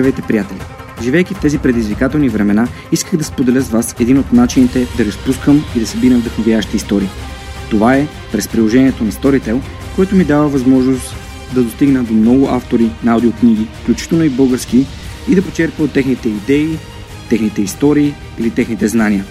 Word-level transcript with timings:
Здравейте, 0.00 0.22
приятели! 0.22 0.58
Живейки 1.02 1.34
в 1.34 1.40
тези 1.40 1.58
предизвикателни 1.58 2.28
времена, 2.28 2.68
исках 2.92 3.16
да 3.16 3.24
споделя 3.24 3.60
с 3.60 3.68
вас 3.68 3.94
един 4.00 4.18
от 4.18 4.32
начините 4.32 4.86
да 4.96 5.04
разпускам 5.04 5.64
и 5.76 5.80
да 5.80 5.86
събирам 5.86 6.20
вдъхновяващи 6.20 6.76
истории. 6.76 7.08
Това 7.70 7.94
е 7.94 8.06
през 8.32 8.48
приложението 8.48 9.04
на 9.04 9.12
Storytel, 9.12 9.60
което 9.96 10.16
ми 10.16 10.24
дава 10.24 10.48
възможност 10.48 11.16
да 11.54 11.62
достигна 11.62 12.04
до 12.04 12.12
много 12.12 12.48
автори 12.48 12.90
на 13.04 13.12
аудиокниги, 13.12 13.66
включително 13.82 14.24
и 14.24 14.28
български, 14.28 14.86
и 15.28 15.34
да 15.34 15.42
почерпя 15.42 15.82
от 15.82 15.92
техните 15.92 16.28
идеи, 16.28 16.78
техните 17.28 17.62
истории 17.62 18.14
или 18.38 18.50
техните 18.50 18.88
знания. 18.88 19.24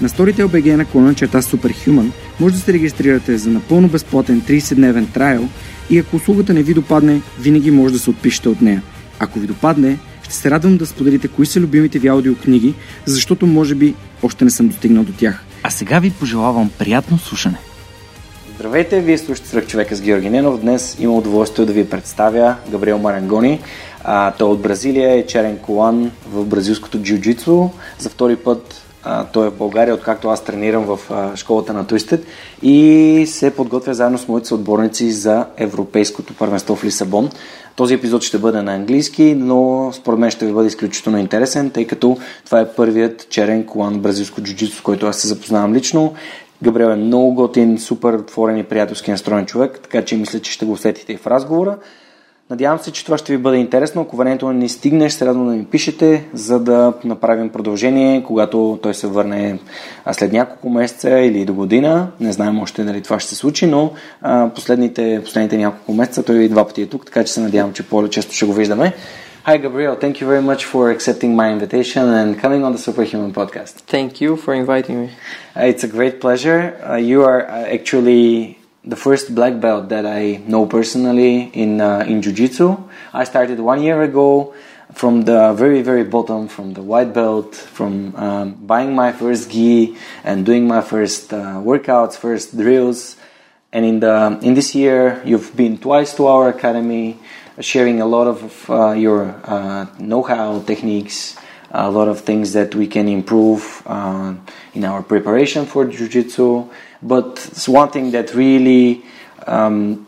На 0.00 0.08
Storytel 0.08 0.46
BG 0.46 0.76
на 0.76 0.84
клона 0.84 1.14
черта 1.14 1.42
Superhuman 1.42 2.10
може 2.40 2.54
да 2.54 2.60
се 2.60 2.72
регистрирате 2.72 3.38
за 3.38 3.50
напълно 3.50 3.88
безплатен 3.88 4.42
30-дневен 4.42 5.12
трайл 5.12 5.48
и 5.90 5.98
ако 5.98 6.16
услугата 6.16 6.54
не 6.54 6.62
ви 6.62 6.74
допадне, 6.74 7.20
винаги 7.40 7.70
може 7.70 7.94
да 7.94 8.00
се 8.00 8.10
отпишете 8.10 8.48
от 8.48 8.62
нея– 8.62 8.82
ако 9.24 9.38
ви 9.38 9.46
допадне, 9.46 9.98
ще 10.22 10.34
се 10.34 10.50
радвам 10.50 10.76
да 10.76 10.86
споделите 10.86 11.28
кои 11.28 11.46
са 11.46 11.60
любимите 11.60 11.98
ви 11.98 12.08
аудиокниги, 12.08 12.74
защото 13.06 13.46
може 13.46 13.74
би 13.74 13.94
още 14.22 14.44
не 14.44 14.50
съм 14.50 14.68
достигнал 14.68 15.04
до 15.04 15.12
тях. 15.12 15.44
А 15.62 15.70
сега 15.70 15.98
ви 15.98 16.10
пожелавам 16.10 16.70
приятно 16.78 17.18
слушане. 17.18 17.58
Здравейте, 18.54 19.00
вие 19.00 19.18
слушате 19.18 19.48
Сръх 19.48 19.66
човека 19.66 19.96
с 19.96 20.00
Георги 20.00 20.30
Ненов. 20.30 20.60
Днес 20.60 20.96
има 21.00 21.14
удоволствие 21.14 21.66
да 21.66 21.72
ви 21.72 21.88
представя 21.90 22.56
Габриел 22.70 22.98
Марангони. 22.98 23.60
А, 24.04 24.30
той 24.30 24.48
е 24.48 24.52
от 24.52 24.60
Бразилия 24.60 25.10
е 25.14 25.26
черен 25.26 25.58
колан 25.58 26.10
в 26.32 26.44
бразилското 26.44 26.98
джиу-джитсу. 26.98 27.70
За 27.98 28.08
втори 28.08 28.36
път 28.36 28.82
а, 29.04 29.24
той 29.24 29.46
е 29.46 29.50
в 29.50 29.56
България, 29.56 29.94
откакто 29.94 30.28
аз 30.28 30.44
тренирам 30.44 30.84
в 30.84 30.98
а, 31.10 31.36
школата 31.36 31.72
на 31.72 31.84
Twisted 31.84 32.20
и 32.62 33.26
се 33.28 33.50
подготвя 33.50 33.94
заедно 33.94 34.18
с 34.18 34.28
моите 34.28 34.54
отборници 34.54 35.12
за 35.12 35.46
Европейското 35.56 36.34
първенство 36.34 36.76
в 36.76 36.84
Лисабон. 36.84 37.30
Този 37.76 37.94
епизод 37.94 38.22
ще 38.22 38.38
бъде 38.38 38.62
на 38.62 38.74
английски, 38.74 39.34
но 39.34 39.90
според 39.92 40.18
мен 40.18 40.30
ще 40.30 40.46
ви 40.46 40.52
бъде 40.52 40.68
изключително 40.68 41.18
интересен, 41.18 41.70
тъй 41.70 41.86
като 41.86 42.16
това 42.44 42.60
е 42.60 42.72
първият 42.74 43.26
черен 43.30 43.66
колан 43.66 44.00
бразилско 44.00 44.42
джуджицу, 44.42 44.76
с 44.76 44.80
който 44.80 45.06
аз 45.06 45.16
се 45.16 45.28
запознавам 45.28 45.74
лично. 45.74 46.14
Габриел 46.62 46.88
е 46.88 46.96
много 46.96 47.34
готин, 47.34 47.78
супер 47.78 48.14
отворен 48.14 48.58
и 48.58 48.64
приятелски 48.64 49.10
настроен 49.10 49.46
човек, 49.46 49.80
така 49.82 50.04
че 50.04 50.16
мисля, 50.16 50.40
че 50.40 50.52
ще 50.52 50.64
го 50.64 50.72
усетите 50.72 51.12
и 51.12 51.16
в 51.16 51.26
разговора. 51.26 51.78
Надявам 52.54 52.78
се, 52.78 52.90
че 52.90 53.04
това 53.04 53.18
ще 53.18 53.32
ви 53.32 53.38
бъде 53.38 53.56
интересно. 53.56 54.02
Ако 54.02 54.16
времето 54.16 54.52
не 54.52 54.68
стигне, 54.68 55.08
ще 55.08 55.26
радвам 55.26 55.46
да 55.46 55.52
ми 55.52 55.64
пишете, 55.64 56.24
за 56.32 56.60
да 56.60 56.92
направим 57.04 57.48
продължение, 57.48 58.22
когато 58.26 58.78
той 58.82 58.94
се 58.94 59.06
върне 59.06 59.58
след 60.12 60.32
няколко 60.32 60.70
месеца 60.70 61.10
или 61.10 61.44
до 61.44 61.54
година. 61.54 62.08
Не 62.20 62.32
знаем 62.32 62.58
още 62.58 62.84
дали 62.84 63.02
това 63.02 63.20
ще 63.20 63.28
се 63.28 63.36
случи, 63.36 63.66
но 63.66 63.92
а, 64.22 64.48
последните, 64.54 65.20
последните 65.24 65.56
няколко 65.56 65.92
месеца 65.92 66.22
той 66.22 66.36
и 66.36 66.48
два 66.48 66.66
пъти 66.66 66.82
е 66.82 66.86
тук, 66.86 67.06
така 67.06 67.24
че 67.24 67.32
се 67.32 67.40
надявам, 67.40 67.72
че 67.72 67.82
по-често 67.82 68.34
ще 68.34 68.46
го 68.46 68.52
виждаме. 68.52 68.92
Hi, 69.46 69.56
Gabriel. 69.66 69.94
Thank 70.04 70.14
you 70.20 70.26
very 70.26 70.44
much 70.52 70.62
for 70.72 70.82
accepting 70.96 71.32
my 71.40 71.48
invitation 71.56 72.04
and 72.20 72.28
coming 72.42 72.62
on 72.66 72.72
the 72.76 72.82
Superhuman 72.86 73.32
podcast. 73.40 73.74
Thank 73.94 74.10
you 74.22 74.30
for 74.44 74.52
inviting 74.64 74.96
me. 75.02 75.08
Uh, 75.56 75.70
it's 75.70 75.84
a 75.88 75.90
great 75.96 76.16
pleasure. 76.24 76.60
Uh, 76.62 77.10
you 77.10 77.18
are 77.30 77.40
uh, 77.46 77.76
actually 77.76 78.24
the 78.84 78.96
first 78.96 79.34
black 79.34 79.60
belt 79.60 79.88
that 79.88 80.04
I 80.04 80.42
know 80.46 80.66
personally 80.66 81.50
in 81.52 81.80
uh, 81.80 82.04
in 82.06 82.20
jiu-jitsu. 82.22 82.76
I 83.12 83.24
started 83.24 83.58
one 83.60 83.82
year 83.82 84.02
ago 84.02 84.54
from 84.92 85.22
the 85.22 85.52
very 85.54 85.82
very 85.82 86.04
bottom, 86.04 86.48
from 86.48 86.74
the 86.74 86.82
white 86.82 87.14
belt, 87.14 87.54
from 87.54 88.14
um, 88.16 88.54
buying 88.66 88.94
my 88.94 89.12
first 89.12 89.50
gi 89.50 89.96
and 90.22 90.44
doing 90.44 90.68
my 90.68 90.82
first 90.82 91.32
uh, 91.32 91.60
workouts, 91.64 92.16
first 92.16 92.56
drills. 92.56 93.16
And 93.72 93.84
in 93.84 94.00
the 94.00 94.38
in 94.42 94.54
this 94.54 94.74
year, 94.74 95.20
you've 95.24 95.56
been 95.56 95.78
twice 95.78 96.14
to 96.16 96.26
our 96.26 96.48
academy, 96.48 97.18
sharing 97.60 98.00
a 98.00 98.06
lot 98.06 98.26
of 98.26 98.70
uh, 98.70 98.92
your 98.92 99.34
uh, 99.44 99.86
know-how, 99.98 100.60
techniques, 100.60 101.36
a 101.70 101.90
lot 101.90 102.06
of 102.06 102.20
things 102.20 102.52
that 102.52 102.74
we 102.74 102.86
can 102.86 103.08
improve 103.08 103.82
uh, 103.86 104.34
in 104.74 104.84
our 104.84 105.02
preparation 105.02 105.66
for 105.66 105.84
jiu-jitsu 105.84 106.68
but 107.02 107.48
it's 107.50 107.68
one 107.68 107.90
thing 107.90 108.10
that 108.10 108.34
really 108.34 109.02
um, 109.46 110.06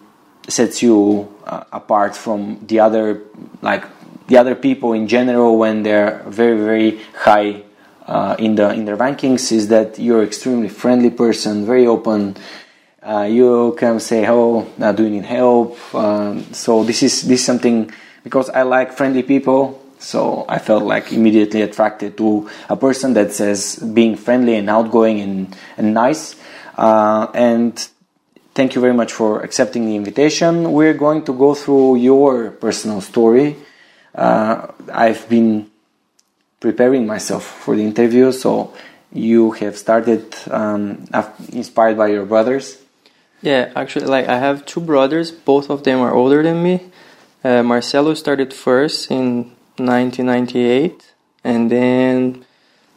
sets 0.49 0.83
you 0.83 1.33
uh, 1.47 1.65
apart 1.73 2.17
from 2.17 2.59
the 2.67 2.81
other 2.81 3.23
like 3.63 3.85
the 4.29 4.37
other 4.37 4.55
people 4.55 4.93
in 4.93 5.07
general 5.07 5.59
when 5.59 5.83
they're 5.83 6.23
very 6.27 6.57
very 6.59 7.01
high 7.15 7.63
uh, 8.07 8.37
in 8.39 8.55
the 8.55 8.71
in 8.71 8.85
their 8.85 8.97
rankings 8.97 9.51
is 9.53 9.69
that 9.69 9.99
you're 9.99 10.23
extremely 10.23 10.69
friendly 10.69 11.11
person 11.11 11.67
very 11.67 11.87
open. 11.87 12.37
Uh, 13.03 13.23
you 13.23 13.75
can 13.79 14.01
say 14.01 14.27
oh 14.29 14.63
do 14.95 15.03
you 15.05 15.11
need 15.11 15.25
help. 15.25 15.77
Um, 15.95 16.43
so 16.53 16.85
this 16.85 17.03
is 17.03 17.23
this 17.23 17.41
is 17.41 17.47
something 17.47 17.91
because 18.27 18.51
i 18.51 18.63
like 18.63 18.93
friendly 18.93 19.23
people 19.23 19.81
so 19.99 20.45
I 20.49 20.59
felt 20.59 20.85
like 20.85 21.13
immediately 21.13 21.63
attracted 21.63 22.17
to 22.19 22.49
a 22.69 22.77
person 22.77 23.15
that 23.15 23.33
says 23.33 23.77
being 23.77 24.17
friendly 24.17 24.57
and 24.57 24.69
outgoing 24.69 25.21
and, 25.21 25.57
and 25.77 25.95
nice 25.95 26.37
uh, 26.77 27.29
and 27.35 27.89
thank 28.55 28.75
you 28.75 28.81
very 28.81 28.95
much 28.95 29.13
for 29.13 29.41
accepting 29.43 29.87
the 29.87 29.97
invitation. 29.97 30.73
We're 30.73 30.95
going 30.95 31.25
to 31.25 31.33
go 31.33 31.55
through 31.55 31.97
your 31.97 32.51
personal 32.51 33.01
story. 33.01 33.57
Uh, 34.15 34.69
I've 34.93 35.29
been 35.29 35.71
preparing 36.61 37.07
myself 37.07 37.45
for 37.45 37.77
the 37.77 37.85
interview, 37.85 38.33
so 38.33 38.73
you 39.13 39.53
have 39.53 39.77
started 39.77 40.35
um, 40.51 41.07
inspired 41.53 41.97
by 41.97 42.09
your 42.09 42.25
brothers. 42.25 42.79
Yeah, 43.43 43.73
actually, 43.77 44.07
like 44.07 44.27
I 44.27 44.39
have 44.39 44.65
two 44.67 44.81
brothers. 44.81 45.31
Both 45.31 45.71
of 45.71 45.85
them 45.85 46.01
are 46.01 46.13
older 46.13 46.43
than 46.43 46.63
me. 46.63 46.81
Uh, 47.45 47.63
Marcelo 47.63 48.15
started 48.15 48.53
first 48.53 49.11
in 49.11 49.53
1998, 49.79 51.15
and 51.45 51.71
then, 51.71 52.45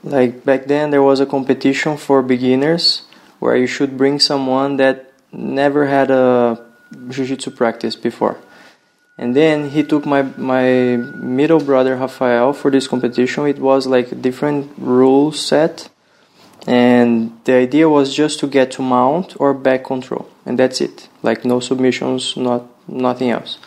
like 0.04 0.44
back 0.44 0.66
then, 0.66 0.92
there 0.92 1.04
was 1.04 1.20
a 1.20 1.26
competition 1.26 1.98
for 1.98 2.22
beginners 2.22 3.04
where 3.40 3.56
you 3.56 3.68
should 3.68 3.98
bring 3.98 4.20
someone 4.20 4.78
that 4.78 5.14
never 5.32 5.88
had 5.88 6.12
a 6.12 6.66
jiu-jitsu 7.10 7.52
practice 7.52 7.96
before. 7.96 8.38
And 9.18 9.36
then 9.36 9.70
he 9.72 9.84
took 9.84 10.06
my 10.06 10.22
my 10.22 10.96
middle 10.96 11.60
brother 11.60 11.96
Rafael 11.98 12.54
for 12.54 12.72
this 12.72 12.88
competition. 12.88 13.48
It 13.48 13.60
was 13.60 13.86
like 13.86 14.12
a 14.14 14.16
different 14.16 14.72
rule 14.78 15.34
set, 15.34 15.90
and 16.66 17.38
the 17.44 17.54
idea 17.54 17.90
was 17.90 18.16
just 18.16 18.40
to 18.40 18.48
get 18.48 18.72
to 18.72 18.82
mount 18.82 19.36
or 19.40 19.54
back 19.54 19.84
control, 19.84 20.30
and 20.46 20.58
that's 20.58 20.80
it. 20.80 21.10
Like 21.22 21.44
no 21.44 21.60
submissions, 21.60 22.38
not 22.38 22.64
nothing 22.88 23.30
else. 23.30 23.60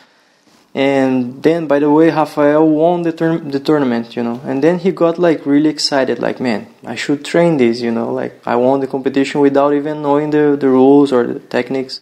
And 0.75 1.43
then, 1.43 1.67
by 1.67 1.81
the 1.81 1.91
way, 1.91 2.11
Rafael 2.11 2.67
won 2.67 3.03
the, 3.03 3.13
tur- 3.13 3.39
the 3.39 3.61
tournament, 3.61 4.17
you 4.17 4.23
know. 4.23 4.41
And 4.45 4.65
then 4.65 4.79
he 4.79 4.91
got 4.91 5.19
like 5.19 5.45
really 5.45 5.69
excited, 5.69 6.19
like, 6.19 6.41
man, 6.41 6.67
I 6.85 6.95
should 6.95 7.25
train 7.25 7.59
this, 7.59 7.81
you 7.83 7.91
know. 7.91 8.11
Like, 8.11 8.41
I 8.47 8.57
won 8.57 8.81
the 8.81 8.87
competition 8.87 9.43
without 9.43 9.75
even 9.75 10.01
knowing 10.01 10.31
the, 10.31 10.57
the 10.59 10.69
rules 10.69 11.13
or 11.13 11.27
the 11.27 11.41
techniques. 11.41 12.01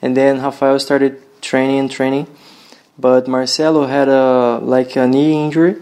And 0.00 0.16
then 0.16 0.40
Rafael 0.40 0.78
started 0.78 1.20
training 1.42 1.78
and 1.78 1.90
training. 1.90 2.28
But 2.98 3.28
Marcelo 3.28 3.86
had 3.86 4.08
a 4.08 4.58
like 4.58 4.96
a 4.96 5.06
knee 5.06 5.44
injury 5.44 5.76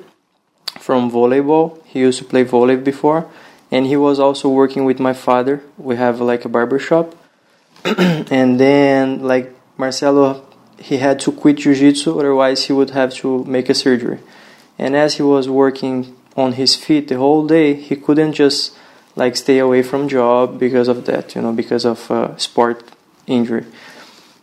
from 0.78 1.10
volleyball. 1.10 1.82
He 1.86 2.00
used 2.00 2.18
to 2.18 2.24
play 2.24 2.44
volleyball 2.44 2.84
before, 2.84 3.30
and 3.70 3.86
he 3.86 3.96
was 3.96 4.20
also 4.20 4.50
working 4.50 4.84
with 4.84 5.00
my 5.00 5.14
father. 5.14 5.62
We 5.78 5.96
have 5.96 6.20
like 6.20 6.44
a 6.44 6.48
barber 6.48 6.78
shop, 6.78 7.16
and 7.84 8.60
then 8.60 9.22
like 9.22 9.54
Marcelo 9.78 10.45
he 10.78 10.98
had 10.98 11.20
to 11.20 11.32
quit 11.32 11.56
jiu-jitsu 11.56 12.18
otherwise 12.18 12.64
he 12.64 12.72
would 12.72 12.90
have 12.90 13.12
to 13.14 13.44
make 13.44 13.68
a 13.68 13.74
surgery. 13.74 14.18
And 14.78 14.94
as 14.94 15.14
he 15.14 15.22
was 15.22 15.48
working 15.48 16.16
on 16.36 16.52
his 16.52 16.76
feet 16.76 17.08
the 17.08 17.16
whole 17.16 17.46
day 17.46 17.74
he 17.74 17.96
couldn't 17.96 18.34
just 18.34 18.76
like 19.14 19.36
stay 19.36 19.58
away 19.58 19.82
from 19.82 20.08
job 20.08 20.58
because 20.58 20.88
of 20.88 21.06
that 21.06 21.34
you 21.34 21.42
know 21.42 21.52
because 21.52 21.84
of 21.84 22.10
uh, 22.10 22.36
sport 22.36 22.84
injury. 23.26 23.64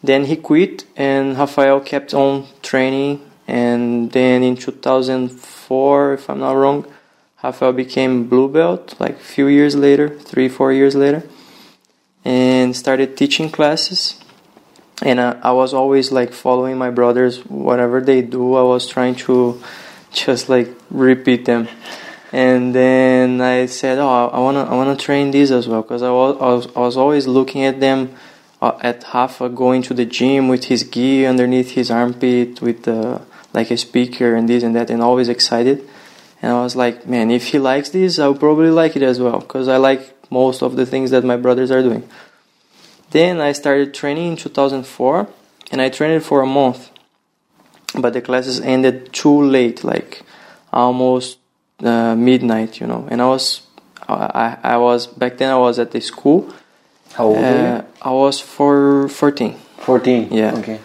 Then 0.02 0.26
he 0.26 0.36
quit 0.36 0.86
and 0.98 1.38
rafael 1.38 1.80
kept 1.80 2.14
on 2.14 2.48
training. 2.62 3.22
And 3.48 4.12
then 4.12 4.42
in 4.42 4.56
2004 4.56 6.14
if 6.14 6.30
i'm 6.30 6.40
not 6.40 6.54
wrong 6.54 6.86
rafael 7.44 7.74
became 7.74 8.28
blue 8.28 8.48
belt 8.48 8.96
like 9.00 9.18
a 9.18 9.28
few 9.36 9.48
years 9.48 9.76
later 9.76 10.08
three 10.08 10.48
four 10.48 10.72
years 10.72 10.96
later 10.96 11.24
and 12.24 12.76
started 12.76 13.18
teaching 13.18 13.50
classes 13.50 14.23
and 15.01 15.19
uh, 15.19 15.38
I 15.42 15.51
was 15.54 15.74
always 15.74 16.12
like 16.12 16.34
following 16.34 16.78
my 16.78 16.90
brothers 16.90 17.40
whatever 17.45 18.00
they 18.01 18.22
do 18.22 18.56
I 18.56 18.63
was 18.63 18.88
trying 18.88 19.16
to 19.28 19.62
just 20.12 20.50
like 20.50 20.69
repeat 20.90 21.45
them. 21.45 21.68
And 22.31 22.74
then 22.74 23.42
I 23.42 23.68
said, 23.68 24.00
"Oh, 24.00 24.30
I 24.34 24.40
wanna, 24.40 24.63
I 24.63 24.74
wanna 24.74 24.95
train 24.95 25.30
these 25.30 25.51
as 25.51 25.68
well," 25.68 25.84
because 25.84 26.01
I 26.01 26.10
was, 26.10 26.38
I 26.42 26.45
was, 26.45 26.68
I 26.75 26.80
was 26.80 26.98
always 26.98 27.28
looking 27.28 27.63
at 27.63 27.80
them 27.80 28.16
uh, 28.60 28.78
at 28.81 29.06
Rafa 29.13 29.50
going 29.50 29.84
to 29.84 29.94
the 29.94 30.06
gym 30.06 30.48
with 30.48 30.66
his 30.66 30.84
gi 30.84 31.28
underneath 31.28 31.72
his 31.72 31.92
armpit, 31.92 32.60
with 32.60 32.88
like 33.54 33.69
a 33.69 33.78
speaker 33.78 34.36
and 34.36 34.50
this 34.50 34.63
and 34.63 34.75
that, 34.75 34.89
and 34.89 35.01
always 35.01 35.30
excited. 35.30 35.88
And 36.42 36.51
I 36.51 36.62
was 36.63 36.75
like, 36.75 37.07
man, 37.07 37.30
if 37.30 37.48
he 37.48 37.60
likes 37.60 37.89
this, 37.89 38.19
I'll 38.19 38.36
probably 38.36 38.72
like 38.72 38.96
it 38.96 39.04
as 39.04 39.19
well, 39.19 39.39
because 39.39 39.68
I 39.68 39.78
like 39.78 40.13
most 40.31 40.63
of 40.63 40.75
the 40.75 40.86
things 40.86 41.12
that 41.12 41.24
my 41.24 41.38
brothers 41.38 41.69
are 41.69 41.81
doing. 41.81 42.10
Then 43.13 43.39
I 43.39 43.51
started 43.54 43.94
training 43.94 44.27
in 44.31 44.36
2004, 44.38 45.27
and 45.71 45.80
I 45.81 45.89
trained 45.89 46.24
for 46.24 46.42
a 46.42 46.45
month, 46.48 46.89
but 47.95 48.13
the 48.13 48.21
classes 48.21 48.60
ended 48.60 49.13
too 49.13 49.38
late, 49.57 49.83
like 49.83 50.24
almost 50.71 51.38
uh, 51.83 52.15
midnight, 52.15 52.80
you 52.81 52.88
know. 52.88 53.07
And 53.12 53.21
I 53.21 53.27
was, 53.27 53.62
I, 54.10 54.57
I 54.63 54.77
was 54.77 55.06
back 55.07 55.38
then. 55.38 55.50
I 55.51 55.57
was 55.57 55.77
at 55.80 55.92
the 55.92 56.01
school. 56.01 56.39
How 57.13 57.25
old 57.25 57.38
Uh, 57.38 57.83
I 58.01 58.12
was 58.12 58.39
for 58.42 59.07
14. 59.10 59.54
14. 59.77 60.27
yeah. 60.31 60.56
Okay. 60.60 60.80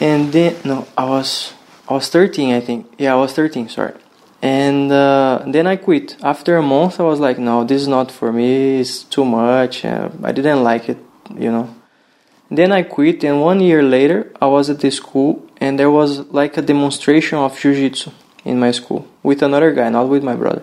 and 0.00 0.30
then 0.32 0.54
no 0.64 0.86
i 0.96 1.04
was 1.04 1.52
i 1.88 1.92
was 1.94 2.08
13 2.08 2.54
i 2.54 2.60
think 2.60 2.86
yeah 2.98 3.12
i 3.16 3.16
was 3.16 3.32
13 3.32 3.68
sorry 3.68 3.94
and 4.42 4.92
uh, 4.92 5.42
then 5.54 5.66
i 5.66 5.74
quit 5.74 6.14
after 6.22 6.56
a 6.56 6.62
month 6.62 7.00
i 7.00 7.02
was 7.02 7.18
like 7.18 7.38
no 7.38 7.64
this 7.64 7.80
is 7.82 7.88
not 7.88 8.12
for 8.12 8.30
me 8.32 8.78
it's 8.78 9.02
too 9.14 9.24
much 9.24 9.84
uh, 9.84 10.08
i 10.22 10.30
didn't 10.30 10.62
like 10.62 10.88
it 10.92 10.98
you 11.36 11.50
know. 11.50 11.74
Then 12.50 12.72
i 12.72 12.82
quit 12.82 13.24
and 13.24 13.42
one 13.42 13.60
year 13.60 13.82
later 13.82 14.32
i 14.40 14.46
was 14.46 14.70
at 14.70 14.80
the 14.80 14.90
school 14.90 15.46
and 15.58 15.78
there 15.78 15.90
was 15.90 16.20
like 16.32 16.56
a 16.56 16.62
demonstration 16.62 17.36
of 17.38 17.58
jiu-jitsu 17.58 18.10
in 18.44 18.58
my 18.58 18.70
school 18.70 19.06
with 19.22 19.42
another 19.42 19.72
guy 19.72 19.88
not 19.90 20.08
with 20.08 20.24
my 20.24 20.34
brother. 20.34 20.62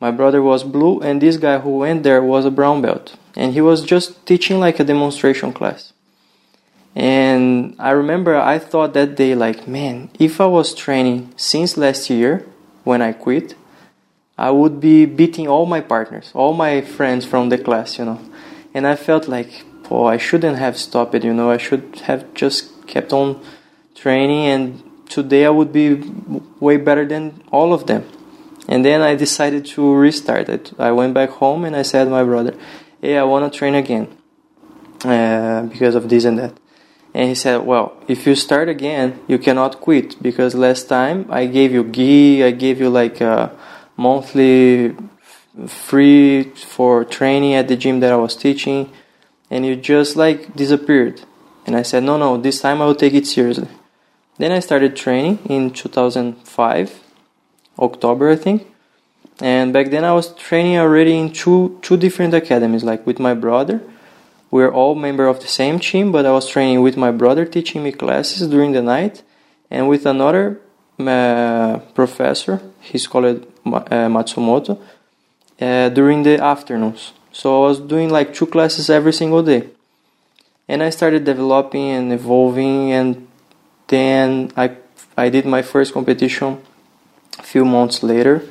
My 0.00 0.10
brother 0.10 0.42
was 0.42 0.64
blue 0.64 1.00
and 1.00 1.20
this 1.20 1.36
guy 1.36 1.58
who 1.58 1.78
went 1.78 2.02
there 2.02 2.22
was 2.22 2.44
a 2.46 2.50
brown 2.50 2.80
belt 2.80 3.16
and 3.36 3.52
he 3.52 3.60
was 3.60 3.82
just 3.82 4.24
teaching 4.26 4.58
like 4.58 4.80
a 4.80 4.84
demonstration 4.84 5.52
class. 5.52 5.92
And 6.94 7.74
I 7.78 7.90
remember 7.90 8.36
I 8.36 8.58
thought 8.58 8.92
that 8.94 9.16
day, 9.16 9.34
like, 9.34 9.66
man, 9.66 10.10
if 10.18 10.40
I 10.40 10.46
was 10.46 10.74
training 10.74 11.32
since 11.36 11.76
last 11.76 12.10
year 12.10 12.44
when 12.84 13.00
I 13.00 13.12
quit, 13.12 13.54
I 14.36 14.50
would 14.50 14.80
be 14.80 15.06
beating 15.06 15.48
all 15.48 15.66
my 15.66 15.80
partners, 15.80 16.30
all 16.34 16.52
my 16.52 16.80
friends 16.80 17.24
from 17.24 17.48
the 17.48 17.58
class, 17.58 17.98
you 17.98 18.04
know. 18.04 18.20
And 18.74 18.86
I 18.86 18.96
felt 18.96 19.28
like, 19.28 19.64
oh, 19.92 20.06
I 20.06 20.16
shouldn't 20.16 20.58
have 20.58 20.76
stopped 20.76 21.14
it, 21.14 21.24
you 21.24 21.34
know. 21.34 21.50
I 21.50 21.58
should 21.58 22.00
have 22.04 22.32
just 22.34 22.86
kept 22.86 23.12
on 23.12 23.42
training, 23.94 24.46
and 24.46 24.62
today 25.08 25.44
I 25.44 25.50
would 25.50 25.72
be 25.72 25.94
way 26.60 26.76
better 26.78 27.04
than 27.06 27.42
all 27.50 27.72
of 27.72 27.86
them. 27.86 28.02
And 28.68 28.84
then 28.84 29.00
I 29.02 29.14
decided 29.14 29.66
to 29.74 29.94
restart 29.94 30.48
it. 30.48 30.72
I 30.78 30.92
went 30.92 31.14
back 31.14 31.30
home 31.30 31.64
and 31.64 31.74
I 31.74 31.82
said 31.82 32.08
my 32.08 32.22
brother, 32.22 32.54
hey, 33.00 33.18
I 33.18 33.24
want 33.24 33.52
to 33.52 33.58
train 33.58 33.74
again 33.74 34.16
uh, 35.04 35.62
because 35.62 35.94
of 35.94 36.08
this 36.08 36.24
and 36.24 36.38
that. 36.38 36.54
And 37.14 37.28
he 37.28 37.34
said, 37.34 37.58
Well, 37.58 37.92
if 38.08 38.26
you 38.26 38.34
start 38.34 38.68
again, 38.68 39.20
you 39.28 39.38
cannot 39.38 39.80
quit 39.80 40.22
because 40.22 40.54
last 40.54 40.88
time 40.88 41.26
I 41.28 41.46
gave 41.46 41.72
you 41.72 41.84
gi, 41.84 42.42
I 42.42 42.52
gave 42.52 42.80
you 42.80 42.88
like 42.88 43.20
a 43.20 43.52
monthly 43.96 44.96
free 45.66 46.44
for 46.54 47.04
training 47.04 47.52
at 47.54 47.68
the 47.68 47.76
gym 47.76 48.00
that 48.00 48.12
I 48.12 48.16
was 48.16 48.34
teaching, 48.34 48.90
and 49.52 49.64
you 49.66 49.76
just 49.76 50.16
like 50.16 50.40
disappeared. 50.56 51.16
And 51.66 51.76
I 51.76 51.82
said, 51.82 52.02
No, 52.02 52.16
no, 52.16 52.36
this 52.36 52.60
time 52.60 52.82
I 52.82 52.86
will 52.86 53.00
take 53.04 53.14
it 53.14 53.26
seriously. 53.26 53.68
Then 54.38 54.50
I 54.50 54.60
started 54.60 54.96
training 54.96 55.38
in 55.44 55.70
2005, 55.70 57.00
October, 57.78 58.30
I 58.30 58.36
think. 58.36 58.66
And 59.40 59.72
back 59.72 59.90
then 59.90 60.04
I 60.04 60.12
was 60.12 60.34
training 60.34 60.78
already 60.78 61.14
in 61.16 61.32
two 61.32 61.78
two 61.82 61.96
different 61.96 62.34
academies, 62.34 62.84
like 62.84 63.06
with 63.06 63.18
my 63.18 63.34
brother 63.34 63.80
we're 64.52 64.70
all 64.70 64.94
member 64.94 65.26
of 65.26 65.40
the 65.40 65.48
same 65.48 65.80
team, 65.80 66.12
but 66.12 66.26
I 66.26 66.30
was 66.30 66.46
training 66.46 66.82
with 66.82 66.96
my 66.98 67.10
brother 67.10 67.46
teaching 67.46 67.82
me 67.82 67.90
classes 67.90 68.46
during 68.46 68.72
the 68.72 68.82
night, 68.82 69.22
and 69.70 69.88
with 69.88 70.04
another 70.04 70.60
uh, 71.00 71.78
professor, 71.94 72.60
he's 72.80 73.06
called 73.06 73.24
uh, 73.24 74.08
Matsumoto, 74.14 74.78
uh, 75.58 75.88
during 75.88 76.22
the 76.22 76.38
afternoons. 76.38 77.14
So 77.32 77.64
I 77.64 77.68
was 77.68 77.80
doing 77.80 78.10
like 78.10 78.34
two 78.34 78.46
classes 78.46 78.90
every 78.90 79.12
single 79.12 79.42
day, 79.42 79.68
and 80.68 80.82
I 80.82 80.90
started 80.90 81.24
developing 81.24 81.88
and 81.90 82.12
evolving, 82.12 82.92
and 82.92 83.26
then 83.88 84.52
I 84.56 84.76
I 85.16 85.28
did 85.28 85.46
my 85.46 85.62
first 85.62 85.92
competition 85.92 86.60
a 87.38 87.42
few 87.42 87.64
months 87.64 88.02
later 88.02 88.42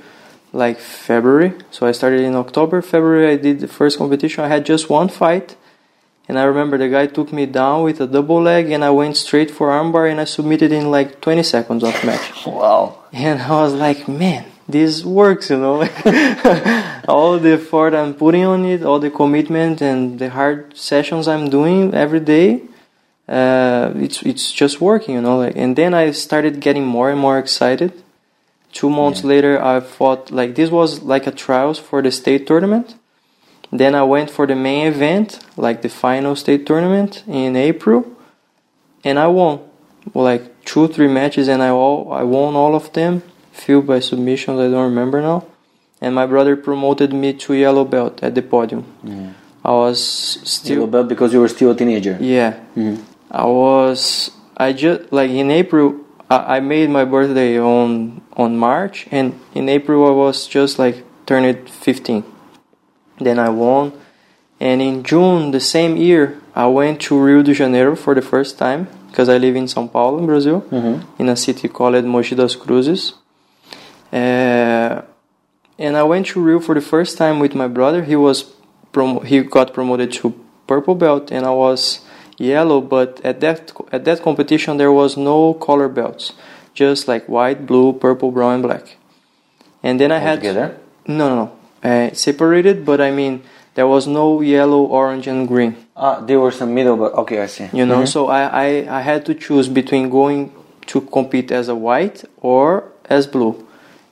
like 0.53 0.79
February. 0.79 1.53
So 1.71 1.87
I 1.87 1.93
started 1.93 2.21
in 2.21 2.35
October. 2.35 2.81
February 2.81 3.31
I 3.31 3.37
did 3.37 3.61
the 3.61 3.69
first 3.69 3.97
competition. 3.97 4.43
I 4.43 4.49
had 4.49 4.65
just 4.65 4.89
one 4.89 5.07
fight 5.07 5.55
and 6.27 6.39
I 6.39 6.43
remember 6.43 6.77
the 6.77 6.87
guy 6.89 7.07
took 7.07 7.33
me 7.33 7.45
down 7.45 7.83
with 7.83 7.99
a 7.99 8.07
double 8.07 8.41
leg, 8.41 8.71
and 8.71 8.85
I 8.85 8.89
went 8.91 9.17
straight 9.17 9.51
for 9.51 9.69
armbar, 9.69 10.09
and 10.09 10.19
I 10.21 10.25
submitted 10.25 10.71
in 10.71 10.91
like 10.91 11.19
20 11.21 11.43
seconds 11.43 11.83
of 11.83 11.93
match. 12.03 12.31
Wow. 12.45 12.99
And 13.11 13.41
I 13.41 13.49
was 13.49 13.73
like, 13.73 14.07
man, 14.07 14.45
this 14.71 15.03
works, 15.03 15.49
you 15.49 15.57
know. 15.57 15.81
all 17.07 17.37
the 17.39 17.53
effort 17.53 17.93
I'm 17.93 18.13
putting 18.13 18.45
on 18.45 18.65
it, 18.65 18.83
all 18.83 18.99
the 18.99 19.09
commitment, 19.09 19.81
and 19.81 20.19
the 20.19 20.29
hard 20.29 20.75
sessions 20.77 21.27
I'm 21.27 21.49
doing 21.49 21.93
every 21.93 22.19
day, 22.19 22.61
uh, 23.27 23.91
it's 23.95 24.21
it's 24.23 24.51
just 24.51 24.81
working, 24.81 25.15
you 25.15 25.21
know. 25.21 25.37
Like, 25.37 25.55
and 25.55 25.75
then 25.75 25.93
I 25.93 26.11
started 26.11 26.59
getting 26.59 26.85
more 26.85 27.09
and 27.09 27.19
more 27.19 27.37
excited. 27.37 27.91
Two 28.73 28.89
months 28.89 29.23
later, 29.23 29.61
I 29.61 29.81
fought 29.81 30.31
like 30.31 30.55
this 30.55 30.69
was 30.69 31.01
like 31.01 31.27
a 31.27 31.31
trials 31.31 31.77
for 31.77 32.01
the 32.01 32.11
state 32.11 32.47
tournament. 32.47 32.95
Then 33.71 33.95
I 33.95 34.03
went 34.03 34.29
for 34.29 34.45
the 34.45 34.55
main 34.55 34.87
event, 34.87 35.39
like 35.55 35.81
the 35.81 35.89
final 35.89 36.35
state 36.35 36.65
tournament 36.65 37.23
in 37.27 37.55
April, 37.55 38.05
and 39.03 39.17
I 39.17 39.27
won. 39.27 39.59
Like 40.13 40.65
two, 40.65 40.87
three 40.87 41.07
matches, 41.07 41.47
and 41.47 41.61
I 41.61 41.69
all 41.69 42.11
I 42.11 42.23
won 42.23 42.55
all 42.55 42.75
of 42.75 42.91
them. 42.93 43.23
Few 43.51 43.81
by 43.81 43.99
submissions, 43.99 44.59
I 44.59 44.69
don't 44.69 44.89
remember 44.89 45.21
now. 45.21 45.45
And 45.99 46.15
my 46.15 46.25
brother 46.25 46.55
promoted 46.55 47.13
me 47.13 47.33
to 47.33 47.53
yellow 47.53 47.85
belt 47.85 48.23
at 48.23 48.33
the 48.33 48.41
podium. 48.41 48.83
Mm-hmm. 49.05 49.29
I 49.63 49.71
was 49.71 50.01
still 50.43 50.75
Yellow 50.75 50.87
belt 50.87 51.07
because 51.07 51.33
you 51.33 51.39
were 51.39 51.47
still 51.47 51.71
a 51.71 51.75
teenager. 51.75 52.17
yeah. 52.19 52.53
Mm-hmm. 52.75 53.03
I 53.29 53.45
was 53.45 54.31
I 54.57 54.73
just 54.73 55.13
like 55.13 55.29
in 55.31 55.51
April 55.51 55.95
I, 56.29 56.57
I 56.57 56.59
made 56.59 56.89
my 56.89 57.05
birthday 57.05 57.59
on 57.59 58.21
on 58.33 58.57
March 58.57 59.07
and 59.11 59.39
in 59.53 59.69
April 59.69 60.05
I 60.07 60.11
was 60.11 60.47
just 60.47 60.79
like 60.79 61.03
turned 61.25 61.69
15. 61.69 62.23
Then 63.19 63.37
I 63.39 63.49
won 63.49 63.93
and 64.59 64.81
in 64.81 65.03
June 65.03 65.51
the 65.51 65.59
same 65.59 65.95
year 65.95 66.41
I 66.55 66.65
went 66.67 66.99
to 67.01 67.17
Rio 67.17 67.41
de 67.43 67.53
Janeiro 67.53 67.95
for 67.95 68.13
the 68.15 68.21
first 68.21 68.57
time 68.57 68.87
because 69.07 69.29
I 69.29 69.37
live 69.37 69.55
in 69.55 69.65
São 69.65 69.91
Paulo, 69.91 70.19
in 70.19 70.25
Brazil, 70.25 70.61
mm-hmm. 70.61 71.21
in 71.21 71.29
a 71.29 71.35
city 71.35 71.67
called 71.67 72.03
Mogi 72.05 72.35
das 72.35 72.55
Cruzes. 72.55 73.13
Uh, 74.11 75.01
and 75.79 75.97
I 75.97 76.03
went 76.03 76.27
to 76.27 76.41
Rio 76.41 76.59
for 76.59 76.75
the 76.75 76.81
first 76.81 77.17
time 77.17 77.39
with 77.39 77.55
my 77.55 77.67
brother. 77.67 78.03
He 78.03 78.15
was 78.15 78.43
prom- 78.91 79.25
he 79.25 79.41
got 79.41 79.73
promoted 79.73 80.11
to 80.13 80.33
purple 80.67 80.95
belt, 80.95 81.31
and 81.31 81.45
I 81.45 81.51
was 81.51 82.01
yellow. 82.37 82.81
But 82.81 83.19
at 83.23 83.39
that 83.41 83.71
at 83.91 84.05
that 84.05 84.21
competition, 84.21 84.77
there 84.77 84.91
was 84.91 85.17
no 85.17 85.53
color 85.53 85.87
belts, 85.87 86.33
just 86.73 87.07
like 87.07 87.27
white, 87.27 87.65
blue, 87.65 87.93
purple, 87.93 88.31
brown, 88.31 88.53
and 88.55 88.63
black. 88.63 88.97
And 89.83 89.99
then 89.99 90.11
I 90.11 90.19
had 90.19 90.35
together? 90.39 90.77
no, 91.07 91.29
no, 91.29 91.35
no, 91.45 91.51
uh, 91.89 92.13
separated. 92.13 92.85
But 92.85 93.01
I 93.01 93.09
mean, 93.11 93.41
there 93.73 93.87
was 93.87 94.05
no 94.05 94.41
yellow, 94.41 94.83
orange, 94.83 95.27
and 95.27 95.47
green 95.47 95.75
Ah, 95.95 96.19
there 96.19 96.39
were 96.39 96.51
some 96.51 96.73
middle, 96.73 96.97
but 96.97 97.13
okay, 97.13 97.41
I 97.41 97.47
see. 97.47 97.69
you 97.73 97.85
know 97.85 98.05
so 98.05 98.27
I, 98.27 98.41
I 98.65 98.97
i 98.99 99.01
had 99.01 99.25
to 99.25 99.33
choose 99.33 99.67
between 99.69 100.09
going 100.09 100.51
to 100.87 101.01
compete 101.01 101.51
as 101.51 101.69
a 101.69 101.75
white 101.75 102.23
or 102.41 102.83
as 103.09 103.27
blue 103.27 103.53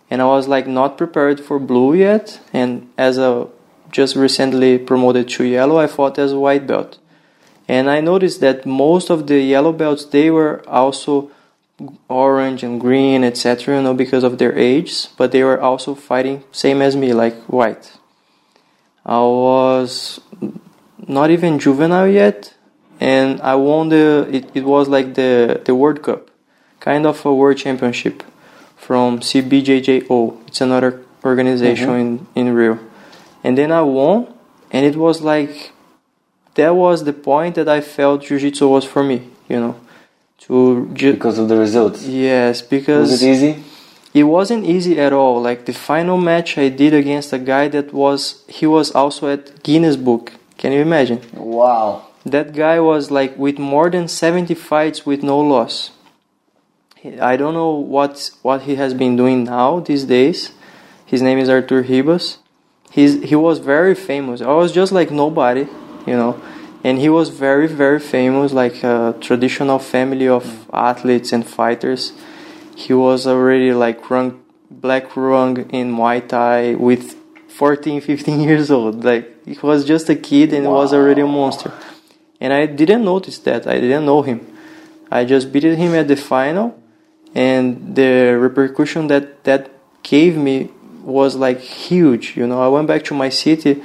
and 0.09 0.21
i 0.21 0.25
was 0.25 0.47
like 0.47 0.67
not 0.67 0.97
prepared 0.97 1.39
for 1.39 1.59
blue 1.59 1.93
yet. 1.93 2.39
And 2.53 2.89
as 2.97 3.17
a 3.17 3.47
just 3.91 4.15
recently 4.15 4.77
promoted 4.77 5.29
to 5.29 5.43
yellow 5.43 5.77
i 5.77 5.87
fought 5.87 6.19
as 6.19 6.31
a 6.31 6.39
white 6.39 6.65
belt. 6.67 6.97
And 7.67 7.89
i 7.89 8.01
noticed 8.01 8.39
that 8.41 8.65
most 8.65 9.09
of 9.09 9.27
the 9.27 9.39
yellow 9.39 9.71
belts 9.71 10.05
they 10.05 10.29
were 10.31 10.63
also 10.67 11.31
orange 12.09 12.61
and 12.61 12.81
green 12.81 13.23
etc 13.23 13.77
you 13.77 13.81
know 13.81 13.93
because 13.93 14.23
of 14.23 14.37
their 14.37 14.57
age. 14.57 15.07
But 15.17 15.31
they 15.31 15.43
were 15.43 15.59
also 15.59 15.95
fighting 15.95 16.43
same 16.51 16.81
as 16.81 16.95
me 16.95 17.13
like 17.13 17.37
white. 17.43 17.93
I 19.05 19.19
was 19.19 20.19
not 21.07 21.31
even 21.31 21.59
juvenile 21.59 22.07
yet. 22.07 22.53
And 22.99 23.39
i 23.41 23.55
won 23.55 23.89
the 23.89 24.27
it, 24.31 24.49
it 24.53 24.65
was 24.65 24.87
like 24.89 25.13
the 25.13 25.61
the 25.63 25.73
world 25.75 26.01
cup. 26.01 26.29
Kind 26.79 27.05
of 27.05 27.25
a 27.25 27.33
world 27.33 27.57
championship 27.57 28.23
from 28.89 29.19
cbjjo 29.29 30.22
it's 30.48 30.62
another 30.67 30.91
organization 31.31 31.89
mm-hmm. 31.89 32.38
in 32.39 32.48
in 32.48 32.55
rio 32.60 32.75
and 33.43 33.53
then 33.60 33.72
i 33.72 33.84
won 34.00 34.17
and 34.74 34.81
it 34.91 34.96
was 35.05 35.17
like 35.34 35.53
that 36.55 36.74
was 36.84 36.98
the 37.10 37.13
point 37.29 37.53
that 37.60 37.69
i 37.77 37.79
felt 37.81 38.17
jiu-jitsu 38.25 38.65
was 38.75 38.86
for 38.93 39.03
me 39.12 39.17
you 39.51 39.60
know 39.63 39.75
to 40.46 40.89
ju- 41.00 41.13
Because 41.13 41.38
of 41.43 41.48
the 41.51 41.58
results. 41.65 42.00
yes 42.08 42.62
because 42.75 43.12
Was 43.12 43.22
it 43.24 43.31
easy? 43.36 43.53
it 44.13 44.24
wasn't 44.24 44.63
easy 44.65 45.00
at 45.05 45.13
all. 45.13 45.36
Like 45.50 45.60
the 45.69 45.74
final 45.89 46.17
match 46.17 46.58
I 46.58 46.69
did 46.69 46.93
against 47.03 47.29
a 47.39 47.41
guy 47.53 47.67
that 47.75 47.88
was 47.93 48.19
he 48.58 48.65
was 48.65 48.88
also 49.01 49.24
at 49.36 49.62
Guinness 49.67 49.98
Book. 49.98 50.25
Can 50.58 50.72
you 50.75 50.81
imagine? 50.89 51.19
Wow. 51.34 51.89
That 52.25 52.48
guy 52.65 52.77
was 52.91 53.12
like 53.19 53.38
with 53.38 53.58
more 53.60 53.89
than 53.96 54.08
70 54.08 54.55
fights 54.55 55.05
with 55.05 55.22
no 55.31 55.38
loss. 55.53 55.91
I 57.03 57.38
don't 57.38 57.53
know 57.53 57.72
what 57.72 58.32
what 58.41 58.63
he 58.63 58.75
has 58.75 58.94
been 58.94 59.15
doing 59.15 59.46
now 59.46 59.79
these 59.79 60.03
days. 60.03 60.51
His 61.06 61.22
name 61.22 61.38
is 61.38 61.48
Arthur 61.48 61.82
Ribas. 61.84 62.39
He's 62.91 63.24
he 63.24 63.36
was 63.36 63.60
very 63.60 63.96
famous. 63.96 64.41
I 64.41 64.51
was 64.51 64.74
just 64.74 64.91
like 64.91 65.10
nobody, 65.10 65.68
you 66.06 66.18
know. 66.18 66.41
And 66.84 66.98
he 66.98 67.08
was 67.08 67.29
very 67.29 67.68
very 67.68 68.00
famous, 68.00 68.51
like 68.51 68.84
a 68.84 69.15
traditional 69.22 69.79
family 69.79 70.27
of 70.27 70.70
athletes 70.74 71.32
and 71.32 71.48
fighters. 71.48 72.12
He 72.75 72.94
was 72.94 73.25
already 73.25 73.72
like 73.72 74.10
ranked 74.10 74.44
black 74.70 75.15
rung 75.15 75.70
in 75.70 75.94
Muay 75.96 76.27
Thai 76.27 76.75
with 76.75 77.15
14, 77.48 78.01
15 78.01 78.39
years 78.50 78.70
old. 78.70 79.06
Like 79.06 79.46
he 79.46 79.58
was 79.63 79.86
just 79.86 80.10
a 80.10 80.15
kid 80.15 80.53
and 80.53 80.63
he 80.65 80.72
was 80.72 80.94
already 80.94 81.22
a 81.22 81.27
monster. 81.27 81.72
And 82.41 82.51
I 82.51 82.65
didn't 82.65 83.06
notice 83.06 83.39
that. 83.39 83.68
I 83.68 83.79
didn't 83.79 84.06
know 84.06 84.22
him. 84.22 84.46
I 85.12 85.25
just 85.25 85.51
beat 85.51 85.63
him 85.63 85.96
at 85.96 86.08
the 86.08 86.15
final 86.15 86.78
and 87.36 87.95
the 87.95 88.38
repercussion 88.39 89.07
that 89.07 89.43
that 89.43 89.71
gave 90.03 90.36
me 90.38 90.71
was 91.03 91.36
like 91.36 91.59
huge 91.59 92.36
you 92.36 92.48
know? 92.48 92.62
I 92.62 92.67
went 92.67 92.88
back 92.88 93.03
to 93.05 93.13
my 93.13 93.29
city 93.29 93.83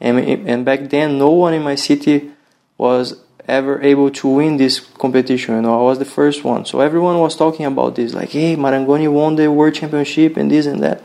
and 0.00 0.18
and 0.18 0.64
back 0.64 0.90
then 0.90 1.18
no 1.18 1.30
one 1.30 1.54
in 1.54 1.62
my 1.62 1.74
city 1.74 2.30
was 2.78 3.16
ever 3.48 3.82
able 3.82 4.10
to 4.10 4.28
win 4.28 4.56
this 4.56 4.80
competition 4.80 5.56
you 5.56 5.62
know? 5.62 5.78
I 5.80 5.82
was 5.82 5.98
the 5.98 6.04
first 6.04 6.44
one. 6.44 6.64
So 6.64 6.80
everyone 6.80 7.18
was 7.18 7.36
talking 7.36 7.66
about 7.66 7.96
this 7.96 8.14
like 8.14 8.30
hey 8.30 8.56
marangoni 8.56 9.10
won 9.10 9.36
the 9.36 9.50
world 9.50 9.74
championship 9.74 10.36
and 10.36 10.50
this 10.50 10.66
and 10.66 10.82
that. 10.82 11.02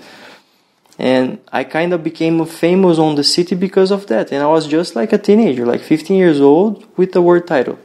And 0.99 1.39
i 1.51 1.63
kind 1.63 1.93
of 1.93 2.03
became 2.03 2.45
famous 2.45 2.97
on 2.97 3.15
the 3.15 3.23
city 3.23 3.55
because 3.55 3.91
of 3.91 4.07
that. 4.07 4.31
And 4.31 4.43
i 4.43 4.47
was 4.47 4.67
just 4.67 4.95
like 4.95 5.13
a 5.13 5.17
teenager 5.17 5.65
like 5.65 5.81
15 5.81 6.17
years 6.17 6.41
old 6.41 6.85
with 6.97 7.13
the 7.13 7.21
world 7.21 7.47
title 7.47 7.79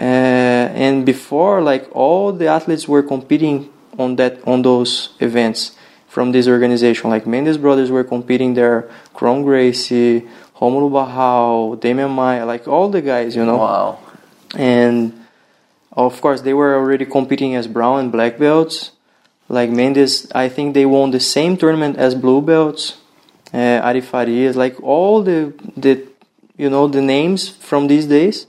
uh, 0.00 0.02
and 0.02 1.06
before 1.06 1.62
like 1.62 1.88
all 1.92 2.32
the 2.32 2.46
athletes 2.46 2.86
were 2.86 3.02
competing 3.02 3.72
on 3.98 4.16
that 4.16 4.46
on 4.46 4.62
those 4.62 5.14
events 5.20 5.72
from 6.06 6.32
this 6.32 6.48
organization. 6.48 7.10
Like 7.10 7.26
Mendes 7.26 7.58
brothers 7.58 7.90
were 7.90 8.04
competing 8.04 8.54
there 8.54 8.90
Kron 9.14 9.42
Gracie 9.42 10.26
Romulo 10.60 10.92
Barral 10.92 11.76
Demian 11.78 12.10
Maia 12.10 12.44
like 12.44 12.68
all 12.68 12.90
the 12.90 13.00
guys 13.00 13.36
you 13.36 13.44
know? 13.44 13.56
Wow. 13.56 13.98
and 14.54 15.12
of 15.92 16.20
course 16.20 16.42
they 16.42 16.52
were 16.52 16.74
already 16.74 17.06
competing 17.06 17.54
as 17.54 17.66
brown 17.66 18.00
and 18.00 18.12
black 18.12 18.38
belts. 18.38 18.92
Like 19.48 19.70
Mendes 19.70 20.30
I 20.32 20.50
think 20.50 20.74
they 20.74 20.84
won 20.84 21.10
the 21.10 21.20
same 21.20 21.56
tournament 21.56 21.96
as 21.96 22.14
blue 22.14 22.42
belts. 22.42 22.98
Uh, 23.54 23.80
Ary 23.88 24.02
Farias 24.02 24.56
like 24.56 24.78
all 24.82 25.22
the 25.22 25.54
the 25.74 26.06
you 26.58 26.68
know 26.68 26.86
the 26.86 27.00
names 27.00 27.48
from 27.48 27.86
these 27.86 28.06
days 28.06 28.46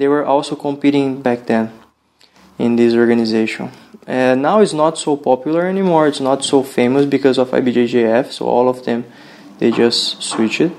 they 0.00 0.08
were 0.08 0.24
also 0.24 0.56
competing 0.56 1.20
back 1.20 1.44
then 1.44 1.70
in 2.58 2.74
this 2.76 2.94
organization. 2.94 3.70
And 4.06 4.40
now 4.40 4.60
it's 4.60 4.72
not 4.72 4.96
so 4.96 5.14
popular 5.14 5.66
anymore. 5.66 6.08
It's 6.08 6.20
not 6.20 6.42
so 6.42 6.62
famous 6.62 7.04
because 7.04 7.36
of 7.36 7.50
IBJJF. 7.50 8.32
So 8.32 8.46
all 8.46 8.70
of 8.70 8.82
them, 8.86 9.04
they 9.58 9.70
just 9.70 10.22
switched 10.22 10.62
it. 10.62 10.72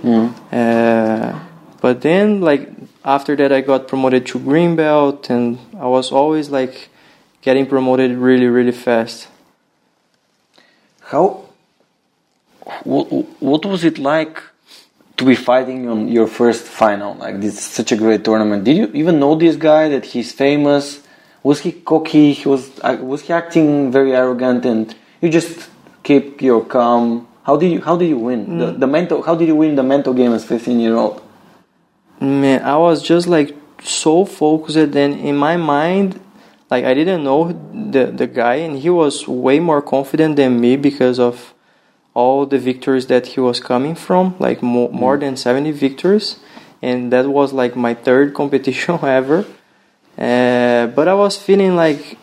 Uh, 0.51 1.39
but 1.81 2.01
then, 2.01 2.41
like 2.41 2.67
after 3.05 3.35
that, 3.35 3.51
I 3.51 3.61
got 3.61 3.87
promoted 3.87 4.25
to 4.27 4.39
green 4.39 4.75
belt, 4.75 5.29
and 5.29 5.59
I 5.79 5.85
was 5.85 6.11
always 6.11 6.49
like 6.49 6.89
getting 7.43 7.67
promoted 7.67 8.17
really, 8.17 8.47
really 8.47 8.71
fast. 8.71 9.27
How? 11.01 11.45
What, 12.83 13.05
what 13.39 13.65
was 13.65 13.83
it 13.83 13.99
like 13.99 14.41
to 15.21 15.25
be 15.25 15.35
fighting 15.35 15.87
on 15.87 16.07
your 16.17 16.27
first 16.27 16.63
final? 16.65 17.13
Like 17.15 17.39
this, 17.41 17.53
is 17.59 17.63
such 17.79 17.91
a 17.91 17.95
great 18.03 18.23
tournament. 18.25 18.63
Did 18.63 18.75
you 18.77 18.87
even 19.01 19.19
know 19.19 19.35
this 19.35 19.55
guy? 19.55 19.87
That 19.89 20.03
he's 20.05 20.31
famous? 20.33 20.83
Was 21.43 21.59
he 21.61 21.71
cocky? 21.71 22.33
He 22.33 22.47
was. 22.49 22.61
uh, 22.81 22.97
Was 23.01 23.21
he 23.25 23.33
acting 23.33 23.91
very 23.91 24.13
arrogant? 24.13 24.65
And 24.65 24.93
you 25.21 25.29
just 25.29 25.69
keep 26.03 26.41
your 26.41 26.65
calm. 26.65 27.27
How 27.43 27.55
did 27.57 27.71
you? 27.71 27.81
How 27.81 27.95
did 27.97 28.09
you 28.09 28.17
win 28.17 28.57
the, 28.59 28.67
the 28.83 28.87
mental? 28.87 29.21
How 29.21 29.35
did 29.35 29.47
you 29.47 29.55
win 29.55 29.75
the 29.75 29.83
mental 29.83 30.13
game 30.13 30.33
as 30.33 30.43
15 30.43 30.79
year 30.79 30.95
old? 30.95 31.21
Man, 32.19 32.61
I 32.63 32.77
was 32.77 33.01
just 33.01 33.27
like 33.27 33.55
so 33.83 34.25
focused, 34.25 34.77
and 34.77 35.13
in 35.29 35.35
my 35.37 35.57
mind, 35.57 36.19
like 36.69 36.85
I 36.85 36.93
didn't 36.93 37.23
know 37.23 37.41
the 37.93 38.05
the 38.21 38.27
guy, 38.27 38.55
and 38.65 38.77
he 38.77 38.89
was 38.89 39.27
way 39.27 39.59
more 39.59 39.81
confident 39.81 40.35
than 40.35 40.59
me 40.59 40.77
because 40.77 41.19
of 41.19 41.53
all 42.13 42.45
the 42.45 42.59
victories 42.59 43.07
that 43.07 43.27
he 43.27 43.39
was 43.39 43.59
coming 43.59 43.95
from, 43.95 44.35
like 44.39 44.61
mo- 44.61 44.89
more 44.89 45.17
than 45.17 45.37
seventy 45.37 45.71
victories, 45.71 46.37
and 46.81 47.11
that 47.11 47.27
was 47.27 47.53
like 47.53 47.75
my 47.75 47.93
third 47.93 48.33
competition 48.39 48.99
ever. 49.03 49.45
Uh, 50.17 50.87
but 50.87 51.07
I 51.07 51.13
was 51.13 51.37
feeling 51.37 51.75
like, 51.75 52.17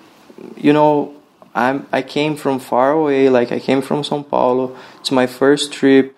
you 0.57 0.73
know, 0.73 1.14
I'm 1.54 1.87
I 1.92 2.02
came 2.02 2.37
from 2.37 2.59
far 2.59 2.92
away, 2.92 3.28
like 3.28 3.50
I 3.52 3.59
came 3.59 3.83
from 3.83 4.02
São 4.02 4.28
Paulo. 4.28 4.76
It's 5.00 5.11
my 5.11 5.26
first 5.26 5.73
trip. 5.73 6.16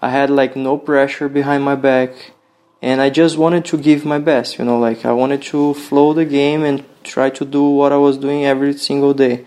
I 0.00 0.10
had 0.10 0.30
like 0.30 0.56
no 0.56 0.76
pressure 0.78 1.28
behind 1.28 1.62
my 1.62 1.76
back 1.76 2.32
and 2.82 3.00
I 3.00 3.10
just 3.10 3.38
wanted 3.38 3.64
to 3.66 3.78
give 3.78 4.04
my 4.04 4.18
best, 4.18 4.58
you 4.58 4.64
know, 4.64 4.78
like 4.78 5.06
I 5.06 5.12
wanted 5.12 5.40
to 5.42 5.72
flow 5.74 6.12
the 6.12 6.24
game 6.24 6.64
and 6.64 6.84
try 7.04 7.30
to 7.30 7.44
do 7.44 7.62
what 7.62 7.92
I 7.92 7.96
was 7.96 8.18
doing 8.18 8.44
every 8.44 8.76
single 8.76 9.14
day. 9.14 9.46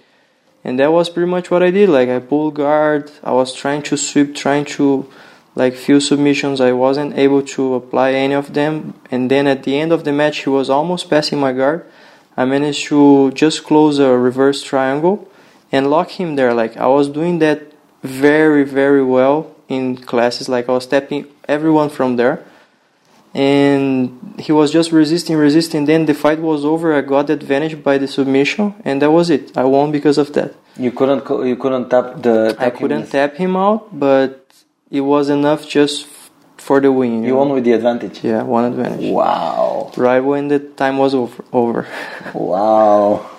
And 0.65 0.79
that 0.79 0.91
was 0.91 1.09
pretty 1.09 1.29
much 1.29 1.51
what 1.51 1.61
I 1.61 1.69
did. 1.69 1.89
Like 1.89 2.09
I 2.09 2.17
pulled 2.17 2.55
guard, 2.55 3.11
I 3.23 3.31
was 3.33 3.53
trying 3.53 3.83
to 3.83 3.95
sweep, 3.95 4.33
trying 4.33 4.65
to 4.77 5.07
like 5.53 5.75
few 5.75 5.99
submissions. 5.99 6.59
I 6.59 6.71
wasn't 6.71 7.15
able 7.15 7.43
to 7.55 7.75
apply 7.75 8.13
any 8.13 8.33
of 8.33 8.55
them. 8.55 8.95
And 9.11 9.29
then 9.29 9.45
at 9.45 9.61
the 9.61 9.79
end 9.79 9.91
of 9.93 10.05
the 10.05 10.11
match, 10.11 10.39
he 10.39 10.49
was 10.49 10.67
almost 10.67 11.07
passing 11.07 11.39
my 11.39 11.53
guard. 11.53 11.85
I 12.35 12.45
managed 12.45 12.87
to 12.87 13.31
just 13.31 13.63
close 13.63 13.99
a 13.99 14.17
reverse 14.17 14.63
triangle 14.63 15.29
and 15.71 15.91
lock 15.91 16.19
him 16.19 16.35
there. 16.35 16.51
Like 16.51 16.75
I 16.77 16.87
was 16.87 17.09
doing 17.09 17.37
that 17.39 17.71
very, 18.01 18.63
very 18.63 19.03
well 19.03 19.55
in 19.69 19.97
classes. 19.97 20.49
Like 20.49 20.67
I 20.67 20.71
was 20.71 20.87
tapping 20.87 21.27
everyone 21.47 21.89
from 21.89 22.15
there 22.15 22.43
and 23.35 24.33
he 24.39 24.51
was 24.53 24.71
just 24.71 24.91
resisting, 24.93 25.35
resisting. 25.35 25.83
Then 25.85 26.05
the 26.05 26.13
fight 26.13 26.39
was 26.39 26.63
over. 26.63 26.95
I 26.95 27.01
got 27.01 27.27
the 27.27 27.33
advantage 27.33 27.83
by 27.83 27.97
the 27.97 28.07
submission, 28.07 28.73
and 28.85 29.01
that 29.01 29.11
was 29.11 29.29
it. 29.29 29.55
I 29.57 29.65
won 29.65 29.91
because 29.91 30.17
of 30.17 30.31
that. 30.33 30.55
You 30.77 30.91
couldn't. 30.91 31.27
You 31.45 31.57
couldn't 31.57 31.89
tap 31.89 32.21
the. 32.21 32.55
I 32.57 32.65
tap 32.65 32.73
him 32.73 32.79
couldn't 32.79 33.01
with- 33.01 33.11
tap 33.11 33.35
him 33.35 33.55
out, 33.57 33.99
but 33.99 34.47
it 34.89 35.01
was 35.01 35.29
enough 35.29 35.67
just 35.67 36.07
for 36.57 36.79
the 36.79 36.91
win. 36.91 37.23
You 37.23 37.31
know? 37.31 37.37
won 37.39 37.49
with 37.49 37.65
the 37.65 37.73
advantage. 37.73 38.23
Yeah, 38.23 38.43
one 38.43 38.65
advantage. 38.71 39.11
Wow. 39.11 39.91
Right 39.97 40.21
when 40.21 40.47
the 40.47 40.59
time 40.59 40.97
was 40.97 41.13
over. 41.13 41.43
over. 41.51 41.87
Wow. 42.33 43.29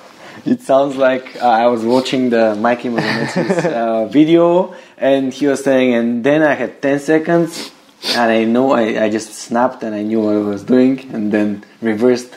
It 0.44 0.60
sounds 0.62 0.94
like 0.96 1.36
uh, 1.42 1.48
I 1.48 1.66
was 1.66 1.82
watching 1.84 2.30
the 2.30 2.54
Mikey 2.54 2.88
Musumeci's 2.90 3.64
uh, 3.64 4.06
video 4.12 4.74
and 4.96 5.32
he 5.34 5.46
was 5.48 5.64
saying, 5.64 5.92
and 5.94 6.22
then 6.22 6.40
I 6.42 6.54
had 6.54 6.80
10 6.80 7.00
seconds 7.00 7.72
and 8.14 8.30
I 8.30 8.44
know 8.44 8.72
I, 8.72 9.04
I 9.04 9.10
just 9.10 9.32
snapped 9.34 9.82
and 9.82 9.94
I 9.94 10.02
knew 10.02 10.20
what 10.20 10.34
I 10.34 10.38
was 10.38 10.62
doing 10.64 11.00
and 11.12 11.32
then 11.32 11.64
reversed. 11.80 12.34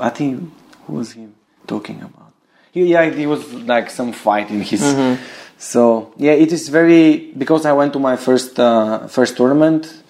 I 0.00 0.10
think, 0.10 0.52
who 0.86 0.94
was 0.94 1.12
he 1.12 1.26
talking 1.66 2.00
about? 2.02 2.32
He, 2.72 2.84
yeah, 2.86 3.02
it 3.02 3.26
was 3.26 3.52
like 3.54 3.90
some 3.90 4.12
fight 4.12 4.50
in 4.50 4.60
his. 4.60 4.82
So, 5.58 6.12
yeah, 6.18 6.32
it 6.32 6.52
is 6.52 6.68
very, 6.68 7.32
because 7.32 7.66
I 7.66 7.72
went 7.72 7.92
to 7.94 7.98
my 7.98 8.16
first, 8.16 8.60
uh, 8.60 9.08
first 9.08 9.36
tournament 9.36 10.02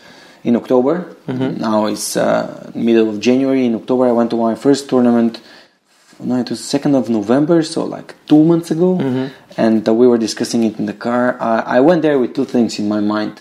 in 0.45 0.57
October. 0.57 1.17
Now 1.61 1.87
it's 1.87 2.17
uh, 2.17 2.71
middle 2.75 3.09
of 3.09 3.21
January. 3.21 3.65
In 3.67 3.75
October, 3.75 4.07
I 4.07 4.13
went 4.13 4.31
to 4.31 4.37
my 4.37 4.55
first 4.55 4.89
tournament. 4.89 5.41
No, 6.21 6.37
it 6.37 6.51
was 6.51 6.63
second 6.65 6.95
of 6.97 7.09
November, 7.09 7.63
so 7.63 7.85
like 7.85 8.15
two 8.27 8.43
months 8.45 8.71
ago. 8.71 8.99
And 9.57 9.89
uh, 9.89 9.95
we 9.95 10.07
were 10.07 10.19
discussing 10.19 10.65
it 10.65 10.79
in 10.79 10.87
the 10.87 10.93
car. 10.93 11.37
I 11.41 11.81
went 11.81 12.03
there 12.03 12.19
with 12.19 12.35
two 12.35 12.45
things 12.45 12.79
in 12.79 12.89
my 12.89 13.01
mind: 13.01 13.41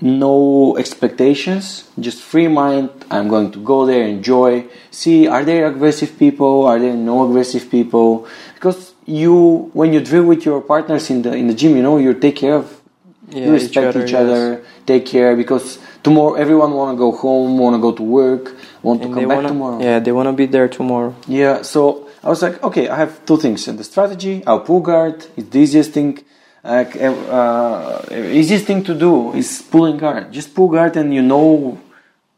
no 0.00 0.76
expectations, 0.76 1.88
just 1.98 2.22
free 2.22 2.48
mind. 2.48 2.90
I'm 3.10 3.28
going 3.28 3.52
to 3.52 3.58
go 3.62 3.86
there, 3.86 4.02
enjoy, 4.06 4.66
see 4.90 5.26
are 5.26 5.44
there 5.44 5.66
aggressive 5.66 6.18
people, 6.18 6.64
are 6.66 6.78
there 6.78 6.94
no 6.94 7.28
aggressive 7.28 7.70
people? 7.70 8.26
Because 8.54 8.94
you, 9.06 9.70
when 9.72 9.92
you 9.92 10.00
drill 10.00 10.24
with 10.24 10.44
your 10.44 10.60
partners 10.60 11.10
in 11.10 11.22
the 11.22 11.32
in 11.34 11.46
the 11.46 11.54
gym, 11.54 11.76
you 11.76 11.82
know 11.82 11.98
you 11.98 12.14
take 12.14 12.36
care 12.36 12.54
of 12.56 12.80
Yeah, 13.30 13.46
you 13.46 13.52
respect 13.52 13.96
each 13.96 14.12
other, 14.14 14.42
yes. 14.60 14.60
take 14.86 15.06
care 15.06 15.34
because 15.36 15.78
tomorrow 16.02 16.34
everyone 16.34 16.72
want 16.74 16.94
to 16.94 16.98
go 16.98 17.10
home 17.12 17.56
want 17.58 17.74
to 17.74 17.80
go 17.80 17.92
to 17.92 18.02
work 18.02 18.54
want 18.82 19.00
to 19.02 19.08
come 19.08 19.24
back 19.28 19.36
wanna, 19.36 19.48
tomorrow 19.48 19.78
yeah, 19.80 19.98
they 19.98 20.12
wanna 20.12 20.32
be 20.32 20.44
there 20.46 20.68
tomorrow. 20.68 21.14
Yeah, 21.26 21.62
so 21.62 22.04
i 22.22 22.28
was 22.28 22.40
like 22.42 22.62
okay 22.62 22.88
i 22.88 22.96
have 22.96 23.12
two 23.24 23.38
things 23.44 23.66
in 23.68 23.76
the 23.80 23.84
strategy 23.84 24.42
i'll 24.46 24.60
pull 24.60 24.80
guard 24.80 25.16
it's 25.36 25.48
the 25.54 25.58
easiest 25.64 25.92
thing 25.96 26.10
like 26.64 26.96
uh, 26.96 28.00
easiest 28.40 28.64
thing 28.66 28.82
to 28.84 28.94
do 28.94 29.32
is 29.34 29.62
pulling 29.70 29.96
guard 29.98 30.32
just 30.32 30.54
pull 30.54 30.68
guard 30.68 30.96
and 30.96 31.12
you 31.14 31.22
know 31.22 31.78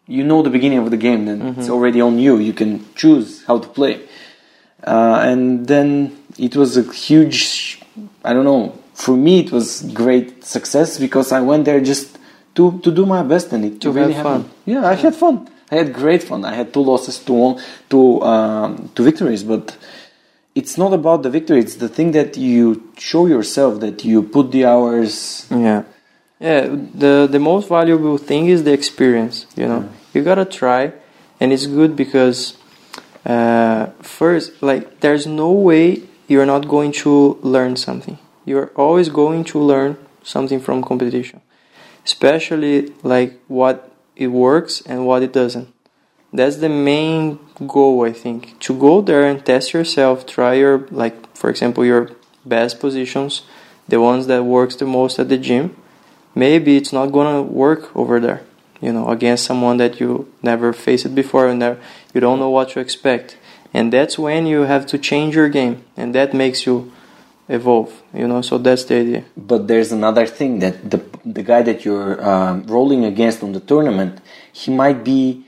you 0.08 0.22
know 0.24 0.42
the 0.42 0.50
beginning 0.50 0.78
of 0.78 0.90
the 0.90 0.96
game 0.96 1.26
then 1.26 1.38
it's 1.58 1.68
already 1.70 2.00
on 2.00 2.18
you 2.18 2.38
you 2.38 2.52
can 2.52 2.84
choose 2.94 3.44
how 3.48 3.58
to 3.58 3.68
play 3.68 3.94
uh, 4.84 5.18
and 5.30 5.66
then 5.66 6.16
it 6.38 6.54
was 6.56 6.76
a 6.76 6.82
huge 6.92 7.80
I 8.24 8.32
don't 8.32 8.44
know. 8.44 8.62
For 8.94 9.16
me, 9.16 9.40
it 9.40 9.52
was 9.52 9.82
great 9.94 10.44
success 10.44 10.98
because 10.98 11.30
I 11.32 11.40
went 11.40 11.64
there 11.64 11.80
just 11.80 12.18
to 12.56 12.78
to 12.84 12.90
do 12.90 13.06
my 13.06 13.22
best 13.22 13.52
and 13.52 13.64
it 13.64 13.80
To 13.82 13.90
really 13.90 14.14
have 14.14 14.24
fun. 14.24 14.50
Yeah, 14.64 14.84
I 14.84 14.94
had 14.94 15.14
fun. 15.14 15.48
I 15.70 15.74
had 15.76 15.92
great 15.92 16.22
fun. 16.22 16.44
I 16.44 16.54
had 16.54 16.72
two 16.74 16.80
losses, 16.90 17.18
two 17.18 17.34
one, 17.34 17.54
two 17.88 18.22
um, 18.22 18.90
two 18.94 19.04
victories, 19.04 19.42
but 19.44 19.76
it's 20.56 20.78
not 20.78 20.92
about 20.92 21.22
the 21.22 21.30
victory. 21.30 21.60
It's 21.60 21.76
the 21.76 21.88
thing 21.88 22.12
that 22.12 22.36
you 22.36 22.90
show 22.98 23.26
yourself 23.26 23.80
that 23.80 24.04
you 24.04 24.22
put 24.22 24.50
the 24.50 24.64
hours. 24.64 25.46
Yeah, 25.50 25.84
yeah. 26.40 26.62
The 27.02 27.28
the 27.30 27.38
most 27.38 27.68
valuable 27.68 28.18
thing 28.18 28.46
is 28.48 28.64
the 28.64 28.72
experience. 28.72 29.46
You 29.54 29.68
know, 29.68 29.88
you 30.14 30.22
gotta 30.24 30.46
try, 30.46 30.92
and 31.40 31.52
it's 31.52 31.66
good 31.66 31.94
because 31.94 32.56
uh, 33.26 33.86
first, 34.00 34.62
like, 34.62 35.00
there's 35.00 35.26
no 35.26 35.52
way 35.52 36.02
you're 36.28 36.46
not 36.46 36.68
going 36.68 36.92
to 36.92 37.38
learn 37.42 37.76
something. 37.76 38.18
You're 38.44 38.70
always 38.76 39.08
going 39.08 39.44
to 39.52 39.58
learn 39.58 39.98
something 40.22 40.60
from 40.60 40.82
competition, 40.82 41.40
especially 42.04 42.94
like 43.02 43.38
what 43.48 43.92
it 44.14 44.28
works 44.28 44.80
and 44.86 45.06
what 45.06 45.22
it 45.22 45.32
doesn't. 45.32 45.68
That's 46.32 46.56
the 46.56 46.68
main 46.68 47.38
goal, 47.66 48.04
I 48.04 48.12
think. 48.12 48.58
To 48.60 48.78
go 48.78 49.00
there 49.00 49.24
and 49.24 49.44
test 49.44 49.72
yourself, 49.72 50.26
try 50.26 50.54
your 50.54 50.86
like, 50.90 51.36
for 51.36 51.48
example, 51.50 51.84
your 51.84 52.10
best 52.44 52.80
positions, 52.80 53.42
the 53.88 54.00
ones 54.00 54.26
that 54.26 54.44
works 54.44 54.76
the 54.76 54.84
most 54.84 55.18
at 55.18 55.28
the 55.28 55.38
gym. 55.38 55.76
Maybe 56.34 56.76
it's 56.76 56.92
not 56.92 57.06
gonna 57.12 57.42
work 57.42 57.96
over 57.96 58.20
there, 58.20 58.42
you 58.80 58.92
know, 58.92 59.08
against 59.08 59.44
someone 59.44 59.78
that 59.78 60.00
you 60.00 60.30
never 60.42 60.72
faced 60.72 61.14
before 61.14 61.48
and 61.48 61.62
you 62.12 62.20
don't 62.20 62.38
know 62.38 62.50
what 62.50 62.70
to 62.70 62.80
expect. 62.80 63.38
And 63.72 63.92
that's 63.92 64.18
when 64.18 64.46
you 64.46 64.62
have 64.62 64.86
to 64.86 64.98
change 64.98 65.34
your 65.34 65.48
game, 65.48 65.84
and 65.96 66.14
that 66.14 66.34
makes 66.34 66.66
you 66.66 66.92
evolve, 67.48 68.02
you 68.12 68.26
know. 68.28 68.42
So 68.42 68.58
that's 68.58 68.84
the 68.84 68.96
idea. 68.96 69.24
But 69.36 69.68
there's 69.68 69.92
another 69.92 70.26
thing 70.26 70.58
that 70.60 70.90
the 70.90 71.02
the 71.24 71.42
guy 71.42 71.62
that 71.62 71.84
you're 71.84 72.22
um, 72.26 72.64
rolling 72.66 73.04
against 73.04 73.42
on 73.42 73.52
the 73.52 73.60
tournament, 73.60 74.20
he 74.52 74.70
might 74.70 75.04
be. 75.04 75.45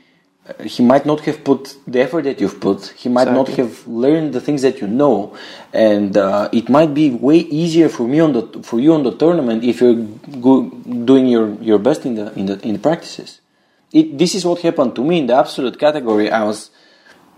Uh, 0.59 0.63
He 0.63 0.83
might 0.83 1.05
not 1.05 1.19
have 1.21 1.43
put 1.43 1.77
the 1.87 2.01
effort 2.01 2.23
that 2.23 2.41
you've 2.41 2.59
put. 2.59 2.87
He 2.97 3.09
might 3.09 3.31
not 3.31 3.47
have 3.49 3.87
learned 3.87 4.33
the 4.33 4.41
things 4.41 4.61
that 4.63 4.81
you 4.81 4.87
know, 4.87 5.35
and 5.73 6.17
uh, 6.17 6.49
it 6.51 6.69
might 6.69 6.93
be 6.93 7.11
way 7.11 7.37
easier 7.37 7.89
for 7.89 8.07
me 8.07 8.19
on 8.19 8.33
the 8.33 8.43
for 8.63 8.79
you 8.79 8.93
on 8.93 9.03
the 9.03 9.15
tournament 9.15 9.63
if 9.63 9.81
you're 9.81 9.95
go, 10.41 10.69
doing 10.69 11.27
your, 11.27 11.53
your 11.61 11.79
best 11.79 12.05
in 12.05 12.15
the 12.15 12.33
in 12.33 12.45
the 12.47 12.59
in 12.67 12.73
the 12.73 12.79
practices. 12.79 13.41
It, 13.91 14.17
this 14.17 14.35
is 14.35 14.45
what 14.45 14.61
happened 14.61 14.95
to 14.95 15.03
me 15.03 15.19
in 15.19 15.27
the 15.27 15.35
absolute 15.35 15.79
category. 15.79 16.29
I 16.31 16.43
was 16.43 16.69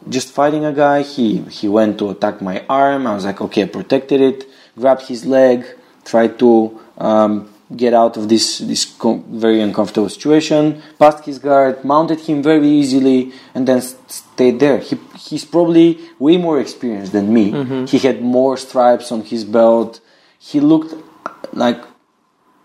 just 0.10 0.32
fighting 0.34 0.66
a 0.66 0.74
guy. 0.74 1.02
He 1.02 1.38
he 1.44 1.68
went 1.68 1.98
to 2.00 2.10
attack 2.10 2.42
my 2.42 2.66
arm. 2.70 3.08
I 3.08 3.14
was 3.16 3.26
like, 3.26 3.42
okay, 3.42 3.64
I 3.64 3.68
protected 3.68 4.22
it, 4.22 4.46
grabbed 4.78 5.04
his 5.08 5.26
leg, 5.26 5.66
tried 6.06 6.40
to 6.40 6.80
um, 6.98 7.51
get 7.76 7.94
out 7.94 8.18
of 8.18 8.30
this 8.30 8.60
this 8.60 8.86
com- 8.86 9.24
very 9.30 9.62
uncomfortable 9.62 10.10
situation. 10.10 10.82
Passed 11.00 11.26
his 11.26 11.40
guard, 11.40 11.84
mounted 11.84 12.20
him 12.22 12.44
very 12.44 12.68
easily, 12.68 13.32
and 13.56 13.68
then 13.68 13.82
stayed 13.82 14.60
there. 14.60 14.80
He 14.80 14.98
he's 15.18 15.46
probably 15.46 16.00
way 16.20 16.38
more 16.38 16.60
experienced 16.60 17.12
than 17.12 17.34
me. 17.34 17.52
Mm-hmm. 17.52 17.86
He 17.86 18.00
had 18.00 18.22
more 18.22 18.58
stripes 18.58 19.12
on 19.12 19.24
his 19.24 19.44
belt. 19.44 20.02
He 20.40 20.60
looked 20.60 20.94
like 21.54 21.82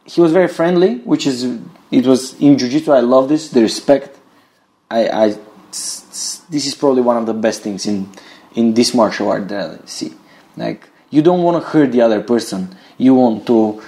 he 0.04 0.20
was 0.20 0.32
very 0.32 0.48
friendly, 0.48 0.98
which 0.98 1.26
is 1.26 1.44
it 1.90 2.06
was 2.06 2.38
in 2.40 2.58
jiu-jitsu. 2.58 2.92
I 2.92 3.00
love 3.00 3.28
this 3.28 3.50
the 3.50 3.62
respect. 3.62 4.18
I, 4.90 5.08
I 5.08 5.36
this 5.70 6.66
is 6.66 6.74
probably 6.74 7.02
one 7.02 7.16
of 7.16 7.26
the 7.26 7.34
best 7.34 7.62
things 7.62 7.86
in 7.86 8.08
in 8.54 8.74
this 8.74 8.94
martial 8.94 9.28
art 9.28 9.48
that 9.48 9.82
I 9.82 9.86
see. 9.86 10.12
Like 10.56 10.88
you 11.10 11.22
don't 11.22 11.42
want 11.42 11.62
to 11.62 11.68
hurt 11.68 11.92
the 11.92 12.00
other 12.00 12.20
person. 12.22 12.76
You 12.98 13.14
want 13.14 13.46
to 13.46 13.82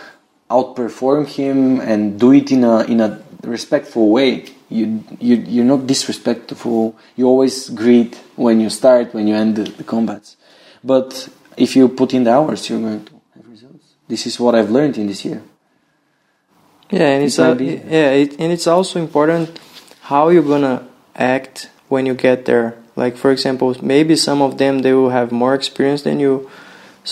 outperform 0.51 1.27
him 1.27 1.81
and 1.81 2.19
do 2.19 2.33
it 2.33 2.51
in 2.51 2.65
a 2.65 2.83
in 2.85 3.01
a 3.01 3.23
respectful 3.43 4.11
way. 4.11 4.47
You 4.69 5.05
you 5.21 5.37
you're 5.37 5.65
not 5.65 5.87
disrespectful. 5.87 6.97
You 7.17 7.27
always 7.27 7.69
greet 7.71 8.17
when 8.37 8.61
you 8.61 8.71
start, 8.71 9.15
when 9.15 9.27
you 9.27 9.35
end 9.35 9.57
the, 9.57 9.65
the 9.65 9.85
combats. 9.85 10.37
But 10.83 11.29
if 11.57 11.75
you 11.77 11.89
put 11.89 12.15
in 12.15 12.25
the 12.25 12.33
hours, 12.33 12.69
you're 12.69 12.81
going 12.81 13.05
to 13.05 13.13
have 13.35 13.49
results. 13.49 13.95
This 14.07 14.27
is 14.27 14.39
what 14.39 14.55
I've 14.55 14.71
learned 14.71 14.97
in 14.99 15.07
this 15.07 15.25
year. 15.25 15.43
Yeah, 16.91 17.09
and 17.09 17.23
It 17.23 17.27
it's 17.27 17.39
a, 17.39 17.55
yeah, 17.61 18.11
it, 18.13 18.41
and 18.41 18.53
it's 18.53 18.67
also 18.67 18.99
important 18.99 19.59
how 20.03 20.31
you're 20.31 20.43
gonna 20.43 20.89
act 21.15 21.71
when 21.89 22.07
you 22.07 22.15
get 22.15 22.47
there. 22.47 22.77
Like 22.97 23.17
for 23.17 23.31
example, 23.31 23.77
maybe 23.83 24.17
some 24.17 24.41
of 24.41 24.59
them 24.59 24.81
they 24.81 24.93
will 24.93 25.11
have 25.11 25.31
more 25.31 25.55
experience 25.55 26.03
than 26.03 26.19
you, 26.19 26.51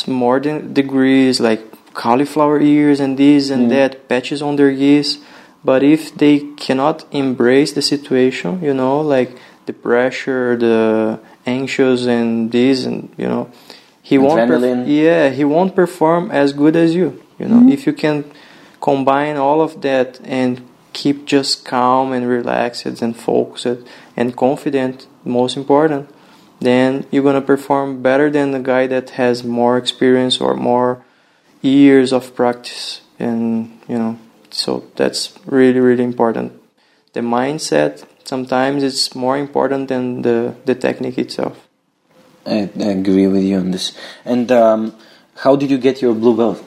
more 0.07 0.41
than 0.41 0.73
degrees, 0.73 1.41
like 1.41 1.76
cauliflower 1.97 2.61
ears 2.61 3.01
and 3.01 3.19
this 3.19 3.51
and 3.51 3.63
hmm. 3.65 3.69
that, 3.71 4.09
patches 4.09 4.43
on 4.43 4.57
their 4.57 4.71
gis. 4.71 5.19
But 5.65 5.83
if 5.83 6.15
they 6.15 6.39
cannot 6.65 7.05
embrace 7.11 7.73
the 7.73 7.83
situation, 7.83 8.63
you 8.63 8.75
know, 8.75 9.01
like 9.01 9.37
the 9.65 9.73
pressure, 9.73 10.57
the 10.57 11.19
anxious 11.47 12.07
and 12.07 12.53
this 12.53 12.85
and 12.85 13.13
you 13.17 13.27
know, 13.27 13.51
he 14.03 14.19
won't. 14.19 14.49
perf- 14.49 14.87
yeah, 14.87 15.31
he 15.31 15.45
won't 15.45 15.75
perform 15.75 16.31
as 16.31 16.53
good 16.53 16.77
as 16.77 16.95
you. 16.95 17.09
You 17.41 17.49
know, 17.49 17.61
hmm. 17.61 17.71
if 17.71 17.87
you 17.87 17.95
can 17.95 18.25
combine 18.81 19.37
all 19.37 19.61
of 19.61 19.81
that 19.81 20.21
and 20.23 20.63
keep 20.93 21.27
just 21.27 21.65
calm 21.65 22.13
and 22.13 22.29
relaxed 22.29 22.87
and 22.87 23.17
focused 23.17 23.67
and 24.17 24.37
confident, 24.37 25.07
most 25.25 25.57
important, 25.57 26.11
then 26.61 27.07
you're 27.11 27.25
gonna 27.25 27.49
perform 27.55 28.03
better 28.03 28.31
than 28.31 28.51
the 28.53 28.61
guy 28.61 28.87
that 28.87 29.11
has 29.21 29.43
more 29.43 29.77
experience 29.79 30.41
or 30.41 30.55
more 30.55 31.06
years 31.67 32.13
of 32.13 32.35
practice. 32.35 33.03
And 33.19 33.81
you 33.89 33.99
know, 33.99 34.19
so 34.51 34.85
that's 34.97 35.39
really 35.47 35.81
really 35.81 36.05
important. 36.05 36.53
The 37.13 37.21
mindset 37.21 38.05
sometimes 38.25 38.83
it's 38.83 39.15
more 39.15 39.39
important 39.39 39.89
than 39.89 40.23
the 40.23 40.55
the 40.65 40.75
technique 40.75 41.19
itself. 41.19 41.67
I, 42.47 42.71
I 42.79 42.91
agree 42.95 43.27
with 43.27 43.43
you 43.43 43.59
on 43.59 43.73
this. 43.73 43.93
And 44.25 44.51
um, 44.53 44.95
how 45.37 45.57
did 45.57 45.71
you 45.71 45.79
get 45.79 46.01
your 46.01 46.15
blue 46.15 46.37
belt? 46.37 46.63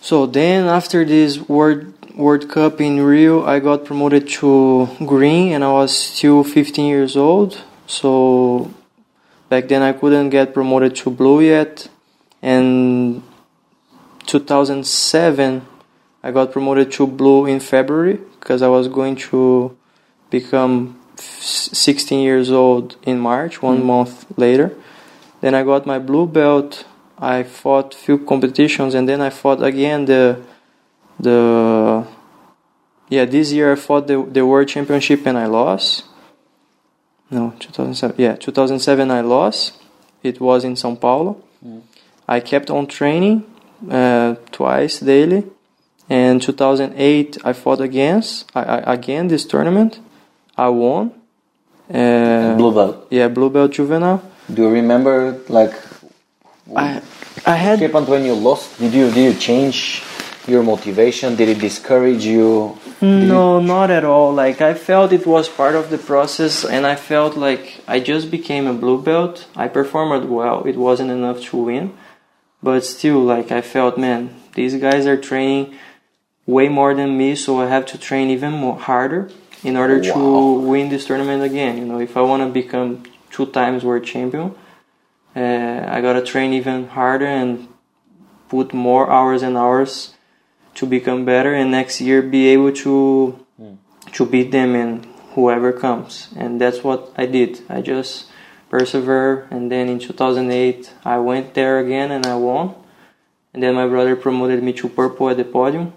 So 0.00 0.26
then 0.26 0.66
after 0.66 1.04
this 1.04 1.38
World 1.48 1.92
World 2.16 2.48
Cup 2.48 2.80
in 2.80 3.00
Rio, 3.00 3.44
I 3.44 3.60
got 3.60 3.84
promoted 3.84 4.28
to 4.40 4.88
green 5.06 5.52
and 5.52 5.64
I 5.64 5.72
was 5.72 5.96
still 5.96 6.44
15 6.44 6.86
years 6.86 7.16
old. 7.16 7.60
So 7.86 8.72
back 9.48 9.68
then 9.68 9.82
I 9.82 9.92
couldn't 9.92 10.30
get 10.30 10.54
promoted 10.54 10.96
to 10.96 11.10
blue 11.10 11.40
yet. 11.40 11.88
And 12.42 13.22
2007 14.30 15.66
I 16.22 16.30
got 16.30 16.52
promoted 16.52 16.92
to 16.92 17.06
blue 17.06 17.46
in 17.46 17.58
February 17.58 18.18
because 18.38 18.62
I 18.62 18.68
was 18.68 18.86
going 18.86 19.16
to 19.30 19.76
become 20.30 21.00
16 21.16 22.20
years 22.20 22.50
old 22.52 22.96
in 23.02 23.18
March, 23.18 23.60
one 23.60 23.80
mm. 23.80 23.86
month 23.86 24.26
later. 24.36 24.76
Then 25.40 25.54
I 25.54 25.64
got 25.64 25.84
my 25.84 25.98
blue 25.98 26.26
belt. 26.26 26.84
I 27.18 27.42
fought 27.42 27.92
few 27.94 28.18
competitions 28.18 28.94
and 28.94 29.08
then 29.08 29.20
I 29.20 29.30
fought 29.30 29.62
again 29.62 30.04
the 30.04 30.40
the 31.18 32.06
yeah 33.08 33.24
this 33.26 33.52
year 33.52 33.72
I 33.72 33.76
fought 33.76 34.06
the 34.06 34.22
the 34.22 34.46
world 34.46 34.68
championship 34.68 35.26
and 35.26 35.36
I 35.36 35.46
lost. 35.46 36.04
No, 37.30 37.54
2007. 37.58 38.16
Yeah, 38.18 38.36
2007 38.36 39.10
I 39.10 39.20
lost. 39.22 39.82
It 40.22 40.40
was 40.40 40.64
in 40.64 40.74
São 40.74 40.98
Paulo. 40.98 41.42
Mm. 41.64 41.82
I 42.28 42.40
kept 42.40 42.70
on 42.70 42.86
training 42.86 43.44
uh, 43.88 44.34
twice 44.50 45.00
daily. 45.00 45.44
And 46.08 46.42
2008 46.42 47.38
I 47.44 47.52
fought 47.52 47.80
against 47.80 48.50
I, 48.54 48.62
I, 48.62 48.94
again 48.94 49.28
this 49.28 49.44
tournament. 49.46 50.00
I 50.56 50.68
won. 50.68 51.12
Uh, 51.88 52.56
blue 52.56 52.72
belt. 52.72 53.06
Yeah, 53.10 53.28
blue 53.28 53.50
belt 53.50 53.72
juvenile. 53.72 54.22
Do 54.52 54.62
you 54.62 54.70
remember 54.70 55.40
like 55.48 55.74
I 56.74 57.00
I 57.46 57.54
had. 57.54 57.80
what 57.80 57.90
happened 57.90 58.08
when 58.08 58.24
you 58.24 58.34
lost? 58.34 58.78
Did 58.78 58.92
you 58.92 59.10
did 59.10 59.24
you 59.32 59.40
change 59.40 60.02
your 60.46 60.62
motivation? 60.62 61.36
Did 61.36 61.48
it 61.48 61.58
discourage 61.58 62.24
you? 62.24 62.76
No, 63.00 63.60
not 63.60 63.90
at 63.90 64.04
all. 64.04 64.32
Like 64.34 64.60
I 64.60 64.74
felt 64.74 65.12
it 65.12 65.26
was 65.26 65.48
part 65.48 65.74
of 65.74 65.90
the 65.90 65.98
process, 65.98 66.64
and 66.64 66.86
I 66.86 66.96
felt 66.96 67.36
like 67.36 67.80
I 67.88 68.00
just 68.00 68.30
became 68.30 68.66
a 68.66 68.74
blue 68.74 69.00
belt. 69.00 69.46
I 69.56 69.68
performed 69.68 70.28
well. 70.28 70.64
It 70.64 70.76
wasn't 70.76 71.10
enough 71.10 71.40
to 71.46 71.56
win, 71.56 71.92
but 72.62 72.84
still, 72.84 73.20
like 73.20 73.50
I 73.52 73.60
felt, 73.60 73.98
man, 73.98 74.34
these 74.54 74.74
guys 74.76 75.06
are 75.06 75.16
training 75.16 75.74
way 76.46 76.68
more 76.68 76.94
than 76.94 77.16
me, 77.16 77.34
so 77.34 77.60
I 77.60 77.66
have 77.66 77.86
to 77.86 77.98
train 77.98 78.30
even 78.30 78.52
more 78.52 78.76
harder 78.78 79.30
in 79.62 79.76
order 79.76 79.96
Wow. 79.98 80.12
to 80.14 80.52
win 80.68 80.88
this 80.88 81.06
tournament 81.06 81.42
again. 81.42 81.78
You 81.78 81.84
know, 81.84 82.00
if 82.00 82.16
I 82.16 82.22
want 82.22 82.42
to 82.42 82.48
become 82.48 83.02
two 83.30 83.46
times 83.46 83.84
world 83.84 84.04
champion, 84.04 84.54
uh, 85.36 85.84
I 85.88 86.00
gotta 86.00 86.22
train 86.22 86.52
even 86.52 86.88
harder 86.88 87.26
and 87.26 87.68
put 88.48 88.74
more 88.74 89.10
hours 89.10 89.42
and 89.42 89.56
hours 89.56 90.14
to 90.74 90.86
become 90.86 91.24
better 91.24 91.54
and 91.54 91.70
next 91.70 92.00
year 92.00 92.20
be 92.22 92.48
able 92.48 92.72
to 92.72 93.38
to 94.12 94.26
beat 94.26 94.50
them 94.50 94.74
and 94.74 95.06
whoever 95.34 95.72
comes 95.72 96.28
and 96.36 96.60
that's 96.60 96.82
what 96.82 97.12
i 97.16 97.26
did 97.26 97.60
i 97.68 97.80
just 97.80 98.26
persevere 98.70 99.46
and 99.50 99.70
then 99.70 99.88
in 99.88 99.98
2008 99.98 100.94
i 101.04 101.18
went 101.18 101.52
there 101.54 101.78
again 101.78 102.10
and 102.10 102.24
i 102.24 102.34
won 102.34 102.74
and 103.52 103.62
then 103.62 103.74
my 103.74 103.86
brother 103.86 104.16
promoted 104.16 104.62
me 104.62 104.72
to 104.74 104.88
purple 104.88 105.28
at 105.28 105.36
the 105.36 105.44
podium. 105.44 105.92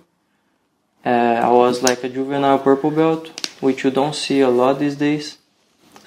Uh, 1.06 1.10
I 1.10 1.50
was 1.50 1.84
like 1.84 2.04
a 2.04 2.10
juvenile 2.10 2.60
purple 2.60 2.92
belt, 2.92 3.52
which 3.62 3.84
you 3.84 3.92
don't 3.92 4.16
see 4.16 4.40
a 4.40 4.50
lot 4.50 4.80
these 4.80 4.96
days. 4.96 5.38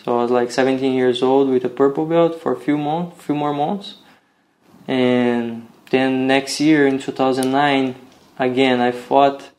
So 0.03 0.19
I 0.19 0.23
was 0.23 0.31
like 0.31 0.51
17 0.51 0.93
years 0.93 1.23
old 1.23 1.49
with 1.49 1.65
a 1.65 1.69
purple 1.69 2.07
belt 2.07 2.41
for 2.41 2.53
a 2.53 2.57
few 2.57 2.79
months, 2.79 3.23
few 3.23 3.35
more 3.35 3.53
months, 3.53 3.97
and 4.87 5.69
then 5.91 6.27
next 6.27 6.61
year 6.61 6.87
in 6.87 6.99
2009, 6.99 7.95
again 8.39 8.81
I 8.81 8.93
fought 8.93 9.51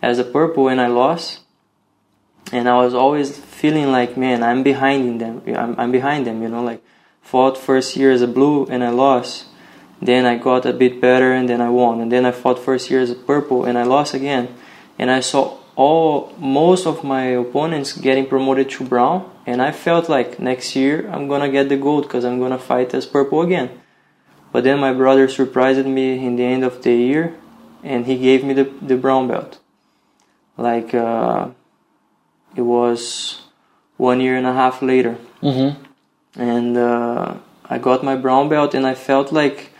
as 0.00 0.18
a 0.18 0.24
purple 0.24 0.68
and 0.68 0.80
I 0.80 0.88
lost. 0.88 1.40
And 2.52 2.68
I 2.68 2.76
was 2.76 2.92
always 2.92 3.38
feeling 3.62 3.92
like, 3.92 4.16
man, 4.16 4.42
I'm 4.42 4.64
behind 4.64 5.06
in 5.06 5.18
them. 5.18 5.40
I'm, 5.46 5.78
I'm 5.78 5.92
behind 5.92 6.26
them, 6.26 6.42
you 6.42 6.48
know, 6.48 6.64
like 6.64 6.82
fought 7.22 7.56
first 7.56 7.96
year 7.96 8.10
as 8.10 8.20
a 8.20 8.26
blue 8.26 8.66
and 8.66 8.82
I 8.82 8.90
lost. 8.90 9.46
Then 10.00 10.26
I 10.26 10.36
got 10.36 10.66
a 10.66 10.72
bit 10.72 11.00
better 11.00 11.32
and 11.32 11.48
then 11.48 11.60
I 11.60 11.70
won. 11.70 12.00
And 12.00 12.10
then 12.10 12.26
I 12.26 12.32
fought 12.32 12.58
first 12.58 12.90
year 12.90 13.00
as 13.00 13.10
a 13.10 13.14
purple 13.14 13.64
and 13.64 13.78
I 13.78 13.84
lost 13.84 14.14
again. 14.14 14.52
And 14.98 15.12
I 15.12 15.20
saw 15.20 15.58
all 15.76 16.34
most 16.38 16.88
of 16.88 17.04
my 17.04 17.26
opponents 17.44 17.96
getting 17.96 18.26
promoted 18.26 18.68
to 18.70 18.84
brown 18.84 19.30
and 19.46 19.62
I 19.62 19.70
felt 19.70 20.08
like 20.08 20.40
next 20.40 20.74
year 20.74 21.08
I'm 21.08 21.28
gonna 21.28 21.48
get 21.48 21.68
the 21.68 21.76
gold 21.76 22.02
because 22.02 22.24
I'm 22.24 22.40
gonna 22.40 22.58
fight 22.58 22.92
as 22.94 23.06
purple 23.06 23.42
again. 23.42 23.70
But 24.50 24.64
then 24.64 24.80
my 24.80 24.92
brother 24.92 25.28
surprised 25.28 25.86
me 25.86 26.26
in 26.26 26.34
the 26.34 26.44
end 26.44 26.64
of 26.64 26.82
the 26.82 26.94
year 26.94 27.36
and 27.84 28.06
he 28.06 28.18
gave 28.18 28.42
me 28.42 28.54
the, 28.54 28.64
the 28.82 28.96
brown 28.96 29.28
belt. 29.28 29.60
Like 30.56 30.92
uh, 30.92 31.50
it 32.56 32.62
was 32.62 33.41
one 34.02 34.20
year 34.20 34.36
and 34.36 34.46
a 34.46 34.52
half 34.52 34.82
later. 34.82 35.16
Mm-hmm. 35.42 35.70
And 36.40 36.76
uh, 36.76 37.36
I 37.70 37.78
got 37.78 38.02
my 38.02 38.16
brown 38.16 38.48
belt 38.48 38.74
and 38.74 38.84
I 38.84 38.94
felt 38.94 39.30
like 39.30 39.70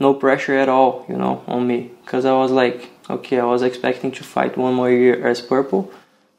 no 0.00 0.14
pressure 0.14 0.56
at 0.58 0.68
all, 0.68 1.06
you 1.08 1.16
know, 1.16 1.44
on 1.46 1.66
me. 1.66 1.92
Because 2.04 2.24
I 2.24 2.32
was 2.32 2.50
like, 2.50 2.90
okay, 3.08 3.38
I 3.38 3.44
was 3.44 3.62
expecting 3.62 4.10
to 4.18 4.24
fight 4.24 4.58
one 4.58 4.74
more 4.74 4.90
year 4.90 5.26
as 5.26 5.40
purple. 5.40 5.92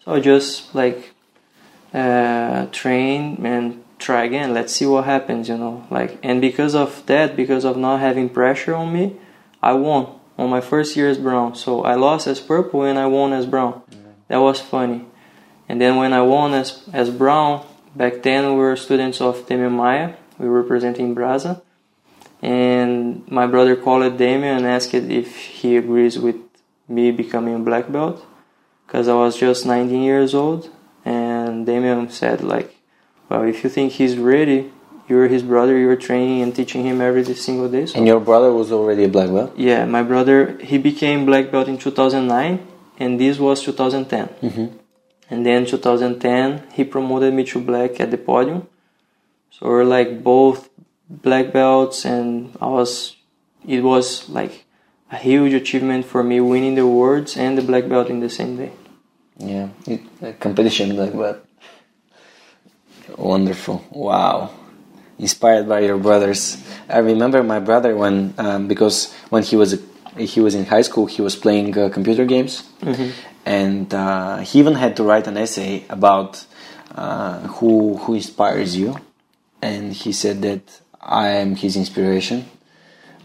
So 0.04 0.15
I 0.15 0.19
just 0.19 0.75
like 0.75 1.13
uh, 1.93 2.65
train 2.82 3.45
and 3.45 3.84
try 3.99 4.25
again. 4.25 4.54
Let's 4.54 4.73
see 4.73 4.86
what 4.86 5.06
happens, 5.06 5.47
you 5.47 5.58
know. 5.58 5.88
Like, 5.89 6.19
and 6.21 6.41
because 6.41 6.75
of 6.75 7.06
that, 7.06 7.38
because 7.38 7.63
of 7.63 7.78
not 7.78 8.02
having 8.02 8.28
pressure 8.28 8.75
on 8.75 8.91
me, 8.91 9.15
I 9.63 9.73
won 9.73 10.08
on 10.38 10.49
my 10.49 10.62
first 10.62 10.97
year 10.97 11.08
as 11.10 11.17
brown. 11.17 11.56
So 11.56 11.84
I 11.84 11.95
lost 11.95 12.28
as 12.28 12.41
purple 12.41 12.84
and 12.84 12.99
I 12.99 13.06
won 13.06 13.32
as 13.32 13.45
brown. 13.45 13.73
Mm-hmm. 13.73 14.10
That 14.28 14.41
was 14.41 14.60
funny. 14.60 15.06
And 15.69 15.79
then 15.79 15.95
when 15.95 16.12
I 16.13 16.21
won 16.21 16.53
as 16.53 16.84
as 16.91 17.10
brown, 17.10 17.65
back 17.95 18.23
then 18.23 18.43
we 18.49 18.55
were 18.58 18.75
students 18.75 19.21
of 19.21 19.47
Demian 19.47 19.71
Maia. 19.71 20.15
We 20.38 20.49
were 20.49 20.62
representing 20.62 21.15
Brasa. 21.15 21.62
And 22.41 23.29
my 23.29 23.45
brother 23.47 23.75
called 23.75 24.17
Demian 24.17 24.58
and 24.58 24.65
asked 24.65 24.93
if 24.93 25.36
he 25.36 25.77
agrees 25.77 26.17
with 26.17 26.38
me 26.88 27.12
becoming 27.12 27.55
a 27.55 27.60
black 27.60 27.91
belt 27.91 28.25
because 28.88 29.08
I 29.08 29.13
was 29.13 29.38
just 29.38 29.65
19 29.65 30.01
years 30.01 30.34
old. 30.34 30.69
And 31.05 31.67
Demian 31.67 32.10
said, 32.12 32.41
like, 32.41 32.75
well, 33.29 33.43
if 33.43 33.63
you 33.63 33.69
think 33.69 33.93
he's 33.93 34.17
ready, 34.17 34.71
you're 35.08 35.27
his 35.27 35.43
brother, 35.43 35.77
you're 35.77 35.95
training 35.95 36.41
and 36.41 36.55
teaching 36.55 36.86
him 36.86 37.01
every 37.01 37.23
single 37.36 37.69
day. 37.69 37.86
So 37.86 37.97
and 37.97 38.08
your 38.08 38.19
brother 38.19 38.51
was 38.51 38.71
already 38.71 39.03
a 39.03 39.10
black 39.10 39.29
belt? 39.29 39.53
Yeah, 39.58 39.86
my 39.86 40.03
brother, 40.03 40.58
he 40.60 40.77
became 40.77 41.25
black 41.25 41.51
belt 41.51 41.67
in 41.67 41.77
2009 41.77 42.65
and 42.99 43.19
this 43.19 43.38
was 43.38 43.62
2010. 43.63 44.27
Mm-hmm. 44.27 44.77
And 45.29 45.45
then 45.45 45.65
2010, 45.65 46.63
he 46.73 46.83
promoted 46.83 47.33
me 47.33 47.43
to 47.45 47.61
black 47.61 47.99
at 47.99 48.11
the 48.11 48.17
podium. 48.17 48.67
So 49.51 49.67
we're 49.67 49.83
like 49.83 50.23
both 50.23 50.69
black 51.09 51.53
belts 51.53 52.05
and 52.05 52.55
I 52.61 52.67
was, 52.67 53.15
it 53.67 53.83
was 53.83 54.27
like 54.29 54.65
a 55.11 55.17
huge 55.17 55.53
achievement 55.53 56.05
for 56.05 56.23
me 56.23 56.39
winning 56.39 56.75
the 56.75 56.81
awards 56.81 57.37
and 57.37 57.57
the 57.57 57.61
black 57.61 57.87
belt 57.87 58.09
in 58.09 58.19
the 58.19 58.29
same 58.29 58.57
day. 58.57 58.71
Yeah, 59.37 59.69
it, 59.87 60.39
competition 60.39 60.95
black 60.95 61.13
belt. 61.13 61.45
Wonderful. 63.17 63.85
Wow. 63.91 64.51
Inspired 65.17 65.67
by 65.67 65.79
your 65.81 65.97
brothers. 65.97 66.63
I 66.87 66.99
remember 66.99 67.43
my 67.43 67.59
brother 67.59 67.95
when, 67.95 68.33
um, 68.37 68.67
because 68.67 69.13
when 69.29 69.43
he 69.43 69.55
was 69.55 69.73
a, 69.73 69.79
he 70.21 70.41
was 70.41 70.55
in 70.55 70.65
high 70.65 70.81
school, 70.81 71.05
he 71.05 71.21
was 71.21 71.35
playing 71.35 71.77
uh, 71.77 71.89
computer 71.89 72.25
games, 72.25 72.63
mm-hmm. 72.81 73.11
And 73.49 73.91
uh, 73.95 74.38
he 74.38 74.59
even 74.59 74.75
had 74.75 74.95
to 74.97 75.03
write 75.03 75.25
an 75.25 75.35
essay 75.35 75.83
about 75.89 76.45
uh, 76.93 77.39
who 77.57 77.97
who 77.97 78.13
inspires 78.13 78.77
you, 78.77 78.95
and 79.59 79.91
he 79.91 80.13
said 80.13 80.43
that 80.43 80.62
I 81.01 81.29
am 81.41 81.55
his 81.55 81.75
inspiration, 81.75 82.45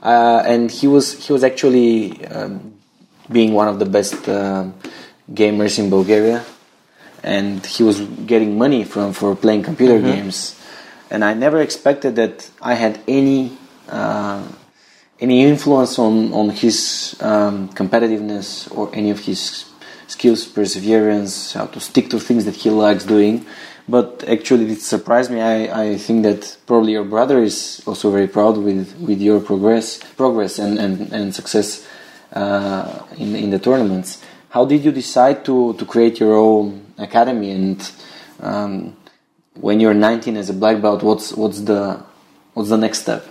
uh, 0.02 0.42
and 0.46 0.70
he 0.70 0.86
was 0.86 1.26
he 1.26 1.30
was 1.30 1.44
actually 1.44 2.24
um, 2.26 2.72
being 3.30 3.52
one 3.52 3.68
of 3.68 3.78
the 3.78 3.84
best 3.84 4.26
uh, 4.26 4.64
gamers 5.30 5.78
in 5.78 5.90
Bulgaria, 5.90 6.42
and 7.22 7.60
he 7.66 7.82
was 7.82 8.00
getting 8.24 8.56
money 8.56 8.82
from 8.84 9.12
for 9.12 9.36
playing 9.36 9.62
computer 9.62 9.98
mm-hmm. 9.98 10.24
games, 10.24 10.58
and 11.10 11.22
I 11.22 11.34
never 11.34 11.60
expected 11.60 12.16
that 12.16 12.48
I 12.62 12.74
had 12.80 12.98
any 13.06 13.58
uh, 13.90 14.40
any 15.20 15.42
influence 15.42 15.98
on 15.98 16.32
on 16.32 16.48
his 16.48 17.14
um, 17.20 17.68
competitiveness 17.80 18.74
or 18.74 18.88
any 18.94 19.10
of 19.10 19.20
his 19.20 19.68
skills, 20.16 20.40
perseverance, 20.58 21.34
how 21.56 21.66
to 21.74 21.80
stick 21.80 22.06
to 22.10 22.18
things 22.28 22.42
that 22.48 22.56
he 22.62 22.70
likes 22.70 23.04
doing. 23.04 23.34
But 23.86 24.24
actually, 24.36 24.64
it 24.72 24.80
surprised 24.80 25.30
me. 25.30 25.40
I, 25.40 25.56
I 25.84 25.88
think 26.04 26.18
that 26.28 26.56
probably 26.66 26.92
your 26.92 27.08
brother 27.14 27.38
is 27.50 27.82
also 27.86 28.10
very 28.10 28.28
proud 28.36 28.56
with, 28.56 28.86
with 29.08 29.20
your 29.20 29.40
progress 29.40 29.86
progress 30.22 30.58
and, 30.58 30.78
and, 30.84 30.94
and 31.12 31.34
success 31.40 31.68
uh, 32.32 33.04
in, 33.18 33.36
in 33.36 33.50
the 33.50 33.58
tournaments. 33.58 34.22
How 34.48 34.64
did 34.64 34.80
you 34.86 34.92
decide 34.92 35.44
to, 35.48 35.74
to 35.74 35.84
create 35.84 36.20
your 36.20 36.34
own 36.34 36.64
academy? 36.96 37.50
And 37.50 37.78
um, 38.40 38.96
when 39.60 39.80
you're 39.80 39.94
19 39.94 40.36
as 40.36 40.48
a 40.48 40.54
black 40.54 40.80
belt, 40.80 41.02
what's 41.02 41.32
what's 41.34 41.60
the 41.60 42.02
what's 42.54 42.70
the 42.70 42.78
next 42.78 43.00
step? 43.02 43.22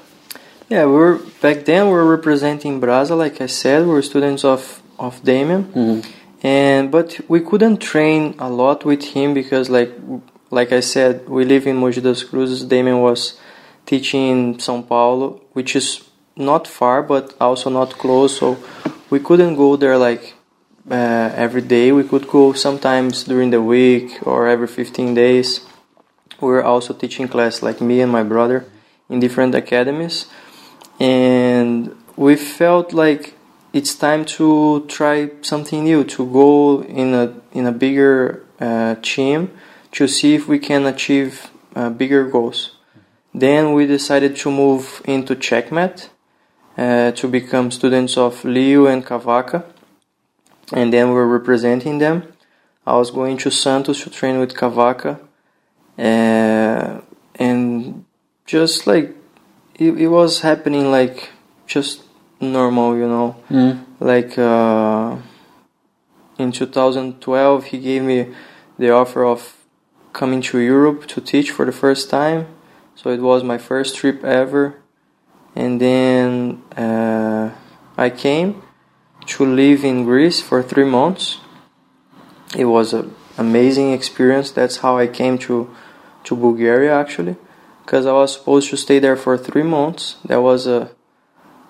Yeah, 0.69 0.85
we 0.85 0.95
were 1.03 1.17
back 1.41 1.65
then. 1.65 1.87
We 1.87 1.93
were 1.93 2.09
representing 2.17 2.79
Brasa, 2.79 3.15
like 3.17 3.41
I 3.41 3.47
said. 3.47 3.85
We 3.87 3.93
were 3.93 4.01
students 4.01 4.43
of 4.43 4.81
of 4.97 5.21
Demian, 5.23 5.63
mm-hmm. 5.73 5.99
And 6.43 6.91
but 6.91 7.21
we 7.27 7.39
couldn't 7.39 7.77
train 7.77 8.35
a 8.37 8.49
lot 8.49 8.85
with 8.85 9.03
him 9.03 9.33
because, 9.33 9.69
like 9.69 9.91
like 10.51 10.71
I 10.71 10.81
said, 10.81 11.27
we 11.27 11.45
live 11.45 11.65
in 11.65 11.77
Mogi 11.77 12.01
das 12.03 12.23
Cruzes. 12.23 12.65
Demian 12.65 13.01
was 13.01 13.39
teaching 13.85 14.29
in 14.29 14.55
São 14.55 14.85
Paulo, 14.87 15.41
which 15.53 15.75
is 15.75 16.03
not 16.35 16.67
far 16.67 17.01
but 17.01 17.33
also 17.39 17.69
not 17.69 17.91
close. 17.91 18.37
So 18.37 18.57
we 19.09 19.19
couldn't 19.19 19.55
go 19.55 19.77
there 19.77 19.97
like 19.97 20.35
uh, 20.91 21.31
every 21.35 21.61
day. 21.61 21.91
We 21.91 22.03
could 22.03 22.27
go 22.27 22.53
sometimes 22.53 23.23
during 23.23 23.51
the 23.51 23.61
week 23.61 24.19
or 24.27 24.47
every 24.47 24.67
15 24.67 25.13
days. 25.13 25.61
We 26.41 26.49
were 26.49 26.63
also 26.63 26.93
teaching 26.93 27.29
class, 27.29 27.63
like 27.63 27.79
me 27.79 28.01
and 28.01 28.11
my 28.11 28.23
brother, 28.23 28.65
in 29.09 29.21
different 29.21 29.55
academies 29.55 30.27
and 30.99 31.95
we 32.15 32.35
felt 32.35 32.93
like 32.93 33.35
it's 33.73 33.95
time 33.95 34.23
to 34.23 34.85
try 34.87 35.31
something 35.41 35.83
new 35.83 36.03
to 36.03 36.25
go 36.31 36.83
in 36.83 37.13
a 37.15 37.33
in 37.51 37.65
a 37.65 37.71
bigger 37.71 38.45
uh, 38.59 38.95
team 39.01 39.51
to 39.91 40.07
see 40.07 40.35
if 40.35 40.47
we 40.47 40.59
can 40.59 40.85
achieve 40.85 41.49
uh, 41.75 41.89
bigger 41.89 42.29
goals. 42.29 42.77
Then 43.33 43.73
we 43.73 43.87
decided 43.87 44.35
to 44.37 44.51
move 44.51 45.01
into 45.05 45.35
CheckMat 45.35 46.09
uh, 46.77 47.11
to 47.11 47.27
become 47.27 47.71
students 47.71 48.15
of 48.15 48.45
Leo 48.45 48.85
and 48.85 49.03
Cavaca 49.03 49.65
and 50.71 50.93
then 50.93 51.11
we're 51.11 51.25
representing 51.25 51.97
them. 51.97 52.23
I 52.85 52.95
was 52.95 53.11
going 53.11 53.37
to 53.37 53.49
Santos 53.49 54.03
to 54.03 54.09
train 54.09 54.39
with 54.39 54.55
Cavaca 54.55 55.19
uh, 55.97 57.01
and 57.35 58.05
just 58.45 58.85
like 58.85 59.15
it, 59.75 59.97
it 59.97 60.07
was 60.07 60.41
happening 60.41 60.91
like 60.91 61.31
just 61.65 62.03
normal, 62.51 62.97
you 62.97 63.07
know. 63.07 63.35
Mm. 63.49 63.85
Like 63.99 64.37
uh, 64.37 65.17
in 66.37 66.51
2012, 66.51 67.65
he 67.65 67.79
gave 67.79 68.03
me 68.03 68.33
the 68.77 68.91
offer 68.91 69.23
of 69.23 69.55
coming 70.11 70.41
to 70.41 70.59
Europe 70.59 71.07
to 71.07 71.21
teach 71.21 71.51
for 71.51 71.65
the 71.65 71.71
first 71.71 72.09
time. 72.09 72.47
So 72.95 73.09
it 73.09 73.21
was 73.21 73.43
my 73.43 73.57
first 73.57 73.95
trip 73.95 74.23
ever, 74.23 74.75
and 75.55 75.81
then 75.81 76.61
uh, 76.77 77.51
I 77.97 78.09
came 78.09 78.61
to 79.25 79.45
live 79.45 79.83
in 79.83 80.03
Greece 80.03 80.41
for 80.41 80.61
three 80.61 80.85
months. 80.85 81.39
It 82.55 82.65
was 82.65 82.93
an 82.93 83.15
amazing 83.37 83.93
experience. 83.93 84.51
That's 84.51 84.77
how 84.77 84.97
I 84.97 85.07
came 85.07 85.37
to 85.39 85.73
to 86.25 86.35
Bulgaria 86.35 86.93
actually 86.93 87.35
because 87.83 88.05
I 88.05 88.13
was 88.13 88.33
supposed 88.33 88.69
to 88.69 88.77
stay 88.77 88.99
there 88.99 89.15
for 89.15 89.37
three 89.37 89.63
months. 89.63 90.15
That 90.25 90.41
was 90.41 90.67
a 90.67 90.91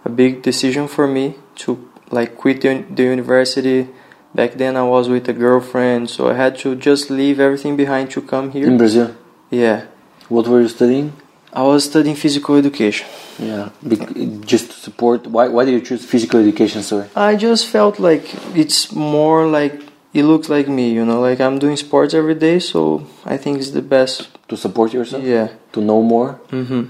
a 0.05 0.09
big 0.09 0.41
decision 0.41 0.87
for 0.87 1.07
me 1.07 1.35
to 1.55 1.89
like 2.11 2.35
quit 2.37 2.61
the, 2.61 2.83
the 2.89 3.03
university. 3.03 3.87
Back 4.35 4.53
then, 4.53 4.75
I 4.75 4.83
was 4.83 5.09
with 5.09 5.29
a 5.29 5.33
girlfriend, 5.33 6.09
so 6.09 6.27
I 6.29 6.33
had 6.33 6.57
to 6.59 6.75
just 6.75 7.09
leave 7.11 7.39
everything 7.39 7.77
behind 7.77 8.09
to 8.11 8.21
come 8.21 8.51
here. 8.51 8.65
In 8.67 8.77
Brazil. 8.77 9.15
Yeah. 9.51 9.85
What 10.29 10.47
were 10.47 10.61
you 10.61 10.67
studying? 10.69 11.13
I 11.51 11.61
was 11.61 11.83
studying 11.85 12.15
physical 12.15 12.55
education. 12.55 13.07
Yeah, 13.37 13.69
Bec- 13.83 14.41
just 14.41 14.71
to 14.71 14.77
support. 14.77 15.27
Why? 15.27 15.47
Why 15.49 15.65
did 15.65 15.73
you 15.73 15.81
choose 15.81 16.03
physical 16.03 16.39
education? 16.39 16.81
Sorry. 16.81 17.07
I 17.15 17.35
just 17.35 17.67
felt 17.67 17.99
like 17.99 18.25
it's 18.55 18.91
more 18.91 19.45
like 19.47 19.81
it 20.13 20.23
looks 20.23 20.49
like 20.49 20.67
me, 20.67 20.91
you 20.91 21.05
know, 21.05 21.19
like 21.21 21.39
I'm 21.39 21.59
doing 21.59 21.75
sports 21.77 22.13
every 22.15 22.33
day, 22.35 22.57
so 22.59 23.05
I 23.25 23.37
think 23.37 23.59
it's 23.59 23.71
the 23.71 23.81
best. 23.83 24.29
To 24.49 24.57
support 24.57 24.93
yourself. 24.93 25.23
Yeah. 25.23 25.47
To 25.73 25.81
know 25.81 26.01
more. 26.01 26.33
hmm 26.49 26.83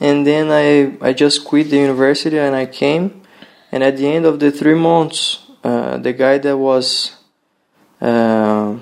And 0.00 0.26
then 0.26 0.50
I 0.50 0.96
I 1.00 1.12
just 1.12 1.44
quit 1.44 1.70
the 1.70 1.76
university 1.76 2.38
and 2.38 2.54
I 2.54 2.66
came, 2.66 3.22
and 3.72 3.82
at 3.82 3.96
the 3.96 4.06
end 4.06 4.26
of 4.26 4.38
the 4.38 4.50
three 4.50 4.74
months, 4.74 5.40
uh, 5.64 5.96
the 5.98 6.12
guy 6.12 6.38
that 6.38 6.56
was 6.56 7.16
uh, 8.00 8.76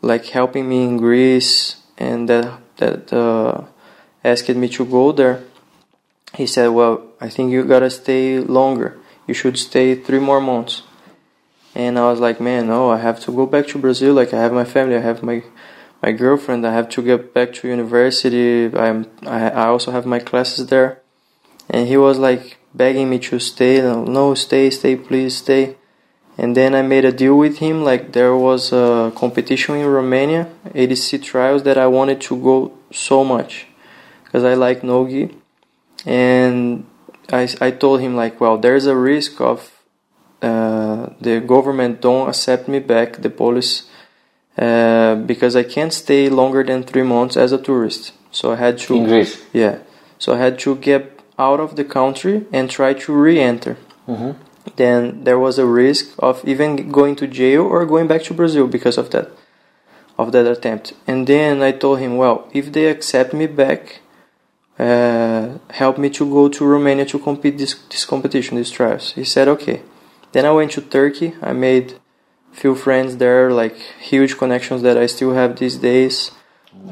like 0.00 0.26
helping 0.26 0.68
me 0.68 0.84
in 0.84 0.96
Greece 0.96 1.76
and 1.98 2.28
that 2.28 2.60
that 2.78 3.12
uh, 3.12 3.64
asked 4.24 4.48
me 4.48 4.68
to 4.68 4.84
go 4.84 5.12
there, 5.12 5.44
he 6.34 6.46
said, 6.46 6.68
"Well, 6.68 7.02
I 7.20 7.28
think 7.28 7.52
you 7.52 7.64
gotta 7.64 7.90
stay 7.90 8.38
longer. 8.38 8.96
You 9.26 9.34
should 9.34 9.58
stay 9.58 9.94
three 9.94 10.20
more 10.20 10.40
months." 10.40 10.82
And 11.74 11.98
I 11.98 12.10
was 12.10 12.18
like, 12.18 12.40
"Man, 12.40 12.68
no, 12.68 12.90
I 12.90 12.96
have 12.96 13.20
to 13.20 13.30
go 13.30 13.44
back 13.44 13.66
to 13.68 13.78
Brazil. 13.78 14.14
Like 14.14 14.32
I 14.32 14.40
have 14.40 14.54
my 14.54 14.64
family, 14.64 14.96
I 14.96 15.00
have 15.00 15.22
my 15.22 15.42
my 16.06 16.12
girlfriend. 16.12 16.64
I 16.64 16.72
have 16.72 16.88
to 16.90 17.02
get 17.02 17.34
back 17.34 17.52
to 17.54 17.68
university. 17.68 18.74
I'm 18.84 18.98
I, 19.26 19.50
I 19.62 19.64
also 19.66 19.90
have 19.90 20.06
my 20.06 20.20
classes 20.20 20.68
there." 20.68 20.90
And 21.68 21.88
he 21.88 21.96
was 21.96 22.16
like 22.18 22.58
begging 22.72 23.10
me 23.10 23.18
to 23.30 23.38
stay. 23.40 23.74
No, 24.16 24.34
stay, 24.34 24.70
stay, 24.70 24.94
please 25.08 25.36
stay. 25.44 25.64
And 26.38 26.56
then 26.58 26.74
I 26.74 26.82
made 26.82 27.04
a 27.04 27.12
deal 27.12 27.36
with 27.36 27.58
him. 27.58 27.82
Like 27.82 28.12
there 28.12 28.36
was 28.36 28.72
a 28.72 29.12
competition 29.16 29.76
in 29.76 29.86
Romania, 29.86 30.42
ADC 30.82 31.22
trials 31.22 31.62
that 31.64 31.78
I 31.78 31.88
wanted 31.98 32.20
to 32.28 32.36
go 32.36 32.56
so 32.92 33.24
much 33.24 33.66
because 34.24 34.44
I 34.44 34.54
like 34.54 34.84
nogi. 34.84 35.34
And 36.04 36.86
I, 37.32 37.48
I 37.60 37.70
told 37.72 38.00
him 38.00 38.14
like, 38.14 38.40
well, 38.40 38.58
there's 38.58 38.86
a 38.86 38.94
risk 38.94 39.40
of 39.40 39.58
uh, 40.42 41.08
the 41.20 41.40
government 41.40 42.00
don't 42.00 42.28
accept 42.28 42.68
me 42.68 42.78
back, 42.78 43.22
the 43.22 43.30
police, 43.30 43.88
uh, 44.58 45.14
because 45.16 45.54
I 45.56 45.62
can't 45.62 45.92
stay 45.92 46.28
longer 46.28 46.62
than 46.64 46.82
three 46.82 47.02
months 47.02 47.36
as 47.36 47.52
a 47.52 47.58
tourist. 47.58 48.12
So 48.30 48.52
I 48.52 48.56
had 48.56 48.78
to 48.78 48.94
In 48.94 49.04
Greece. 49.04 49.42
yeah. 49.52 49.78
So 50.18 50.34
I 50.34 50.38
had 50.38 50.58
to 50.60 50.76
get 50.76 51.20
out 51.38 51.60
of 51.60 51.76
the 51.76 51.84
country 51.84 52.46
and 52.52 52.70
try 52.70 52.94
to 52.94 53.12
re-enter. 53.12 53.76
Mm-hmm. 54.08 54.32
Then 54.76 55.24
there 55.24 55.38
was 55.38 55.58
a 55.58 55.66
risk 55.66 56.14
of 56.18 56.42
even 56.44 56.90
going 56.90 57.16
to 57.16 57.26
jail 57.26 57.62
or 57.62 57.84
going 57.86 58.06
back 58.08 58.22
to 58.24 58.34
Brazil 58.34 58.66
because 58.66 58.98
of 58.98 59.10
that, 59.10 59.30
of 60.18 60.32
that 60.32 60.46
attempt. 60.46 60.92
And 61.06 61.26
then 61.26 61.62
I 61.62 61.72
told 61.72 62.00
him, 62.00 62.16
well, 62.16 62.48
if 62.52 62.72
they 62.72 62.86
accept 62.86 63.32
me 63.32 63.46
back, 63.46 64.00
uh, 64.78 65.58
help 65.70 65.98
me 65.98 66.10
to 66.10 66.28
go 66.28 66.48
to 66.48 66.64
Romania 66.66 67.06
to 67.06 67.18
compete 67.18 67.56
this 67.58 67.74
this 67.90 68.04
competition, 68.04 68.56
these 68.56 68.70
trials. 68.70 69.12
He 69.12 69.24
said, 69.24 69.48
okay. 69.48 69.82
Then 70.32 70.44
I 70.44 70.50
went 70.50 70.72
to 70.72 70.82
Turkey. 70.82 71.34
I 71.40 71.52
made 71.52 71.94
few 72.60 72.74
friends 72.74 73.10
there, 73.24 73.44
like 73.62 73.76
huge 74.12 74.32
connections 74.42 74.80
that 74.86 74.96
I 75.04 75.06
still 75.16 75.32
have 75.40 75.50
these 75.62 75.76
days. 75.90 76.16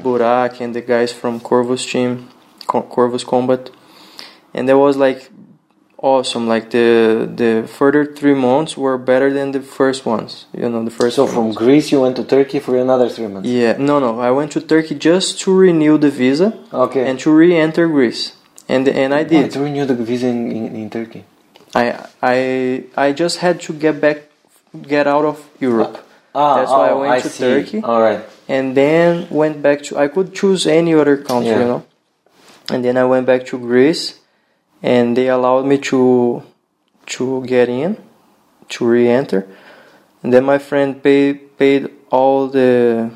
Burak 0.03 0.53
and 0.61 0.71
the 0.77 0.81
guys 0.93 1.11
from 1.21 1.39
Corvus 1.39 1.83
team, 1.91 2.11
Corvus 2.67 3.23
Combat, 3.23 3.63
and 4.55 4.67
that 4.67 4.77
was 4.77 4.95
like 4.97 5.19
awesome. 5.97 6.47
Like 6.53 6.65
the 6.71 6.89
the 7.41 7.51
further 7.67 8.03
three 8.19 8.33
months 8.49 8.71
were 8.83 8.97
better 8.97 9.29
than 9.37 9.47
the 9.51 9.61
first 9.61 10.01
ones. 10.05 10.31
You 10.57 10.67
know, 10.69 10.83
the 10.83 10.91
first. 10.99 11.15
So 11.15 11.27
from 11.27 11.53
Greece 11.53 11.91
you 11.91 12.01
went 12.01 12.15
to 12.17 12.23
Turkey 12.23 12.59
for 12.59 12.73
another 12.77 13.07
three 13.09 13.27
months. 13.27 13.47
yeah, 13.47 13.73
no, 13.77 13.99
no. 13.99 14.19
I 14.19 14.31
went 14.31 14.51
to 14.53 14.61
Turkey 14.61 14.95
just 14.95 15.39
to 15.41 15.47
renew 15.55 15.97
the 15.97 16.09
visa 16.09 16.49
Okay. 16.73 17.03
and 17.07 17.19
to 17.23 17.29
re-enter 17.31 17.87
Greece, 17.87 18.33
and 18.67 18.87
and 18.87 19.13
I 19.13 19.23
did. 19.23 19.51
to 19.51 19.59
renew 19.67 19.85
the 19.85 19.95
visa 19.95 20.27
in, 20.27 20.51
in, 20.51 20.75
in 20.75 20.89
Turkey. 20.89 21.23
I 21.75 21.85
I 22.33 22.37
I 23.05 23.07
just 23.23 23.35
had 23.45 23.55
to 23.67 23.71
get 23.73 24.01
back, 24.01 24.17
get 24.81 25.07
out 25.07 25.25
of 25.25 25.37
Europe. 25.59 25.97
Ah, 26.33 26.55
That's 26.57 26.71
why 26.71 26.87
I 26.89 26.91
oh, 26.91 26.99
went 26.99 27.23
to 27.23 27.29
see. 27.29 27.43
Turkey. 27.43 27.81
All 27.81 28.01
right. 28.01 28.21
and 28.47 28.75
then 28.75 29.27
went 29.29 29.61
back 29.61 29.81
to 29.83 29.97
I 29.97 30.07
could 30.07 30.33
choose 30.35 30.67
any 30.67 30.93
other 30.93 31.17
country, 31.17 31.51
Yeah. 31.51 31.59
you 31.59 31.65
know. 31.65 31.83
And 32.69 32.83
then 32.83 32.97
I 32.97 33.05
went 33.05 33.25
back 33.25 33.45
to 33.47 33.57
Greece 33.57 34.19
and 34.83 35.15
they 35.15 35.27
allowed 35.29 35.65
me 35.65 35.77
to 35.89 36.43
to 37.07 37.43
get 37.45 37.69
in, 37.69 37.97
to 38.69 38.85
re-enter. 38.85 39.47
And 40.23 40.33
then 40.33 40.43
my 40.43 40.57
friend 40.57 41.01
paid 41.01 41.57
paid 41.57 41.89
all 42.11 42.47
the 42.47 43.11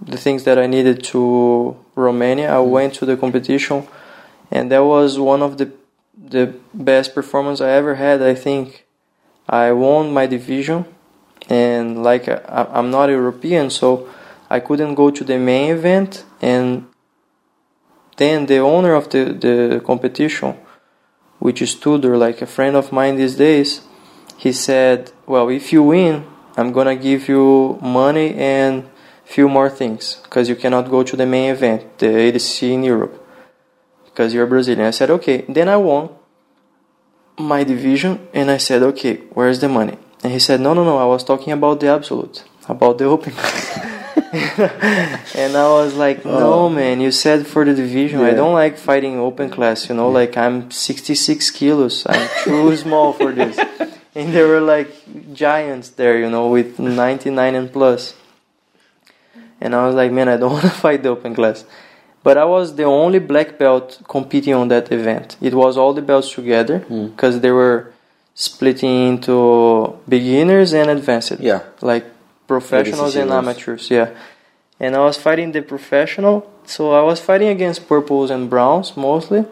the 0.00 0.16
things 0.16 0.44
that 0.44 0.58
I 0.58 0.66
needed 0.66 1.02
to 1.12 1.76
Romania. 1.94 2.54
I 2.54 2.60
went 2.60 2.94
to 2.94 3.06
the 3.06 3.16
competition 3.16 3.86
and 4.50 4.70
that 4.72 4.84
was 4.84 5.18
one 5.18 5.42
of 5.42 5.58
the 5.58 5.70
the 6.16 6.54
best 6.72 7.14
performance 7.14 7.60
I 7.60 7.70
ever 7.70 7.96
had, 7.96 8.22
I 8.22 8.34
think. 8.34 8.86
I 9.48 9.72
won 9.72 10.12
my 10.14 10.26
division 10.26 10.86
and 11.48 12.02
like 12.02 12.28
I, 12.28 12.66
I'm 12.72 12.90
not 12.90 13.08
European, 13.08 13.70
so 13.70 14.08
I 14.48 14.60
couldn't 14.60 14.94
go 14.94 15.10
to 15.10 15.24
the 15.24 15.38
main 15.38 15.72
event. 15.72 16.24
And 16.40 16.86
then 18.16 18.46
the 18.46 18.58
owner 18.58 18.94
of 18.94 19.10
the, 19.10 19.24
the 19.32 19.82
competition, 19.84 20.56
which 21.38 21.60
is 21.60 21.74
Tudor, 21.74 22.16
like 22.16 22.42
a 22.42 22.46
friend 22.46 22.76
of 22.76 22.92
mine 22.92 23.16
these 23.16 23.36
days, 23.36 23.82
he 24.36 24.52
said, 24.52 25.12
"Well, 25.26 25.48
if 25.48 25.72
you 25.72 25.82
win, 25.82 26.24
I'm 26.56 26.72
gonna 26.72 26.96
give 26.96 27.28
you 27.28 27.78
money 27.82 28.34
and 28.34 28.84
few 29.24 29.48
more 29.48 29.70
things 29.70 30.20
because 30.22 30.48
you 30.48 30.56
cannot 30.56 30.90
go 30.90 31.02
to 31.02 31.16
the 31.16 31.26
main 31.26 31.50
event, 31.50 31.98
the 31.98 32.06
ADC 32.06 32.72
in 32.72 32.84
Europe, 32.84 33.24
because 34.04 34.32
you're 34.34 34.46
Brazilian." 34.46 34.86
I 34.86 34.90
said, 34.92 35.10
"Okay." 35.10 35.44
Then 35.48 35.68
I 35.68 35.76
won 35.76 36.10
my 37.38 37.64
division, 37.64 38.28
and 38.32 38.50
I 38.50 38.58
said, 38.58 38.82
"Okay, 38.82 39.22
where's 39.34 39.60
the 39.60 39.68
money?" 39.68 39.98
And 40.24 40.32
he 40.32 40.38
said, 40.38 40.60
"No, 40.60 40.72
no, 40.72 40.84
no. 40.84 40.96
I 40.96 41.04
was 41.04 41.22
talking 41.22 41.52
about 41.52 41.80
the 41.80 41.88
absolute, 41.88 42.44
about 42.66 42.96
the 42.96 43.04
open." 43.04 43.34
and 45.36 45.54
I 45.54 45.68
was 45.68 45.94
like, 45.94 46.24
"No, 46.24 46.54
oh. 46.54 46.68
man. 46.70 47.02
You 47.02 47.12
said 47.12 47.46
for 47.46 47.66
the 47.66 47.74
division. 47.74 48.22
I 48.22 48.32
don't 48.32 48.54
like 48.54 48.78
fighting 48.78 49.18
open 49.18 49.50
class. 49.50 49.90
You 49.90 49.94
know, 49.94 50.08
like 50.08 50.38
I'm 50.38 50.70
66 50.70 51.50
kilos. 51.50 52.06
I'm 52.08 52.26
too 52.42 52.74
small 52.84 53.12
for 53.12 53.32
this." 53.32 53.58
And 54.14 54.32
there 54.32 54.48
were 54.48 54.62
like 54.62 54.90
giants 55.34 55.90
there, 55.90 56.18
you 56.18 56.30
know, 56.30 56.48
with 56.48 56.78
99 56.78 57.54
and 57.54 57.70
plus. 57.70 58.14
And 59.60 59.74
I 59.74 59.86
was 59.86 59.94
like, 59.94 60.10
"Man, 60.10 60.30
I 60.30 60.38
don't 60.38 60.52
want 60.52 60.64
to 60.64 60.70
fight 60.70 61.02
the 61.02 61.10
open 61.10 61.34
class." 61.34 61.66
But 62.22 62.38
I 62.38 62.46
was 62.46 62.76
the 62.76 62.84
only 62.84 63.18
black 63.18 63.58
belt 63.58 64.00
competing 64.08 64.54
on 64.54 64.68
that 64.68 64.90
event. 64.90 65.36
It 65.42 65.52
was 65.52 65.76
all 65.76 65.92
the 65.92 66.00
belts 66.00 66.32
together 66.32 66.78
hmm. 66.78 67.08
because 67.08 67.40
there 67.40 67.54
were 67.54 67.92
splitting 68.34 69.08
into 69.08 69.96
beginners 70.08 70.74
and 70.74 70.90
advanced. 70.90 71.38
Yeah. 71.40 71.62
Like 71.80 72.04
professionals 72.46 73.16
and 73.16 73.30
amateurs, 73.30 73.90
yeah. 73.90 74.10
And 74.80 74.96
I 74.96 75.00
was 75.00 75.16
fighting 75.16 75.52
the 75.52 75.62
professional, 75.62 76.50
so 76.66 76.92
I 76.92 77.02
was 77.02 77.20
fighting 77.20 77.48
against 77.48 77.88
purples 77.88 78.30
and 78.30 78.50
browns 78.50 78.96
mostly. 78.96 79.46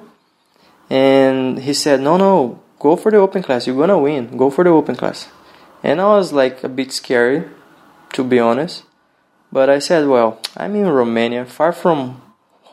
And 0.91 1.61
he 1.61 1.73
said, 1.73 2.01
"No, 2.01 2.17
no, 2.17 2.61
go 2.81 2.97
for 2.97 3.11
the 3.11 3.19
open 3.19 3.43
class. 3.43 3.67
You're 3.67 3.79
gonna 3.79 3.99
win. 3.99 4.37
Go 4.37 4.51
for 4.51 4.65
the 4.65 4.71
open 4.71 4.97
class." 4.97 5.29
And 5.83 6.01
I 6.01 6.07
was 6.17 6.33
like 6.33 6.63
a 6.65 6.69
bit 6.69 6.93
scary, 6.93 7.45
to 8.13 8.25
be 8.25 8.39
honest. 8.39 8.83
But 9.53 9.71
I 9.71 9.79
said, 9.79 10.09
"Well, 10.09 10.39
I'm 10.57 10.75
in 10.75 10.89
Romania, 10.89 11.45
far 11.45 11.73
from 11.73 12.21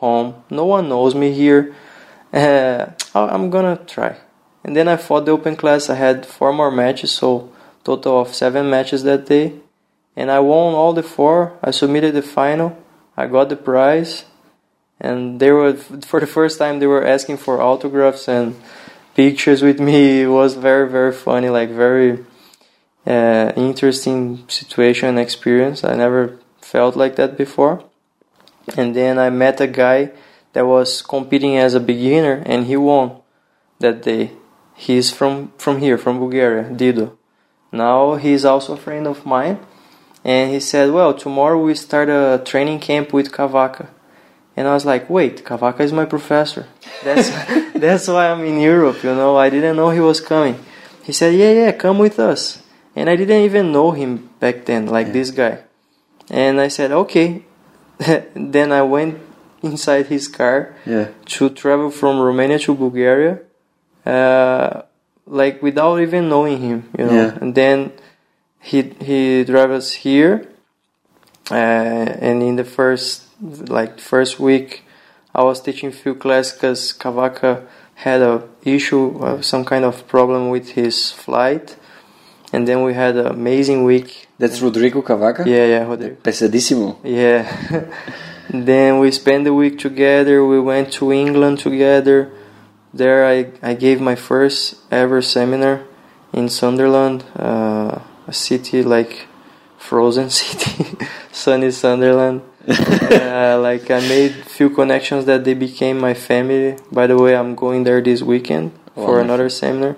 home. 0.01 0.33
No 0.49 0.65
one 0.65 0.89
knows 0.89 1.13
me 1.13 1.31
here. 1.31 1.73
Uh, 2.31 2.85
I'm 3.15 3.49
gonna 3.49 3.75
try." 3.87 4.17
And 4.69 4.75
then 4.77 4.87
I 4.87 4.97
fought 4.97 5.25
the 5.25 5.31
open 5.31 5.55
class. 5.55 5.89
I 5.89 5.95
had 5.95 6.27
four 6.27 6.53
more 6.53 6.69
matches, 6.69 7.11
so 7.11 7.51
total 7.83 8.21
of 8.21 8.35
seven 8.35 8.69
matches 8.69 9.01
that 9.03 9.25
day 9.25 9.53
and 10.19 10.29
I 10.29 10.39
won 10.39 10.75
all 10.75 10.91
the 10.91 11.01
four. 11.01 11.57
I 11.63 11.71
submitted 11.71 12.13
the 12.13 12.21
final. 12.21 12.77
I 13.15 13.27
got 13.27 13.47
the 13.47 13.55
prize, 13.55 14.25
and 14.99 15.39
they 15.39 15.49
were 15.51 15.73
for 16.09 16.19
the 16.19 16.27
first 16.27 16.59
time 16.59 16.79
they 16.79 16.87
were 16.87 17.05
asking 17.05 17.37
for 17.37 17.61
autographs 17.61 18.27
and 18.27 18.55
pictures 19.15 19.61
with 19.61 19.79
me. 19.79 20.23
It 20.23 20.27
was 20.27 20.55
very 20.55 20.89
very 20.89 21.13
funny, 21.13 21.49
like 21.49 21.69
very 21.69 22.25
uh, 23.07 23.53
interesting 23.55 24.43
situation 24.49 25.07
and 25.09 25.19
experience. 25.19 25.85
I 25.85 25.95
never 25.95 26.37
felt 26.59 26.97
like 26.97 27.15
that 27.15 27.37
before. 27.37 27.83
And 28.75 28.93
then 28.95 29.17
I 29.17 29.29
met 29.29 29.61
a 29.61 29.67
guy 29.67 30.11
that 30.51 30.67
was 30.67 31.01
competing 31.01 31.55
as 31.57 31.75
a 31.75 31.79
beginner, 31.79 32.43
and 32.45 32.65
he 32.65 32.75
won 32.75 33.21
that 33.79 34.03
day. 34.03 34.31
He's 34.85 35.07
from 35.17 35.33
from 35.63 35.75
here, 35.83 35.97
from 35.97 36.15
Bulgaria, 36.25 36.63
Dido. 36.79 37.07
Now 37.71 38.15
he's 38.23 38.43
also 38.51 38.69
a 38.73 38.81
friend 38.85 39.05
of 39.13 39.25
mine 39.35 39.57
and 40.33 40.45
he 40.53 40.59
said, 40.71 40.85
"Well, 40.97 41.13
tomorrow 41.25 41.59
we 41.67 41.73
start 41.75 42.07
a 42.09 42.41
training 42.51 42.79
camp 42.89 43.07
with 43.17 43.27
Cavaca." 43.37 43.85
And 44.55 44.63
I 44.69 44.73
was 44.77 44.85
like, 44.91 45.03
"Wait, 45.17 45.35
Cavaca 45.47 45.81
is 45.87 45.93
my 46.01 46.05
professor. 46.15 46.63
That's 47.03 47.27
that's 47.83 48.07
why 48.13 48.23
I'm 48.31 48.43
in 48.51 48.57
Europe, 48.73 48.99
you 49.07 49.13
know. 49.19 49.33
I 49.45 49.49
didn't 49.55 49.75
know 49.79 49.89
he 49.99 50.03
was 50.11 50.19
coming." 50.33 50.55
He 51.07 51.13
said, 51.19 51.31
"Yeah, 51.41 51.51
yeah, 51.61 51.71
come 51.83 51.97
with 52.05 52.17
us." 52.31 52.41
And 52.95 53.05
I 53.11 53.15
didn't 53.21 53.43
even 53.49 53.71
know 53.75 53.89
him 53.91 54.11
back 54.43 54.65
then, 54.69 54.87
like 54.87 55.09
this 55.17 55.29
guy. 55.31 55.53
And 56.41 56.53
I 56.65 56.69
said, 56.77 56.91
"Okay." 57.03 57.29
then 58.55 58.71
I 58.71 58.83
went 58.95 59.13
inside 59.61 60.05
his 60.07 60.25
car 60.39 60.57
Yeah. 60.85 61.07
to 61.35 61.49
travel 61.61 61.89
from 61.91 62.13
Romania 62.29 62.59
to 62.65 62.71
Bulgaria, 62.85 63.33
uh, 64.09 64.81
like 65.25 65.61
without 65.61 65.99
even 66.01 66.29
knowing 66.29 66.59
him, 66.61 66.89
you 66.97 67.05
know. 67.05 67.13
Yeah. 67.13 67.37
And 67.41 67.53
then 67.53 67.91
he 68.59 68.81
he 68.99 69.43
drove 69.43 69.71
us 69.71 69.93
here, 70.05 70.47
uh, 71.51 71.55
and 72.27 72.41
in 72.41 72.55
the 72.55 72.65
first 72.65 73.27
like 73.69 73.99
first 73.99 74.39
week, 74.39 74.83
I 75.33 75.43
was 75.43 75.61
teaching 75.61 75.91
few 75.91 76.15
classes 76.15 76.53
because 76.53 76.93
Cavaca 76.93 77.67
had 77.95 78.21
a 78.21 78.43
issue, 78.63 79.19
uh, 79.19 79.41
some 79.41 79.65
kind 79.65 79.85
of 79.85 80.07
problem 80.07 80.49
with 80.49 80.69
his 80.69 81.11
flight, 81.11 81.75
and 82.53 82.67
then 82.67 82.83
we 82.83 82.93
had 82.93 83.15
an 83.17 83.27
amazing 83.27 83.83
week. 83.83 84.27
That's 84.39 84.61
Rodrigo 84.61 85.01
Cavaca? 85.01 85.43
Yeah, 85.45 85.65
yeah, 85.65 85.83
Rodrigo. 85.83 86.15
Pesadísimo. 86.15 86.97
Yeah. 87.03 87.43
then 88.49 88.99
we 88.99 89.11
spent 89.11 89.43
the 89.43 89.53
week 89.53 89.77
together. 89.77 90.45
We 90.45 90.59
went 90.61 90.93
to 90.93 91.11
England 91.11 91.59
together. 91.59 92.31
There, 92.93 93.25
I, 93.25 93.51
I 93.61 93.73
gave 93.75 94.01
my 94.01 94.15
first 94.15 94.75
ever 94.91 95.21
seminar 95.21 95.81
in 96.33 96.49
Sunderland, 96.49 97.23
uh, 97.37 97.99
a 98.27 98.33
city 98.33 98.83
like 98.83 99.27
frozen 99.77 100.29
city, 100.41 100.97
sunny 101.31 101.71
Sunderland. 101.71 102.41
uh, 102.67 103.59
like 103.61 103.89
I 103.89 103.99
made 104.01 104.33
few 104.45 104.69
connections 104.69 105.25
that 105.25 105.43
they 105.43 105.53
became 105.53 105.99
my 105.99 106.13
family. 106.13 106.77
By 106.91 107.07
the 107.07 107.17
way, 107.17 107.35
I'm 107.35 107.55
going 107.55 107.83
there 107.83 108.01
this 108.01 108.21
weekend 108.21 108.71
for 108.95 109.19
another 109.21 109.49
seminar. 109.49 109.95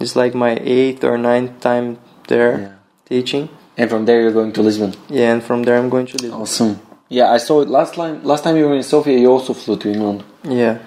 It's 0.00 0.16
like 0.16 0.34
my 0.34 0.56
eighth 0.60 1.04
or 1.04 1.18
ninth 1.18 1.60
time 1.60 1.98
there 2.28 2.58
Yeah. 2.58 2.72
teaching. 3.08 3.48
And 3.76 3.90
from 3.90 4.06
there 4.06 4.20
you're 4.22 4.32
going 4.32 4.52
to 4.52 4.62
Lisbon. 4.62 4.94
Yeah, 5.08 5.32
and 5.32 5.42
from 5.42 5.62
there 5.64 5.76
I'm 5.78 5.88
going 5.90 6.06
to 6.06 6.16
Lisbon. 6.16 6.40
Awesome. 6.40 6.80
Yeah, 7.08 7.30
I 7.30 7.38
saw 7.38 7.60
it 7.62 7.68
last 7.68 7.94
time. 7.94 8.22
Last 8.24 8.42
time 8.44 8.56
you 8.56 8.66
were 8.68 8.74
in 8.74 8.82
Sofia, 8.82 9.18
you 9.18 9.30
also 9.30 9.54
flew 9.54 9.76
to 9.78 9.90
England. 9.90 10.24
Yeah. 10.44 10.78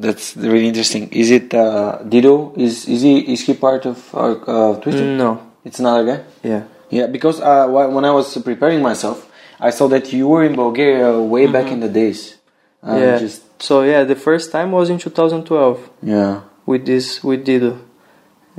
That's 0.00 0.36
really 0.36 0.68
interesting. 0.68 1.08
Is 1.10 1.30
it 1.30 1.52
uh, 1.54 1.98
Dido? 2.08 2.52
Is 2.56 2.86
is 2.86 3.02
he 3.02 3.32
is 3.32 3.40
he 3.46 3.54
part 3.54 3.86
of 3.86 3.98
our 4.14 4.32
uh, 4.46 4.80
Twitter? 4.80 5.04
No. 5.04 5.40
It's 5.64 5.80
another 5.80 6.04
guy. 6.06 6.24
Yeah. 6.42 6.62
Yeah, 6.90 7.06
because 7.06 7.40
uh, 7.40 7.66
when 7.68 8.04
I 8.04 8.10
was 8.10 8.36
preparing 8.38 8.80
myself, 8.80 9.30
I 9.60 9.70
saw 9.70 9.88
that 9.88 10.12
you 10.12 10.28
were 10.28 10.44
in 10.44 10.54
Bulgaria 10.54 11.20
way 11.20 11.46
back 11.46 11.66
in 11.70 11.80
the 11.80 11.88
days. 11.88 12.36
Uh, 12.82 12.96
yeah. 12.96 13.18
Just 13.18 13.42
So 13.60 13.82
yeah, 13.82 14.04
the 14.04 14.14
first 14.14 14.52
time 14.52 14.70
was 14.72 14.88
in 14.88 14.98
2012 14.98 15.90
yeah. 16.02 16.42
with 16.64 16.86
this 16.86 17.24
with 17.24 17.44
Dido, 17.44 17.80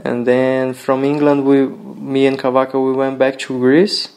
and 0.04 0.28
then 0.28 0.74
from 0.74 1.04
England 1.06 1.46
we, 1.46 1.68
me 1.68 2.28
and 2.28 2.38
Cavaca, 2.38 2.80
we 2.80 2.92
went 2.92 3.18
back 3.18 3.40
to 3.40 3.58
Greece, 3.58 4.10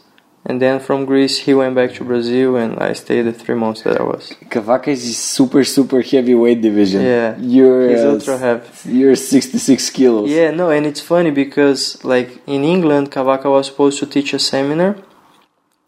and 0.45 0.61
then 0.61 0.81
from 0.81 1.05
Greece 1.05 1.39
he 1.39 1.55
went 1.55 1.75
back 1.75 1.95
to 1.95 2.05
Brazil, 2.05 2.57
and 2.57 2.79
I 2.79 2.93
stayed 2.95 3.23
the 3.23 3.33
three 3.33 3.55
months 3.55 3.83
that 3.83 4.01
I 4.01 4.03
was. 4.03 4.35
Cavaca 4.51 4.91
is 4.91 5.17
super 5.17 5.63
super 5.65 6.03
heavyweight 6.03 6.61
division. 6.61 7.03
Yeah. 7.03 7.37
You're 7.39 7.91
He's 7.91 8.01
uh, 8.01 8.13
ultra 8.13 8.39
heavy. 8.39 8.93
You're 8.99 9.17
66 9.17 9.91
kilos. 9.91 10.31
Yeah, 10.31 10.51
no, 10.51 10.71
and 10.71 10.85
it's 10.87 11.01
funny 11.01 11.31
because 11.31 12.05
like 12.05 12.43
in 12.47 12.65
England, 12.65 13.13
Cavaca 13.13 13.49
was 13.51 13.67
supposed 13.67 13.99
to 14.01 14.07
teach 14.07 14.35
a 14.35 14.39
seminar, 14.39 14.97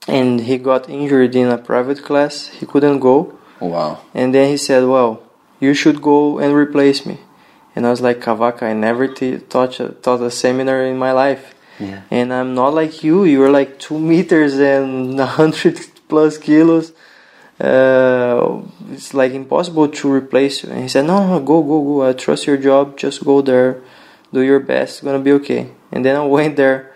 and 0.07 0.41
he 0.43 0.59
got 0.59 0.89
injured 0.89 1.35
in 1.35 1.49
a 1.49 1.59
private 1.59 2.05
class. 2.05 2.49
He 2.49 2.67
couldn't 2.67 3.01
go. 3.01 3.37
Wow. 3.61 4.01
And 4.15 4.35
then 4.35 4.49
he 4.51 4.57
said, 4.57 4.85
"Well, 4.85 5.23
you 5.59 5.75
should 5.75 6.01
go 6.01 6.39
and 6.39 6.55
replace 6.55 7.05
me." 7.07 7.19
And 7.75 7.87
I 7.87 7.91
was 7.91 8.01
like, 8.01 8.21
"Cavaca, 8.21 8.67
I 8.67 8.73
never 8.73 9.09
t- 9.09 9.39
taught 9.39 9.81
a, 9.81 9.89
taught 9.89 10.21
a 10.21 10.31
seminar 10.31 10.85
in 10.85 10.97
my 10.97 11.11
life, 11.11 11.54
Yeah. 11.81 12.03
and 12.11 12.33
I'm 12.33 12.55
not 12.55 12.75
like 12.75 13.03
you. 13.03 13.25
You're 13.25 13.51
like 13.51 13.79
two 13.79 13.99
meters 13.99 14.59
and 14.59 15.19
a 15.27 15.27
hundred 15.27 15.81
plus 16.09 16.39
kilos. 16.39 16.93
Uh, 17.61 18.63
it's 18.91 19.15
like 19.15 19.33
impossible 19.33 19.89
to 19.89 20.13
replace 20.13 20.63
you." 20.65 20.71
And 20.71 20.83
he 20.83 20.89
said, 20.89 21.07
"No, 21.07 21.27
no, 21.27 21.41
go, 21.41 21.63
go, 21.63 21.83
go. 21.83 22.09
I 22.09 22.13
trust 22.13 22.47
your 22.47 22.57
job. 22.57 22.97
Just 22.97 23.25
go 23.25 23.43
there, 23.43 23.81
do 24.33 24.41
your 24.41 24.61
best. 24.61 24.99
It's 24.99 25.05
gonna 25.05 25.19
be 25.19 25.33
okay." 25.33 25.71
And 25.93 26.05
then 26.05 26.17
I 26.17 26.25
went 26.39 26.57
there, 26.57 26.93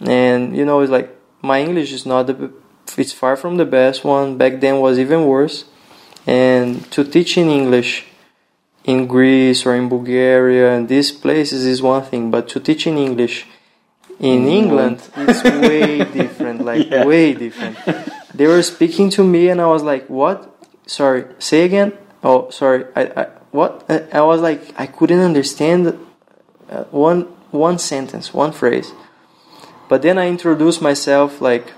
and 0.00 0.56
you 0.56 0.64
know, 0.64 0.80
it's 0.80 0.90
like 0.90 1.10
my 1.42 1.60
English 1.60 1.92
is 1.92 2.06
not 2.06 2.26
the 2.26 2.50
it's 2.96 3.12
far 3.12 3.36
from 3.36 3.56
the 3.56 3.64
best 3.64 4.04
one. 4.04 4.36
Back 4.36 4.60
then 4.60 4.80
was 4.80 4.98
even 4.98 5.26
worse 5.26 5.64
and 6.26 6.90
to 6.90 7.04
teach 7.04 7.38
in 7.38 7.48
English 7.48 8.06
in 8.84 9.06
Greece 9.06 9.64
or 9.66 9.74
in 9.74 9.88
Bulgaria 9.88 10.74
and 10.74 10.88
these 10.88 11.12
places 11.12 11.64
is 11.64 11.82
one 11.82 12.02
thing, 12.02 12.30
but 12.30 12.48
to 12.48 12.60
teach 12.60 12.86
in 12.86 12.98
English 12.98 13.46
in 14.20 14.46
England 14.46 15.02
it's 15.16 15.42
way 15.44 16.04
different, 16.20 16.64
like 16.64 16.90
Yeah. 16.90 17.04
way 17.04 17.34
different. 17.34 17.76
They 18.34 18.46
were 18.46 18.62
speaking 18.62 19.10
to 19.10 19.24
me 19.24 19.48
and 19.48 19.60
I 19.60 19.66
was 19.66 19.82
like, 19.82 20.08
"What? 20.08 20.38
Sorry, 20.86 21.24
say 21.38 21.64
again." 21.64 21.92
Oh, 22.22 22.50
sorry. 22.50 22.84
I, 22.94 23.02
I 23.22 23.24
what? 23.52 23.84
I 23.88 24.04
I 24.12 24.22
was 24.22 24.40
like, 24.40 24.62
I 24.78 24.86
couldn't 24.86 25.20
understand 25.20 25.86
uh, 26.70 26.84
one 26.90 27.26
one 27.50 27.78
sentence, 27.78 28.32
one 28.34 28.52
phrase. 28.52 28.92
But 29.88 30.02
then 30.02 30.18
I 30.18 30.26
introduced 30.28 30.82
myself 30.82 31.40
like, 31.40 31.72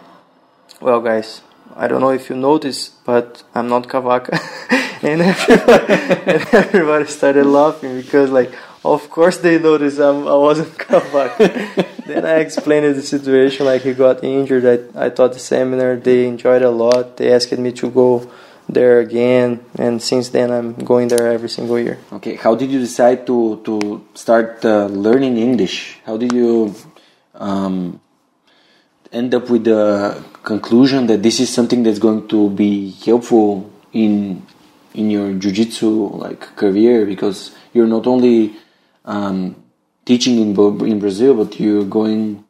well, 0.80 1.00
guys, 1.00 1.42
I 1.76 1.86
don't 1.88 2.00
know 2.00 2.10
if 2.10 2.30
you 2.30 2.36
noticed, 2.36 3.04
but 3.04 3.42
I'm 3.54 3.68
not 3.68 3.88
Cavaca. 3.88 4.40
and, 5.02 5.20
everybody, 5.22 5.92
and 5.92 6.54
everybody 6.54 7.06
started 7.06 7.44
laughing 7.44 7.96
because, 8.00 8.30
like, 8.30 8.50
of 8.84 9.10
course 9.10 9.38
they 9.38 9.58
noticed 9.58 9.98
I'm, 9.98 10.26
I 10.26 10.34
wasn't 10.34 10.78
Cavaca. 10.84 11.48
then 12.06 12.24
I 12.24 12.36
explained 12.36 12.94
the 12.94 13.02
situation, 13.02 13.66
like 13.66 13.82
he 13.82 13.94
got 13.94 14.22
injured. 14.24 14.64
I, 14.96 15.06
I 15.06 15.08
taught 15.10 15.32
the 15.32 15.38
seminar. 15.38 15.96
They 15.96 16.26
enjoyed 16.26 16.62
a 16.62 16.70
lot. 16.70 17.16
They 17.16 17.32
asked 17.32 17.56
me 17.56 17.72
to 17.72 17.90
go 17.90 18.30
there 18.68 19.00
again. 19.00 19.64
And 19.76 20.02
since 20.02 20.28
then, 20.28 20.50
I'm 20.50 20.74
going 20.74 21.08
there 21.08 21.26
every 21.28 21.48
single 21.48 21.78
year. 21.78 21.98
Okay. 22.12 22.36
How 22.36 22.54
did 22.54 22.70
you 22.70 22.78
decide 22.78 23.26
to 23.26 23.60
to 23.64 24.04
start 24.14 24.64
uh, 24.64 24.86
learning 24.86 25.36
English? 25.36 26.00
How 26.04 26.16
did 26.16 26.32
you 26.32 26.74
um, 27.34 28.00
end 29.12 29.34
up 29.34 29.48
with 29.48 29.64
the 29.64 30.22
conclusion 30.42 31.06
that 31.06 31.22
this 31.22 31.40
is 31.40 31.48
something 31.52 31.82
that's 31.82 31.98
going 31.98 32.28
to 32.28 32.50
be 32.50 32.90
helpful 33.04 33.70
in 33.92 34.42
in 34.94 35.10
your 35.10 35.32
jiu-jitsu 35.34 36.16
like 36.16 36.40
career 36.56 37.06
because 37.06 37.52
you're 37.72 37.86
not 37.86 38.06
only 38.06 38.56
um, 39.08 39.56
teaching 40.04 40.36
in 40.38 40.50
in 40.86 40.98
Brazil 41.00 41.34
but 41.34 41.58
you're 41.58 41.84
going 41.84 42.44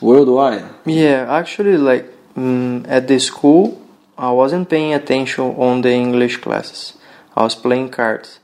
worldwide. 0.00 0.64
Yeah, 0.84 1.26
actually, 1.30 1.76
like 1.76 2.06
mm, 2.36 2.84
at 2.88 3.06
the 3.06 3.20
school, 3.20 3.80
I 4.18 4.30
wasn't 4.32 4.68
paying 4.68 4.92
attention 4.94 5.44
on 5.56 5.82
the 5.82 5.92
English 5.92 6.38
classes. 6.38 6.94
I 7.36 7.42
was 7.42 7.54
playing 7.54 7.90
cards, 7.90 8.40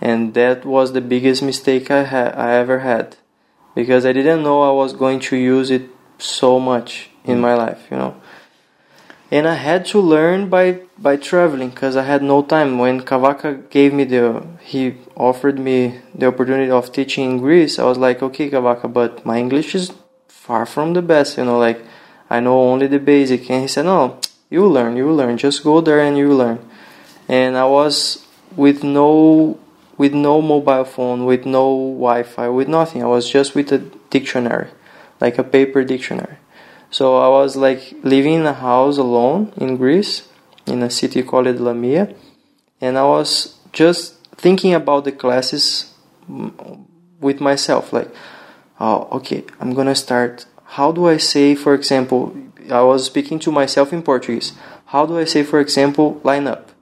and 0.00 0.34
that 0.34 0.64
was 0.64 0.92
the 0.92 1.00
biggest 1.00 1.42
mistake 1.42 1.90
I 1.90 2.04
had 2.04 2.34
I 2.34 2.54
ever 2.54 2.80
had, 2.80 3.16
because 3.74 4.04
I 4.04 4.12
didn't 4.12 4.42
know 4.42 4.62
I 4.62 4.72
was 4.72 4.92
going 4.92 5.20
to 5.30 5.36
use 5.36 5.70
it 5.70 5.90
so 6.18 6.58
much 6.60 7.10
in 7.24 7.40
my 7.40 7.54
life, 7.54 7.88
you 7.90 7.96
know. 7.96 8.14
And 9.30 9.48
I 9.48 9.54
had 9.54 9.84
to 9.86 9.98
learn 9.98 10.48
by 10.48 10.82
by 10.98 11.16
traveling 11.16 11.70
because 11.70 11.96
I 11.96 12.04
had 12.04 12.22
no 12.22 12.42
time. 12.42 12.78
When 12.78 13.00
Cavaca 13.00 13.54
gave 13.70 13.92
me 13.92 14.04
the 14.04 14.46
he 14.60 14.94
offered 15.16 15.58
me 15.58 16.00
the 16.14 16.26
opportunity 16.26 16.70
of 16.70 16.92
teaching 16.92 17.24
in 17.30 17.38
Greece, 17.38 17.78
I 17.78 17.84
was 17.84 17.98
like, 17.98 18.22
okay, 18.22 18.48
Cavaca, 18.48 18.86
but 18.86 19.26
my 19.26 19.38
English 19.38 19.74
is 19.74 19.92
far 20.28 20.64
from 20.64 20.92
the 20.92 21.02
best, 21.02 21.38
you 21.38 21.44
know, 21.44 21.58
like 21.58 21.84
I 22.30 22.38
know 22.38 22.60
only 22.60 22.86
the 22.86 23.00
basic. 23.00 23.50
And 23.50 23.62
he 23.62 23.68
said, 23.68 23.86
no, 23.86 24.20
you 24.48 24.64
learn, 24.66 24.96
you 24.96 25.10
learn, 25.10 25.38
just 25.38 25.64
go 25.64 25.80
there 25.80 26.00
and 26.00 26.16
you 26.16 26.32
learn. 26.32 26.60
And 27.28 27.56
I 27.56 27.66
was 27.66 28.24
with 28.54 28.84
no 28.84 29.58
with 29.98 30.14
no 30.14 30.40
mobile 30.40 30.84
phone, 30.84 31.24
with 31.24 31.46
no 31.46 31.64
Wi-Fi, 31.98 32.48
with 32.48 32.68
nothing. 32.68 33.02
I 33.02 33.06
was 33.06 33.28
just 33.28 33.56
with 33.56 33.72
a 33.72 33.78
dictionary, 33.78 34.68
like 35.20 35.36
a 35.36 35.44
paper 35.44 35.82
dictionary. 35.82 36.36
So 36.90 37.16
I 37.18 37.28
was 37.28 37.56
like 37.56 37.94
living 38.02 38.34
in 38.34 38.46
a 38.46 38.54
house 38.54 38.96
alone 38.98 39.52
in 39.56 39.76
Greece, 39.76 40.28
in 40.66 40.82
a 40.82 40.90
city 40.90 41.22
called 41.22 41.46
Lamia, 41.46 42.14
and 42.80 42.96
I 42.98 43.04
was 43.04 43.58
just 43.72 44.14
thinking 44.36 44.74
about 44.74 45.04
the 45.04 45.12
classes 45.12 45.92
mm, 46.30 46.84
with 47.20 47.40
myself, 47.40 47.92
like, 47.92 48.08
oh, 48.80 49.08
okay, 49.12 49.44
I'm 49.60 49.74
gonna 49.74 49.94
start. 49.94 50.46
How 50.64 50.92
do 50.92 51.06
I 51.06 51.16
say, 51.16 51.54
for 51.54 51.74
example, 51.74 52.36
I 52.70 52.82
was 52.82 53.06
speaking 53.06 53.38
to 53.40 53.52
myself 53.52 53.92
in 53.92 54.02
Portuguese. 54.02 54.52
How 54.86 55.06
do 55.06 55.18
I 55.18 55.24
say, 55.24 55.42
for 55.42 55.60
example, 55.60 56.20
line 56.24 56.46
up? 56.46 56.72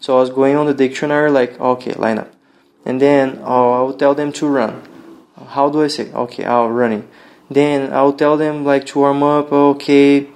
So 0.00 0.16
I 0.16 0.20
was 0.20 0.30
going 0.30 0.56
on 0.56 0.66
the 0.66 0.74
dictionary, 0.74 1.30
like, 1.30 1.58
okay, 1.60 1.92
line 1.94 2.18
up. 2.18 2.32
And 2.84 3.00
then 3.00 3.40
oh, 3.44 3.72
I 3.72 3.82
would 3.82 3.98
tell 3.98 4.14
them 4.14 4.32
to 4.32 4.46
run. 4.46 4.82
How 5.48 5.68
do 5.68 5.82
I 5.82 5.88
say? 5.88 6.12
Okay, 6.12 6.44
I'll 6.44 6.70
running. 6.70 7.08
Then 7.50 7.92
I'll 7.92 8.12
tell 8.12 8.36
them 8.36 8.64
like 8.64 8.86
to 8.86 8.98
warm 8.98 9.22
up. 9.22 9.52
Okay, 9.52 10.28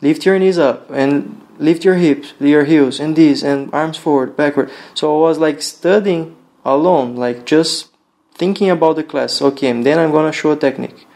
lift 0.00 0.24
your 0.24 0.38
knees 0.38 0.58
up 0.58 0.90
and 0.90 1.40
lift 1.58 1.84
your 1.84 1.96
hips, 1.96 2.34
your 2.38 2.64
heels, 2.64 3.00
and 3.00 3.16
this, 3.16 3.42
and 3.42 3.72
arms 3.72 3.96
forward, 3.96 4.36
backward. 4.36 4.70
So 4.94 5.16
I 5.16 5.28
was 5.28 5.38
like 5.38 5.62
studying 5.62 6.36
alone, 6.64 7.16
like 7.16 7.46
just 7.46 7.88
thinking 8.34 8.70
about 8.70 8.96
the 8.96 9.04
class. 9.04 9.40
Okay, 9.40 9.72
then 9.82 9.98
I'm 9.98 10.12
gonna 10.12 10.32
show 10.32 10.52
a 10.52 10.56
technique. 10.56 11.06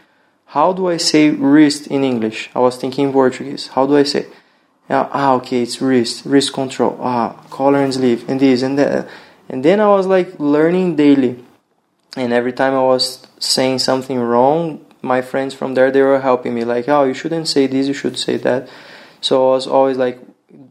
How 0.47 0.73
do 0.73 0.89
I 0.89 0.97
say 0.97 1.29
wrist 1.29 1.87
in 1.87 2.03
English? 2.03 2.49
I 2.53 2.59
was 2.59 2.75
thinking 2.77 3.07
in 3.07 3.13
Portuguese. 3.13 3.67
How 3.67 3.85
do 3.85 3.95
I 3.95 4.03
say? 4.03 4.25
Ah, 4.89 5.33
okay, 5.35 5.61
it's 5.61 5.81
wrist, 5.81 6.25
wrist 6.25 6.51
control, 6.51 6.97
ah, 6.99 7.29
collar 7.49 7.81
and 7.81 7.93
sleeve, 7.93 8.27
and 8.27 8.39
this 8.39 8.61
and 8.61 8.77
that. 8.77 9.07
And 9.47 9.63
then 9.63 9.79
I 9.79 9.87
was 9.87 10.07
like 10.07 10.37
learning 10.39 10.97
daily. 10.97 11.43
And 12.17 12.33
every 12.33 12.51
time 12.51 12.73
I 12.73 12.83
was 12.83 13.25
saying 13.39 13.79
something 13.79 14.19
wrong, 14.19 14.85
my 15.01 15.21
friends 15.21 15.53
from 15.53 15.73
there 15.73 15.91
they 15.91 16.01
were 16.01 16.19
helping 16.19 16.53
me 16.53 16.63
like, 16.63 16.87
oh, 16.87 17.03
you 17.03 17.13
shouldn't 17.13 17.47
say 17.47 17.67
this, 17.67 17.87
you 17.87 17.93
should 17.93 18.17
say 18.17 18.37
that. 18.37 18.69
So 19.19 19.49
I 19.49 19.55
was 19.55 19.67
always 19.67 19.97
like, 19.97 20.19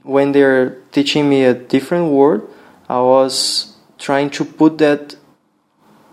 when 0.02 0.32
they're 0.32 0.76
teaching 0.92 1.28
me 1.28 1.44
a 1.44 1.54
different 1.54 2.10
word, 2.12 2.46
I 2.88 3.00
was 3.00 3.76
trying 3.98 4.30
to 4.30 4.44
put 4.44 4.78
that 4.78 5.16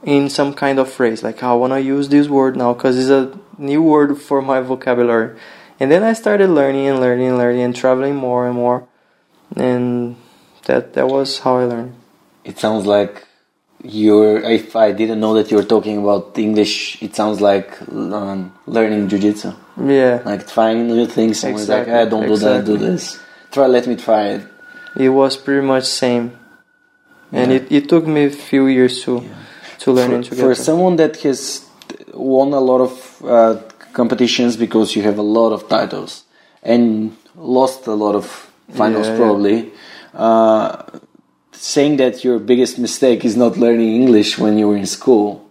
in 0.03 0.30
some 0.30 0.53
kind 0.53 0.78
of 0.80 0.91
phrase 0.91 1.24
like 1.24 1.41
i 1.41 1.53
want 1.53 1.74
to 1.74 1.82
use 1.82 2.09
this 2.09 2.28
word 2.28 2.55
now 2.55 2.74
because 2.74 2.97
it's 2.97 3.09
a 3.09 3.38
new 3.57 3.82
word 3.82 4.18
for 4.18 4.41
my 4.41 4.61
vocabulary 4.61 5.38
and 5.80 5.91
then 5.91 6.03
i 6.03 6.13
started 6.13 6.49
learning 6.49 6.88
and 6.88 6.99
learning 6.99 7.28
and 7.28 7.38
learning 7.38 7.61
and 7.61 7.76
traveling 7.76 8.15
more 8.15 8.45
and 8.45 8.55
more 8.55 8.88
and 9.55 10.15
that 10.65 10.93
that 10.93 11.07
was 11.07 11.39
how 11.39 11.57
i 11.57 11.63
learned 11.63 11.95
it 12.43 12.59
sounds 12.59 12.86
like 12.86 13.26
you're 13.84 14.39
if 14.41 14.75
i 14.75 14.91
didn't 14.91 15.19
know 15.19 15.34
that 15.36 15.51
you're 15.51 15.63
talking 15.63 15.97
about 15.99 16.38
english 16.38 17.01
it 17.01 17.15
sounds 17.15 17.39
like 17.41 17.69
um, 17.91 18.51
learning 18.65 19.07
jiu-jitsu. 19.07 19.51
Yeah. 19.86 20.21
Like 20.25 20.47
trying 20.47 20.88
new 20.88 21.05
things. 21.05 21.43
And 21.43 21.53
Exactly, 21.53 21.93
like 21.93 22.03
hey, 22.05 22.09
don't 22.09 22.23
exactly. 22.32 22.73
do 22.73 22.78
that 22.80 22.80
do 22.80 22.91
this. 22.91 23.19
Try 23.51 23.67
let 23.67 23.86
me 23.86 23.95
try 23.95 24.23
it. 24.36 24.41
It 24.97 25.09
was 25.09 25.38
pretty 25.38 25.65
much 25.65 25.84
same. 25.86 26.32
And 27.32 27.51
Yeah. 27.51 27.57
it, 27.57 27.71
it 27.71 27.89
took 27.89 28.07
me 28.07 28.25
a 28.25 28.30
few 28.32 28.65
years 28.67 29.03
to 29.03 29.21
to 29.84 29.91
learn 29.91 30.23
for, 30.23 30.36
for 30.36 30.55
someone 30.55 30.95
that 30.95 31.17
has 31.17 31.65
won 32.13 32.53
a 32.53 32.59
lot 32.59 32.82
of 32.82 32.91
uh, 33.23 33.55
competitions 33.93 34.57
because 34.57 34.95
you 34.95 35.03
have 35.03 35.19
a 35.19 35.28
lot 35.39 35.51
of 35.53 35.69
titles 35.69 36.23
and 36.63 37.15
lost 37.36 37.86
a 37.88 37.93
lot 37.93 38.15
of 38.15 38.25
finals 38.73 39.05
Yeah, 39.07 39.13
yeah. 39.13 39.19
probably 39.21 39.71
uh, 40.15 40.84
saying 41.58 41.97
that 41.97 42.24
your 42.24 42.39
biggest 42.39 42.78
mistake 42.80 43.26
is 43.26 43.36
not 43.36 43.58
learning 43.58 43.95
english 44.01 44.38
when 44.38 44.58
you 44.58 44.68
were 44.68 44.78
in 44.78 44.86
school 44.86 45.49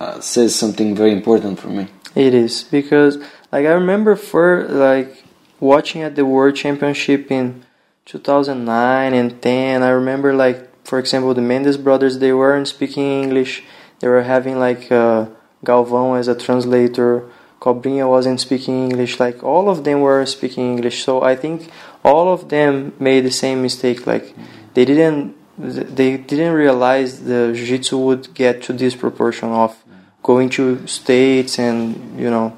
uh, 0.00 0.20
says 0.20 0.54
something 0.54 0.94
very 0.94 1.12
important 1.12 1.58
for 1.58 1.68
me 1.68 1.88
It 2.18 2.34
is 2.34 2.64
because 2.64 3.18
like 3.52 3.64
I 3.66 3.72
remember 3.72 4.16
for 4.16 4.66
like 4.66 5.22
watching 5.60 6.02
at 6.02 6.16
the 6.16 6.26
World 6.26 6.56
Championship 6.56 7.30
in 7.30 7.64
2009 8.06 9.14
and 9.14 9.40
10. 9.40 9.82
I 9.84 9.88
remember 9.90 10.34
like 10.34 10.68
for 10.84 10.98
example 10.98 11.32
the 11.32 11.42
Mendes 11.42 11.76
brothers 11.76 12.18
they 12.18 12.32
weren't 12.32 12.66
speaking 12.66 13.22
English. 13.22 13.62
They 14.00 14.08
were 14.08 14.22
having 14.22 14.58
like 14.58 14.90
uh, 14.90 15.26
Galvão 15.64 16.18
as 16.18 16.26
a 16.26 16.34
translator. 16.34 17.30
Cobrinha 17.60 18.08
wasn't 18.08 18.40
speaking 18.40 18.90
English. 18.90 19.20
Like 19.20 19.44
all 19.44 19.70
of 19.70 19.84
them 19.84 20.00
were 20.00 20.26
speaking 20.26 20.72
English. 20.74 21.04
So 21.04 21.22
I 21.22 21.36
think 21.36 21.70
all 22.04 22.32
of 22.32 22.48
them 22.48 22.94
made 22.98 23.20
the 23.20 23.30
same 23.30 23.62
mistake. 23.62 24.08
Like 24.08 24.34
they 24.74 24.84
didn't 24.84 25.37
they 25.58 26.16
didn't 26.16 26.54
realize 26.54 27.24
the 27.24 27.52
jiu-jitsu 27.54 27.98
would 27.98 28.32
get 28.34 28.62
to 28.62 28.72
this 28.72 28.94
proportion 28.94 29.48
of 29.48 29.76
going 30.22 30.48
to 30.50 30.86
states 30.86 31.58
and 31.58 32.18
you 32.20 32.30
know 32.30 32.56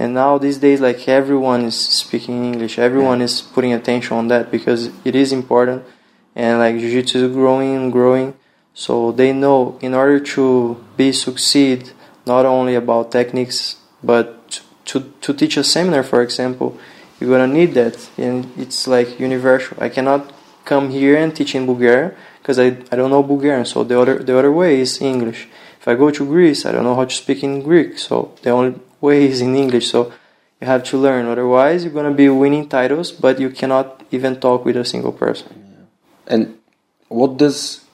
and 0.00 0.14
now 0.14 0.38
these 0.38 0.56
days 0.56 0.80
like 0.80 1.06
everyone 1.08 1.62
is 1.66 1.78
speaking 1.78 2.42
english. 2.42 2.78
Everyone 2.78 3.20
is 3.20 3.42
putting 3.42 3.74
attention 3.74 4.16
on 4.16 4.28
that 4.28 4.50
because 4.50 4.88
it 5.04 5.14
is 5.14 5.30
important. 5.30 5.84
And 6.34 6.58
like 6.58 6.78
jiu-jitsu 6.78 7.26
is 7.26 7.32
growing 7.34 7.76
and 7.76 7.92
growing. 7.92 8.32
So 8.72 9.12
they 9.12 9.34
know 9.34 9.78
in 9.82 9.92
order 9.92 10.18
to 10.34 10.82
be 10.96 11.12
succeed 11.12 11.90
not 12.24 12.46
only 12.46 12.74
about 12.76 13.12
techniques 13.12 13.76
but 14.02 14.62
to, 14.86 15.12
to 15.20 15.34
teach 15.34 15.58
a 15.58 15.64
seminar 15.64 16.02
for 16.02 16.22
example 16.22 16.78
you're 17.20 17.28
gonna 17.28 17.52
need 17.52 17.74
that. 17.74 18.08
And 18.16 18.50
it's 18.56 18.88
like 18.88 19.20
universal. 19.20 19.76
I 19.78 19.90
cannot 19.90 20.32
come 20.64 20.88
here 20.88 21.14
and 21.14 21.36
teach 21.36 21.54
in 21.54 21.66
bulgaria 21.66 22.16
because 22.40 22.58
I, 22.58 22.66
I 22.90 22.96
don't 22.96 23.10
know 23.10 23.22
bulgarian 23.22 23.64
so 23.64 23.84
the 23.84 24.00
other 24.00 24.18
the 24.18 24.38
other 24.38 24.52
way 24.52 24.80
is 24.80 25.00
english 25.00 25.48
if 25.80 25.88
I 25.88 25.94
go 25.94 26.10
to 26.10 26.26
Greece, 26.26 26.66
I 26.66 26.72
don't 26.72 26.84
know 26.84 26.94
how 26.94 27.06
to 27.06 27.14
speak 27.14 27.42
in 27.42 27.62
Greek, 27.62 27.98
so 27.98 28.34
the 28.42 28.50
only 28.50 28.78
way 29.00 29.24
is 29.24 29.40
in 29.40 29.56
English. 29.56 29.90
So 29.90 30.12
you 30.60 30.66
have 30.66 30.84
to 30.84 30.98
learn. 30.98 31.26
Otherwise, 31.26 31.84
you're 31.84 31.92
gonna 31.92 32.12
be 32.12 32.28
winning 32.28 32.68
titles, 32.68 33.10
but 33.12 33.40
you 33.40 33.48
cannot 33.48 34.02
even 34.10 34.38
talk 34.38 34.64
with 34.64 34.76
a 34.76 34.84
single 34.84 35.12
person. 35.12 35.56
and 36.26 36.42
what 37.08 37.38
does 37.38 37.84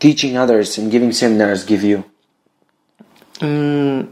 teaching 0.00 0.36
others 0.36 0.78
and 0.78 0.90
giving 0.90 1.12
seminars 1.12 1.62
give 1.64 1.84
you 1.84 2.02
Mm, 3.40 4.08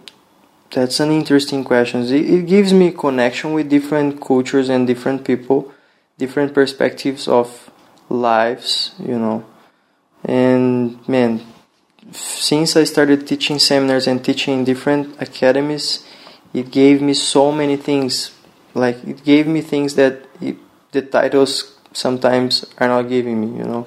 that's 0.71 0.99
an 1.01 1.11
interesting 1.11 1.65
question. 1.65 2.03
It, 2.03 2.27
it 2.37 2.47
gives 2.47 2.73
me 2.73 2.91
connection 2.91 3.53
with 3.57 3.69
different 3.69 4.21
cultures 4.21 4.69
and 4.69 4.87
different 4.87 5.25
people, 5.25 5.73
different 6.19 6.55
perspectives 6.55 7.29
of 7.29 7.71
lives, 8.09 8.93
you 8.99 9.19
know. 9.19 9.45
And 10.25 11.07
man, 11.09 11.41
since 12.13 12.77
I 12.77 12.85
started 12.85 13.27
teaching 13.27 13.59
seminars 13.59 14.07
and 14.07 14.25
teaching 14.25 14.55
in 14.61 14.65
different 14.65 15.21
academies, 15.21 16.05
it 16.55 16.71
gave 16.71 17.03
me 17.03 17.15
so 17.15 17.51
many 17.53 17.77
things. 17.77 18.33
Like 18.75 19.03
it 19.05 19.25
gave 19.25 19.47
me 19.47 19.61
things 19.61 19.95
that 19.97 20.25
it, 20.41 20.57
the 20.93 21.03
titles 21.03 21.77
sometimes 21.93 22.65
are 22.79 22.89
not 22.89 23.09
giving 23.09 23.41
me. 23.41 23.59
You 23.59 23.65
know, 23.65 23.87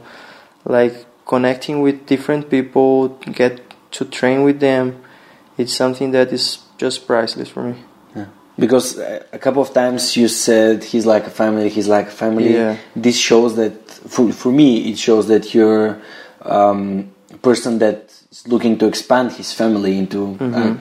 like 0.65 1.05
connecting 1.25 1.81
with 1.81 2.05
different 2.05 2.49
people, 2.49 3.09
get 3.31 3.61
to 3.91 4.05
train 4.05 4.43
with 4.43 4.59
them. 4.59 5.01
It's 5.57 5.73
something 5.75 6.11
that 6.11 6.33
is 6.33 6.59
just 6.77 7.07
priceless 7.07 7.49
for 7.49 7.63
me. 7.63 7.75
because 8.57 8.97
uh, 8.97 9.23
a 9.33 9.39
couple 9.39 9.61
of 9.61 9.73
times 9.73 10.15
you 10.15 10.27
said 10.29 10.81
he's 10.83 11.05
like 11.05 11.25
a 11.27 11.29
family 11.29 11.67
he's 11.67 11.89
like 11.89 12.07
a 12.07 12.17
family 12.23 12.53
Yeah. 12.55 12.77
this 12.95 13.17
shows 13.17 13.51
that 13.57 13.73
for, 14.13 14.31
for 14.31 14.49
me 14.51 14.69
it 14.91 14.97
shows 14.97 15.27
that 15.27 15.53
you're 15.53 15.99
um, 16.45 17.11
person 17.41 17.79
that 17.79 18.13
is 18.31 18.47
looking 18.47 18.77
to 18.77 18.87
expand 18.87 19.31
his 19.33 19.51
family 19.51 19.97
into 19.97 20.37
uh, 20.39 20.77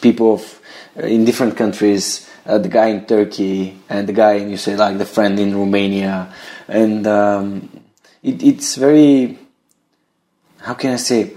people 0.00 0.34
of 0.34 0.60
uh, 0.96 1.02
in 1.06 1.24
different 1.24 1.56
countries 1.56 2.28
uh, 2.46 2.58
the 2.58 2.68
guy 2.68 2.86
in 2.86 3.04
turkey 3.06 3.76
and 3.88 4.08
the 4.08 4.12
guy 4.12 4.34
and 4.34 4.50
you 4.50 4.56
say 4.56 4.76
like 4.76 4.98
the 4.98 5.04
friend 5.04 5.38
in 5.38 5.56
romania. 5.56 6.32
And 6.68 7.06
um, 7.06 7.82
it, 8.22 8.42
it's 8.42 8.76
very 8.76 9.38
how 10.60 10.74
can 10.74 10.92
i 10.92 10.96
say? 10.96 11.36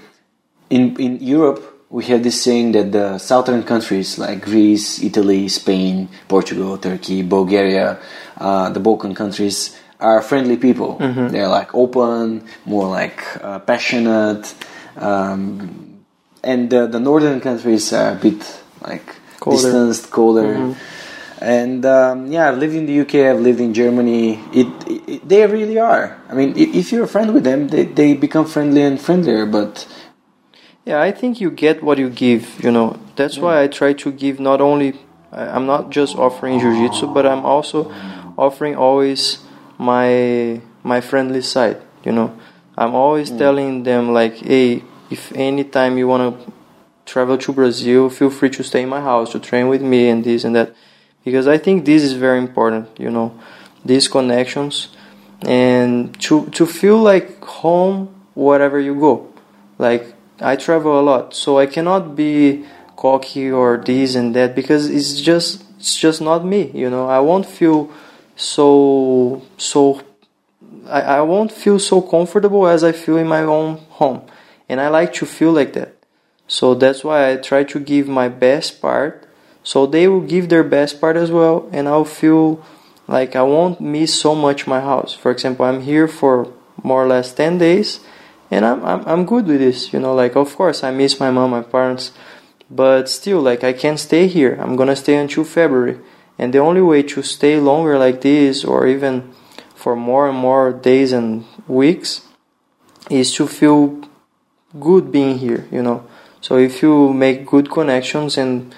In 0.69 0.95
in 0.97 1.19
Europe 1.21 1.69
we 1.89 2.05
have 2.05 2.21
this 2.23 2.41
saying 2.43 2.73
that 2.73 2.91
the 2.91 3.17
southern 3.17 3.63
countries 3.63 4.19
like 4.19 4.41
Greece, 4.41 5.01
Italy, 5.01 5.47
Spain, 5.47 6.07
Portugal, 6.27 6.77
Turkey, 6.77 7.23
Bulgaria, 7.23 7.99
uh, 8.37 8.69
the 8.69 8.79
Balkan 8.79 9.15
countries 9.15 9.75
are 9.99 10.21
friendly 10.21 10.57
people. 10.57 10.97
They're 10.97 11.47
like 11.47 11.73
open, 11.75 12.45
more 12.65 12.87
like 12.87 13.21
uh, 13.43 13.59
passionate, 13.59 14.53
um, 14.97 16.03
and 16.43 16.69
the, 16.69 16.87
the 16.87 16.99
northern 16.99 17.41
countries 17.41 17.91
are 17.93 18.13
a 18.13 18.15
bit 18.15 18.41
like 18.81 19.15
Colder. 19.39 19.57
distanced, 19.57 20.09
colder. 20.11 20.75
And 21.41 21.85
um, 21.85 22.31
yeah, 22.31 22.49
I've 22.49 22.57
lived 22.57 22.75
in 22.75 22.85
the 22.85 22.99
UK. 23.01 23.15
I've 23.15 23.39
lived 23.39 23.61
in 23.61 23.73
Germany. 23.73 24.39
It, 24.53 24.67
it, 24.87 25.27
they 25.29 25.45
really 25.47 25.79
are. 25.79 26.17
I 26.27 26.33
mean, 26.33 26.53
if 26.57 26.91
you're 26.91 27.05
a 27.05 27.07
friend 27.07 27.33
with 27.33 27.45
them, 27.45 27.69
they, 27.69 27.85
they 27.85 28.13
become 28.13 28.45
friendly 28.45 28.81
and 28.81 28.99
friendlier. 28.99 29.45
But 29.45 29.87
Yeah, 30.85 31.01
I 31.01 31.11
think 31.11 31.39
you 31.39 31.51
get 31.51 31.81
what 31.81 31.97
you 31.97 32.09
give, 32.09 32.61
you 32.63 32.71
know. 32.71 32.99
That's 33.15 33.37
why 33.37 33.61
I 33.63 33.67
try 33.67 33.93
to 33.93 34.11
give 34.11 34.39
not 34.39 34.59
only 34.59 34.99
I'm 35.31 35.65
not 35.65 35.91
just 35.91 36.17
offering 36.17 36.59
jiu-jitsu, 36.59 37.13
but 37.13 37.25
I'm 37.25 37.45
also 37.45 37.91
offering 38.37 38.75
always 38.75 39.39
my 39.79 40.61
my 40.83 41.01
friendly 41.01 41.41
side, 41.41 41.81
you 42.03 42.11
know. 42.11 42.37
I'm 42.77 42.93
always 42.93 43.29
hmm. 43.29 43.37
telling 43.39 43.83
them 43.83 44.13
like, 44.13 44.37
"Hey, 44.37 44.83
if 45.09 45.31
anytime 45.33 45.97
you 45.97 46.07
want 46.07 46.23
to 46.45 46.51
travel 47.05 47.37
to 47.39 47.53
Brazil, 47.53 48.09
feel 48.09 48.29
free 48.29 48.51
to 48.51 48.63
stay 48.63 48.83
in 48.83 48.89
my 48.89 49.01
house 49.01 49.31
to 49.31 49.39
train 49.39 49.67
with 49.67 49.81
me 49.81 50.09
and 50.09 50.23
this 50.23 50.43
and 50.43 50.55
that." 50.55 50.75
Because 51.25 51.47
I 51.47 51.57
think 51.57 51.85
this 51.85 52.03
is 52.03 52.13
very 52.13 52.37
important, 52.37 52.87
you 52.99 53.09
know. 53.09 53.33
These 53.83 54.07
connections 54.09 54.89
and 55.41 56.19
to 56.21 56.45
to 56.47 56.65
feel 56.65 56.97
like 56.97 57.43
home 57.43 58.09
wherever 58.35 58.79
you 58.79 58.95
go. 58.95 59.27
Like 59.77 60.13
I 60.41 60.55
travel 60.55 60.99
a 60.99 61.03
lot, 61.03 61.33
so 61.33 61.57
I 61.57 61.65
cannot 61.65 62.15
be 62.15 62.65
cocky 62.95 63.49
or 63.49 63.77
this 63.77 64.15
and 64.15 64.35
that 64.35 64.55
because 64.55 64.89
it's 64.89 65.21
just 65.21 65.63
it's 65.79 65.95
just 65.95 66.21
not 66.21 66.43
me. 66.43 66.71
You 66.73 66.89
know, 66.89 67.07
I 67.07 67.19
won't 67.19 67.45
feel 67.45 67.89
so 68.39 69.43
so. 69.57 70.01
I, 70.87 71.01
I 71.01 71.21
won't 71.21 71.51
feel 71.51 71.77
so 71.77 72.01
comfortable 72.01 72.67
as 72.67 72.83
I 72.83 72.93
feel 72.93 73.17
in 73.17 73.27
my 73.27 73.43
own 73.43 73.77
home, 73.99 74.21
and 74.67 74.81
I 74.81 74.87
like 74.89 75.13
to 75.19 75.25
feel 75.25 75.51
like 75.51 75.73
that. 75.73 75.93
So 76.47 76.73
that's 76.73 77.03
why 77.03 77.29
I 77.29 77.35
try 77.37 77.63
to 77.63 77.79
give 77.79 78.07
my 78.07 78.27
best 78.27 78.81
part, 78.81 79.27
so 79.63 79.85
they 79.85 80.07
will 80.07 80.25
give 80.25 80.49
their 80.49 80.63
best 80.63 80.99
part 80.99 81.15
as 81.15 81.29
well, 81.29 81.69
and 81.71 81.87
I'll 81.87 82.05
feel 82.05 82.65
like 83.07 83.35
I 83.35 83.43
won't 83.43 83.79
miss 83.79 84.19
so 84.19 84.33
much 84.33 84.65
my 84.65 84.81
house. 84.81 85.13
For 85.13 85.29
example, 85.31 85.65
I'm 85.65 85.81
here 85.81 86.07
for 86.07 86.51
more 86.81 87.03
or 87.03 87.07
less 87.07 87.33
ten 87.33 87.57
days, 87.59 87.99
and 88.49 88.65
I'm 88.65 88.83
I'm 88.83 89.05
I'm 89.05 89.25
good 89.25 89.45
with 89.45 89.59
this. 89.59 89.93
You 89.93 89.99
know, 89.99 90.15
like 90.15 90.35
of 90.35 90.55
course 90.55 90.83
I 90.83 90.91
miss 90.91 91.19
my 91.19 91.29
mom, 91.29 91.51
my 91.51 91.61
parents, 91.61 92.11
but 92.69 93.09
still, 93.09 93.41
like 93.41 93.63
I 93.63 93.73
can't 93.73 93.99
stay 93.99 94.25
here. 94.27 94.57
I'm 94.59 94.75
gonna 94.75 94.95
stay 94.95 95.17
until 95.17 95.43
February, 95.43 95.99
and 96.39 96.53
the 96.53 96.59
only 96.59 96.81
way 96.81 97.03
to 97.03 97.21
stay 97.21 97.59
longer 97.59 97.99
like 97.99 98.21
this, 98.21 98.63
or 98.65 98.87
even 98.87 99.31
for 99.75 99.95
more 99.95 100.27
and 100.29 100.37
more 100.37 100.71
days 100.73 101.11
and 101.13 101.45
weeks 101.67 102.21
is 103.09 103.33
to 103.35 103.47
feel 103.47 104.01
good 104.79 105.11
being 105.11 105.37
here, 105.37 105.67
you 105.71 105.81
know. 105.81 106.05
So 106.41 106.57
if 106.57 106.81
you 106.81 107.13
make 107.13 107.45
good 107.45 107.69
connections 107.69 108.37
and 108.37 108.73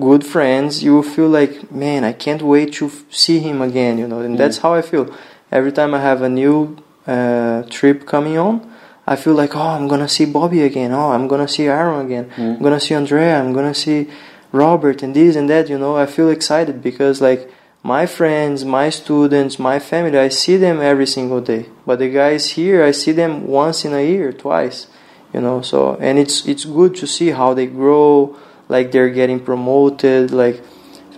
good 0.00 0.24
friends, 0.24 0.82
you 0.82 0.94
will 0.94 1.02
feel 1.02 1.28
like, 1.28 1.70
man, 1.70 2.04
I 2.04 2.12
can't 2.12 2.42
wait 2.42 2.72
to 2.74 2.86
f- 2.86 3.04
see 3.10 3.38
him 3.40 3.60
again, 3.62 3.98
you 3.98 4.08
know. 4.08 4.20
And 4.20 4.38
that's 4.38 4.58
how 4.58 4.74
I 4.74 4.82
feel. 4.82 5.14
Every 5.52 5.72
time 5.72 5.94
I 5.94 6.00
have 6.00 6.22
a 6.22 6.28
new 6.28 6.76
uh, 7.06 7.62
trip 7.64 8.06
coming 8.06 8.38
on, 8.38 8.70
I 9.06 9.16
feel 9.16 9.34
like, 9.34 9.54
oh, 9.54 9.60
I'm 9.76 9.86
gonna 9.86 10.08
see 10.08 10.24
Bobby 10.24 10.62
again. 10.62 10.92
Oh, 10.92 11.10
I'm 11.12 11.28
gonna 11.28 11.46
see 11.48 11.66
Aaron 11.66 12.06
again. 12.06 12.30
I'm 12.38 12.62
gonna 12.62 12.80
see 12.80 12.94
Andrea. 12.94 13.38
I'm 13.38 13.52
gonna 13.52 13.74
see 13.74 14.08
Robert 14.54 15.02
and 15.02 15.14
this 15.14 15.36
and 15.36 15.50
that. 15.50 15.68
You 15.68 15.78
know, 15.78 15.96
I 15.96 16.06
feel 16.06 16.30
excited 16.30 16.82
because 16.82 17.20
like 17.20 17.50
my 17.82 18.06
friends, 18.06 18.64
my 18.64 18.88
students, 18.88 19.58
my 19.58 19.78
family, 19.78 20.18
I 20.18 20.28
see 20.28 20.56
them 20.56 20.80
every 20.80 21.06
single 21.06 21.40
day. 21.40 21.66
But 21.84 21.98
the 21.98 22.08
guys 22.08 22.50
here, 22.50 22.82
I 22.82 22.92
see 22.92 23.12
them 23.12 23.46
once 23.46 23.84
in 23.84 23.92
a 23.92 24.02
year, 24.02 24.32
twice. 24.32 24.86
You 25.34 25.40
know, 25.40 25.60
so 25.62 25.96
and 25.96 26.18
it's 26.18 26.46
it's 26.46 26.64
good 26.64 26.94
to 26.96 27.06
see 27.06 27.30
how 27.30 27.52
they 27.54 27.66
grow. 27.66 28.36
Like 28.68 28.92
they're 28.92 29.10
getting 29.10 29.40
promoted. 29.40 30.30
Like 30.30 30.62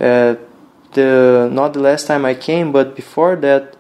uh, 0.01 0.37
the 0.95 1.49
not 1.53 1.75
the 1.75 1.81
last 1.81 2.07
time 2.07 2.25
I 2.25 2.35
came, 2.35 2.73
but 2.73 2.97
before 2.97 3.37
that, 3.37 3.77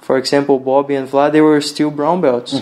for 0.00 0.18
example, 0.18 0.58
Bobby 0.58 0.94
and 0.94 1.08
Vlad, 1.08 1.32
they 1.32 1.40
were 1.40 1.60
still 1.62 1.90
brown 1.90 2.20
belts, 2.20 2.52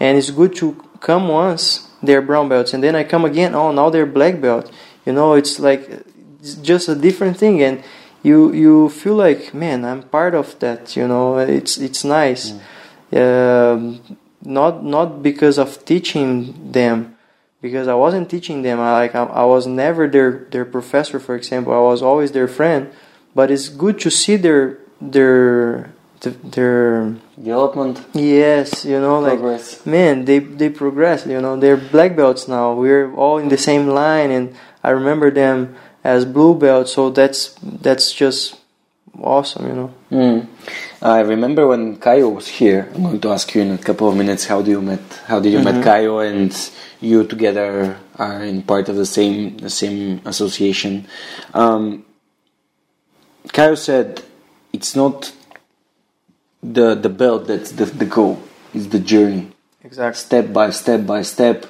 and 0.00 0.16
it's 0.16 0.30
good 0.30 0.54
to 0.56 0.76
come 1.00 1.28
once 1.28 1.86
they're 2.02 2.22
brown 2.22 2.48
belts, 2.48 2.72
and 2.74 2.82
then 2.82 2.94
I 2.94 3.04
come 3.04 3.24
again. 3.24 3.54
Oh, 3.54 3.72
now 3.72 3.90
they're 3.90 4.06
black 4.06 4.40
belt. 4.40 4.70
You 5.06 5.12
know, 5.12 5.34
it's 5.34 5.58
like 5.58 5.88
it's 6.40 6.54
just 6.56 6.88
a 6.88 6.94
different 6.94 7.38
thing, 7.38 7.62
and 7.62 7.82
you 8.22 8.52
you 8.52 8.88
feel 8.90 9.14
like, 9.14 9.54
man, 9.54 9.84
I'm 9.84 10.02
part 10.02 10.34
of 10.34 10.58
that. 10.58 10.96
You 10.96 11.08
know, 11.08 11.38
it's 11.38 11.78
it's 11.78 12.04
nice. 12.04 12.52
Um, 13.12 14.00
not 14.42 14.84
not 14.84 15.22
because 15.22 15.58
of 15.58 15.84
teaching 15.84 16.72
them, 16.72 17.16
because 17.62 17.88
I 17.88 17.94
wasn't 17.94 18.28
teaching 18.28 18.62
them. 18.62 18.80
I 18.80 18.92
like 18.92 19.14
I, 19.14 19.24
I 19.24 19.44
was 19.44 19.66
never 19.66 20.08
their 20.08 20.46
their 20.50 20.64
professor, 20.64 21.18
for 21.20 21.34
example. 21.36 21.72
I 21.72 21.78
was 21.78 22.02
always 22.02 22.32
their 22.32 22.48
friend. 22.48 22.90
But 23.34 23.50
it's 23.50 23.68
good 23.68 24.00
to 24.00 24.10
see 24.10 24.36
their 24.36 24.78
their 25.00 25.92
their 26.20 27.16
Development, 27.36 28.02
yes, 28.14 28.86
you 28.86 28.98
know, 28.98 29.20
like 29.20 29.38
progress. 29.38 29.84
man, 29.84 30.24
they 30.24 30.38
they 30.38 30.70
progress. 30.70 31.26
You 31.26 31.38
know, 31.38 31.56
they're 31.56 31.76
black 31.76 32.16
belts 32.16 32.48
now. 32.48 32.72
We're 32.72 33.14
all 33.14 33.36
in 33.36 33.48
the 33.48 33.58
same 33.58 33.88
line, 33.88 34.30
and 34.30 34.56
I 34.82 34.90
remember 34.90 35.30
them 35.30 35.76
as 36.02 36.24
blue 36.24 36.54
belts. 36.54 36.94
So 36.94 37.10
that's 37.10 37.54
that's 37.60 38.10
just 38.10 38.58
awesome. 39.20 39.66
You 39.68 39.74
know. 39.74 39.94
Mm. 40.10 40.46
I 41.02 41.20
remember 41.20 41.66
when 41.66 41.96
Caio 41.96 42.30
was 42.30 42.48
here. 42.48 42.88
I'm 42.94 43.02
going 43.02 43.20
to 43.20 43.32
ask 43.32 43.54
you 43.54 43.60
in 43.60 43.72
a 43.72 43.78
couple 43.78 44.08
of 44.08 44.16
minutes 44.16 44.46
how 44.46 44.62
do 44.62 44.70
you 44.70 44.80
met? 44.80 45.02
How 45.26 45.38
did 45.38 45.52
you 45.52 45.62
met 45.62 45.84
Caio 45.84 46.20
and 46.20 46.56
you 47.02 47.26
together 47.26 47.98
are 48.16 48.42
in 48.42 48.62
part 48.62 48.88
of 48.88 48.96
the 48.96 49.04
same 49.04 49.58
the 49.58 49.68
same 49.68 50.22
association? 50.24 51.06
Um, 51.52 52.06
Kaio 53.48 53.76
said 53.76 54.22
it's 54.72 54.96
not 54.96 55.32
the 56.62 56.94
the 56.94 57.08
belt 57.08 57.46
that's 57.46 57.72
the, 57.72 57.84
the 57.84 58.06
goal. 58.06 58.38
is 58.74 58.88
the 58.90 58.98
journey 58.98 59.48
Exactly. 59.84 60.18
step 60.18 60.52
by 60.52 60.70
step 60.70 61.06
by 61.06 61.22
step 61.22 61.66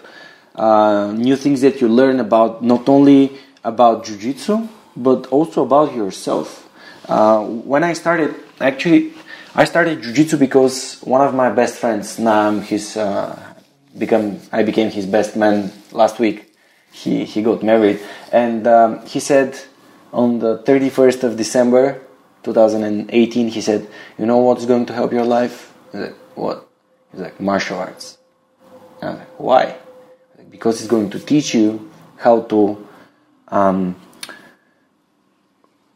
uh, 0.55 1.12
new 1.12 1.37
things 1.37 1.61
that 1.61 1.80
you 1.80 1.89
learn 1.89 2.18
about 2.20 2.62
not 2.64 2.89
only 2.89 3.37
about 3.62 4.05
jiu-jitsu 4.05 4.68
but 4.97 5.26
also 5.28 5.62
about 5.62 5.95
yourself 5.95 6.68
uh, 7.09 7.45
when 7.45 7.84
i 7.84 7.93
started 7.93 8.34
actually 8.61 9.12
i 9.55 9.64
started 9.64 10.03
jiu-jitsu 10.03 10.37
because 10.39 10.99
one 11.03 11.20
of 11.20 11.34
my 11.34 11.51
best 11.51 11.76
friends 11.78 12.18
nam 12.18 12.62
his 12.62 12.97
uh, 12.97 13.37
become 13.99 14.39
i 14.53 14.62
became 14.62 14.91
his 14.91 15.07
best 15.07 15.37
man 15.37 15.70
last 15.93 16.18
week 16.18 16.47
he, 16.93 17.24
he 17.24 17.43
got 17.43 17.62
married 17.62 18.01
and 18.32 18.66
um, 18.66 19.05
he 19.07 19.20
said 19.20 19.59
on 20.12 20.39
the 20.39 20.59
31st 20.64 21.22
of 21.24 21.37
december 21.37 22.01
2018 22.47 23.49
he 23.49 23.61
said 23.61 23.86
you 24.18 24.26
know 24.30 24.38
what's 24.38 24.66
going 24.66 24.86
to 24.86 24.94
help 24.94 25.12
your 25.12 25.28
life 25.38 25.74
I 25.92 25.99
like, 25.99 26.16
what 26.34 26.66
He's 27.16 27.22
like 27.22 27.40
martial 27.40 27.78
arts. 27.78 28.18
And 29.01 29.09
I 29.09 29.12
was 29.12 29.18
like, 29.20 29.40
why? 29.40 29.62
Like, 30.36 30.51
because 30.51 30.80
it's 30.80 30.88
going 30.88 31.09
to 31.11 31.18
teach 31.18 31.55
you 31.55 31.90
how 32.18 32.42
to 32.42 32.86
um, 33.49 33.97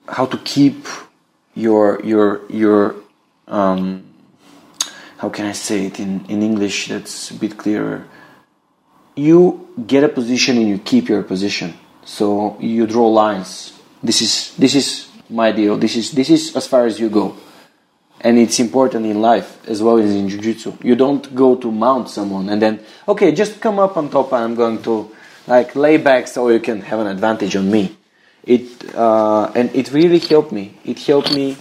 how 0.08 0.24
to 0.26 0.38
keep 0.38 0.86
your 1.54 2.00
your 2.04 2.40
your 2.50 2.94
um, 3.48 4.04
how 5.18 5.28
can 5.28 5.44
I 5.44 5.52
say 5.52 5.86
it 5.86 6.00
in, 6.00 6.24
in 6.26 6.42
English 6.42 6.88
that's 6.88 7.30
a 7.30 7.34
bit 7.34 7.58
clearer. 7.58 8.06
You 9.14 9.68
get 9.86 10.04
a 10.04 10.08
position 10.08 10.56
and 10.56 10.68
you 10.68 10.78
keep 10.78 11.08
your 11.08 11.22
position. 11.22 11.74
So 12.04 12.56
you 12.60 12.86
draw 12.86 13.08
lines. 13.08 13.78
This 14.02 14.22
is 14.22 14.56
this 14.56 14.74
is 14.74 15.09
my 15.30 15.52
deal. 15.52 15.76
This 15.76 15.96
is 15.96 16.12
this 16.12 16.30
is 16.30 16.56
as 16.56 16.66
far 16.66 16.86
as 16.86 16.98
you 16.98 17.08
go. 17.08 17.36
And 18.20 18.38
it's 18.38 18.60
important 18.60 19.06
in 19.06 19.22
life 19.22 19.66
as 19.66 19.82
well 19.82 19.96
as 19.98 20.14
in 20.14 20.28
jiu-jitsu. 20.28 20.78
You 20.82 20.94
don't 20.94 21.34
go 21.34 21.56
to 21.56 21.72
mount 21.72 22.10
someone 22.10 22.48
and 22.50 22.60
then 22.60 22.80
okay 23.08 23.32
just 23.32 23.60
come 23.60 23.78
up 23.78 23.96
on 23.96 24.10
top 24.10 24.32
i'm 24.34 24.54
going 24.54 24.82
to 24.82 25.10
like 25.46 25.74
lay 25.74 25.96
back 25.96 26.28
so 26.28 26.48
you 26.50 26.60
can 26.60 26.82
have 26.82 27.00
an 27.00 27.06
advantage 27.06 27.56
on 27.56 27.70
me. 27.70 27.96
It 28.44 28.94
uh, 28.94 29.50
and 29.54 29.74
it 29.74 29.92
really 29.92 30.18
helped 30.18 30.52
me. 30.52 30.74
It 30.84 30.98
helped 31.00 31.32
me 31.32 31.56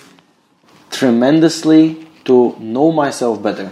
tremendously 0.91 2.07
to 2.25 2.55
know 2.59 2.91
myself 2.91 3.41
better. 3.41 3.71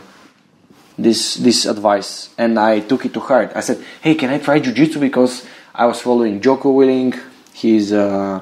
This 0.97 1.35
this 1.35 1.65
advice. 1.65 2.29
And 2.37 2.57
i 2.57 2.79
took 2.79 3.05
it 3.05 3.13
to 3.13 3.19
heart. 3.19 3.51
I 3.53 3.59
said 3.61 3.83
hey 4.01 4.15
can 4.15 4.29
i 4.29 4.37
try 4.39 4.59
jiu-jitsu 4.59 4.99
because 4.99 5.45
i 5.75 5.85
was 5.85 5.99
following 5.99 6.39
Jocko 6.41 6.71
Willink. 6.73 7.19
He's 7.53 7.91
a, 7.91 8.41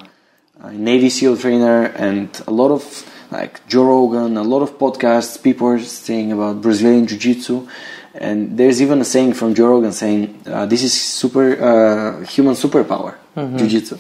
a 0.61 0.71
navy 0.71 1.09
seal 1.09 1.37
trainer 1.37 1.85
and 1.85 2.29
a 2.47 2.51
lot 2.51 2.71
of 2.71 2.83
like 3.31 3.67
Joe 3.67 3.85
Rogan, 3.85 4.37
a 4.37 4.43
lot 4.43 4.61
of 4.61 4.77
podcasts, 4.77 5.41
people 5.41 5.67
are 5.67 5.79
saying 5.79 6.31
about 6.31 6.61
Brazilian 6.61 7.07
Jiu 7.07 7.17
Jitsu. 7.17 7.67
And 8.13 8.57
there's 8.57 8.81
even 8.81 9.01
a 9.01 9.05
saying 9.05 9.33
from 9.33 9.55
Joe 9.55 9.67
Rogan 9.67 9.91
saying, 9.91 10.41
uh, 10.45 10.65
"This 10.65 10.83
is 10.83 10.93
super 10.93 11.47
uh, 11.61 12.25
human 12.25 12.53
superpower, 12.53 13.15
Jiu 13.35 13.67
Jitsu." 13.67 13.97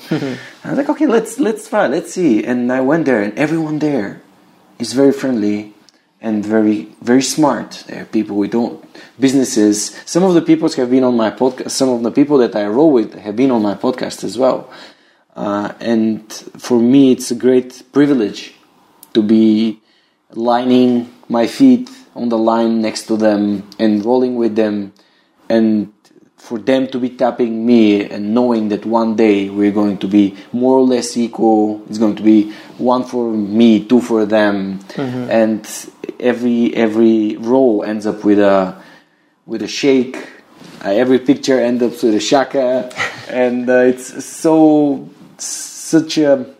I 0.63 0.69
was 0.69 0.77
like, 0.77 0.89
"Okay, 0.89 1.05
let's 1.05 1.37
let's 1.37 1.67
try, 1.67 1.87
let's 1.87 2.13
see." 2.13 2.43
And 2.43 2.71
I 2.71 2.79
went 2.79 3.05
there, 3.05 3.21
and 3.21 3.37
everyone 3.37 3.79
there 3.79 4.21
is 4.79 4.93
very 4.93 5.11
friendly 5.11 5.73
and 6.21 6.45
very 6.45 6.95
very 7.01 7.21
smart. 7.21 7.83
There 7.87 8.03
are 8.03 8.05
people 8.05 8.37
we 8.37 8.47
don't 8.47 8.79
businesses. 9.19 9.99
Some 10.05 10.23
of 10.23 10.33
the 10.33 10.41
people 10.41 10.69
have 10.69 10.89
been 10.89 11.03
on 11.03 11.17
my 11.17 11.31
podcast. 11.31 11.71
Some 11.71 11.89
of 11.89 12.01
the 12.03 12.11
people 12.11 12.37
that 12.37 12.55
I 12.55 12.67
roll 12.67 12.91
with 12.91 13.15
have 13.15 13.35
been 13.35 13.51
on 13.51 13.61
my 13.61 13.75
podcast 13.75 14.23
as 14.23 14.37
well. 14.37 14.69
Uh, 15.35 15.73
and 15.79 16.31
for 16.31 16.79
me, 16.79 17.11
it's 17.11 17.31
a 17.31 17.35
great 17.35 17.83
privilege 17.91 18.53
to 19.13 19.21
be 19.21 19.79
lining 20.31 21.11
my 21.27 21.47
feet 21.47 21.89
on 22.15 22.29
the 22.29 22.37
line 22.37 22.81
next 22.81 23.03
to 23.07 23.17
them 23.17 23.67
and 23.77 24.05
rolling 24.05 24.35
with 24.35 24.55
them. 24.55 24.93
And 25.49 25.91
for 26.37 26.59
them 26.59 26.87
to 26.87 26.99
be 26.99 27.09
tapping 27.09 27.65
me 27.65 28.07
and 28.07 28.33
knowing 28.33 28.69
that 28.69 28.85
one 28.85 29.15
day 29.15 29.49
we're 29.49 29.71
going 29.71 29.97
to 29.97 30.07
be 30.07 30.35
more 30.53 30.77
or 30.77 30.83
less 30.83 31.17
equal 31.17 31.83
it's 31.89 31.97
going 31.97 32.15
to 32.15 32.21
be 32.21 32.51
one 32.77 33.03
for 33.03 33.31
me 33.31 33.83
two 33.83 33.99
for 33.99 34.25
them. 34.27 34.79
And 35.29 35.67
every 36.19 36.73
every 36.75 37.37
roll 37.37 37.83
ends 37.83 38.05
up 38.05 38.23
with 38.23 38.39
a 38.39 38.79
with 39.45 39.63
a 39.63 39.67
shake. 39.67 40.17
Uh, 40.83 40.89
every 40.89 41.17
picture 41.17 41.59
ends 41.59 41.81
up 41.81 41.91
with 41.91 42.15
a 42.15 42.19
shaka. 42.19 42.91
And 43.27 43.67
uh, 43.67 43.89
it's 43.91 44.23
so 44.23 45.09
such 45.37 46.17
a 46.17 46.55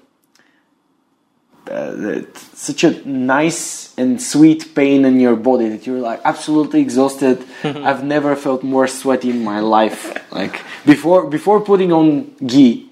uh, 1.69 2.21
such 2.53 2.83
a 2.83 3.07
nice 3.07 3.97
and 3.97 4.21
sweet 4.21 4.75
pain 4.75 5.03
in 5.03 5.19
your 5.19 5.35
body 5.35 5.69
that 5.69 5.87
you're 5.87 5.99
like 5.99 6.21
absolutely 6.23 6.79
exhausted. 6.79 7.43
I've 7.63 8.03
never 8.03 8.35
felt 8.35 8.61
more 8.61 8.87
sweaty 8.87 9.31
in 9.31 9.43
my 9.43 9.59
life. 9.61 10.13
Like 10.31 10.61
before, 10.85 11.27
before 11.27 11.61
putting 11.61 11.91
on 11.91 12.35
gi, 12.45 12.91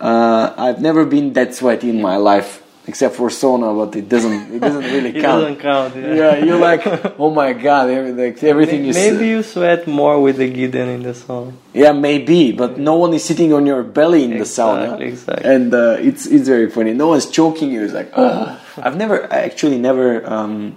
uh, 0.00 0.54
I've 0.56 0.80
never 0.80 1.06
been 1.06 1.32
that 1.32 1.54
sweaty 1.54 1.88
in 1.88 2.02
my 2.02 2.16
life, 2.16 2.62
except 2.88 3.14
for 3.14 3.28
sauna, 3.28 3.68
but 3.80 3.94
it 4.00 4.08
doesn't. 4.08 4.38
It 4.56 4.60
doesn't 4.66 4.84
really 4.94 5.10
It 5.16 5.22
count. 5.26 5.40
doesn't 5.42 5.60
count. 5.60 5.94
Yeah. 5.96 6.14
Yeah, 6.20 6.44
you're 6.46 6.58
like, 6.70 6.82
oh 7.24 7.30
my 7.30 7.52
god, 7.52 7.90
every, 7.90 8.12
like, 8.24 8.42
everything 8.42 8.80
you 8.86 8.90
s- 8.90 8.96
Maybe 9.04 9.28
you 9.34 9.42
sweat 9.42 9.86
more 9.86 10.16
with 10.24 10.36
the 10.42 10.48
gi 10.56 10.66
than 10.66 10.88
in 10.96 11.02
the 11.08 11.14
sauna. 11.22 11.52
Yeah, 11.82 11.92
maybe, 11.92 12.52
but 12.52 12.70
no 12.90 12.94
one 13.04 13.12
is 13.18 13.22
sitting 13.30 13.52
on 13.52 13.62
your 13.66 13.82
belly 13.98 14.22
in 14.24 14.32
the 14.42 14.46
sauna, 14.56 14.82
Exactly, 14.84 15.06
exactly. 15.14 15.50
and 15.54 15.68
uh, 15.74 16.08
it's 16.08 16.22
it's 16.34 16.48
very 16.54 16.68
funny. 16.76 16.92
No 17.04 17.08
one's 17.14 17.26
choking 17.38 17.68
you. 17.74 17.80
It's 17.84 17.94
like, 18.00 18.10
oh. 18.16 18.58
I've 18.84 18.96
never, 18.96 19.16
I 19.32 19.38
actually 19.48 19.78
never 19.88 20.06
um, 20.34 20.76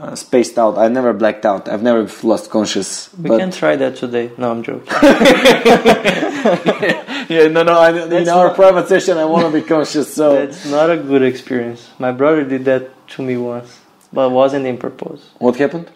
uh, 0.00 0.14
spaced 0.16 0.58
out. 0.58 0.78
I 0.78 0.88
never 0.88 1.12
blacked 1.12 1.44
out. 1.44 1.68
I've 1.68 1.82
never 1.82 2.08
lost 2.26 2.50
conscious. 2.50 3.12
We 3.14 3.28
can 3.30 3.50
try 3.50 3.76
that 3.76 3.96
today. 3.96 4.30
No, 4.38 4.50
I'm 4.50 4.62
joking. 4.62 4.88
yeah, 7.28 7.48
no, 7.48 7.62
no. 7.62 7.78
I, 7.78 7.90
in 8.20 8.28
our 8.28 8.54
private 8.54 8.88
session, 8.88 9.18
I 9.18 9.24
want 9.26 9.46
to 9.46 9.52
be 9.60 9.66
conscious. 9.66 10.14
So 10.14 10.34
That's 10.34 10.66
not 10.66 10.90
a 10.90 10.96
good 10.96 11.22
experience. 11.22 11.90
My 11.98 12.12
brother 12.12 12.44
did 12.44 12.64
that 12.64 13.06
to 13.08 13.22
me 13.22 13.36
once. 13.36 13.78
but 14.12 14.30
wasn't 14.30 14.66
in 14.66 14.78
purpose. 14.78 15.28
What 15.38 15.56
happened? 15.56 15.90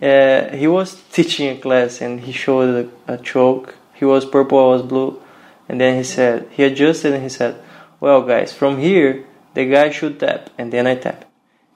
Uh, 0.00 0.56
he 0.56 0.66
was 0.66 1.02
teaching 1.12 1.56
a 1.56 1.60
class 1.60 2.00
and 2.00 2.20
he 2.20 2.32
showed 2.32 2.90
a, 3.08 3.14
a 3.14 3.18
choke. 3.18 3.74
He 3.94 4.04
was 4.04 4.24
purple, 4.24 4.58
I 4.58 4.68
was 4.76 4.82
blue, 4.82 5.20
and 5.68 5.80
then 5.80 5.96
he 5.96 6.04
said 6.04 6.46
he 6.50 6.62
adjusted 6.64 7.12
and 7.14 7.22
he 7.22 7.28
said, 7.28 7.60
"Well, 8.00 8.22
guys, 8.22 8.52
from 8.52 8.78
here 8.78 9.24
the 9.54 9.66
guy 9.66 9.90
should 9.90 10.20
tap," 10.20 10.50
and 10.56 10.72
then 10.72 10.86
I 10.86 10.94
tap, 10.94 11.24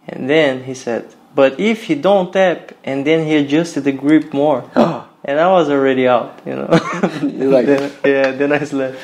and 0.07 0.31
then 0.31 0.65
he 0.65 0.75
said, 0.75 1.13
"But 1.35 1.59
if 1.61 1.85
he 1.85 1.95
don't 1.95 2.33
tap," 2.33 2.73
and 2.85 3.05
then 3.07 3.27
he 3.27 3.37
adjusted 3.37 3.85
the 3.85 3.93
grip 3.93 4.33
more, 4.33 4.65
and 5.25 5.41
I 5.41 5.49
was 5.51 5.69
already 5.71 6.07
out, 6.09 6.41
you 6.47 6.55
know. 6.57 6.69
like- 7.55 7.67
then, 7.67 7.93
yeah, 8.05 8.31
then 8.33 8.53
I 8.53 8.65
slept. 8.65 8.97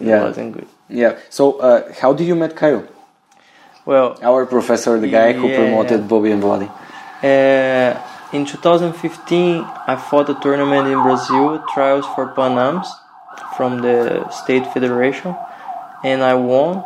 It 0.00 0.06
Yeah. 0.06 0.22
wasn't 0.24 0.52
good. 0.54 0.66
Yeah. 0.88 1.12
So, 1.30 1.58
uh, 1.60 1.92
how 2.00 2.12
did 2.12 2.26
you 2.26 2.34
met 2.34 2.56
Caio? 2.56 2.84
Well, 3.86 4.16
Our 4.22 4.46
professor, 4.46 4.98
the 4.98 5.08
guy 5.08 5.32
who 5.32 5.48
Yeah. 5.48 5.56
promoted 5.56 6.08
Bobby 6.08 6.32
and 6.32 6.42
Vladi. 6.42 6.68
Uh, 7.22 8.00
in 8.32 8.44
2015, 8.46 9.64
I 9.86 9.96
fought 9.96 10.28
a 10.30 10.34
tournament 10.34 10.88
in 10.88 11.00
Brazil, 11.02 11.62
trials 11.72 12.06
for 12.14 12.26
Panams 12.34 12.86
from 13.56 13.80
the 13.82 14.28
state 14.30 14.66
federation, 14.72 15.36
and 16.02 16.22
I 16.22 16.34
won. 16.34 16.82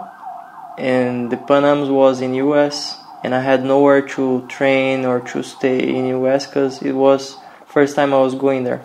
And 0.76 1.30
the 1.30 1.36
Panams 1.36 1.88
was 1.88 2.20
in 2.20 2.34
US, 2.34 2.97
and 3.22 3.34
I 3.34 3.40
had 3.40 3.64
nowhere 3.64 4.02
to 4.16 4.46
train 4.48 5.04
or 5.04 5.20
to 5.20 5.42
stay 5.42 5.78
in 5.96 6.04
the 6.04 6.18
US 6.20 6.46
because 6.46 6.82
it 6.82 6.92
was 6.92 7.36
first 7.66 7.96
time 7.96 8.14
I 8.14 8.18
was 8.18 8.34
going 8.34 8.64
there. 8.64 8.82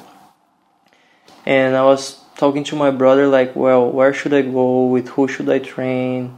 And 1.46 1.76
I 1.76 1.84
was 1.84 2.20
talking 2.36 2.64
to 2.66 2.76
my 2.76 2.92
brother 2.92 3.28
like, 3.28 3.56
well, 3.56 3.90
where 3.92 4.14
should 4.14 4.34
I 4.34 4.42
go? 4.42 4.86
With 4.88 5.10
who 5.10 5.28
should 5.28 5.50
I 5.50 5.60
train? 5.60 6.38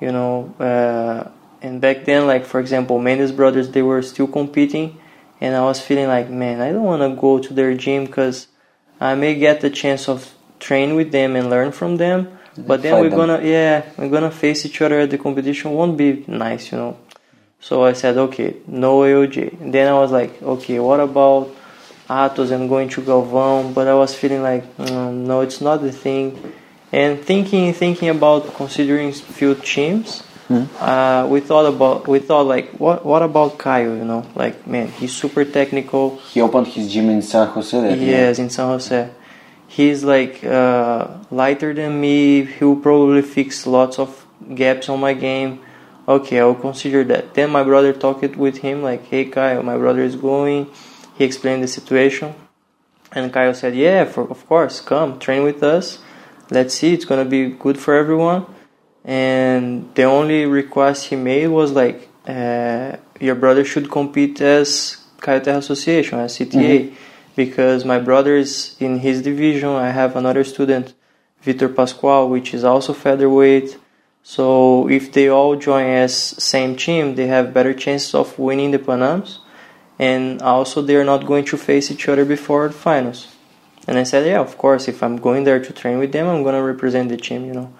You 0.00 0.12
know. 0.12 0.54
Uh, 0.58 1.30
and 1.62 1.80
back 1.80 2.04
then, 2.04 2.26
like 2.26 2.44
for 2.46 2.60
example, 2.60 2.98
Mendes 2.98 3.32
brothers, 3.32 3.70
they 3.70 3.82
were 3.82 4.02
still 4.02 4.26
competing, 4.26 4.98
and 5.40 5.54
I 5.54 5.62
was 5.62 5.80
feeling 5.80 6.08
like, 6.08 6.30
man, 6.30 6.60
I 6.60 6.72
don't 6.72 6.84
want 6.84 7.02
to 7.02 7.20
go 7.20 7.38
to 7.38 7.52
their 7.52 7.74
gym 7.74 8.06
because 8.06 8.48
I 9.00 9.14
may 9.14 9.34
get 9.34 9.60
the 9.60 9.70
chance 9.70 10.08
of 10.08 10.34
train 10.58 10.94
with 10.94 11.12
them 11.12 11.36
and 11.36 11.50
learn 11.50 11.72
from 11.72 11.96
them. 11.96 12.38
But 12.56 12.82
then 12.82 13.00
we're 13.00 13.10
them. 13.10 13.18
gonna, 13.18 13.40
yeah, 13.42 13.84
we're 13.96 14.08
gonna 14.08 14.30
face 14.30 14.66
each 14.66 14.80
other 14.82 15.00
at 15.00 15.10
the 15.10 15.18
competition. 15.18 15.72
Won't 15.72 15.96
be 15.96 16.24
nice, 16.26 16.72
you 16.72 16.78
know. 16.78 16.98
So 17.60 17.84
I 17.84 17.92
said, 17.92 18.16
okay, 18.16 18.56
no 18.66 19.00
AOJ. 19.00 19.60
And 19.60 19.72
then 19.72 19.86
I 19.88 19.94
was 19.98 20.10
like, 20.10 20.42
okay, 20.42 20.78
what 20.78 20.98
about 20.98 21.54
Atos? 22.08 22.52
I'm 22.52 22.68
going 22.68 22.88
to 22.90 23.02
Galvão, 23.02 23.74
but 23.74 23.86
I 23.86 23.94
was 23.94 24.14
feeling 24.14 24.42
like, 24.42 24.76
mm, 24.78 25.12
no, 25.12 25.42
it's 25.42 25.60
not 25.60 25.82
the 25.82 25.92
thing. 25.92 26.54
And 26.90 27.20
thinking, 27.20 27.72
thinking 27.74 28.08
about 28.08 28.54
considering 28.54 29.12
few 29.12 29.54
teams, 29.54 30.22
uh, 30.80 31.28
we 31.30 31.38
thought 31.40 31.66
about, 31.66 32.08
we 32.08 32.18
thought 32.18 32.46
like, 32.46 32.70
what, 32.72 33.06
what 33.06 33.22
about 33.22 33.58
Caio? 33.58 33.94
You 33.94 34.04
know, 34.04 34.26
like, 34.34 34.66
man, 34.66 34.88
he's 34.88 35.14
super 35.14 35.44
technical. 35.44 36.16
He 36.16 36.40
opened 36.40 36.66
his 36.68 36.92
gym 36.92 37.08
in 37.10 37.22
San 37.22 37.46
Jose. 37.48 37.80
That 37.80 37.96
year. 37.96 38.10
Yes, 38.10 38.38
in 38.40 38.50
San 38.50 38.66
Jose. 38.66 39.10
He's 39.68 40.02
like 40.02 40.42
uh, 40.42 41.06
lighter 41.30 41.72
than 41.72 42.00
me. 42.00 42.46
He 42.46 42.64
will 42.64 42.74
probably 42.74 43.22
fix 43.22 43.64
lots 43.66 44.00
of 44.00 44.26
gaps 44.52 44.88
on 44.88 44.98
my 44.98 45.12
game. 45.12 45.60
Okay, 46.16 46.40
I'll 46.40 46.62
consider 46.68 47.04
that. 47.04 47.34
Then 47.34 47.50
my 47.50 47.64
brother 47.70 47.92
talked 47.92 48.34
with 48.44 48.56
him 48.66 48.76
like, 48.88 49.02
"Hey, 49.12 49.24
Caio, 49.34 49.62
my 49.62 49.76
brother 49.82 50.02
is 50.10 50.16
going." 50.30 50.60
He 51.16 51.22
explained 51.30 51.62
the 51.62 51.72
situation, 51.78 52.28
and 53.16 53.32
Caio 53.32 53.52
said, 53.52 53.74
"Yeah, 53.86 54.02
for, 54.12 54.24
of 54.34 54.40
course, 54.50 54.74
come 54.92 55.10
train 55.24 55.42
with 55.48 55.60
us. 55.62 55.86
Let's 56.56 56.74
see, 56.78 56.90
it's 56.96 57.06
gonna 57.10 57.30
be 57.36 57.42
good 57.64 57.78
for 57.84 57.92
everyone." 58.02 58.42
And 59.04 59.64
the 59.98 60.06
only 60.18 60.40
request 60.60 60.98
he 61.10 61.16
made 61.32 61.48
was 61.60 61.70
like, 61.82 61.98
uh, 62.36 62.90
"Your 63.26 63.36
brother 63.44 63.64
should 63.70 63.86
compete 63.98 64.36
as 64.58 64.70
Caio 65.24 65.40
Terra 65.44 65.58
Association, 65.64 66.14
as 66.18 66.30
CTA." 66.36 66.76
because 67.36 67.84
my 67.84 67.98
brother 67.98 68.34
is 68.44 68.76
in 68.80 68.98
his 69.06 69.22
division. 69.22 69.70
I 69.70 69.90
have 70.00 70.16
another 70.16 70.44
student, 70.44 70.86
Vitor 71.44 71.74
Pascual, 71.74 72.28
which 72.28 72.52
is 72.56 72.64
also 72.64 72.92
featherweight. 72.92 73.68
So 74.22 74.88
if 74.88 75.12
they 75.12 75.28
all 75.28 75.56
join 75.56 75.86
as 75.86 76.14
same 76.14 76.76
team, 76.76 77.14
they 77.14 77.26
have 77.26 77.54
better 77.54 77.74
chances 77.74 78.14
of 78.14 78.38
winning 78.38 78.70
the 78.70 78.78
Panams, 78.78 79.38
and 79.98 80.40
also 80.42 80.82
they 80.82 80.96
are 80.96 81.04
not 81.04 81.26
going 81.26 81.44
to 81.46 81.56
face 81.56 81.90
each 81.90 82.08
other 82.08 82.24
before 82.24 82.68
the 82.68 82.74
finals. 82.74 83.34
And 83.86 83.98
I 83.98 84.04
said, 84.04 84.26
yeah, 84.26 84.40
of 84.40 84.56
course. 84.56 84.88
If 84.88 85.02
I'm 85.02 85.16
going 85.16 85.44
there 85.44 85.58
to 85.58 85.72
train 85.72 85.98
with 85.98 86.12
them, 86.12 86.28
I'm 86.28 86.42
gonna 86.42 86.62
represent 86.62 87.08
the 87.08 87.16
team. 87.16 87.44
You 87.46 87.54
know, 87.54 87.72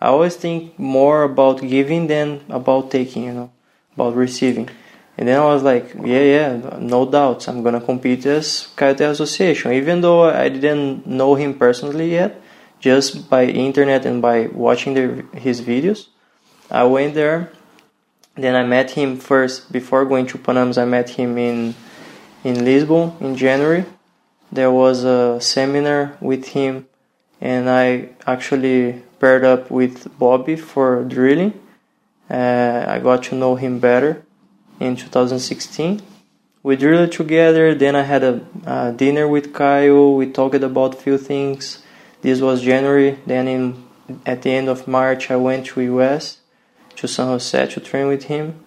I 0.00 0.08
always 0.08 0.36
think 0.36 0.78
more 0.78 1.22
about 1.22 1.60
giving 1.60 2.06
than 2.06 2.42
about 2.48 2.90
taking. 2.90 3.24
You 3.24 3.32
know, 3.32 3.50
about 3.94 4.14
receiving. 4.14 4.68
And 5.18 5.26
then 5.26 5.40
I 5.40 5.46
was 5.46 5.62
like, 5.62 5.94
yeah, 5.94 6.20
yeah, 6.20 6.76
no 6.78 7.10
doubts. 7.10 7.48
I'm 7.48 7.62
gonna 7.62 7.80
compete 7.80 8.26
as 8.26 8.68
Caio 8.76 8.94
Terra 8.94 9.12
Association, 9.12 9.72
even 9.72 10.02
though 10.02 10.24
I 10.24 10.50
didn't 10.50 11.06
know 11.06 11.34
him 11.34 11.54
personally 11.54 12.12
yet, 12.12 12.40
just 12.80 13.28
by 13.30 13.44
internet 13.46 14.04
and 14.06 14.20
by 14.20 14.46
watching 14.48 15.28
his 15.34 15.60
videos. 15.60 16.08
I 16.70 16.84
went 16.84 17.14
there. 17.14 17.50
Then 18.34 18.54
I 18.54 18.64
met 18.64 18.90
him 18.90 19.16
first 19.16 19.72
before 19.72 20.04
going 20.04 20.26
to 20.28 20.38
Panams. 20.38 20.76
I 20.80 20.84
met 20.84 21.10
him 21.10 21.38
in 21.38 21.74
in 22.44 22.64
Lisbon 22.64 23.12
in 23.20 23.36
January. 23.36 23.84
There 24.52 24.70
was 24.70 25.04
a 25.04 25.40
seminar 25.40 26.16
with 26.20 26.48
him, 26.48 26.86
and 27.40 27.68
I 27.68 28.10
actually 28.26 29.02
paired 29.18 29.44
up 29.44 29.70
with 29.70 30.18
Bobby 30.18 30.56
for 30.56 31.02
drilling. 31.04 31.54
Uh, 32.30 32.84
I 32.86 32.98
got 32.98 33.24
to 33.24 33.34
know 33.34 33.56
him 33.56 33.78
better 33.78 34.24
in 34.80 34.96
2016. 34.96 36.02
We 36.62 36.76
drilled 36.76 37.12
together. 37.12 37.74
Then 37.74 37.94
I 37.96 38.02
had 38.02 38.22
a, 38.22 38.46
a 38.66 38.92
dinner 38.92 39.26
with 39.28 39.54
Caio. 39.54 40.10
We 40.10 40.30
talked 40.30 40.56
about 40.56 41.00
few 41.00 41.18
things. 41.18 41.82
This 42.22 42.40
was 42.40 42.62
January. 42.62 43.18
Then 43.26 43.48
in 43.48 43.84
at 44.24 44.42
the 44.42 44.50
end 44.50 44.68
of 44.68 44.86
March, 44.86 45.30
I 45.30 45.36
went 45.36 45.66
to 45.66 45.80
US 45.80 46.38
to 46.96 47.08
San 47.08 47.26
Jose 47.26 47.66
to 47.66 47.80
train 47.80 48.06
with 48.06 48.24
him, 48.24 48.64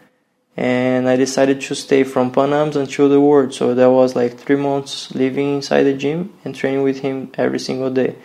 and 0.55 1.07
I 1.09 1.15
decided 1.15 1.61
to 1.61 1.75
stay 1.75 2.03
from 2.03 2.31
Panams 2.31 2.75
until 2.75 3.09
the 3.09 3.21
World. 3.21 3.53
So 3.53 3.73
that 3.73 3.89
was 3.89 4.15
like 4.15 4.37
three 4.37 4.57
months 4.57 5.13
living 5.15 5.55
inside 5.55 5.83
the 5.83 5.93
gym 5.93 6.33
and 6.43 6.55
training 6.55 6.83
with 6.83 6.99
him 6.99 7.31
every 7.35 7.59
single 7.59 7.89
day. 7.89 8.15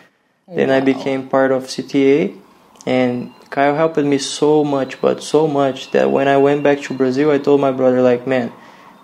Then 0.47 0.70
I 0.70 0.81
became 0.81 1.29
part 1.29 1.53
of 1.53 1.64
CTA, 1.64 2.37
and 2.85 3.33
Caio 3.51 3.75
helped 3.75 3.97
me 3.97 4.18
so 4.18 4.62
much, 4.62 5.01
but 5.01 5.22
so 5.22 5.47
much 5.47 5.91
that 5.93 6.11
when 6.11 6.29
I 6.29 6.37
went 6.37 6.62
back 6.62 6.81
to 6.83 6.95
Brazil, 6.95 7.31
I 7.31 7.39
told 7.39 7.61
my 7.61 7.72
brother, 7.72 8.03
like, 8.03 8.27
man, 8.27 8.53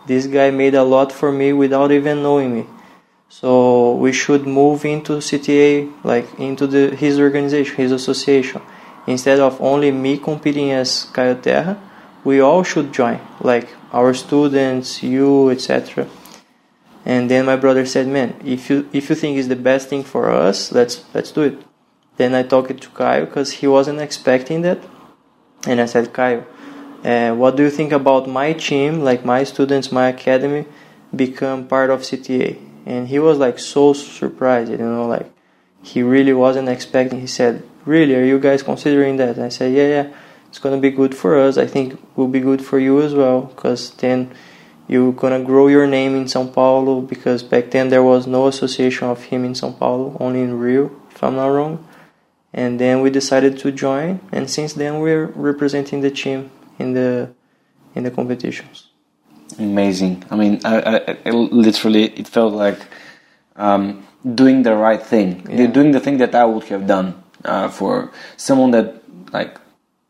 this 0.07 0.27
guy 0.27 0.51
made 0.51 0.75
a 0.75 0.83
lot 0.83 1.12
for 1.12 1.33
me 1.33 1.53
without 1.53 1.93
even 1.93 2.23
knowing 2.23 2.55
me. 2.55 2.66
So 3.31 3.95
we 3.95 4.12
should 4.12 4.45
move 4.45 4.85
into 4.85 5.18
CTA, 5.18 5.89
like 6.03 6.26
into 6.41 6.66
the 6.66 6.97
his 6.97 7.20
organization, 7.20 7.76
his 7.76 7.93
association. 7.93 8.61
Instead 9.07 9.39
of 9.39 9.61
only 9.61 9.93
me 9.93 10.18
competing 10.18 10.72
as 10.72 11.05
Caio 11.12 11.37
Terra, 11.37 11.78
we 12.24 12.41
all 12.41 12.64
should 12.64 12.93
join, 12.93 13.20
like 13.41 13.68
our 13.93 14.14
students, 14.14 15.05
you, 15.05 15.49
etc. 15.49 16.09
And 17.07 17.31
then 17.31 17.47
my 17.47 17.55
brother 17.55 17.87
said, 17.87 18.09
"Man, 18.09 18.35
if 18.45 18.68
you 18.68 18.89
if 18.93 19.09
you 19.09 19.14
think 19.14 19.39
it's 19.39 19.47
the 19.47 19.62
best 19.70 19.89
thing 19.89 20.03
for 20.03 20.28
us, 20.28 20.72
let's 20.72 21.05
let's 21.14 21.31
do 21.31 21.43
it." 21.43 21.62
Then 22.16 22.35
I 22.35 22.43
talked 22.43 22.81
to 22.83 22.89
Caio 22.89 23.26
because 23.26 23.53
he 23.62 23.68
wasn't 23.68 24.01
expecting 24.01 24.62
that, 24.62 24.81
and 25.68 25.81
I 25.81 25.87
said, 25.87 26.12
"Caio, 26.12 26.45
uh, 27.05 27.33
what 27.37 27.55
do 27.57 27.62
you 27.62 27.70
think 27.70 27.93
about 27.93 28.28
my 28.28 28.55
team, 28.55 29.01
like 29.05 29.24
my 29.24 29.45
students, 29.45 29.93
my 29.93 30.09
academy, 30.09 30.66
become 31.14 31.68
part 31.68 31.91
of 31.91 32.03
CTA?" 32.03 32.70
And 32.91 33.07
he 33.07 33.18
was 33.20 33.38
like 33.38 33.59
so 33.61 33.93
surprised, 33.93 34.70
you 34.70 34.78
know, 34.78 35.07
like 35.07 35.28
he 35.91 36.03
really 36.03 36.32
wasn't 36.32 36.68
expecting. 36.68 37.20
He 37.20 37.32
said, 37.41 37.62
"Really, 37.86 38.14
are 38.16 38.28
you 38.32 38.38
guys 38.49 38.64
considering 38.70 39.14
that?" 39.18 39.36
And 39.36 39.45
I 39.45 39.53
said, 39.59 39.68
"Yeah, 39.78 39.88
yeah, 39.97 40.07
it's 40.49 40.59
gonna 40.62 40.82
be 40.88 40.91
good 41.01 41.14
for 41.14 41.38
us. 41.47 41.55
I 41.57 41.66
think 41.66 41.93
it 41.95 42.01
will 42.16 42.32
be 42.38 42.41
good 42.49 42.62
for 42.68 42.78
you 42.86 43.01
as 43.07 43.14
well, 43.14 43.41
because 43.53 43.82
then." 44.03 44.20
you're 44.91 45.12
gonna 45.12 45.41
grow 45.41 45.68
your 45.68 45.86
name 45.86 46.16
in 46.16 46.24
São 46.24 46.53
Paulo 46.53 47.01
because 47.01 47.45
back 47.45 47.70
then 47.70 47.91
there 47.91 48.03
was 48.03 48.26
no 48.26 48.49
association 48.49 49.07
of 49.07 49.22
him 49.30 49.45
in 49.45 49.53
São 49.53 49.70
Paulo, 49.78 50.16
only 50.18 50.41
in 50.43 50.59
Rio, 50.59 50.91
if 51.12 51.22
I'm 51.22 51.36
not 51.36 51.47
wrong. 51.47 51.86
And 52.53 52.80
then 52.80 53.01
we 53.01 53.09
decided 53.09 53.57
to 53.59 53.70
join, 53.70 54.18
and 54.32 54.51
since 54.51 54.72
then 54.72 54.99
we're 54.99 55.26
representing 55.26 56.01
the 56.01 56.11
team 56.11 56.51
in 56.76 56.95
the 56.95 57.30
in 57.95 58.03
the 58.03 58.11
competitions. 58.11 58.89
Amazing. 59.59 60.24
I 60.30 60.36
mean, 60.36 60.61
I, 60.64 60.80
I, 60.80 61.16
I 61.26 61.30
literally, 61.30 62.05
it 62.05 62.28
felt 62.28 62.53
like 62.55 62.78
um, 63.57 64.07
doing 64.34 64.62
the 64.62 64.74
right 64.74 65.03
thing. 65.03 65.46
Yeah. 65.51 65.66
Doing 65.66 65.92
the 65.92 66.01
thing 66.01 66.18
that 66.18 66.34
I 66.34 66.44
would 66.44 66.64
have 66.64 66.86
done 66.86 67.22
uh, 67.44 67.68
for 67.68 68.12
someone 68.36 68.70
that 68.72 68.94
like 69.32 69.59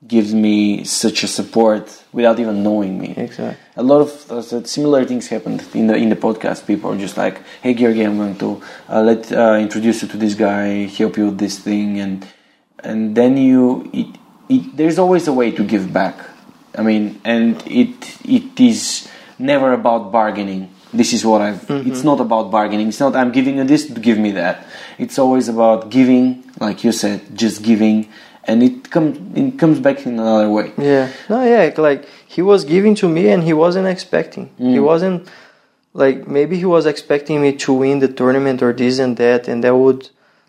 gives 0.06 0.32
me 0.34 0.82
such 0.84 1.22
a 1.22 1.28
support 1.28 2.02
without 2.12 2.40
even 2.40 2.62
knowing 2.62 2.98
me. 2.98 3.14
Exactly. 3.16 3.56
A 3.76 3.82
lot 3.82 4.00
of 4.00 4.30
uh, 4.30 4.64
similar 4.64 5.04
things 5.04 5.28
happened 5.28 5.64
in 5.74 5.86
the 5.88 5.94
in 5.94 6.08
the 6.08 6.16
podcast. 6.16 6.66
People 6.66 6.92
are 6.92 6.98
just 6.98 7.16
like, 7.16 7.40
"Hey, 7.62 7.74
Georgi, 7.74 8.02
I'm 8.02 8.16
going 8.16 8.36
to 8.38 8.62
uh, 8.88 9.02
let 9.02 9.30
uh, 9.32 9.58
introduce 9.60 10.02
you 10.02 10.08
to 10.08 10.16
this 10.16 10.34
guy, 10.34 10.86
help 10.86 11.16
you 11.16 11.26
with 11.26 11.38
this 11.38 11.58
thing," 11.58 12.00
and 12.00 12.26
and 12.82 13.14
then 13.14 13.36
you, 13.36 13.90
it, 13.92 14.06
it, 14.48 14.76
there's 14.76 14.98
always 14.98 15.28
a 15.28 15.32
way 15.32 15.50
to 15.50 15.62
give 15.62 15.92
back. 15.92 16.16
I 16.76 16.82
mean, 16.82 17.20
and 17.24 17.62
it 17.66 18.16
it 18.24 18.58
is 18.58 19.08
never 19.40 19.72
about 19.72 20.12
bargaining. 20.12 20.72
This 20.92 21.12
is 21.12 21.24
what 21.24 21.40
I've. 21.40 21.62
Mm-hmm. 21.66 21.90
It's 21.90 22.04
not 22.04 22.20
about 22.20 22.50
bargaining. 22.50 22.88
It's 22.88 23.00
not 23.00 23.16
I'm 23.16 23.32
giving 23.32 23.56
you 23.56 23.64
this, 23.64 23.84
give 23.84 24.18
me 24.18 24.32
that. 24.32 24.66
It's 24.98 25.18
always 25.18 25.48
about 25.48 25.90
giving, 25.90 26.44
like 26.60 26.84
you 26.84 26.92
said, 26.92 27.36
just 27.36 27.62
giving, 27.62 28.08
and 28.44 28.62
it 28.62 28.90
comes 28.90 29.18
it 29.36 29.58
comes 29.58 29.78
back 29.78 30.06
in 30.06 30.14
another 30.14 30.50
way. 30.50 30.72
Yeah. 30.76 31.10
No, 31.28 31.44
yeah, 31.44 31.72
like 31.76 32.06
he 32.26 32.42
was 32.42 32.64
giving 32.64 32.94
to 32.96 33.08
me 33.08 33.28
and 33.28 33.42
he 33.42 33.52
wasn't 33.52 33.86
expecting. 33.86 34.50
He 34.58 34.76
mm. 34.76 34.84
wasn't 34.84 35.28
like 35.92 36.28
maybe 36.28 36.56
he 36.56 36.64
was 36.64 36.86
expecting 36.86 37.40
me 37.40 37.52
to 37.56 37.72
win 37.72 37.98
the 37.98 38.08
tournament 38.08 38.62
or 38.62 38.72
this 38.72 38.98
and 38.98 39.16
that 39.16 39.48
and 39.48 39.64
that 39.64 39.74
would 39.74 40.08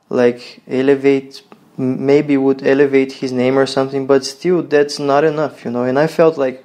like 0.09 0.61
elevate 0.67 1.41
maybe 1.77 2.37
would 2.37 2.65
elevate 2.65 3.13
his 3.13 3.31
name 3.31 3.57
or 3.57 3.65
something 3.65 4.05
but 4.05 4.23
still 4.25 4.61
that's 4.61 4.99
not 4.99 5.23
enough 5.23 5.65
you 5.65 5.71
know 5.71 5.83
and 5.83 5.97
i 5.97 6.05
felt 6.05 6.37
like 6.37 6.63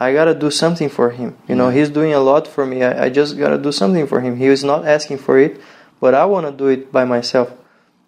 i 0.00 0.12
gotta 0.12 0.34
do 0.34 0.50
something 0.50 0.88
for 0.88 1.10
him 1.10 1.36
you 1.48 1.54
know 1.54 1.68
mm. 1.68 1.74
he's 1.74 1.90
doing 1.90 2.12
a 2.12 2.20
lot 2.20 2.46
for 2.46 2.66
me 2.66 2.82
I, 2.82 3.06
I 3.06 3.08
just 3.10 3.38
gotta 3.38 3.58
do 3.58 3.72
something 3.72 4.06
for 4.06 4.20
him 4.20 4.36
he 4.36 4.48
was 4.48 4.64
not 4.64 4.86
asking 4.86 5.18
for 5.18 5.38
it 5.38 5.60
but 6.00 6.14
i 6.14 6.24
want 6.24 6.46
to 6.46 6.52
do 6.52 6.68
it 6.68 6.92
by 6.92 7.04
myself 7.04 7.52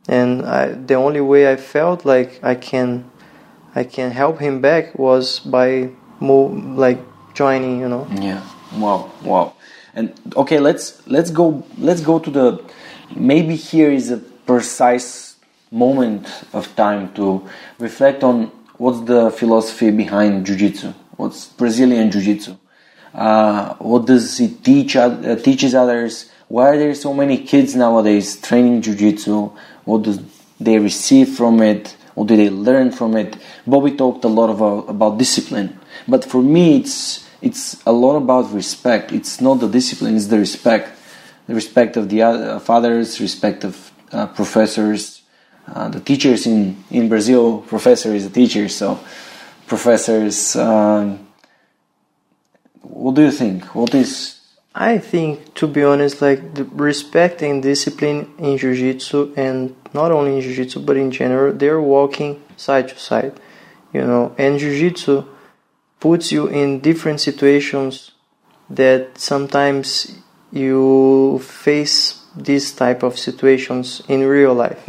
and 0.08 0.46
I, 0.46 0.72
the 0.72 0.94
only 0.94 1.20
way 1.20 1.50
i 1.50 1.56
felt 1.56 2.04
like 2.04 2.40
i 2.42 2.54
can 2.54 3.10
i 3.74 3.84
can 3.84 4.10
help 4.10 4.38
him 4.38 4.60
back 4.60 4.98
was 4.98 5.40
by 5.40 5.90
mo- 6.20 6.54
like 6.76 7.00
joining 7.34 7.80
you 7.80 7.88
know 7.88 8.06
Yeah. 8.10 8.42
Wow. 8.74 9.10
Wow. 9.22 9.54
And 9.94 10.12
okay, 10.36 10.58
let's 10.58 11.06
let's 11.06 11.30
go 11.30 11.64
let's 11.78 12.00
go 12.00 12.18
to 12.18 12.30
the 12.30 12.64
maybe 13.14 13.56
here 13.56 13.90
is 13.90 14.10
a 14.10 14.18
precise 14.18 15.36
moment 15.70 16.28
of 16.52 16.74
time 16.76 17.12
to 17.14 17.48
reflect 17.78 18.22
on 18.22 18.50
what's 18.76 19.00
the 19.00 19.30
philosophy 19.30 19.90
behind 19.90 20.46
jiu-jitsu. 20.46 20.92
What's 21.16 21.46
Brazilian 21.46 22.10
jiu-jitsu? 22.10 22.56
Uh, 23.14 23.74
what 23.76 24.06
does 24.06 24.38
it 24.40 24.62
teach 24.62 24.96
uh, 24.96 25.36
teaches 25.36 25.74
others? 25.74 26.30
Why 26.48 26.68
are 26.68 26.78
there 26.78 26.94
so 26.94 27.14
many 27.14 27.38
kids 27.38 27.74
nowadays 27.74 28.40
training 28.40 28.82
jiu-jitsu? 28.82 29.50
What 29.84 30.02
do 30.02 30.18
they 30.60 30.78
receive 30.78 31.30
from 31.30 31.62
it? 31.62 31.96
What 32.14 32.28
do 32.28 32.36
they 32.36 32.50
learn 32.50 32.92
from 32.92 33.16
it? 33.16 33.36
Bobby 33.66 33.96
talked 33.96 34.24
a 34.24 34.28
lot 34.28 34.50
about, 34.50 34.88
about 34.88 35.18
discipline, 35.18 35.78
but 36.06 36.24
for 36.24 36.42
me, 36.42 36.78
it's 36.78 37.26
it's 37.42 37.82
a 37.84 37.92
lot 37.92 38.16
about 38.16 38.52
respect. 38.52 39.12
It's 39.12 39.40
not 39.40 39.60
the 39.60 39.68
discipline; 39.68 40.16
it's 40.16 40.26
the 40.26 40.38
respect, 40.38 40.90
the 41.46 41.54
respect 41.54 41.96
of 41.96 42.08
the 42.08 42.22
of 42.22 42.68
others, 42.70 43.20
respect 43.20 43.64
of 43.64 43.92
uh, 44.12 44.26
professors, 44.28 45.22
uh, 45.68 45.88
the 45.88 46.00
teachers 46.00 46.46
in 46.46 46.84
in 46.90 47.08
Brazil. 47.08 47.62
Professor 47.62 48.14
is 48.14 48.24
a 48.24 48.30
teacher, 48.30 48.68
so 48.68 48.98
professors. 49.66 50.56
Um, 50.56 51.26
what 52.82 53.14
do 53.14 53.22
you 53.22 53.32
think? 53.32 53.74
What 53.74 53.94
is 53.94 54.36
I 54.78 54.98
think, 54.98 55.54
to 55.54 55.66
be 55.66 55.82
honest, 55.82 56.20
like 56.20 56.54
the 56.54 56.64
respect 56.64 57.40
and 57.40 57.62
discipline 57.62 58.30
in 58.38 58.58
jiu-jitsu, 58.58 59.32
and 59.34 59.74
not 59.94 60.12
only 60.12 60.36
in 60.36 60.42
jiu-jitsu 60.42 60.80
but 60.80 60.98
in 60.98 61.10
general, 61.10 61.54
they're 61.54 61.80
walking 61.80 62.42
side 62.58 62.88
to 62.88 62.98
side, 62.98 63.40
you 63.94 64.02
know. 64.02 64.34
And 64.36 64.58
jiu-jitsu 64.58 65.24
puts 65.98 66.30
you 66.30 66.48
in 66.48 66.80
different 66.80 67.22
situations 67.22 68.12
that 68.68 69.16
sometimes 69.16 70.12
you 70.52 71.40
face 71.42 72.22
these 72.36 72.72
type 72.72 73.02
of 73.02 73.18
situations 73.18 74.02
in 74.08 74.26
real 74.26 74.52
life. 74.52 74.84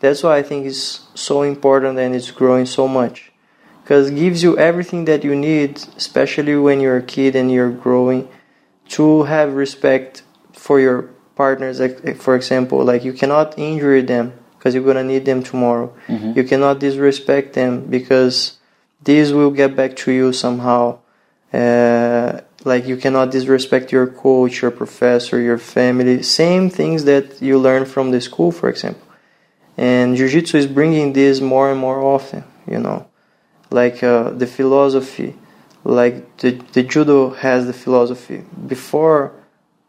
That's 0.00 0.22
why 0.22 0.38
I 0.38 0.42
think 0.42 0.64
it's 0.64 1.06
so 1.14 1.42
important 1.42 1.98
and 1.98 2.14
it's 2.14 2.30
growing 2.30 2.64
so 2.64 2.88
much 2.88 3.32
because 3.86 4.10
gives 4.10 4.42
you 4.42 4.58
everything 4.58 5.04
that 5.04 5.22
you 5.22 5.36
need, 5.36 5.80
especially 5.96 6.56
when 6.56 6.80
you're 6.80 6.96
a 6.96 7.02
kid 7.02 7.36
and 7.36 7.52
you're 7.52 7.70
growing 7.70 8.28
to 8.88 9.22
have 9.22 9.54
respect 9.54 10.24
for 10.52 10.80
your 10.80 11.02
partners 11.36 11.78
like, 11.78 12.16
for 12.16 12.34
example 12.34 12.82
like 12.82 13.04
you 13.04 13.12
cannot 13.12 13.56
injure 13.56 14.02
them 14.02 14.32
because 14.58 14.74
you're 14.74 14.82
gonna 14.82 15.04
need 15.04 15.24
them 15.24 15.40
tomorrow. 15.40 15.94
You 16.34 16.42
cannot 16.42 16.80
disrespect 16.80 17.52
them 17.52 17.86
because 17.86 18.58
this 19.04 19.30
will 19.30 19.52
get 19.52 19.76
back 19.76 19.94
to 20.02 20.10
you 20.10 20.32
somehow. 20.32 20.98
Uh, 21.52 22.40
like 22.64 22.88
you 22.88 22.96
cannot 22.96 23.30
disrespect 23.30 23.92
your 23.92 24.08
coach 24.08 24.62
your 24.62 24.72
professor 24.72 25.40
your 25.40 25.58
family. 25.58 26.24
Same 26.24 26.70
things 26.70 27.04
that 27.04 27.40
you 27.40 27.56
learn 27.56 27.84
from 27.84 28.10
the 28.10 28.20
school 28.20 28.50
for 28.50 28.68
example. 28.68 29.06
And 29.76 30.16
jiu-jitsu 30.16 30.56
is 30.58 30.66
bringing 30.66 31.12
this 31.12 31.40
more 31.40 31.70
and 31.70 31.78
more 31.78 32.02
often 32.02 32.42
you 32.66 32.80
know 32.80 33.06
like 33.70 34.02
uh, 34.02 34.30
the 34.30 34.46
philosophy 34.46 35.34
like 35.86 36.38
the, 36.38 36.50
the 36.72 36.82
judo 36.82 37.30
has 37.30 37.66
the 37.66 37.72
philosophy. 37.72 38.42
Before 38.66 39.32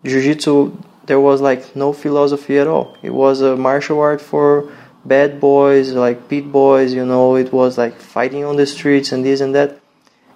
jiu-jitsu 0.04 0.78
there 1.08 1.20
was 1.20 1.42
like 1.42 1.76
no 1.76 1.92
philosophy 1.92 2.60
at 2.60 2.68
all. 2.68 2.96
It 3.02 3.10
was 3.10 3.42
a 3.42 3.56
martial 3.56 4.00
art 4.00 4.22
for 4.22 4.72
bad 5.06 5.40
boys 5.40 5.94
like 5.94 6.28
pit 6.28 6.52
boys 6.52 6.94
you 6.94 7.06
know 7.06 7.36
it 7.36 7.54
was 7.54 7.78
like 7.78 7.96
fighting 7.96 8.44
on 8.44 8.58
the 8.58 8.68
streets 8.68 9.12
and 9.12 9.26
this 9.26 9.42
and 9.42 9.56
that. 9.56 9.80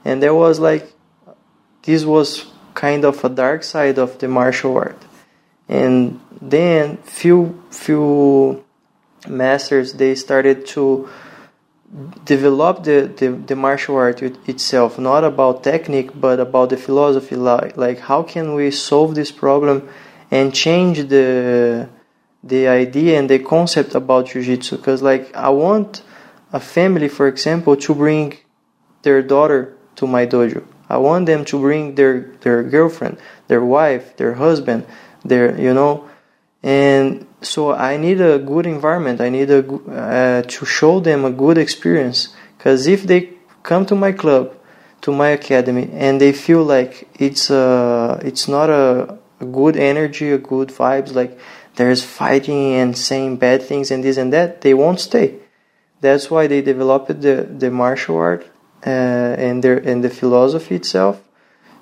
And 0.03 0.23
there 0.23 0.33
was 0.33 0.59
like 0.59 0.91
this 1.83 2.05
was 2.05 2.45
kind 2.73 3.05
of 3.05 3.23
a 3.23 3.29
dark 3.29 3.63
side 3.63 3.99
of 3.99 4.17
the 4.17 4.27
martial 4.27 4.75
art. 4.75 4.99
And 5.69 6.19
then 6.41 6.97
few 6.97 7.63
few 7.69 8.63
masters 9.27 9.93
they 9.93 10.15
started 10.15 10.65
to 10.65 11.07
develop 12.23 12.83
the, 12.83 13.11
the, 13.17 13.29
the 13.29 13.55
martial 13.55 13.95
art 13.97 14.21
it- 14.23 14.37
itself 14.47 14.97
not 14.97 15.23
about 15.23 15.63
technique 15.63 16.09
but 16.19 16.39
about 16.39 16.69
the 16.69 16.77
philosophy 16.77 17.35
like, 17.35 17.75
like 17.75 17.99
how 17.99 18.23
can 18.23 18.53
we 18.53 18.71
solve 18.71 19.13
this 19.15 19.31
problem 19.31 19.87
and 20.29 20.53
change 20.53 21.09
the 21.09 21.89
the 22.43 22.67
idea 22.67 23.19
and 23.19 23.29
the 23.29 23.37
concept 23.37 23.93
about 23.93 24.27
jiu-jitsu? 24.27 24.77
Because 24.77 25.01
like 25.01 25.35
i 25.35 25.49
want 25.49 26.01
a 26.53 26.59
family 26.59 27.09
for 27.09 27.27
example 27.27 27.75
to 27.75 27.93
bring 27.93 28.37
their 29.03 29.21
daughter 29.21 29.75
to 29.95 30.07
my 30.07 30.25
dojo. 30.25 30.63
I 30.89 30.97
want 30.97 31.25
them 31.25 31.43
to 31.45 31.59
bring 31.59 31.95
their 31.95 32.21
their 32.41 32.63
girlfriend 32.63 33.17
their 33.47 33.63
wife 33.63 34.15
their 34.17 34.33
husband 34.35 34.85
their 35.25 35.59
you 35.59 35.73
know? 35.73 36.07
And 36.63 37.27
so 37.41 37.73
I 37.73 37.97
need 37.97 38.21
a 38.21 38.39
good 38.39 38.65
environment. 38.65 39.19
I 39.19 39.29
need 39.29 39.49
a 39.49 39.65
uh, 39.65 40.41
to 40.43 40.65
show 40.65 40.99
them 40.99 41.25
a 41.25 41.31
good 41.31 41.57
experience. 41.57 42.29
Because 42.57 42.87
if 42.87 43.03
they 43.03 43.33
come 43.63 43.85
to 43.87 43.95
my 43.95 44.11
club, 44.11 44.53
to 45.01 45.11
my 45.11 45.29
academy, 45.29 45.89
and 45.93 46.21
they 46.21 46.31
feel 46.31 46.63
like 46.63 47.07
it's 47.15 47.49
uh 47.49 48.19
it's 48.23 48.47
not 48.47 48.69
a, 48.69 49.17
a 49.39 49.45
good 49.45 49.75
energy, 49.75 50.31
a 50.31 50.37
good 50.37 50.69
vibes, 50.69 51.13
like 51.13 51.39
there's 51.75 52.03
fighting 52.03 52.73
and 52.73 52.97
saying 52.97 53.37
bad 53.37 53.63
things 53.63 53.89
and 53.89 54.03
this 54.03 54.17
and 54.17 54.31
that, 54.31 54.61
they 54.61 54.73
won't 54.73 54.99
stay. 54.99 55.39
That's 56.01 56.29
why 56.29 56.47
they 56.47 56.61
developed 56.61 57.21
the 57.21 57.47
the 57.49 57.71
martial 57.71 58.17
art 58.17 58.45
uh, 58.85 58.89
and 58.89 59.63
their 59.63 59.77
and 59.77 60.03
the 60.03 60.09
philosophy 60.09 60.75
itself 60.75 61.21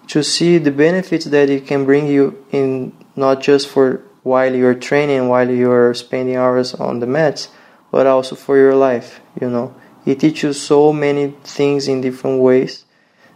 to 0.08 0.24
see 0.24 0.58
the 0.58 0.72
benefits 0.72 1.26
that 1.26 1.50
it 1.50 1.68
can 1.68 1.86
bring 1.86 2.08
you 2.08 2.44
in 2.52 2.94
not 3.16 3.42
just 3.42 3.68
for 3.68 4.02
while 4.30 4.54
you're 4.54 4.82
training 4.90 5.28
while 5.28 5.50
you're 5.50 5.94
spending 5.94 6.36
hours 6.36 6.74
on 6.76 7.00
the 7.00 7.08
mats 7.08 7.50
but 7.92 8.06
also 8.06 8.36
for 8.36 8.56
your 8.58 8.76
life 8.76 9.20
you 9.42 9.50
know. 9.50 9.74
It 10.06 10.20
teaches 10.22 10.44
you 10.44 10.54
so 10.54 10.94
many 10.94 11.34
things 11.44 11.88
in 11.88 12.02
different 12.02 12.42
ways 12.42 12.86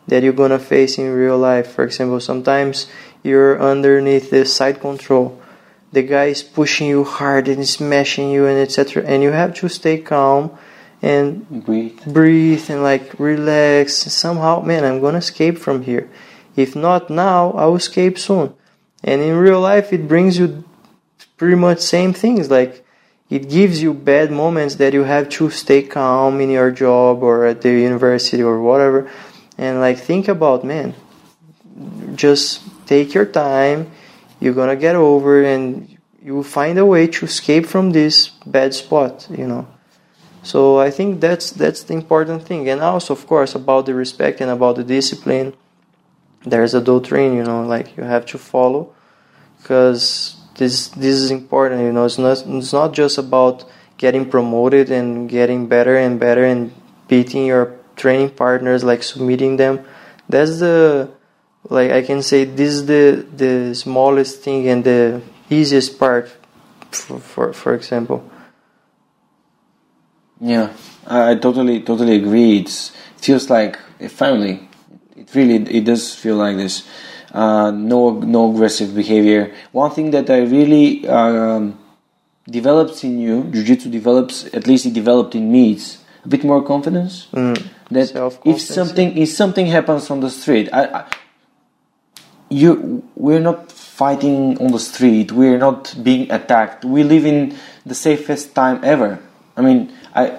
that 0.08 0.24
you're 0.24 0.34
gonna 0.34 0.60
face 0.60 0.98
in 0.98 1.12
real 1.12 1.38
life. 1.38 1.68
For 1.72 1.84
example 1.84 2.20
sometimes 2.20 2.88
you're 3.22 3.62
underneath 3.62 4.30
the 4.30 4.46
side 4.46 4.80
control. 4.80 5.39
The 5.91 6.04
guy 6.04 6.26
is 6.26 6.41
pushing 6.41 6.88
you 6.88 7.04
hard 7.04 7.48
and 7.48 7.68
smashing 7.68 8.32
you 8.32 8.46
and 8.46 8.58
etc 8.60 9.04
and 9.06 9.22
you 9.22 9.32
have 9.32 9.54
to 9.56 9.70
stay 9.70 9.98
calm 10.00 10.52
and 11.02 11.48
breathe? 11.66 12.00
breathe 12.06 12.70
and 12.70 12.82
like 12.82 13.20
relax. 13.20 13.94
Somehow 13.94 14.62
man 14.62 14.84
i'm 14.86 15.02
gonna 15.02 15.20
escape 15.20 15.58
from 15.58 15.84
here. 15.84 16.10
If 16.56 16.76
not 16.76 17.10
now 17.10 17.52
i 17.52 17.66
will 17.66 17.76
escape 17.76 18.18
soon. 18.18 18.54
And 19.04 19.22
in 19.22 19.36
real 19.36 19.60
life 19.60 19.91
it 19.91 20.08
brings 20.08 20.38
you 20.39 20.64
pretty 21.38 21.55
much 21.55 21.79
same 21.79 22.13
things. 22.13 22.49
Like 22.49 22.86
it 23.29 23.49
gives 23.49 23.81
you 23.81 23.93
bad 23.93 24.31
moments 24.31 24.75
that 24.75 24.93
you 24.93 25.03
have 25.03 25.29
to 25.29 25.49
stay 25.49 25.84
calm 25.84 26.41
in 26.41 26.49
your 26.49 26.71
job 26.71 27.23
or 27.23 27.45
at 27.45 27.61
the 27.61 27.71
university 27.71 28.43
or 28.43 28.61
whatever. 28.61 29.09
And 29.57 29.79
like 29.79 29.97
think 29.97 30.27
about 30.27 30.63
man 30.63 30.95
just 32.15 32.61
take 32.86 33.13
your 33.13 33.25
time. 33.25 33.91
You're 34.39 34.53
gonna 34.53 34.75
get 34.75 34.95
over 34.95 35.43
and 35.43 35.97
you 36.21 36.36
will 36.36 36.43
find 36.43 36.77
a 36.77 36.86
way 36.86 37.07
to 37.07 37.25
escape 37.25 37.65
from 37.65 37.91
this 37.91 38.29
bad 38.45 38.73
spot 38.73 39.27
you 39.31 39.47
know? 39.47 39.67
So 40.43 40.77
I 40.77 40.91
think 40.91 41.21
that's 41.21 41.51
that's 41.51 41.84
the 41.84 41.93
important 41.93 42.43
thing, 42.43 42.67
and 42.67 42.81
also 42.81 43.13
of 43.13 43.25
course 43.25 43.55
about 43.55 43.86
the 43.86 43.95
respect 43.95 44.41
and 44.41 44.51
about 44.51 44.75
the 44.75 44.84
discipline. 44.84 45.53
There's 46.45 46.73
a 46.73 46.81
doctrine, 46.81 47.34
you 47.38 47.43
know, 47.43 47.63
like 47.63 47.95
you 47.95 48.03
have 48.03 48.25
to 48.27 48.38
follow, 48.38 48.93
because 49.57 50.36
this 50.56 50.89
this 50.89 51.16
is 51.16 51.32
important. 51.32 51.82
You 51.82 51.91
know, 51.91 52.06
it's 52.06 52.18
not 52.18 52.43
it's 52.45 52.74
not 52.74 52.93
just 52.93 53.18
about 53.18 53.66
getting 53.97 54.30
promoted 54.30 54.91
and 54.91 55.30
getting 55.30 55.68
better 55.68 55.95
and 55.95 56.20
better 56.20 56.43
and 56.43 56.74
beating 57.08 57.45
your 57.45 57.76
training 57.95 58.32
partners, 58.32 58.84
like 58.84 59.04
submitting 59.04 59.58
them, 59.58 59.86
that's 60.30 60.60
the 60.60 61.10
like 61.70 61.91
I 61.91 62.01
can 62.01 62.22
say 62.22 62.43
this 62.45 62.74
is 62.74 62.86
the 62.86 63.26
the 63.36 63.76
smallest 63.76 64.41
thing 64.41 64.68
and 64.68 64.84
the 64.84 65.22
easiest 65.49 65.99
part 65.99 66.30
for 66.91 67.20
for, 67.20 67.54
for 67.54 67.74
example. 67.74 68.30
Yeah, 70.39 70.74
I, 71.08 71.36
totally 71.36 71.82
totally 71.82 72.16
agree. 72.16 72.60
It's, 72.60 72.91
it 73.18 73.22
feels 73.22 73.49
like 73.49 73.80
a 73.99 74.10
family. 74.10 74.68
It 75.16 75.34
really 75.34 75.56
it 75.56 75.86
does 75.86 76.14
feel 76.14 76.36
like 76.36 76.58
this. 76.58 76.84
Uh, 77.34 77.71
no 77.71 78.11
no 78.11 78.51
aggressive 78.51 78.93
behavior. 78.93 79.51
One 79.71 79.89
thing 79.89 80.11
that 80.11 80.29
I 80.29 80.41
really 80.41 81.07
um, 81.07 81.79
develops 82.47 83.03
in 83.03 83.19
you, 83.19 83.43
jiu-jitsu 83.45 83.89
develops. 83.89 84.45
At 84.53 84.67
least 84.67 84.86
it 84.86 84.93
developed 84.93 85.34
in 85.34 85.51
me. 85.51 85.73
It's 85.73 85.97
a 86.23 86.27
bit 86.27 86.43
more 86.43 86.61
confidence. 86.61 87.27
Mm. 87.34 87.57
That 87.89 88.39
if 88.45 88.61
something 88.61 89.17
if 89.17 89.29
something 89.29 89.65
happens 89.65 90.11
on 90.11 90.19
the 90.19 90.29
street, 90.29 90.69
I, 90.71 90.86
I 90.86 91.05
you 92.49 93.03
we're 93.15 93.39
not 93.39 93.71
fighting 93.71 94.59
on 94.59 94.71
the 94.71 94.79
street. 94.79 95.31
We're 95.31 95.57
not 95.57 95.95
being 96.03 96.31
attacked. 96.31 96.86
We 96.86 97.03
live 97.03 97.25
in 97.25 97.57
the 97.84 97.95
safest 97.95 98.53
time 98.53 98.79
ever. 98.84 99.17
I 99.57 99.61
mean, 99.61 99.91
I 100.13 100.38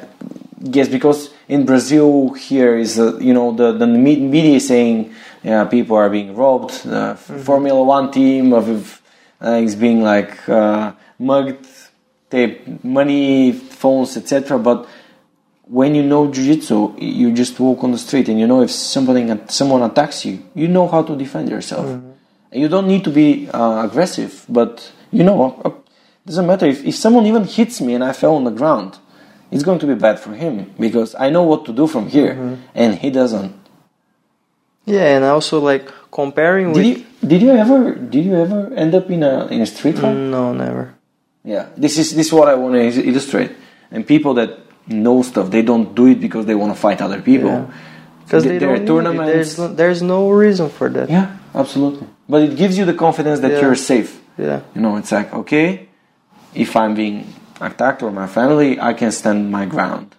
guess 0.70 0.88
because 0.88 1.33
in 1.48 1.64
Brazil 1.66 2.32
here 2.34 2.76
is 2.76 2.98
uh, 2.98 3.18
you 3.18 3.34
know 3.34 3.52
the 3.52 3.72
the 3.72 3.86
media 3.86 4.60
saying 4.60 5.14
yeah 5.42 5.64
people 5.64 5.96
are 5.96 6.10
being 6.10 6.34
robbed. 6.34 6.84
The 6.84 7.16
Formula 7.16 7.82
One 7.82 8.10
team 8.10 8.52
of 8.52 9.02
uh, 9.42 9.50
is 9.50 9.76
being 9.76 10.02
like 10.02 10.48
uh, 10.48 10.92
mugged, 11.18 11.66
take 12.30 12.84
money, 12.84 13.52
phones, 13.52 14.16
etc. 14.16 14.58
But 14.58 14.88
when 15.66 15.94
you 15.94 16.02
know 16.02 16.30
jiu-jitsu 16.30 16.94
you 16.98 17.32
just 17.32 17.58
walk 17.58 17.82
on 17.84 17.92
the 17.92 17.98
street 17.98 18.28
and 18.28 18.38
you 18.38 18.46
know 18.46 18.62
if 18.62 18.70
somebody 18.70 19.26
someone 19.48 19.82
attacks 19.82 20.24
you 20.24 20.42
you 20.54 20.68
know 20.68 20.86
how 20.86 21.02
to 21.02 21.16
defend 21.16 21.48
yourself 21.48 21.86
and 21.86 22.14
you 22.52 22.68
don't 22.68 22.86
need 22.86 23.02
to 23.02 23.10
be 23.10 23.48
uh, 23.48 23.82
aggressive 23.82 24.44
but 24.48 24.92
you 25.10 25.24
know 25.24 25.58
uh, 25.64 25.70
doesn't 26.26 26.46
matter 26.46 26.66
if, 26.66 26.84
if 26.84 26.94
someone 26.94 27.24
even 27.24 27.44
hits 27.44 27.80
me 27.80 27.94
and 27.94 28.04
i 28.04 28.12
fell 28.12 28.34
on 28.34 28.44
the 28.44 28.50
ground 28.50 28.98
it's 29.54 29.64
going 29.64 29.78
to 29.78 29.86
be 29.86 29.94
bad 29.94 30.18
for 30.18 30.32
him 30.34 30.54
because 30.78 31.14
i 31.24 31.30
know 31.30 31.42
what 31.42 31.64
to 31.64 31.72
do 31.72 31.86
from 31.86 32.08
here 32.08 32.34
mm-hmm. 32.34 32.54
and 32.74 32.90
he 33.02 33.10
doesn't 33.10 33.54
Yeah, 34.86 35.16
and 35.16 35.24
also 35.24 35.60
like 35.60 35.88
comparing 36.10 36.72
did 36.72 36.76
with 36.76 36.86
you 36.86 36.96
did 37.30 37.40
you 37.40 37.52
ever 37.56 37.94
did 37.94 38.24
you 38.28 38.34
ever 38.36 38.68
end 38.76 38.92
up 38.94 39.08
in 39.08 39.22
a 39.22 39.46
in 39.48 39.60
a 39.62 39.66
street 39.66 39.96
fight 39.96 40.12
no 40.12 40.52
never. 40.52 40.94
Yeah, 41.44 41.68
this 41.76 41.98
is 41.98 42.14
this 42.14 42.26
is 42.28 42.32
what 42.32 42.48
I 42.48 42.54
want 42.54 42.74
to 42.74 43.04
illustrate. 43.04 43.52
And 43.90 44.06
people 44.06 44.32
that 44.40 44.50
know 44.88 45.22
stuff, 45.22 45.50
they 45.50 45.60
don't 45.60 45.94
do 45.94 46.06
it 46.06 46.18
because 46.20 46.46
they 46.46 46.54
want 46.54 46.74
to 46.74 46.80
fight 46.80 47.00
other 47.00 47.20
people. 47.20 47.50
Yeah. 47.50 47.66
Because 48.24 48.44
Th- 48.44 48.60
there 48.60 48.72
are 48.72 48.80
tournaments. 48.80 49.32
There's 49.32 49.58
no, 49.58 49.68
there's 49.74 50.02
no 50.02 50.30
reason 50.30 50.70
for 50.70 50.88
that. 50.96 51.10
Yeah, 51.10 51.36
absolutely. 51.54 52.08
But 52.28 52.42
it 52.48 52.56
gives 52.56 52.78
you 52.78 52.84
the 52.84 52.94
confidence 52.94 53.40
that 53.40 53.52
Yeah. 53.52 53.60
you're 53.60 53.76
safe. 53.76 54.20
Yeah. 54.38 54.60
You 54.74 54.80
know, 54.80 54.96
it's 54.96 55.12
like 55.12 55.32
okay, 55.44 55.88
if 56.54 56.76
I'm 56.76 56.94
being 56.94 57.28
attacked 57.64 58.02
or 58.02 58.10
my 58.10 58.26
family, 58.26 58.80
I 58.80 58.92
can 58.92 59.10
stand 59.12 59.50
my 59.50 59.66
ground. 59.66 60.14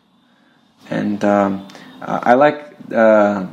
And 0.90 1.24
um, 1.24 1.68
I 2.02 2.34
like 2.34 2.76
uh, 2.92 2.96
uh, 2.96 3.48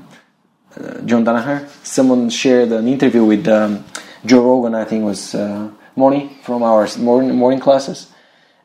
John 1.04 1.24
Danaher. 1.24 1.68
Someone 1.84 2.30
shared 2.30 2.72
an 2.72 2.88
interview 2.88 3.24
with 3.24 3.48
um, 3.48 3.84
Joe 4.24 4.42
Rogan. 4.44 4.74
I 4.74 4.84
think 4.84 5.04
was 5.04 5.34
uh, 5.34 5.70
Moni 5.96 6.36
from 6.42 6.62
our 6.62 6.86
morning 6.98 7.36
morning 7.36 7.60
classes, 7.60 8.12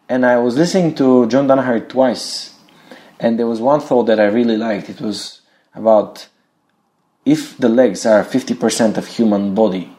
and 0.09 0.25
I 0.25 0.38
was 0.38 0.57
listening 0.57 0.95
to 0.95 1.28
John 1.28 1.47
Danaher 1.47 1.88
twice, 1.88 2.55
and 3.19 3.39
there 3.39 3.47
was 3.47 3.61
one 3.61 3.80
thought 3.80 4.05
that 4.07 4.19
I 4.19 4.25
really 4.25 4.57
liked. 4.57 4.89
It 4.89 5.01
was 5.01 5.41
about 5.73 6.28
if 7.25 7.57
the 7.57 7.69
legs 7.69 8.05
are 8.05 8.23
fifty 8.23 8.53
percent 8.53 8.97
of 8.97 9.07
human 9.07 9.55
body, 9.55 9.95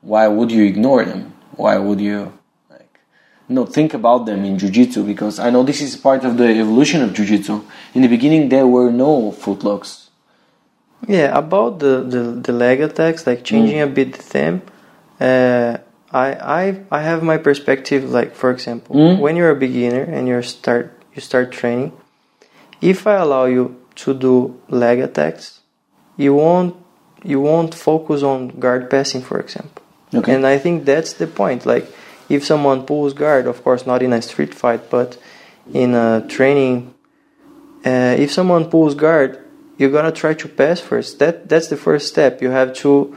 why 0.00 0.28
would 0.28 0.50
you 0.52 0.64
ignore 0.64 1.04
them? 1.04 1.34
Why 1.56 1.78
would 1.78 2.00
you 2.00 2.32
no 3.48 3.66
think 3.66 3.92
about 3.94 4.26
them 4.26 4.44
in 4.44 4.58
jiu-jitsu 4.58 5.04
because 5.04 5.38
I 5.38 5.50
know 5.50 5.62
this 5.62 5.80
is 5.80 5.96
part 5.96 6.24
of 6.24 6.36
the 6.38 6.46
evolution 6.48 7.02
of 7.02 7.12
jiu-jitsu. 7.12 7.60
In 7.94 8.02
the 8.02 8.08
beginning 8.08 8.48
there 8.48 8.66
were 8.66 8.90
no 8.90 9.32
footlocks. 9.32 10.08
Yeah, 11.06 11.36
about 11.36 11.80
the, 11.80 12.00
the, 12.02 12.22
the 12.40 12.52
leg 12.52 12.80
attacks, 12.80 13.26
like 13.26 13.44
changing 13.44 13.80
a 13.80 13.86
bit 13.86 14.14
the 14.14 14.22
theme, 14.22 14.62
uh, 15.20 15.76
I, 16.10 16.28
I 16.62 16.80
I 16.90 17.00
have 17.02 17.22
my 17.22 17.36
perspective. 17.36 18.10
Like 18.10 18.34
for 18.34 18.50
example, 18.50 18.96
Mm. 18.96 19.18
when 19.18 19.36
you're 19.36 19.50
a 19.50 19.56
beginner 19.56 20.02
and 20.02 20.26
you 20.28 20.40
start 20.42 20.92
you 21.14 21.20
start 21.20 21.52
training, 21.52 21.92
if 22.80 23.06
I 23.06 23.16
allow 23.16 23.44
you 23.44 23.76
to 23.96 24.14
do 24.14 24.58
leg 24.68 25.00
attacks, 25.00 25.60
you 26.16 26.34
won't 26.34 26.74
you 27.22 27.40
won't 27.40 27.74
focus 27.74 28.22
on 28.22 28.48
guard 28.60 28.88
passing, 28.88 29.22
for 29.22 29.38
example. 29.40 29.82
Okay. 30.14 30.32
And 30.34 30.46
I 30.46 30.56
think 30.58 30.84
that's 30.84 31.12
the 31.14 31.26
point. 31.26 31.66
Like 31.66 31.86
if 32.28 32.44
someone 32.44 32.84
pulls 32.86 33.12
guard, 33.12 33.46
of 33.46 33.62
course 33.62 33.86
not 33.86 34.02
in 34.02 34.12
a 34.12 34.22
street 34.22 34.54
fight, 34.54 34.90
but 34.90 35.18
in 35.72 35.94
a 35.94 36.24
training 36.28 36.94
uh, 37.84 38.16
if 38.18 38.32
someone 38.32 38.70
pulls 38.70 38.94
guard, 38.94 39.38
you're 39.76 39.90
gonna 39.90 40.12
try 40.12 40.32
to 40.32 40.48
pass 40.48 40.80
first. 40.80 41.18
That 41.18 41.48
that's 41.48 41.68
the 41.68 41.76
first 41.76 42.08
step. 42.08 42.40
You 42.40 42.50
have 42.50 42.72
to 42.76 43.14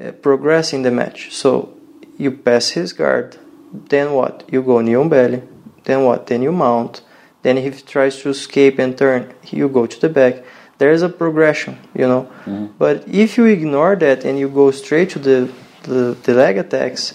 uh, 0.00 0.12
progress 0.12 0.72
in 0.72 0.82
the 0.82 0.90
match. 0.90 1.34
So 1.34 1.76
you 2.16 2.30
pass 2.30 2.70
his 2.70 2.92
guard. 2.92 3.36
Then 3.72 4.12
what? 4.12 4.44
You 4.50 4.62
go 4.62 4.80
knee 4.80 4.94
on 4.94 5.08
belly. 5.08 5.42
Then 5.84 6.04
what? 6.04 6.28
Then 6.28 6.42
you 6.42 6.52
mount. 6.52 7.02
Then 7.42 7.58
if 7.58 7.76
he 7.76 7.82
tries 7.82 8.18
to 8.22 8.28
escape 8.30 8.78
and 8.78 8.96
turn, 8.96 9.34
you 9.50 9.68
go 9.68 9.86
to 9.86 10.00
the 10.00 10.08
back. 10.08 10.44
There 10.78 10.90
is 10.90 11.02
a 11.02 11.08
progression, 11.08 11.78
you 11.94 12.06
know. 12.06 12.30
But 12.78 13.08
if 13.08 13.38
you 13.38 13.46
ignore 13.46 13.96
that 13.96 14.24
and 14.24 14.38
you 14.38 14.48
go 14.48 14.70
straight 14.70 15.10
to 15.10 15.18
the 15.18 15.52
the, 15.82 16.16
the 16.22 16.34
leg 16.34 16.58
attacks, 16.58 17.14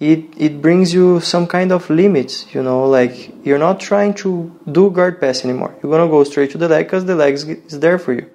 it 0.00 0.24
it 0.38 0.62
brings 0.62 0.94
you 0.94 1.20
some 1.20 1.46
kind 1.46 1.70
of 1.70 1.88
limits 1.90 2.46
you 2.54 2.62
know 2.62 2.88
like 2.88 3.30
you're 3.44 3.58
not 3.58 3.78
trying 3.78 4.14
to 4.14 4.50
do 4.72 4.90
guard 4.90 5.20
pass 5.20 5.44
anymore. 5.44 5.74
You're 5.82 5.92
gonna 5.92 6.10
go 6.10 6.24
straight 6.24 6.50
to 6.52 6.58
the 6.58 6.68
leg 6.68 6.86
because 6.86 7.04
the 7.04 7.14
leg 7.14 7.34
is, 7.34 7.78
there 7.78 7.98
for 7.98 8.14
you 8.14 8.28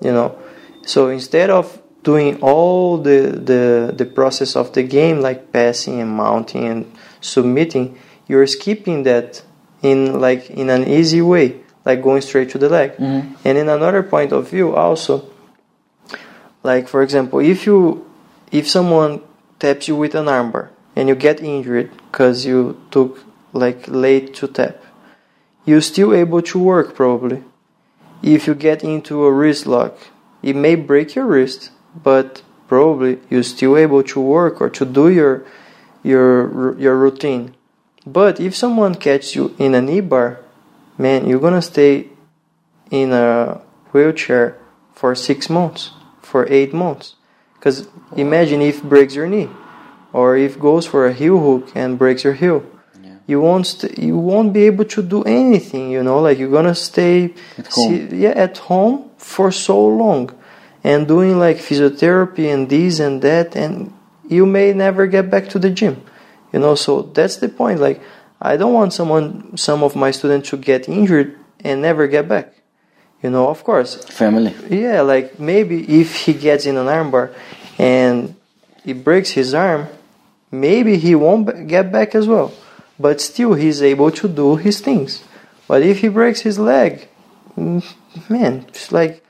you 0.00 0.12
know. 0.12 0.36
So 0.84 1.08
instead 1.08 1.48
of 1.48 1.80
doing 2.02 2.40
all 2.42 2.98
the, 2.98 3.20
the 3.50 3.94
the 3.96 4.04
process 4.04 4.56
of 4.56 4.72
the 4.72 4.82
game 4.82 5.20
like 5.20 5.52
passing 5.52 6.00
and 6.00 6.10
mounting 6.10 6.64
and 6.64 6.92
submitting 7.20 7.96
you're 8.26 8.46
skipping 8.48 9.04
that 9.04 9.42
in 9.82 10.20
like 10.20 10.50
in 10.50 10.70
an 10.70 10.88
easy 10.88 11.22
way 11.22 11.60
like 11.84 12.02
going 12.02 12.20
straight 12.20 12.50
to 12.50 12.58
the 12.58 12.68
leg. 12.68 12.96
Mm-hmm. 12.96 13.34
And 13.44 13.58
in 13.58 13.68
another 13.68 14.02
point 14.02 14.32
of 14.32 14.50
view 14.50 14.74
also 14.74 15.30
like 16.64 16.88
for 16.88 17.00
example 17.00 17.38
if 17.38 17.64
you 17.64 18.04
if 18.50 18.68
someone 18.68 19.22
taps 19.60 19.86
you 19.86 19.94
with 19.94 20.16
an 20.16 20.26
armbar 20.26 20.70
and 20.94 21.08
you 21.08 21.14
get 21.14 21.42
injured 21.42 21.90
because 22.10 22.44
you 22.44 22.80
took 22.90 23.24
like 23.52 23.88
late 23.88 24.34
to 24.34 24.48
tap. 24.48 24.82
You're 25.64 25.80
still 25.80 26.12
able 26.14 26.42
to 26.42 26.58
work 26.58 26.94
probably. 26.94 27.44
If 28.22 28.46
you 28.46 28.54
get 28.54 28.84
into 28.84 29.24
a 29.24 29.32
wrist 29.32 29.66
lock 29.66 29.96
it 30.42 30.56
may 30.56 30.74
break 30.74 31.14
your 31.14 31.26
wrist 31.26 31.70
but 31.94 32.42
probably 32.68 33.18
you're 33.30 33.42
still 33.42 33.76
able 33.76 34.02
to 34.02 34.20
work 34.20 34.60
or 34.60 34.70
to 34.70 34.84
do 34.84 35.08
your 35.08 35.44
your 36.02 36.78
your 36.78 36.96
routine. 36.96 37.54
But 38.06 38.40
if 38.40 38.56
someone 38.56 38.94
catches 38.96 39.34
you 39.34 39.54
in 39.58 39.74
a 39.74 39.82
knee 39.82 40.00
bar 40.00 40.40
man 40.98 41.26
you're 41.26 41.40
gonna 41.40 41.62
stay 41.62 42.08
in 42.90 43.12
a 43.12 43.60
wheelchair 43.92 44.58
for 44.94 45.14
six 45.14 45.48
months 45.48 45.90
for 46.20 46.46
eight 46.48 46.72
months. 46.72 47.16
Because 47.54 47.88
imagine 48.16 48.60
if 48.60 48.82
breaks 48.82 49.14
your 49.14 49.26
knee 49.26 49.48
or 50.12 50.36
if 50.36 50.58
goes 50.58 50.86
for 50.86 51.06
a 51.06 51.12
heel 51.12 51.38
hook 51.38 51.72
and 51.74 51.98
breaks 51.98 52.24
your 52.24 52.34
heel. 52.34 52.64
You 53.26 53.40
won't 53.40 53.66
st- 53.66 53.98
you 53.98 54.18
won't 54.18 54.52
be 54.52 54.62
able 54.66 54.84
to 54.96 55.00
do 55.02 55.22
anything 55.22 55.90
you 55.90 56.02
know 56.02 56.20
like 56.20 56.38
you're 56.40 56.50
gonna 56.50 56.74
stay 56.74 57.32
At 57.56 57.66
home. 57.68 57.88
see- 58.10 58.16
yeah 58.16 58.30
at 58.46 58.58
home 58.58 59.10
for 59.16 59.52
so 59.52 59.78
long 59.86 60.30
and 60.82 61.06
doing 61.06 61.38
like 61.38 61.58
physiotherapy 61.58 62.52
and 62.52 62.68
this 62.68 62.98
and 62.98 63.22
that 63.22 63.54
and 63.56 63.92
you 64.28 64.44
may 64.44 64.72
never 64.72 65.06
get 65.06 65.30
back 65.30 65.48
to 65.50 65.58
the 65.60 65.70
gym 65.70 66.02
you 66.52 66.58
know? 66.58 66.74
So 66.74 67.02
that's 67.16 67.36
the 67.36 67.48
point 67.48 67.78
like 67.80 68.00
i 68.40 68.56
don't 68.56 68.74
want 68.74 68.92
someone 68.92 69.56
some 69.56 69.82
of 69.84 69.94
my 69.94 70.10
students 70.10 70.50
to 70.50 70.56
get 70.56 70.88
injured 70.88 71.38
and 71.64 71.80
never 71.80 72.08
get 72.08 72.26
back 72.28 72.52
you 73.22 73.30
know? 73.30 73.48
Of 73.48 73.62
course. 73.62 74.04
Family. 74.06 74.52
yeah, 74.68 75.00
like 75.02 75.38
maybe 75.38 75.76
if 76.00 76.26
he 76.26 76.32
gets 76.34 76.66
in 76.66 76.76
an 76.76 76.86
armbar 76.88 77.32
and 77.78 78.34
he 78.84 78.92
breaks 78.92 79.30
his 79.30 79.54
arm, 79.54 79.86
maybe 80.52 80.98
he 80.98 81.16
won't 81.16 81.66
get 81.66 81.90
back 81.90 82.14
as 82.14 82.28
well. 82.28 82.52
But 83.00 83.20
still, 83.20 83.54
he's 83.54 83.82
able 83.82 84.12
to 84.12 84.28
do 84.28 84.56
his 84.56 84.80
things. 84.80 85.24
But 85.66 85.82
if 85.82 86.00
he 86.00 86.08
breaks 86.08 86.42
his 86.42 86.58
leg, 86.58 87.08
mm, 87.56 87.82
man, 88.28 88.66
it's 88.68 88.92
like 88.92 89.24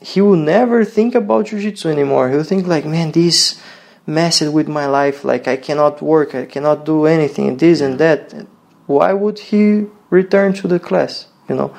he 0.00 0.20
will 0.20 0.36
never 0.36 0.84
think 0.84 1.16
about 1.16 1.46
jiu-jitsu 1.46 1.88
anymore. 1.88 2.30
He'll 2.30 2.44
think 2.44 2.66
like, 2.66 2.84
man, 2.84 3.10
this 3.10 3.60
messed 4.06 4.52
with 4.52 4.68
my 4.68 4.86
life. 4.86 5.24
Like 5.24 5.48
I 5.48 5.56
cannot 5.56 6.00
work, 6.00 6.34
I 6.34 6.46
cannot 6.46 6.84
do 6.84 7.06
anything, 7.06 7.56
this 7.56 7.80
and 7.80 7.98
that. 7.98 8.46
Why 8.86 9.12
would 9.12 9.38
he 9.38 9.86
return 10.10 10.52
to 10.54 10.68
the 10.68 10.78
class? 10.78 11.26
You 11.48 11.56
know. 11.56 11.76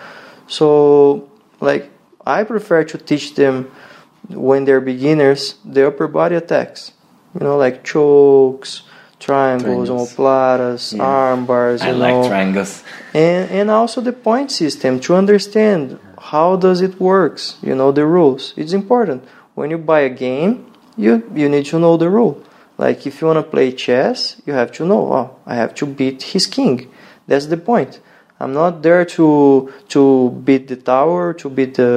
So, 0.48 1.30
like, 1.60 1.90
I 2.26 2.44
prefer 2.44 2.84
to 2.84 2.98
teach 2.98 3.36
them 3.36 3.72
when 4.28 4.66
they're 4.66 4.82
beginners, 4.82 5.56
the 5.64 5.88
upper 5.88 6.08
body 6.08 6.36
attacks. 6.36 6.92
You 7.36 7.42
know, 7.46 7.58
like 7.58 7.84
chokes, 7.84 8.82
triangles, 9.20 9.88
Triangles. 9.88 10.16
omoplatas, 10.16 10.98
Yeah. 10.98 11.04
arm 11.04 11.46
bars. 11.46 11.82
I 11.82 11.92
like 11.92 12.14
know, 12.14 12.28
triangles. 12.28 12.84
and 13.14 13.50
and 13.52 13.70
also 13.70 14.02
the 14.02 14.14
point 14.14 14.52
system 14.52 15.00
to 15.02 15.16
understand 15.16 16.00
how 16.32 16.56
does 16.56 16.82
it 16.82 17.00
works 17.00 17.56
you 17.68 17.74
know 17.74 17.92
the 17.92 18.06
rules 18.06 18.54
it's 18.58 18.74
important 18.74 19.24
when 19.56 19.72
you 19.72 19.78
buy 19.78 20.02
a 20.02 20.10
game 20.28 20.52
you 20.98 21.24
you 21.34 21.48
need 21.50 21.66
to 21.66 21.80
know 21.80 21.96
the 21.98 22.10
rule 22.10 22.36
like 22.78 23.08
if 23.08 23.14
you 23.22 23.28
want 23.28 23.38
to 23.44 23.44
play 23.56 23.72
chess 23.72 24.36
you 24.46 24.54
have 24.54 24.70
to 24.78 24.86
know 24.86 25.02
oh 25.18 25.28
i 25.46 25.56
have 25.56 25.74
to 25.74 25.86
beat 25.86 26.20
his 26.34 26.46
king 26.46 26.76
that's 27.30 27.46
the 27.48 27.56
point 27.58 28.00
i'm 28.42 28.54
not 28.54 28.82
there 28.84 29.06
to 29.06 29.72
to 29.88 30.30
beat 30.48 30.68
the 30.68 30.76
tower 30.76 31.34
to 31.34 31.50
beat 31.50 31.74
the 31.76 31.92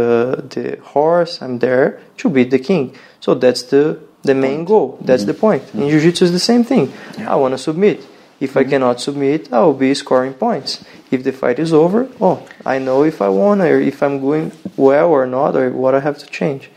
the 0.55 0.78
horse 0.95 1.43
i'm 1.43 1.59
there 1.59 1.99
to 2.16 2.28
beat 2.30 2.51
the 2.51 2.59
king 2.70 2.95
so 3.20 3.35
that's 3.35 3.62
the 3.74 3.99
the 4.22 4.34
main 4.34 4.64
goal 4.64 4.98
that's 5.02 5.24
the 5.24 5.32
mm-hmm. 5.32 5.40
point 5.40 5.62
in 5.74 5.80
mm-hmm. 5.80 5.90
jiu-jitsu 5.90 6.24
is 6.24 6.32
the 6.32 6.38
same 6.38 6.64
thing 6.64 6.92
i 7.26 7.34
want 7.34 7.52
to 7.52 7.58
submit 7.58 8.06
if 8.42 8.56
I 8.56 8.62
mm-hmm. 8.62 8.70
cannot 8.70 9.00
submit, 9.00 9.52
I 9.52 9.60
will 9.60 9.72
be 9.72 9.94
scoring 9.94 10.34
points. 10.34 10.84
If 11.12 11.22
the 11.22 11.30
fight 11.30 11.60
is 11.60 11.72
over, 11.72 12.08
oh, 12.20 12.44
I 12.66 12.78
know 12.80 13.04
if 13.04 13.22
I 13.22 13.28
won 13.28 13.62
or 13.62 13.78
if 13.78 14.02
I'm 14.02 14.18
going 14.20 14.50
well 14.76 15.10
or 15.10 15.26
not 15.28 15.54
or 15.54 15.70
what 15.70 15.94
I 15.94 16.00
have 16.00 16.18
to 16.18 16.26
change. 16.26 16.68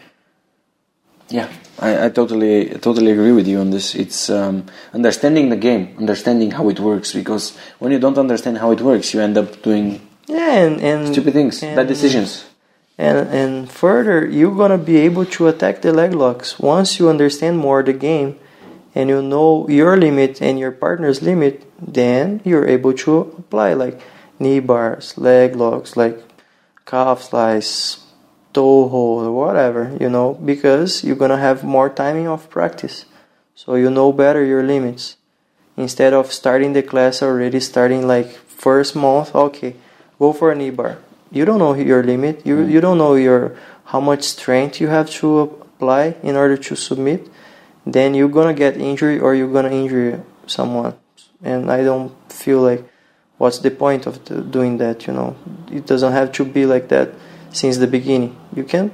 Yeah, 1.29 1.49
I, 1.79 2.05
I 2.05 2.09
totally 2.09 2.69
totally 2.87 3.11
agree 3.11 3.31
with 3.31 3.47
you 3.47 3.57
on 3.57 3.71
this. 3.71 3.95
It's 3.95 4.29
um, 4.29 4.67
understanding 4.93 5.49
the 5.49 5.57
game, 5.57 5.95
understanding 5.97 6.51
how 6.51 6.69
it 6.69 6.79
works. 6.79 7.13
Because 7.13 7.57
when 7.79 7.91
you 7.91 7.97
don't 7.97 8.19
understand 8.19 8.59
how 8.59 8.69
it 8.69 8.81
works, 8.81 9.11
you 9.15 9.21
end 9.21 9.35
up 9.35 9.63
doing 9.63 10.05
Yeah, 10.27 10.53
and, 10.65 10.79
and 10.81 11.07
stupid 11.11 11.33
things, 11.33 11.61
bad 11.61 11.79
and- 11.79 11.87
decisions. 11.89 12.45
And 12.97 13.27
and 13.27 13.69
further, 13.69 14.25
you're 14.25 14.55
gonna 14.55 14.77
be 14.77 14.97
able 14.97 15.25
to 15.35 15.47
attack 15.47 15.81
the 15.81 15.91
leg 15.91 16.13
locks 16.13 16.59
once 16.59 16.97
you 16.97 17.09
understand 17.09 17.57
more 17.59 17.83
the 17.83 17.91
game, 17.91 18.39
and 18.95 19.09
you 19.09 19.21
know 19.21 19.67
your 19.67 19.97
limit 19.97 20.41
and 20.41 20.57
your 20.57 20.71
partner's 20.71 21.21
limit. 21.21 21.67
Then 21.75 22.39
you're 22.45 22.67
able 22.67 22.93
to 23.03 23.35
apply 23.37 23.73
like 23.73 23.99
knee 24.39 24.61
bars, 24.61 25.17
leg 25.17 25.57
locks, 25.57 25.97
like 25.97 26.23
calf 26.85 27.23
slice, 27.23 27.99
toe 28.53 28.87
hold, 28.87 29.27
whatever. 29.27 29.91
You 29.99 30.09
know, 30.09 30.35
because 30.35 31.03
you're 31.03 31.19
gonna 31.19 31.37
have 31.37 31.65
more 31.65 31.89
timing 31.89 32.29
of 32.29 32.49
practice, 32.49 33.03
so 33.55 33.75
you 33.75 33.89
know 33.89 34.13
better 34.13 34.43
your 34.43 34.63
limits. 34.63 35.17
Instead 35.75 36.13
of 36.13 36.31
starting 36.31 36.71
the 36.71 36.81
class 36.81 37.21
already, 37.21 37.59
starting 37.59 38.07
like 38.07 38.31
first 38.47 38.95
month, 38.95 39.35
okay, 39.35 39.75
go 40.17 40.31
for 40.31 40.53
a 40.53 40.55
knee 40.55 40.69
bar 40.69 40.95
you 41.35 41.43
don't 41.43 41.59
know 41.59 41.73
your 41.73 42.01
limit. 42.01 42.45
You 42.45 42.55
mm. 42.57 42.71
you 42.71 42.81
don't 42.81 42.97
know 42.97 43.15
your 43.15 43.55
how 43.91 43.99
much 43.99 44.23
strength 44.23 44.79
you 44.81 44.87
have 44.87 45.09
to 45.19 45.39
apply 45.39 46.15
in 46.23 46.35
order 46.35 46.57
to 46.57 46.75
submit. 46.75 47.27
Then 47.85 48.15
you're 48.15 48.35
gonna 48.37 48.53
get 48.53 48.77
injury 48.77 49.19
or 49.19 49.35
you're 49.35 49.51
gonna 49.51 49.71
injure 49.71 50.23
someone. 50.47 50.95
And 51.43 51.69
i 51.69 51.83
don't 51.83 52.11
feel 52.31 52.61
like 52.61 52.81
what's 53.37 53.59
the 53.59 53.69
point 53.69 54.07
of 54.07 54.13
doing 54.51 54.77
that 54.77 55.05
you 55.05 55.13
know? 55.13 55.35
It 55.69 55.85
doesn't 55.85 56.13
have 56.13 56.31
to 56.33 56.45
be 56.45 56.65
like 56.65 56.87
that 56.87 57.13
since 57.51 57.77
the 57.77 57.87
beginning. 57.87 58.35
You 58.55 58.63
can 58.63 58.91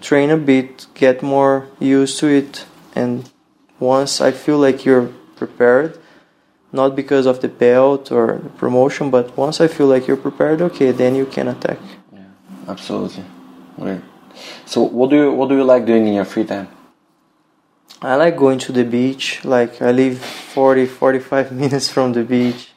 train 0.00 0.30
a 0.30 0.36
bit 0.36 0.86
get 0.94 1.22
more 1.22 1.68
used 1.80 2.18
to 2.20 2.28
it 2.28 2.66
and 2.94 3.30
once 3.80 4.20
i 4.20 4.30
feel 4.30 4.58
like 4.58 4.84
you're 4.84 5.08
prepared 5.36 5.98
not 6.76 6.94
because 6.94 7.26
of 7.26 7.40
the 7.40 7.48
belt 7.48 8.12
or 8.12 8.38
the 8.42 8.50
promotion, 8.50 9.10
but 9.10 9.36
once 9.36 9.60
I 9.60 9.66
feel 9.66 9.86
like 9.86 10.06
you're 10.06 10.22
prepared, 10.28 10.62
okay, 10.62 10.92
then 10.92 11.14
you 11.14 11.26
can 11.26 11.48
attack. 11.48 11.78
Yeah, 12.12 12.20
absolutely. 12.68 13.24
Right. 13.78 14.02
So, 14.66 14.82
what 14.82 15.10
do 15.10 15.16
you 15.16 15.32
what 15.32 15.48
do 15.48 15.56
you 15.56 15.64
like 15.64 15.86
doing 15.86 16.06
in 16.06 16.14
your 16.14 16.24
free 16.24 16.44
time? 16.44 16.68
I 18.02 18.16
like 18.16 18.36
going 18.36 18.58
to 18.60 18.72
the 18.72 18.84
beach. 18.84 19.44
Like 19.44 19.80
I 19.80 19.90
live 19.90 20.18
40, 20.18 20.86
45 20.86 21.52
minutes 21.62 21.88
from 21.88 22.12
the 22.12 22.22
beach, 22.22 22.70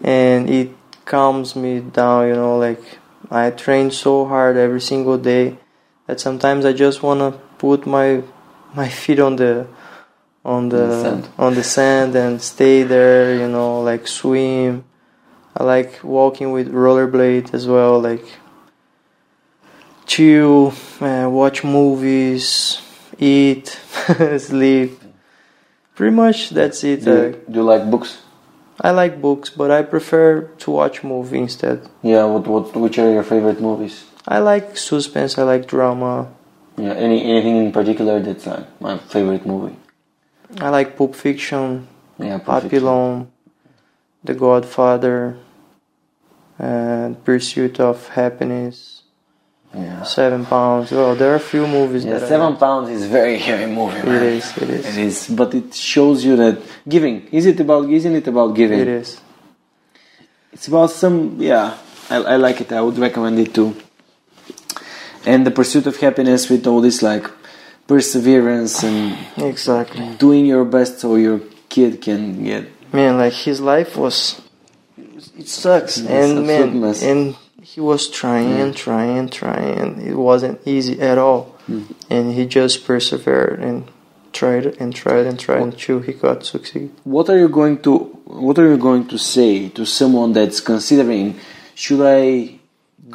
and 0.00 0.48
it 0.48 0.70
calms 1.04 1.54
me 1.54 1.80
down. 1.80 2.28
You 2.28 2.34
know, 2.34 2.58
like 2.58 2.98
I 3.30 3.50
train 3.50 3.90
so 3.90 4.24
hard 4.26 4.56
every 4.56 4.80
single 4.80 5.18
day 5.18 5.58
that 6.06 6.20
sometimes 6.20 6.64
I 6.64 6.72
just 6.72 7.02
wanna 7.02 7.32
put 7.58 7.86
my 7.86 8.22
my 8.74 8.88
feet 9.00 9.20
on 9.20 9.36
the 9.36 9.66
on 10.44 10.68
the, 10.68 11.26
on 11.38 11.54
the 11.54 11.62
sand 11.64 12.14
and 12.16 12.40
stay 12.40 12.82
there. 12.82 13.34
You 13.38 13.48
know, 13.48 13.80
like 13.82 14.06
swim. 14.06 14.84
I 15.56 15.62
like 15.64 16.00
walking 16.02 16.50
with 16.52 16.72
rollerblade 16.72 17.54
as 17.54 17.66
well. 17.66 18.00
Like 18.00 18.24
chill, 20.06 20.74
uh, 21.00 21.28
watch 21.30 21.64
movies, 21.64 22.80
eat, 23.18 23.68
sleep. 24.38 25.00
Pretty 25.94 26.14
much 26.14 26.50
that's 26.50 26.82
it. 26.84 27.04
Do 27.04 27.10
Uh, 27.12 27.14
you, 27.22 27.32
do 27.50 27.58
you 27.60 27.62
like 27.62 27.88
books? 27.90 28.18
I 28.80 28.90
like 28.90 29.20
books, 29.22 29.50
but 29.50 29.70
I 29.70 29.82
prefer 29.82 30.42
to 30.58 30.70
watch 30.70 31.04
movie 31.04 31.38
instead. 31.38 31.88
Yeah. 32.02 32.24
What 32.24 32.46
what 32.48 32.74
which 32.76 32.98
are 32.98 33.10
your 33.12 33.22
favorite 33.22 33.60
movies? 33.60 34.04
I 34.26 34.40
like 34.40 34.76
suspense. 34.76 35.38
I 35.38 35.44
like 35.44 35.68
drama. 35.68 36.26
Yeah. 36.76 36.94
Any 36.94 37.22
anything 37.22 37.56
in 37.64 37.70
particular 37.70 38.18
that's 38.20 38.46
like 38.46 38.66
my 38.80 38.98
favorite 38.98 39.46
movie? 39.46 39.76
I 40.60 40.68
like 40.70 40.96
Pulp 40.96 41.14
Fiction, 41.14 41.86
Yeah. 42.18 42.38
Pulp 42.38 42.62
Fiction. 42.62 42.70
Papillon, 42.70 43.28
The 44.24 44.34
Godfather, 44.34 45.36
and 46.58 47.22
Pursuit 47.24 47.80
of 47.80 48.08
Happiness, 48.08 49.02
Yeah. 49.74 50.04
Seven 50.04 50.46
Pounds. 50.46 50.92
Well, 50.92 51.16
there 51.16 51.32
are 51.32 51.36
a 51.36 51.40
few 51.40 51.66
movies 51.66 52.04
Yeah, 52.04 52.16
I 52.16 52.28
Seven. 52.28 52.56
Pounds 52.56 52.88
is 52.90 53.06
very 53.06 53.38
heavy 53.38 53.66
movie. 53.66 53.98
It 53.98 54.04
man. 54.06 54.22
is. 54.22 54.56
It 54.56 54.70
is. 54.70 54.86
It 54.86 54.98
is, 54.98 55.28
but 55.30 55.52
it 55.54 55.74
shows 55.74 56.24
you 56.24 56.36
that 56.36 56.58
giving. 56.88 57.26
Is 57.32 57.46
it 57.46 57.58
about? 57.58 57.90
Isn't 57.90 58.14
it 58.14 58.26
about 58.28 58.54
giving? 58.54 58.78
It 58.78 58.86
is. 58.88 59.20
It's 60.52 60.68
about 60.68 60.90
some. 60.90 61.36
Yeah, 61.40 61.74
I, 62.08 62.16
I 62.16 62.36
like 62.36 62.60
it. 62.60 62.70
I 62.72 62.80
would 62.80 62.98
recommend 62.98 63.36
it 63.40 63.52
too. 63.52 63.74
And 65.26 65.44
the 65.44 65.50
pursuit 65.50 65.86
of 65.88 65.96
happiness 65.96 66.48
with 66.48 66.66
all 66.68 66.80
this 66.80 67.02
like 67.02 67.26
perseverance 67.86 68.82
and 68.82 69.16
Exactly. 69.36 70.06
doing 70.18 70.46
your 70.46 70.64
best 70.64 71.00
so 71.00 71.16
your 71.16 71.40
kid 71.68 72.00
can 72.00 72.42
get. 72.44 72.64
man 72.92 73.16
like 73.18 73.32
his 73.32 73.60
life 73.60 73.96
was 73.96 74.40
it 75.40 75.48
sucks 75.48 75.98
Yes, 75.98 76.08
and 76.30 76.46
man 76.46 76.80
mess. 76.80 77.02
and 77.02 77.34
he 77.62 77.80
was 77.80 78.08
trying 78.08 78.52
and 78.62 78.74
trying 78.76 79.18
and 79.18 79.30
trying 79.32 80.00
it 80.10 80.14
wasn't 80.16 80.58
easy 80.66 81.00
at 81.00 81.18
all 81.18 81.44
Hmm. 81.66 81.82
and 82.10 82.24
he 82.36 82.44
just 82.44 82.84
persevered 82.86 83.58
and 83.68 83.84
tried 84.32 84.66
and 84.80 84.94
tried 84.94 85.24
and 85.26 85.38
tried 85.40 85.62
until 85.62 85.98
he 86.00 86.12
got 86.12 86.44
succeed 86.44 86.90
What 87.04 87.26
are 87.30 87.38
you 87.44 87.48
going 87.60 87.76
to 87.86 87.92
What 88.48 88.58
are 88.58 88.68
you 88.68 88.76
going 88.88 89.04
to 89.08 89.18
say 89.18 89.68
to 89.76 89.84
someone 89.86 90.30
that's 90.38 90.60
considering? 90.72 91.26
Should 91.82 92.02
I 92.22 92.58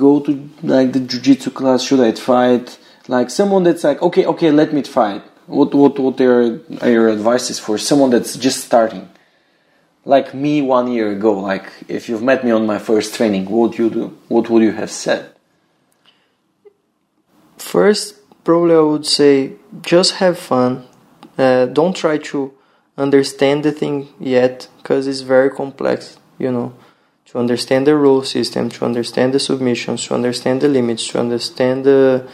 go 0.06 0.12
to 0.26 0.32
like 0.64 0.90
the 0.96 1.02
jiu-jitsu 1.10 1.50
class? 1.60 1.80
Should 1.88 2.00
I 2.10 2.12
fight? 2.14 2.79
Like 3.10 3.30
someone 3.30 3.64
that's 3.64 3.84
like, 3.84 4.02
okay, 4.02 4.26
okay, 4.34 4.52
let 4.52 4.70
me 4.72 4.84
fight. 4.84 5.24
What 5.48 5.74
what 5.74 5.98
what 6.00 6.22
are, 6.22 6.62
are 6.84 6.92
your 6.98 7.10
advices 7.10 7.58
for 7.60 7.78
someone 7.78 8.12
that's 8.12 8.36
just 8.38 8.60
starting? 8.70 9.10
Like 10.06 10.34
me 10.34 10.62
one 10.62 10.88
year 10.96 11.12
ago. 11.12 11.34
Like 11.52 11.68
if 11.88 12.08
you've 12.08 12.24
met 12.32 12.46
me 12.46 12.52
on 12.52 12.66
my 12.66 12.80
first 12.80 13.16
training, 13.16 13.44
what 13.50 13.60
would 13.62 13.78
you 13.80 13.90
do? 13.90 14.06
What 14.28 14.50
would 14.50 14.64
you 14.64 14.74
have 14.74 14.92
said? 14.92 15.22
first 17.62 18.16
probably 18.44 18.76
i 18.76 18.80
would 18.80 19.06
say 19.06 19.54
just 19.82 20.16
have 20.16 20.38
fun 20.38 20.86
uh, 21.38 21.66
don't 21.68 21.96
try 21.96 22.18
to 22.18 22.54
understand 22.98 23.64
the 23.64 23.72
thing 23.72 24.08
yet 24.20 24.68
because 24.78 25.08
it's 25.08 25.22
very 25.22 25.50
complex 25.50 26.18
you 26.38 26.52
know 26.52 26.74
to 27.26 27.38
understand 27.38 27.86
the 27.86 27.96
rule 27.96 28.24
system 28.24 28.70
to 28.70 28.84
understand 28.86 29.34
the 29.34 29.40
submissions 29.40 30.06
to 30.06 30.14
understand 30.16 30.62
the 30.62 30.68
limits 30.68 31.08
to 31.08 31.20
understand 31.20 31.86
the 31.86 32.28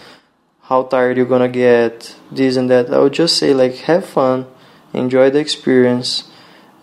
how 0.67 0.83
tired 0.83 1.17
you're 1.17 1.25
gonna 1.25 1.49
get 1.49 2.15
this 2.31 2.55
and 2.55 2.69
that 2.69 2.89
i 2.91 2.99
would 2.99 3.13
just 3.13 3.37
say 3.37 3.53
like 3.53 3.75
have 3.89 4.05
fun 4.05 4.45
enjoy 4.93 5.29
the 5.29 5.39
experience 5.39 6.29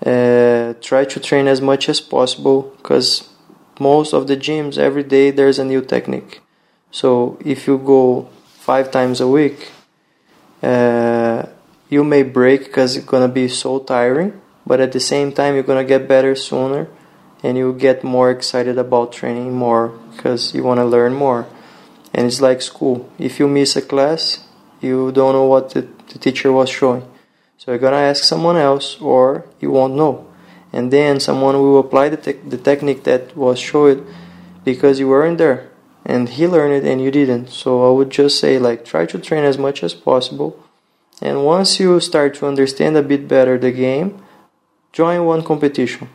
uh, 0.07 0.74
try 0.80 1.05
to 1.05 1.20
train 1.20 1.47
as 1.47 1.61
much 1.61 1.89
as 1.89 2.01
possible 2.01 2.74
because 2.78 3.28
most 3.78 4.12
of 4.12 4.26
the 4.26 4.37
gyms 4.37 4.76
every 4.76 5.03
day 5.03 5.30
there's 5.30 5.59
a 5.59 5.64
new 5.64 5.80
technique 5.80 6.41
so 6.93 7.39
if 7.43 7.66
you 7.66 7.78
go 7.78 8.28
five 8.62 8.93
times 8.93 9.20
a 9.20 9.26
week, 9.26 9.72
uh, 10.62 11.43
you 11.89 12.05
may 12.05 12.22
break 12.22 12.66
because 12.66 12.97
it's 12.97 13.07
gonna 13.07 13.33
be 13.33 13.49
so 13.49 13.80
tiring. 13.80 14.41
But 14.64 14.80
at 14.80 14.93
the 14.93 15.01
same 15.01 15.33
time, 15.33 15.55
you're 15.55 15.64
gonna 15.64 15.85
get 15.85 16.07
better 16.07 16.37
sooner, 16.37 16.87
and 17.43 17.57
you 17.57 17.72
get 17.72 18.05
more 18.05 18.30
excited 18.30 18.78
about 18.78 19.12
training 19.12 19.57
more 19.57 19.89
because 20.14 20.55
you 20.55 20.62
wanna 20.62 20.85
learn 20.85 21.14
more. 21.14 21.49
And 22.14 22.26
it's 22.26 22.40
like 22.40 22.62
school. 22.62 23.10
If 23.18 23.40
you 23.40 23.48
miss 23.48 23.76
a 23.76 23.82
class, 23.82 24.46
you 24.80 25.12
don't 25.12 25.32
know 25.32 25.46
what 25.46 25.70
the, 25.70 25.88
the 26.12 26.18
teacher 26.18 26.52
was 26.52 26.68
showing. 26.68 27.08
So 27.56 27.70
you're 27.70 27.78
gonna 27.78 27.96
ask 27.96 28.24
someone 28.24 28.56
else, 28.56 29.00
or 29.00 29.46
you 29.60 29.70
won't 29.70 29.94
know. 29.94 30.26
And 30.72 30.92
then 30.92 31.20
someone 31.20 31.56
will 31.56 31.78
apply 31.78 32.08
the, 32.08 32.16
tec- 32.16 32.48
the 32.48 32.58
technique 32.58 33.04
that 33.04 33.36
was 33.36 33.58
showed 33.58 34.06
because 34.64 34.98
you 34.98 35.08
weren't 35.08 35.38
there 35.38 35.72
and 36.04 36.28
he 36.28 36.46
learned 36.46 36.74
it 36.74 36.90
and 36.90 37.00
you 37.00 37.10
didn't. 37.10 37.48
So 37.50 37.88
I 37.88 37.96
would 37.96 38.10
just 38.10 38.38
say 38.38 38.58
like 38.58 38.84
try 38.84 39.06
to 39.06 39.18
train 39.18 39.44
as 39.44 39.58
much 39.58 39.82
as 39.82 39.94
possible. 39.94 40.58
And 41.20 41.44
once 41.44 41.78
you 41.78 42.00
start 42.00 42.34
to 42.36 42.46
understand 42.46 42.96
a 42.96 43.02
bit 43.02 43.28
better 43.28 43.58
the 43.58 43.70
game, 43.70 44.22
join 44.92 45.24
one 45.24 45.44
competition. 45.44 46.08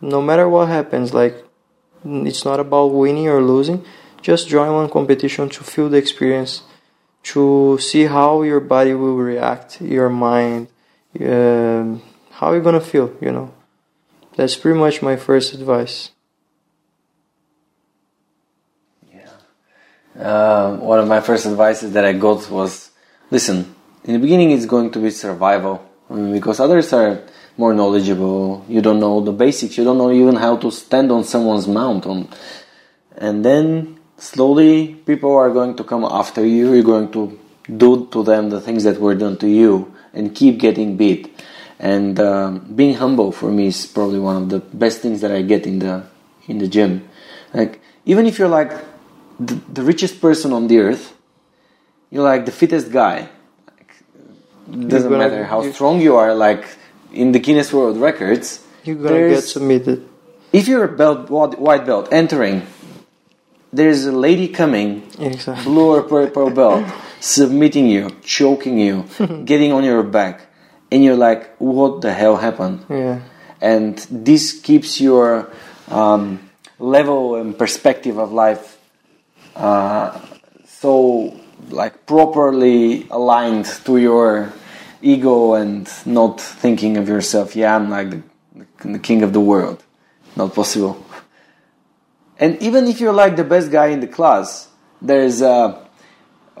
No 0.00 0.20
matter 0.20 0.48
what 0.48 0.68
happens, 0.68 1.14
like 1.14 1.42
it's 2.04 2.44
not 2.44 2.60
about 2.60 2.88
winning 2.88 3.28
or 3.28 3.42
losing, 3.42 3.84
just 4.26 4.48
join 4.48 4.72
one 4.72 4.90
competition 4.90 5.48
to 5.48 5.62
feel 5.62 5.88
the 5.88 5.98
experience, 5.98 6.62
to 7.22 7.78
see 7.78 8.06
how 8.06 8.42
your 8.42 8.58
body 8.58 8.92
will 8.92 9.16
react, 9.16 9.80
your 9.80 10.08
mind, 10.08 10.66
um, 11.20 12.02
how 12.32 12.50
you're 12.50 12.66
gonna 12.68 12.80
feel, 12.80 13.08
you 13.20 13.30
know. 13.30 13.54
That's 14.34 14.56
pretty 14.56 14.80
much 14.80 15.00
my 15.00 15.14
first 15.14 15.54
advice. 15.54 16.10
Uh, 20.18 20.74
one 20.76 20.98
of 20.98 21.06
my 21.06 21.20
first 21.20 21.44
advices 21.46 21.92
that 21.92 22.04
I 22.04 22.14
got 22.14 22.50
was, 22.50 22.90
listen, 23.30 23.74
in 24.02 24.14
the 24.14 24.18
beginning 24.18 24.50
it's 24.50 24.66
going 24.66 24.90
to 24.90 24.98
be 24.98 25.10
survival 25.10 25.86
I 26.10 26.14
mean, 26.14 26.32
because 26.32 26.58
others 26.58 26.92
are 26.94 27.22
more 27.58 27.74
knowledgeable. 27.74 28.64
You 28.66 28.80
don't 28.80 28.98
know 28.98 29.20
the 29.20 29.32
basics. 29.32 29.76
You 29.76 29.84
don't 29.84 29.98
know 29.98 30.10
even 30.10 30.36
how 30.36 30.56
to 30.56 30.70
stand 30.70 31.12
on 31.12 31.22
someone's 31.24 31.68
mount. 31.68 32.06
On, 32.06 32.28
and 33.18 33.44
then 33.44 33.95
slowly 34.18 34.94
people 35.06 35.34
are 35.36 35.50
going 35.50 35.76
to 35.76 35.84
come 35.84 36.04
after 36.04 36.44
you. 36.44 36.72
You're 36.74 36.82
going 36.84 37.10
to 37.12 37.38
do 37.76 38.06
to 38.12 38.22
them 38.22 38.50
the 38.50 38.60
things 38.60 38.84
that 38.84 39.00
were 39.00 39.14
done 39.14 39.36
to 39.38 39.48
you 39.48 39.94
and 40.12 40.34
keep 40.34 40.58
getting 40.58 40.96
beat. 40.96 41.32
And 41.78 42.18
um, 42.20 42.60
being 42.74 42.94
humble 42.94 43.32
for 43.32 43.50
me 43.50 43.66
is 43.66 43.84
probably 43.86 44.18
one 44.18 44.36
of 44.42 44.48
the 44.48 44.60
best 44.60 45.00
things 45.00 45.20
that 45.20 45.30
I 45.30 45.42
get 45.42 45.66
in 45.66 45.78
the 45.80 46.04
in 46.48 46.58
the 46.58 46.68
gym. 46.68 47.08
Like 47.52 47.80
even 48.06 48.24
if 48.26 48.38
you're 48.38 48.48
like 48.48 48.72
the, 49.38 49.54
the 49.72 49.82
richest 49.82 50.20
person 50.20 50.52
on 50.52 50.68
the 50.68 50.78
earth, 50.78 51.12
you're 52.10 52.22
like 52.24 52.46
the 52.46 52.52
fittest 52.52 52.90
guy. 52.90 53.28
Like, 53.68 54.88
doesn't 54.88 55.10
gonna- 55.10 55.28
matter 55.28 55.44
how 55.44 55.70
strong 55.72 56.00
you 56.00 56.16
are. 56.16 56.34
Like 56.34 56.64
in 57.12 57.32
the 57.32 57.38
Guinness 57.38 57.72
World 57.74 57.98
Records, 57.98 58.64
You're 58.84 58.96
gonna 58.96 59.28
get 59.28 59.44
submitted. 59.44 60.08
if 60.52 60.68
you're 60.68 60.84
a 60.84 60.96
belt 60.96 61.28
white 61.28 61.58
white 61.58 61.84
belt 61.84 62.08
entering, 62.10 62.62
there's 63.76 64.06
a 64.06 64.12
lady 64.12 64.48
coming 64.48 65.02
Exactly. 65.18 65.64
blue 65.64 65.90
or 65.96 66.02
purple 66.02 66.50
belt, 66.50 66.84
submitting 67.20 67.86
you, 67.86 68.10
choking 68.22 68.78
you, 68.78 69.04
getting 69.44 69.72
on 69.72 69.84
your 69.84 70.02
back, 70.02 70.46
and 70.90 71.04
you're 71.04 71.16
like, 71.16 71.56
what 71.58 72.00
the 72.00 72.12
hell 72.12 72.36
happened? 72.36 72.84
Yeah. 72.88 73.20
And 73.60 73.98
this 74.10 74.60
keeps 74.60 75.00
your 75.00 75.50
um, 75.88 76.50
level 76.78 77.36
and 77.36 77.56
perspective 77.56 78.18
of 78.18 78.32
life 78.32 78.76
uh, 79.56 80.20
so 80.66 81.34
like 81.70 82.06
properly 82.06 83.06
aligned 83.10 83.64
to 83.86 83.96
your 83.96 84.52
ego 85.02 85.54
and 85.54 85.88
not 86.04 86.40
thinking 86.40 86.96
of 86.96 87.08
yourself. 87.08 87.56
Yeah, 87.56 87.74
I'm 87.74 87.88
like 87.90 88.10
the, 88.10 88.22
the 88.84 88.98
king 88.98 89.22
of 89.22 89.32
the 89.32 89.40
world. 89.40 89.82
Not 90.36 90.54
possible. 90.54 91.02
And 92.38 92.60
even 92.62 92.86
if 92.86 93.00
you're 93.00 93.12
like 93.12 93.36
the 93.36 93.44
best 93.44 93.70
guy 93.70 93.88
in 93.88 94.00
the 94.00 94.06
class, 94.06 94.68
there's 95.00 95.42
uh, 95.42 95.82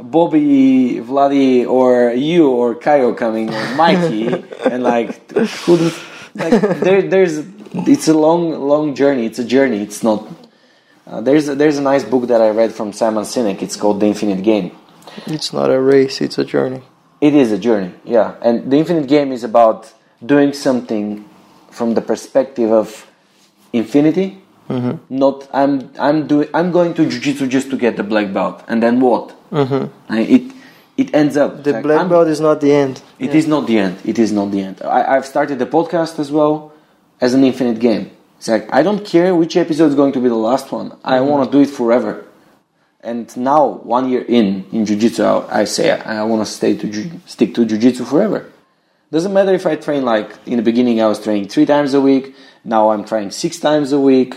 Bobby, 0.00 1.00
Vladi, 1.00 1.66
or 1.66 2.12
you, 2.12 2.50
or 2.50 2.74
Caio 2.74 3.14
coming, 3.14 3.52
or 3.52 3.74
Mikey, 3.74 4.28
and 4.64 4.82
like, 4.82 5.30
who 5.30 5.76
does, 5.76 5.98
like 6.34 6.60
there, 6.80 7.02
there's, 7.02 7.44
it's 7.72 8.08
a 8.08 8.14
long, 8.14 8.52
long 8.52 8.94
journey. 8.94 9.26
It's 9.26 9.38
a 9.38 9.44
journey. 9.44 9.82
It's 9.82 10.02
not. 10.02 10.26
Uh, 11.06 11.20
there's, 11.20 11.48
a, 11.48 11.54
there's 11.54 11.78
a 11.78 11.82
nice 11.82 12.04
book 12.04 12.28
that 12.28 12.40
I 12.40 12.50
read 12.50 12.72
from 12.72 12.92
Simon 12.92 13.24
Sinek. 13.24 13.62
It's 13.62 13.76
called 13.76 14.00
The 14.00 14.06
Infinite 14.06 14.42
Game. 14.42 14.72
It's 15.26 15.52
not 15.52 15.70
a 15.70 15.80
race, 15.80 16.20
it's 16.20 16.38
a 16.38 16.44
journey. 16.44 16.82
It 17.20 17.34
is 17.34 17.50
a 17.50 17.58
journey, 17.58 17.94
yeah. 18.04 18.34
And 18.42 18.70
the 18.70 18.76
infinite 18.76 19.08
game 19.08 19.32
is 19.32 19.44
about 19.44 19.92
doing 20.24 20.52
something 20.52 21.28
from 21.70 21.94
the 21.94 22.02
perspective 22.02 22.70
of 22.70 23.10
infinity. 23.72 24.42
Mm-hmm. 24.68 25.14
Not 25.22 25.48
I'm 25.52 25.90
I'm 25.98 26.26
doing 26.26 26.48
I'm 26.52 26.72
going 26.72 26.92
to 26.94 27.08
jiu-jitsu 27.08 27.46
just 27.46 27.70
to 27.70 27.76
get 27.76 27.96
the 27.96 28.02
black 28.02 28.32
belt, 28.32 28.64
and 28.68 28.82
then 28.82 29.00
what? 29.00 29.32
Mm-hmm. 29.52 30.14
it 30.14 30.52
it 30.96 31.14
ends 31.14 31.36
up 31.36 31.62
The 31.62 31.72
like, 31.74 31.82
black 31.82 31.98
I'm- 32.00 32.08
belt 32.08 32.26
is 32.28 32.40
not 32.40 32.60
the 32.60 32.72
end. 32.72 33.02
It 33.18 33.34
is 33.34 33.46
not 33.46 33.66
the 33.66 33.78
end. 33.78 33.96
It 34.04 34.18
is 34.18 34.32
not 34.32 34.50
the 34.50 34.60
end. 34.62 34.82
I, 34.82 35.16
I've 35.16 35.26
started 35.26 35.58
the 35.58 35.66
podcast 35.66 36.18
as 36.18 36.32
well 36.32 36.72
as 37.20 37.32
an 37.34 37.44
infinite 37.44 37.78
game. 37.78 38.10
It's 38.38 38.48
like 38.48 38.68
I 38.72 38.82
don't 38.82 39.04
care 39.04 39.34
which 39.34 39.56
episode 39.56 39.86
is 39.86 39.94
going 39.94 40.12
to 40.12 40.20
be 40.20 40.28
the 40.28 40.34
last 40.50 40.72
one. 40.72 40.96
I 41.04 41.20
want 41.20 41.44
to 41.44 41.50
do 41.56 41.62
it 41.62 41.70
forever. 41.70 42.24
And 43.02 43.34
now, 43.36 43.66
one 43.96 44.08
year 44.10 44.22
in 44.26 44.64
in 44.72 44.84
jiu-jitsu, 44.84 45.22
I 45.22 45.60
I 45.60 45.64
say 45.64 45.92
I 45.92 46.24
want 46.24 46.44
to 46.44 46.50
stay 46.50 46.76
to 46.76 46.86
ju- 46.88 47.20
stick 47.24 47.54
to 47.54 47.64
jiu-jitsu 47.64 48.04
forever. 48.04 48.50
Doesn't 49.12 49.32
matter 49.32 49.54
if 49.54 49.64
I 49.64 49.76
train 49.76 50.04
like 50.04 50.30
in 50.46 50.56
the 50.56 50.62
beginning 50.70 51.00
I 51.00 51.06
was 51.06 51.20
training 51.22 51.48
three 51.48 51.66
times 51.66 51.94
a 51.94 52.00
week. 52.00 52.34
Now 52.64 52.90
I'm 52.90 53.04
trying 53.04 53.30
six 53.30 53.60
times 53.60 53.92
a 53.92 54.00
week, 54.00 54.34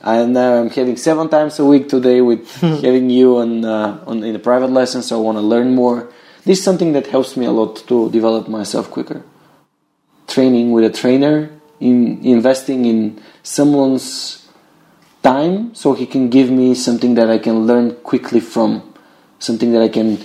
and 0.00 0.34
now 0.34 0.60
I'm 0.60 0.70
having 0.70 0.96
seven 0.96 1.28
times 1.28 1.58
a 1.58 1.64
week 1.64 1.88
today 1.88 2.20
with 2.20 2.48
having 2.60 3.10
you 3.10 3.38
on, 3.38 3.64
uh, 3.64 4.02
on 4.06 4.22
in 4.22 4.36
a 4.36 4.38
private 4.38 4.70
lesson. 4.70 5.02
So 5.02 5.18
I 5.18 5.22
want 5.22 5.38
to 5.38 5.42
learn 5.42 5.74
more. 5.74 6.10
This 6.44 6.58
is 6.58 6.64
something 6.64 6.92
that 6.92 7.08
helps 7.08 7.36
me 7.36 7.46
a 7.46 7.50
lot 7.50 7.76
to 7.88 8.10
develop 8.10 8.48
myself 8.48 8.90
quicker. 8.90 9.22
Training 10.26 10.72
with 10.72 10.84
a 10.84 10.90
trainer, 10.90 11.50
in 11.80 12.24
investing 12.24 12.84
in 12.84 13.20
someone's 13.42 14.48
time, 15.22 15.74
so 15.74 15.94
he 15.94 16.06
can 16.06 16.28
give 16.28 16.50
me 16.50 16.74
something 16.74 17.14
that 17.14 17.30
I 17.30 17.38
can 17.38 17.66
learn 17.66 17.96
quickly 17.96 18.40
from, 18.40 18.94
something 19.38 19.72
that 19.72 19.82
I 19.82 19.88
can 19.88 20.18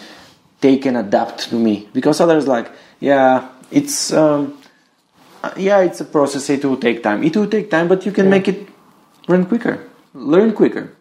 take 0.61 0.86
and 0.86 0.97
adapt 0.97 1.49
to 1.49 1.55
me. 1.55 1.89
Because 1.93 2.21
others 2.21 2.47
like, 2.47 2.71
yeah, 2.99 3.49
it's 3.71 4.13
um, 4.13 4.57
uh, 5.43 5.51
yeah, 5.57 5.80
it's 5.82 5.99
a 6.01 6.05
process. 6.05 6.49
It 6.49 6.63
will 6.63 6.78
take 6.78 7.03
time. 7.03 7.24
It 7.24 7.36
will 7.36 7.49
take 7.49 7.69
time, 7.69 7.88
but 7.88 8.05
you 8.05 8.11
can 8.11 8.30
make 8.30 8.47
it 8.47 8.72
run 9.28 9.45
quicker, 9.45 9.80
learn 10.13 10.53
quicker. 10.53 10.95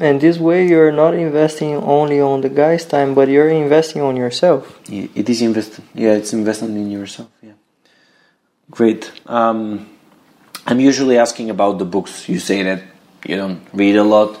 And 0.00 0.20
this 0.20 0.38
way, 0.38 0.64
you're 0.68 0.92
not 0.92 1.14
investing 1.14 1.74
only 1.74 2.20
on 2.20 2.40
the 2.40 2.48
guy's 2.48 2.84
time, 2.84 3.14
but 3.14 3.28
you're 3.28 3.48
investing 3.48 4.00
on 4.00 4.16
yourself. 4.16 4.78
Yeah, 4.88 5.08
It 5.14 5.28
is 5.28 5.42
invest. 5.42 5.80
Yeah, 5.92 6.12
it's 6.12 6.32
investment 6.32 6.76
in 6.76 6.88
yourself. 6.90 7.28
Yeah, 7.42 7.54
great. 8.70 9.10
Um, 9.26 9.88
I'm 10.66 10.78
usually 10.78 11.18
asking 11.18 11.50
about 11.50 11.78
the 11.78 11.84
books. 11.84 12.28
You 12.28 12.38
say 12.38 12.62
that 12.62 12.82
you 13.26 13.36
don't 13.36 13.60
read 13.72 13.96
a 13.96 14.04
lot. 14.04 14.40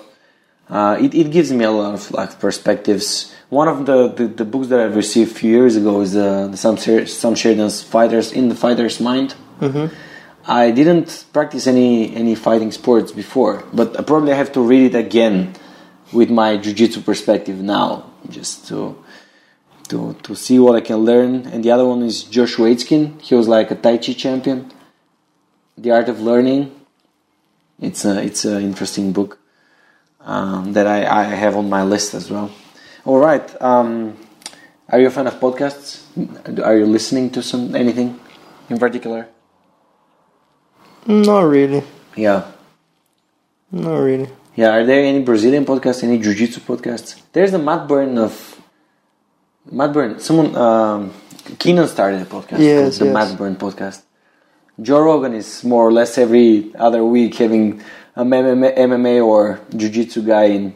Uh, 0.70 0.96
it, 1.00 1.14
it 1.14 1.30
gives 1.32 1.50
me 1.50 1.64
a 1.64 1.70
lot 1.70 1.94
of 1.94 2.10
like 2.12 2.38
perspectives. 2.38 3.34
One 3.48 3.66
of 3.66 3.86
the, 3.86 4.08
the, 4.08 4.26
the 4.26 4.44
books 4.44 4.68
that 4.68 4.78
I 4.78 4.84
received 4.84 5.32
a 5.32 5.34
few 5.34 5.50
years 5.50 5.74
ago 5.76 6.02
is 6.02 6.14
uh, 6.14 6.48
the 6.48 6.56
Sam, 6.56 6.76
Sam 7.06 7.34
Sheridan's 7.34 7.82
Fighters 7.82 8.30
in 8.32 8.48
the 8.50 8.54
Fighter's 8.54 9.00
Mind. 9.00 9.34
I 10.48 10.70
didn't 10.70 11.26
practice 11.32 11.66
any 11.66 12.16
any 12.16 12.34
fighting 12.34 12.72
sports 12.72 13.12
before, 13.12 13.64
but 13.72 14.00
I 14.00 14.02
probably 14.02 14.32
have 14.32 14.50
to 14.52 14.60
read 14.60 14.94
it 14.94 14.98
again 14.98 15.52
with 16.10 16.30
my 16.30 16.56
jiu-jitsu 16.56 17.02
perspective 17.02 17.60
now, 17.60 18.10
just 18.30 18.66
to 18.68 18.96
to 19.88 20.16
to 20.22 20.34
see 20.34 20.58
what 20.58 20.74
I 20.74 20.80
can 20.80 21.04
learn. 21.04 21.46
And 21.52 21.62
the 21.62 21.70
other 21.70 21.84
one 21.84 22.02
is 22.02 22.24
Josh 22.24 22.56
Waitzkin. 22.56 23.20
He 23.20 23.34
was 23.34 23.46
like 23.46 23.70
a 23.70 23.74
Tai 23.74 23.98
Chi 23.98 24.14
champion. 24.14 24.72
The 25.76 25.90
Art 25.92 26.08
of 26.08 26.20
Learning. 26.20 26.72
It's 27.78 28.06
a 28.06 28.24
it's 28.24 28.46
an 28.46 28.62
interesting 28.62 29.12
book 29.12 29.38
um, 30.20 30.72
that 30.72 30.86
I, 30.86 31.04
I 31.04 31.24
have 31.24 31.56
on 31.56 31.68
my 31.68 31.84
list 31.84 32.14
as 32.14 32.30
well. 32.30 32.50
All 33.04 33.18
right. 33.18 33.46
Um, 33.62 34.16
are 34.88 34.98
you 34.98 35.08
a 35.08 35.10
fan 35.10 35.26
of 35.26 35.34
podcasts? 35.34 36.08
Are 36.64 36.76
you 36.76 36.86
listening 36.86 37.30
to 37.36 37.42
some 37.42 37.76
anything 37.76 38.18
in 38.70 38.78
particular? 38.78 39.28
Not 41.08 41.40
really. 41.40 41.82
Yeah. 42.16 42.50
Not 43.72 43.96
really. 43.98 44.28
Yeah, 44.56 44.70
are 44.76 44.84
there 44.84 45.02
any 45.04 45.22
Brazilian 45.22 45.64
podcasts, 45.64 46.02
any 46.02 46.18
jiu-jitsu 46.18 46.60
podcasts? 46.60 47.20
There's 47.32 47.52
the 47.52 47.58
Matt 47.58 47.88
Burn 47.88 48.18
of 48.18 48.60
Matt 49.70 49.92
Burn. 49.92 50.18
Someone 50.20 50.54
um, 50.56 51.14
Keenan 51.58 51.86
started 51.88 52.22
a 52.22 52.24
podcast 52.24 52.58
Yes, 52.58 52.98
the 52.98 53.06
yes. 53.06 53.14
Matt 53.14 53.38
Burn 53.38 53.56
podcast. 53.56 54.02
Joe 54.80 55.00
Rogan 55.00 55.34
is 55.34 55.64
more 55.64 55.86
or 55.88 55.92
less 55.92 56.18
every 56.18 56.72
other 56.76 57.04
week 57.04 57.34
having 57.36 57.82
a 58.16 58.24
MMA, 58.24 58.76
MMA 58.76 59.24
or 59.24 59.60
jiu-jitsu 59.76 60.22
guy 60.22 60.44
in. 60.44 60.74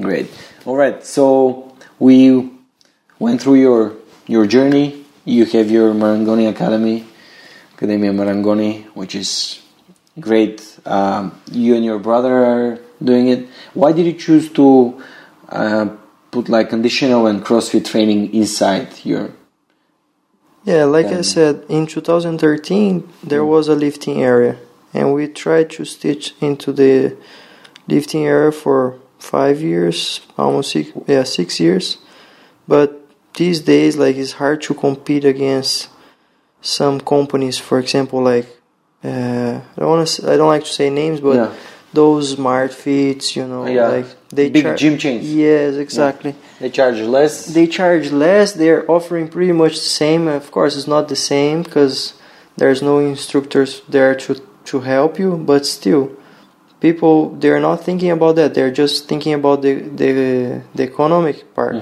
Great. 0.00 0.28
All 0.64 0.76
right. 0.76 1.04
So 1.04 1.74
we 1.98 2.50
went 3.18 3.40
through 3.40 3.56
your 3.56 3.94
your 4.26 4.46
journey. 4.46 5.04
You 5.28 5.44
have 5.44 5.70
your 5.70 5.92
Marangoni 5.92 6.48
Academy, 6.48 7.04
Academia 7.74 8.12
Marangoni, 8.12 8.84
which 8.94 9.14
is 9.14 9.60
great. 10.18 10.78
Um, 10.86 11.38
you 11.52 11.76
and 11.76 11.84
your 11.84 11.98
brother 11.98 12.32
are 12.32 12.78
doing 13.04 13.28
it. 13.28 13.46
Why 13.74 13.92
did 13.92 14.06
you 14.06 14.14
choose 14.14 14.48
to 14.52 15.02
uh, 15.50 15.90
put 16.30 16.48
like 16.48 16.70
conditional 16.70 17.26
and 17.26 17.44
CrossFit 17.44 17.84
training 17.84 18.32
inside 18.32 18.88
your? 19.04 19.32
Yeah, 20.64 20.84
like 20.84 21.12
I 21.12 21.16
Um, 21.18 21.22
said, 21.22 21.64
in 21.68 21.86
2013 21.86 23.06
there 23.22 23.44
was 23.44 23.68
a 23.68 23.74
lifting 23.74 24.22
area, 24.22 24.56
and 24.94 25.12
we 25.14 25.28
tried 25.28 25.68
to 25.72 25.84
stitch 25.84 26.34
into 26.40 26.72
the 26.72 27.16
lifting 27.86 28.24
area 28.24 28.50
for 28.52 28.96
five 29.18 29.60
years, 29.60 30.20
almost 30.38 30.72
six, 30.72 30.90
yeah, 31.06 31.24
six 31.24 31.60
years. 31.60 31.98
But 32.66 33.07
these 33.38 33.58
days, 33.74 33.92
like 34.04 34.16
it's 34.22 34.32
hard 34.42 34.58
to 34.66 34.72
compete 34.84 35.24
against 35.34 35.88
some 36.76 36.96
companies. 37.14 37.56
For 37.68 37.78
example, 37.84 38.18
like 38.32 38.46
uh, 39.10 39.54
I 39.74 39.76
don't 39.80 39.90
want 39.94 40.08
to, 40.08 40.32
I 40.32 40.36
don't 40.38 40.52
like 40.56 40.64
to 40.70 40.74
say 40.80 40.88
names, 41.02 41.18
but 41.28 41.36
Yeah. 41.36 41.50
those 42.00 42.24
smart 42.38 42.70
fits, 42.84 43.26
you 43.38 43.44
know, 43.52 43.64
Yeah. 43.66 43.88
like 43.96 44.06
they 44.36 44.46
Big 44.50 44.64
char- 44.64 44.76
gym 44.82 44.94
chains. 45.02 45.22
Yes, 45.44 45.70
exactly. 45.86 46.32
They 46.60 46.70
charge 46.78 47.00
less. 47.16 47.34
They 47.56 47.66
charge 47.78 48.06
less. 48.26 48.48
They're 48.60 48.84
offering 48.96 49.26
pretty 49.34 49.52
much 49.62 49.74
the 49.86 49.92
same. 50.02 50.22
Of 50.40 50.46
course, 50.56 50.72
it's 50.78 50.90
not 50.96 51.04
the 51.14 51.20
same 51.32 51.56
because 51.66 51.94
there's 52.60 52.82
no 52.90 52.94
instructors 53.12 53.70
there 53.94 54.14
to 54.24 54.30
to 54.70 54.76
help 54.94 55.12
you. 55.22 55.30
But 55.50 55.60
still, 55.76 56.04
people 56.86 57.16
they're 57.40 57.60
not 57.68 57.78
thinking 57.88 58.10
about 58.18 58.34
that. 58.36 58.48
They're 58.54 58.76
just 58.82 58.94
thinking 59.10 59.34
about 59.40 59.58
the 59.62 59.72
the, 60.00 60.10
the 60.76 60.82
economic 60.90 61.36
part. 61.58 61.76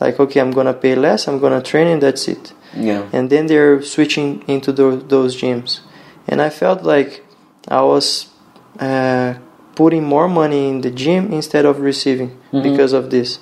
Like, 0.00 0.18
okay, 0.18 0.40
I'm 0.40 0.50
gonna 0.52 0.72
pay 0.74 0.94
less. 0.94 1.28
I'm 1.28 1.38
gonna 1.38 1.62
train, 1.62 1.86
and 1.86 2.00
that's 2.02 2.26
it. 2.28 2.52
yeah. 2.74 3.02
And 3.12 3.28
then 3.30 3.46
they're 3.46 3.82
switching 3.82 4.42
into 4.46 4.72
those 4.72 4.98
those 5.14 5.32
gyms. 5.40 5.80
And 6.28 6.40
I 6.40 6.50
felt 6.50 6.82
like 6.82 7.10
I 7.68 7.82
was 7.82 8.06
uh, 8.78 9.34
putting 9.74 10.04
more 10.04 10.28
money 10.28 10.68
in 10.68 10.80
the 10.80 10.90
gym 10.90 11.32
instead 11.32 11.64
of 11.64 11.80
receiving 11.80 12.30
because 12.52 12.92
of 12.92 13.10
this 13.10 13.38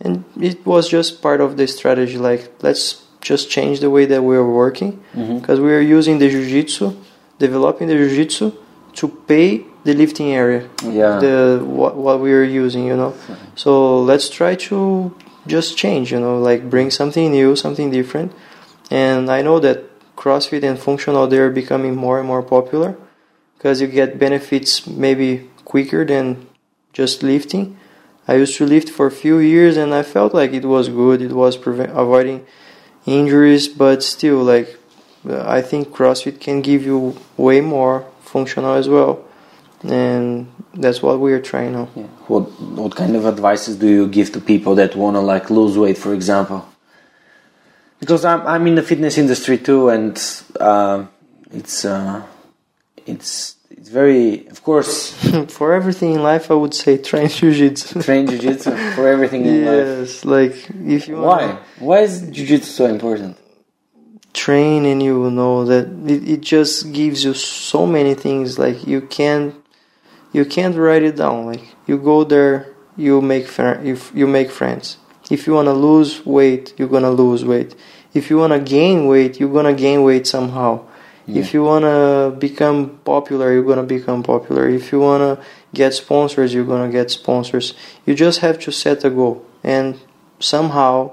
and 0.00 0.24
it 0.40 0.58
was 0.66 0.88
just 0.88 1.20
part 1.22 1.40
of 1.40 1.56
the 1.56 1.66
strategy 1.66 2.18
like 2.18 2.42
let's 2.62 2.84
just 3.20 3.50
change 3.50 3.80
the 3.80 3.90
way 3.90 4.04
that 4.06 4.22
we 4.22 4.36
are 4.36 4.48
working 4.62 4.92
because 5.40 5.58
we 5.60 5.72
are 5.72 5.80
using 5.80 6.18
the 6.18 6.28
jiu-jitsu 6.28 6.86
developing 7.38 7.88
the 7.88 7.94
jiu-jitsu 7.96 8.52
to 8.98 9.08
pay 9.26 9.64
the 9.84 9.94
lifting 9.94 10.28
area 10.42 10.62
Yeah. 10.82 11.18
the 11.24 11.60
what, 11.64 11.96
what 11.96 12.20
we 12.20 12.30
are 12.32 12.44
using 12.64 12.84
you 12.86 12.96
know 12.96 13.12
so 13.54 13.70
let's 14.10 14.28
try 14.28 14.54
to 14.68 14.76
just 15.46 15.76
change 15.76 16.12
you 16.12 16.20
know 16.20 16.38
like 16.38 16.68
bring 16.68 16.90
something 16.90 17.30
new 17.30 17.56
something 17.56 17.90
different 17.90 18.32
and 18.90 19.30
i 19.30 19.42
know 19.42 19.58
that 19.58 19.84
crossfit 20.16 20.62
and 20.62 20.78
functional 20.78 21.26
they 21.26 21.38
are 21.38 21.50
becoming 21.50 21.94
more 21.94 22.18
and 22.18 22.26
more 22.26 22.42
popular 22.42 22.96
because 23.56 23.80
you 23.80 23.86
get 23.86 24.18
benefits 24.18 24.86
maybe 24.86 25.48
quicker 25.64 26.04
than 26.04 26.46
just 26.92 27.22
lifting 27.22 27.76
I 28.28 28.34
used 28.34 28.56
to 28.56 28.66
lift 28.66 28.88
for 28.88 29.06
a 29.06 29.10
few 29.10 29.38
years 29.38 29.76
and 29.76 29.94
I 29.94 30.02
felt 30.02 30.34
like 30.34 30.52
it 30.52 30.64
was 30.64 30.88
good. 30.88 31.22
It 31.22 31.32
was 31.32 31.56
prevent- 31.56 31.92
avoiding 31.96 32.44
injuries, 33.06 33.68
but 33.68 34.02
still, 34.02 34.42
like 34.42 34.78
uh, 35.28 35.44
I 35.46 35.62
think 35.62 35.88
CrossFit 35.88 36.40
can 36.40 36.60
give 36.60 36.84
you 36.84 37.16
way 37.36 37.60
more 37.60 38.04
functional 38.20 38.74
as 38.74 38.88
well, 38.88 39.24
and 39.84 40.50
that's 40.76 41.02
what 41.02 41.20
we 41.20 41.32
are 41.32 41.40
trying 41.40 41.72
now. 41.72 41.88
Yeah. 41.94 42.04
What 42.28 42.42
what 42.80 42.94
kind 42.96 43.16
of 43.16 43.26
advices 43.26 43.76
do 43.76 43.88
you 43.88 44.06
give 44.08 44.32
to 44.32 44.40
people 44.40 44.74
that 44.76 44.94
want 44.96 45.16
to 45.16 45.20
like 45.20 45.50
lose 45.50 45.76
weight, 45.78 45.98
for 45.98 46.12
example? 46.14 46.66
Because 48.00 48.24
I'm 48.24 48.46
I'm 48.46 48.66
in 48.66 48.74
the 48.74 48.82
fitness 48.82 49.18
industry 49.18 49.58
too, 49.58 49.88
and 49.88 50.16
uh, 50.60 51.06
it's 51.50 51.84
uh, 51.84 52.22
it's 53.06 53.56
it's 53.70 53.88
very 53.88 54.46
of 54.48 54.62
course 54.62 55.12
For 55.48 55.72
everything 55.72 56.12
in 56.14 56.22
life, 56.22 56.50
I 56.50 56.54
would 56.54 56.74
say 56.74 56.98
train 56.98 57.28
jiu-jitsu. 57.28 58.02
train 58.08 58.26
jiu-jitsu 58.26 58.70
for 58.94 59.08
everything 59.08 59.46
in 59.46 59.64
life. 59.64 59.86
yes, 59.86 60.24
like 60.24 60.54
if 60.84 61.08
you 61.08 61.16
Why? 61.16 61.46
wanna 61.46 61.58
Why 61.78 62.00
is 62.00 62.20
jiu-jitsu 62.30 62.70
so 62.70 62.86
important? 62.86 63.36
train 64.32 64.84
and 64.84 65.02
you 65.02 65.18
will 65.18 65.30
know 65.30 65.64
that 65.64 65.86
it, 66.06 66.28
it 66.28 66.40
just 66.42 66.92
gives 66.92 67.24
you 67.24 67.32
so 67.32 67.86
many 67.86 68.12
things 68.14 68.58
like 68.58 68.86
you 68.86 69.00
can't 69.00 69.54
you 70.36 70.44
can't 70.44 70.76
write 70.76 71.02
it 71.02 71.16
down 71.16 71.46
like 71.46 71.64
you 71.86 71.96
go 71.96 72.22
there 72.22 72.56
you 72.96 73.22
make 73.22 73.46
fr- 73.46 73.80
if 73.92 74.12
you 74.14 74.26
make 74.26 74.50
friends. 74.50 74.98
If 75.30 75.46
you 75.46 75.54
want 75.54 75.66
to 75.66 75.72
lose 75.88 76.24
weight 76.26 76.74
you're 76.76 76.92
gonna 76.96 77.10
lose 77.10 77.42
weight. 77.52 77.74
If 78.12 78.28
you 78.30 78.36
want 78.42 78.52
to 78.52 78.60
gain 78.60 79.06
weight 79.06 79.40
you're 79.40 79.52
gonna 79.58 79.78
gain 79.86 80.02
weight 80.02 80.26
somehow. 80.26 80.72
If 81.26 81.52
you 81.54 81.64
want 81.64 81.84
to 81.84 82.36
become 82.38 83.00
popular 83.12 83.52
you're 83.52 83.68
gonna 83.72 83.90
become 83.98 84.22
popular. 84.22 84.68
If 84.68 84.92
you 84.92 85.00
want 85.00 85.22
to 85.22 85.44
get 85.72 85.94
sponsors 85.94 86.52
you're 86.54 86.70
gonna 86.72 86.92
get 86.92 87.10
sponsors. 87.10 87.74
You 88.04 88.14
just 88.14 88.40
have 88.40 88.58
to 88.64 88.70
set 88.70 89.04
a 89.04 89.10
goal 89.10 89.44
and 89.64 89.98
somehow 90.38 91.12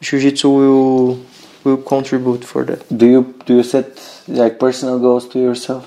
jiu-jitsu 0.00 0.48
will 0.48 1.24
will 1.64 1.82
contribute 1.94 2.44
for 2.44 2.64
that. 2.64 2.80
Do 3.00 3.06
you 3.14 3.34
do 3.46 3.56
you 3.58 3.62
set 3.62 3.88
like 4.28 4.58
personal 4.58 4.98
goals 4.98 5.26
to 5.32 5.38
yourself? 5.38 5.84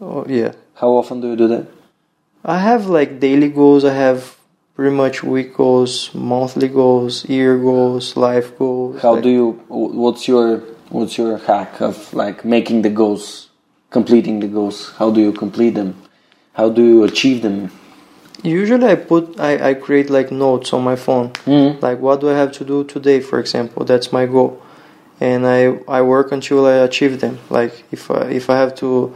oh 0.00 0.26
yeah 0.28 0.52
How 0.82 0.90
often 0.94 1.20
do 1.20 1.28
you 1.28 1.36
do 1.36 1.46
that? 1.46 1.66
I 2.44 2.58
have 2.58 2.86
like 2.86 3.20
daily 3.20 3.48
goals. 3.48 3.84
I 3.84 3.94
have 3.94 4.36
pretty 4.74 4.94
much 4.96 5.22
week 5.22 5.54
goals, 5.54 6.12
monthly 6.12 6.66
goals, 6.66 7.24
year 7.28 7.56
goals, 7.56 8.16
life 8.16 8.58
goals. 8.58 9.00
How 9.00 9.14
like- 9.14 9.22
do 9.22 9.30
you? 9.30 9.46
What's 9.68 10.26
your 10.26 10.58
what's 10.88 11.16
your 11.16 11.38
hack 11.38 11.80
of 11.80 12.12
like 12.12 12.44
making 12.44 12.82
the 12.82 12.90
goals, 12.90 13.48
completing 13.90 14.40
the 14.40 14.48
goals? 14.48 14.90
How 14.98 15.12
do 15.12 15.20
you 15.20 15.32
complete 15.32 15.74
them? 15.76 15.94
How 16.54 16.68
do 16.68 16.82
you 16.82 17.04
achieve 17.04 17.42
them? 17.42 17.70
Usually, 18.42 18.86
I 18.88 18.96
put 18.96 19.38
I, 19.38 19.52
I 19.70 19.74
create 19.74 20.10
like 20.10 20.32
notes 20.32 20.72
on 20.72 20.82
my 20.82 20.96
phone. 20.96 21.30
Mhm. 21.46 21.80
Like, 21.80 22.00
what 22.00 22.20
do 22.20 22.28
I 22.28 22.36
have 22.42 22.50
to 22.58 22.64
do 22.64 22.82
today? 22.82 23.20
For 23.20 23.38
example, 23.38 23.84
that's 23.84 24.10
my 24.12 24.26
goal, 24.26 24.60
and 25.20 25.46
I 25.46 25.78
I 25.86 26.02
work 26.02 26.32
until 26.32 26.66
I 26.66 26.74
achieve 26.88 27.20
them. 27.20 27.38
Like 27.50 27.84
if 27.92 28.10
I, 28.10 28.22
if 28.40 28.50
I 28.50 28.56
have 28.56 28.74
to 28.82 29.14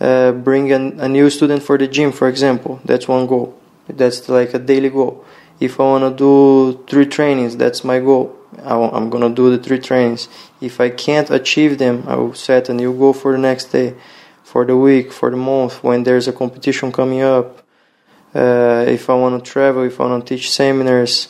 uh, 0.00 0.32
bring 0.32 0.72
an, 0.72 1.00
a 1.00 1.08
new 1.08 1.30
student 1.30 1.62
for 1.62 1.76
the 1.76 1.88
gym, 1.88 2.12
for 2.12 2.28
example, 2.28 2.80
that's 2.84 3.08
one 3.08 3.26
goal. 3.26 3.58
That's 3.88 4.28
like 4.28 4.54
a 4.54 4.58
daily 4.58 4.90
goal. 4.90 5.24
If 5.60 5.80
I 5.80 5.84
want 5.84 6.04
to 6.04 6.16
do 6.16 6.84
three 6.86 7.06
trainings, 7.06 7.56
that's 7.56 7.82
my 7.82 7.98
goal. 7.98 8.36
I, 8.64 8.74
am 8.96 9.10
gonna 9.10 9.30
do 9.30 9.50
the 9.50 9.62
three 9.62 9.78
trainings. 9.78 10.28
If 10.60 10.80
I 10.80 10.90
can't 10.90 11.30
achieve 11.30 11.78
them, 11.78 12.04
I 12.06 12.16
will 12.16 12.34
set 12.34 12.68
a 12.68 12.74
new 12.74 12.96
goal 12.96 13.12
for 13.12 13.32
the 13.32 13.38
next 13.38 13.66
day, 13.66 13.94
for 14.44 14.64
the 14.64 14.76
week, 14.76 15.12
for 15.12 15.30
the 15.30 15.36
month, 15.36 15.82
when 15.82 16.04
there's 16.04 16.28
a 16.28 16.32
competition 16.32 16.92
coming 16.92 17.22
up. 17.22 17.62
Uh, 18.34 18.84
if 18.86 19.10
I 19.10 19.14
want 19.14 19.42
to 19.42 19.50
travel, 19.50 19.82
if 19.82 20.00
I 20.00 20.06
want 20.06 20.26
to 20.26 20.36
teach 20.36 20.50
seminars 20.50 21.28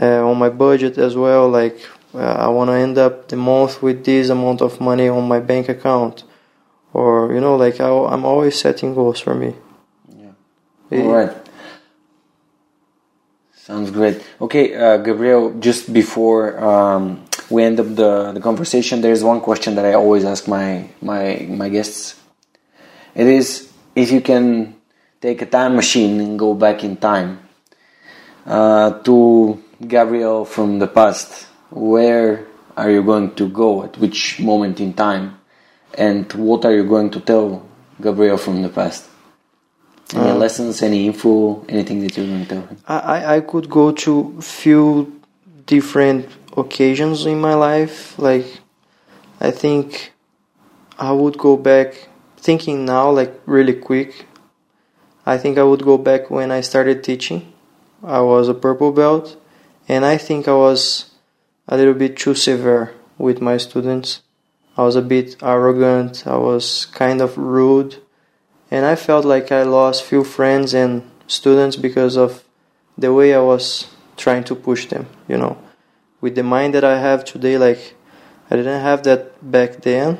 uh, 0.00 0.28
on 0.28 0.38
my 0.38 0.48
budget 0.48 0.98
as 0.98 1.16
well, 1.16 1.48
like 1.48 1.78
uh, 2.14 2.18
I 2.18 2.48
want 2.48 2.70
to 2.70 2.74
end 2.74 2.98
up 2.98 3.28
the 3.28 3.36
month 3.36 3.82
with 3.82 4.04
this 4.04 4.28
amount 4.28 4.62
of 4.62 4.80
money 4.80 5.08
on 5.08 5.28
my 5.28 5.40
bank 5.40 5.68
account, 5.68 6.24
or 6.92 7.32
you 7.32 7.40
know, 7.40 7.56
like 7.56 7.80
I, 7.80 7.88
I'm 7.88 8.24
always 8.24 8.58
setting 8.58 8.94
goals 8.94 9.20
for 9.20 9.34
me. 9.34 9.54
Yeah. 10.16 11.02
All 11.02 11.12
right. 11.12 11.36
Sounds 13.54 13.90
great. 13.90 14.24
Okay, 14.40 14.74
uh, 14.74 14.96
Gabriel. 14.96 15.52
Just 15.60 15.92
before 15.92 16.58
um, 16.58 17.24
we 17.50 17.62
end 17.64 17.78
up 17.78 17.94
the, 17.94 18.32
the 18.32 18.40
conversation, 18.40 19.02
there's 19.02 19.22
one 19.22 19.40
question 19.42 19.74
that 19.74 19.84
I 19.84 19.92
always 19.92 20.24
ask 20.24 20.48
my 20.48 20.88
my 21.02 21.46
my 21.50 21.68
guests. 21.68 22.18
It 23.14 23.26
is 23.26 23.70
if 23.94 24.10
you 24.10 24.22
can 24.22 24.76
take 25.20 25.42
a 25.42 25.46
time 25.46 25.76
machine 25.76 26.20
and 26.20 26.38
go 26.38 26.54
back 26.54 26.82
in 26.82 26.96
time 26.96 27.40
uh, 28.46 29.00
to 29.00 29.62
Gabriel 29.86 30.44
from 30.44 30.78
the 30.78 30.86
past, 30.86 31.46
where 31.70 32.46
are 32.76 32.90
you 32.90 33.02
going 33.02 33.34
to 33.34 33.48
go? 33.48 33.84
At 33.84 33.98
which 33.98 34.40
moment 34.40 34.80
in 34.80 34.94
time? 34.94 35.37
And 35.98 36.32
what 36.34 36.64
are 36.64 36.72
you 36.74 36.84
going 36.84 37.10
to 37.10 37.20
tell 37.20 37.66
Gabriel 38.00 38.38
from 38.38 38.62
the 38.62 38.68
past? 38.68 39.04
Any 40.14 40.30
uh, 40.30 40.34
lessons, 40.36 40.80
any 40.80 41.06
info, 41.06 41.64
anything 41.68 42.00
that 42.00 42.16
you're 42.16 42.26
going 42.26 42.44
to 42.44 42.48
tell 42.48 42.62
him? 42.66 42.78
I, 42.86 42.98
I- 42.98 43.34
I 43.36 43.40
could 43.40 43.68
go 43.68 43.92
to 43.92 44.40
few 44.40 45.20
different 45.66 46.28
occasions 46.56 47.26
in 47.26 47.40
my 47.40 47.54
life. 47.54 48.18
Like, 48.18 48.60
I 49.40 49.50
think 49.50 50.12
I 50.98 51.12
would 51.12 51.36
go 51.36 51.56
back 51.56 52.08
thinking 52.38 52.84
now, 52.86 53.10
like 53.10 53.34
really 53.44 53.74
quick. 53.74 54.24
I 55.26 55.36
think 55.36 55.58
I 55.58 55.62
would 55.64 55.84
go 55.84 55.98
back 55.98 56.30
when 56.30 56.50
I 56.50 56.62
started 56.62 57.04
teaching. 57.04 57.52
I 58.02 58.20
was 58.20 58.48
a 58.48 58.54
purple 58.54 58.92
belt, 58.92 59.36
and 59.88 60.04
I 60.06 60.16
think 60.16 60.48
I 60.48 60.54
was 60.54 61.10
a 61.66 61.76
little 61.76 61.92
bit 61.94 62.16
too 62.16 62.34
severe 62.34 62.94
with 63.18 63.42
my 63.42 63.58
students. 63.58 64.22
I 64.78 64.82
was 64.82 64.94
a 64.94 65.02
bit 65.02 65.36
arrogant. 65.42 66.24
I 66.24 66.36
was 66.36 66.86
kind 66.86 67.20
of 67.20 67.36
rude 67.36 67.96
and 68.70 68.86
I 68.86 68.94
felt 68.94 69.24
like 69.24 69.50
I 69.50 69.64
lost 69.64 70.04
few 70.04 70.22
friends 70.22 70.72
and 70.72 71.02
students 71.26 71.76
because 71.76 72.16
of 72.16 72.44
the 72.96 73.12
way 73.12 73.34
I 73.34 73.40
was 73.40 73.88
trying 74.16 74.44
to 74.44 74.54
push 74.54 74.86
them, 74.86 75.06
you 75.26 75.36
know. 75.36 75.58
With 76.20 76.36
the 76.36 76.42
mind 76.42 76.74
that 76.74 76.84
I 76.84 77.00
have 77.00 77.24
today, 77.24 77.58
like 77.58 77.94
I 78.50 78.56
didn't 78.56 78.80
have 78.80 79.02
that 79.04 79.50
back 79.50 79.82
then, 79.82 80.18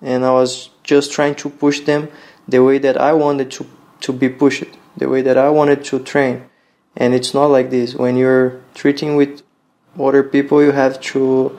and 0.00 0.24
I 0.24 0.32
was 0.32 0.70
just 0.82 1.12
trying 1.12 1.34
to 1.36 1.50
push 1.50 1.80
them 1.80 2.08
the 2.46 2.62
way 2.62 2.78
that 2.78 2.98
I 3.00 3.12
wanted 3.12 3.50
to 3.52 3.66
to 4.00 4.12
be 4.12 4.28
pushed, 4.28 4.64
the 4.96 5.08
way 5.08 5.22
that 5.22 5.36
I 5.36 5.50
wanted 5.50 5.84
to 5.84 5.98
train. 5.98 6.48
And 6.96 7.14
it's 7.14 7.34
not 7.34 7.46
like 7.46 7.70
this. 7.70 7.94
When 7.94 8.16
you're 8.16 8.60
treating 8.74 9.16
with 9.16 9.42
other 9.98 10.22
people, 10.22 10.62
you 10.62 10.72
have 10.72 11.00
to 11.12 11.58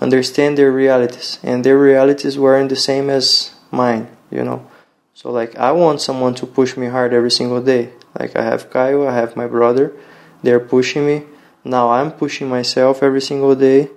understand 0.00 0.58
their 0.58 0.72
realities, 0.72 1.38
and 1.42 1.64
their 1.64 1.78
realities 1.78 2.38
weren't 2.38 2.68
the 2.68 2.76
same 2.76 3.10
as 3.10 3.54
mine, 3.70 4.08
you 4.30 4.42
know. 4.42 4.66
So 5.14 5.30
like 5.30 5.56
I 5.56 5.72
want 5.72 6.00
someone 6.00 6.34
to 6.36 6.46
push 6.46 6.76
me 6.76 6.86
hard 6.86 7.12
every 7.12 7.30
single 7.30 7.62
day. 7.62 7.92
Like 8.18 8.36
I 8.36 8.42
have 8.42 8.70
Kyle, 8.70 9.08
I 9.08 9.14
have 9.14 9.36
my 9.36 9.46
brother. 9.46 9.92
They're 10.42 10.60
pushing 10.60 11.06
me. 11.06 11.24
Now 11.64 11.90
I'm 11.90 12.12
pushing 12.12 12.48
myself 12.48 13.02
every 13.02 13.20
single 13.20 13.54
day. 13.54 13.90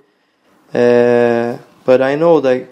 Uh, 0.72 1.58
but 1.84 2.00
I 2.00 2.14
know 2.14 2.40
that 2.40 2.68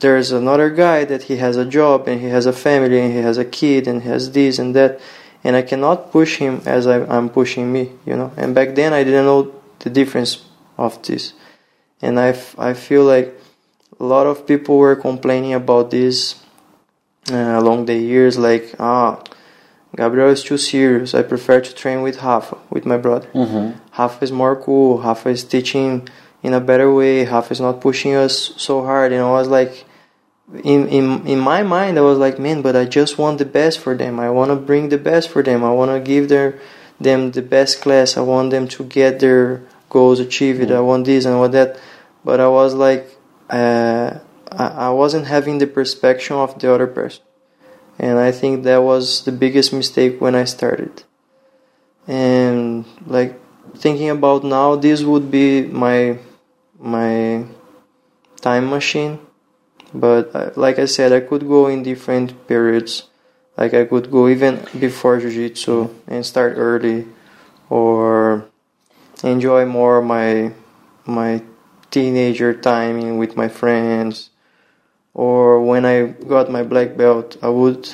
there's 0.00 0.32
another 0.32 0.70
guy 0.70 1.04
that 1.04 1.24
he 1.24 1.36
has 1.36 1.56
a 1.56 1.64
job 1.64 2.08
and 2.08 2.20
he 2.20 2.28
has 2.28 2.46
a 2.46 2.52
family 2.52 2.98
and 3.00 3.12
he 3.12 3.20
has 3.20 3.38
a 3.38 3.44
kid 3.44 3.86
and 3.86 4.02
he 4.02 4.08
has 4.08 4.32
this 4.32 4.58
and 4.58 4.74
that 4.74 5.00
and 5.42 5.56
I 5.56 5.62
cannot 5.62 6.10
push 6.12 6.36
him 6.36 6.62
as 6.66 6.86
I, 6.86 6.98
am 7.16 7.30
pushing 7.30 7.72
me, 7.72 7.92
you 8.04 8.16
know. 8.16 8.32
And 8.36 8.54
back 8.54 8.74
then 8.74 8.92
I 8.92 9.04
didn't 9.04 9.24
know 9.24 9.54
the 9.78 9.90
difference 9.90 10.44
of 10.76 11.02
this, 11.02 11.32
and 12.02 12.18
I, 12.18 12.28
f- 12.28 12.58
I 12.58 12.74
feel 12.74 13.04
like 13.04 13.34
a 13.98 14.04
lot 14.04 14.26
of 14.26 14.46
people 14.46 14.78
were 14.78 14.96
complaining 14.96 15.54
about 15.54 15.90
this 15.90 16.42
uh, 17.30 17.58
along 17.58 17.86
the 17.86 17.96
years, 17.96 18.38
like 18.38 18.74
ah, 18.78 19.22
Gabriel 19.96 20.30
is 20.30 20.42
too 20.42 20.58
serious. 20.58 21.14
I 21.14 21.22
prefer 21.22 21.60
to 21.60 21.74
train 21.74 22.02
with 22.02 22.22
Rafa, 22.22 22.58
with 22.70 22.86
my 22.86 22.96
brother. 22.96 23.28
Mm-hmm. 23.34 23.78
Rafa 23.98 24.24
is 24.24 24.32
more 24.32 24.56
cool. 24.56 24.98
Rafa 24.98 25.28
is 25.30 25.44
teaching 25.44 26.08
in 26.42 26.54
a 26.54 26.60
better 26.60 26.92
way. 26.92 27.26
Rafa 27.26 27.52
is 27.52 27.60
not 27.60 27.80
pushing 27.80 28.14
us 28.14 28.52
so 28.56 28.84
hard. 28.84 29.12
Know, 29.12 29.34
I 29.34 29.38
was 29.38 29.48
like 29.48 29.84
in 30.64 30.88
in 30.88 31.26
in 31.26 31.38
my 31.38 31.62
mind 31.62 31.98
I 31.98 32.02
was 32.02 32.18
like 32.18 32.38
man 32.38 32.62
but 32.62 32.74
I 32.74 32.84
just 32.84 33.18
want 33.18 33.38
the 33.38 33.44
best 33.44 33.78
for 33.78 33.94
them 33.94 34.18
I 34.18 34.30
want 34.30 34.50
to 34.50 34.56
bring 34.56 34.88
the 34.88 34.98
best 34.98 35.28
for 35.28 35.42
them 35.42 35.62
I 35.62 35.70
want 35.70 35.92
to 35.92 36.00
give 36.00 36.28
their 36.28 36.58
them 37.00 37.30
the 37.30 37.42
best 37.42 37.80
class 37.80 38.16
I 38.16 38.22
want 38.22 38.50
them 38.50 38.66
to 38.68 38.84
get 38.84 39.20
their 39.20 39.62
goals 39.88 40.18
achieved 40.18 40.60
mm. 40.60 40.74
I 40.74 40.80
want 40.80 41.04
this 41.04 41.24
and 41.24 41.38
what 41.38 41.52
that 41.52 41.78
but 42.24 42.40
I 42.40 42.48
was 42.48 42.74
like 42.74 43.18
uh, 43.50 44.18
I, 44.50 44.90
wasn't 44.90 45.26
having 45.26 45.58
the 45.58 45.66
perspective 45.66 46.36
of 46.36 46.58
the 46.58 46.72
other 46.72 46.86
person. 46.86 47.22
And 47.98 48.18
I 48.18 48.32
think 48.32 48.64
that 48.64 48.82
was 48.82 49.24
the 49.24 49.32
biggest 49.32 49.72
mistake 49.72 50.20
when 50.20 50.34
I 50.34 50.44
started. 50.44 51.04
And 52.06 52.84
like 53.06 53.38
thinking 53.76 54.10
about 54.10 54.42
now 54.42 54.74
this 54.74 55.02
would 55.02 55.30
be 55.30 55.62
my 55.62 56.18
my 56.78 57.44
time 58.40 58.70
machine. 58.70 59.18
But 59.92 60.34
uh, 60.34 60.50
like 60.56 60.78
I 60.78 60.86
said, 60.86 61.12
I 61.12 61.20
could 61.20 61.46
go 61.46 61.66
in 61.66 61.82
different 61.82 62.46
periods. 62.46 63.08
Like 63.56 63.74
I 63.74 63.84
could 63.84 64.10
go 64.10 64.28
even 64.28 64.64
before 64.78 65.20
jiu-jitsu 65.20 65.90
and 66.06 66.24
start 66.24 66.54
early, 66.56 67.06
or 67.68 68.46
enjoy 69.22 69.66
more 69.66 70.00
my 70.00 70.52
my 71.04 71.42
teenager 71.90 72.54
timing 72.54 73.18
with 73.18 73.36
my 73.36 73.48
friends. 73.48 74.30
Or 75.12 75.60
when 75.60 75.84
I 75.84 76.06
got 76.06 76.50
my 76.50 76.62
black 76.62 76.96
belt, 76.96 77.36
I 77.42 77.48
would 77.48 77.88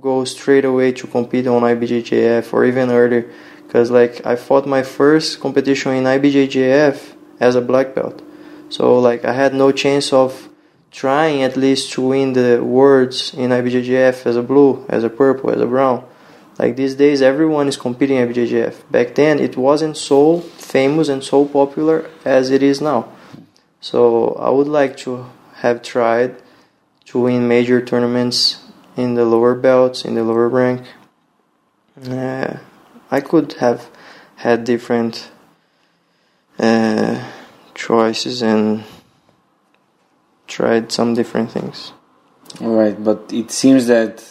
go 0.00 0.24
straight 0.24 0.64
away 0.64 0.92
to 0.92 1.06
compete 1.06 1.46
on 1.46 1.62
IBJJF 1.62 2.52
or 2.52 2.64
even 2.64 2.90
earlier, 2.90 3.30
because 3.66 3.90
like 3.90 4.24
I 4.24 4.36
fought 4.36 4.66
my 4.66 4.82
first 4.82 5.40
competition 5.40 5.92
in 5.92 6.04
IBJJF 6.04 7.14
as 7.40 7.54
a 7.54 7.60
black 7.60 7.94
belt, 7.94 8.22
so 8.68 8.98
like 8.98 9.24
I 9.24 9.32
had 9.32 9.54
no 9.54 9.72
chance 9.72 10.12
of 10.12 10.48
trying 10.90 11.42
at 11.42 11.56
least 11.56 11.92
to 11.92 12.02
win 12.02 12.32
the 12.32 12.62
Worlds 12.62 13.34
in 13.34 13.50
IBJJF 13.50 14.26
as 14.26 14.36
a 14.36 14.42
blue, 14.42 14.84
as 14.88 15.04
a 15.04 15.10
purple, 15.10 15.50
as 15.50 15.60
a 15.60 15.66
brown. 15.66 16.04
Like 16.58 16.76
these 16.76 16.94
days, 16.96 17.22
everyone 17.22 17.68
is 17.68 17.76
competing 17.76 18.16
IBJJF. 18.18 18.90
Back 18.90 19.14
then, 19.14 19.38
it 19.38 19.56
wasn't 19.56 19.96
so 19.96 20.40
famous 20.40 21.08
and 21.08 21.22
so 21.22 21.44
popular 21.44 22.10
as 22.24 22.50
it 22.50 22.62
is 22.62 22.80
now. 22.80 23.08
So 23.80 24.34
I 24.34 24.50
would 24.50 24.68
like 24.68 24.96
to 24.98 25.26
have 25.56 25.82
tried 25.82 26.36
to 27.06 27.20
win 27.20 27.48
major 27.48 27.84
tournaments 27.84 28.58
in 28.96 29.14
the 29.14 29.24
lower 29.24 29.54
belts, 29.54 30.04
in 30.04 30.14
the 30.14 30.24
lower 30.24 30.48
rank. 30.48 30.82
Uh, 32.06 32.58
I 33.10 33.20
could 33.20 33.54
have 33.54 33.88
had 34.36 34.64
different 34.64 35.30
uh, 36.58 37.24
choices 37.74 38.42
and 38.42 38.84
tried 40.46 40.92
some 40.92 41.14
different 41.14 41.50
things. 41.50 41.92
All 42.60 42.74
right, 42.74 43.02
but 43.02 43.32
it 43.32 43.50
seems 43.50 43.86
that 43.86 44.24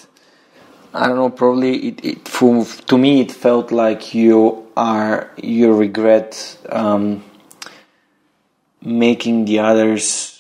I 0.94 1.08
don't 1.08 1.16
know. 1.16 1.30
Probably 1.30 1.90
it, 1.90 2.06
it 2.06 2.28
for, 2.28 2.66
to 2.66 2.98
me 2.98 3.22
it 3.22 3.32
felt 3.32 3.72
like 3.72 4.14
you 4.14 4.68
are 4.76 5.32
you 5.38 5.74
regret 5.74 6.58
um, 6.70 7.24
making 8.82 9.46
the 9.46 9.60
others 9.60 10.38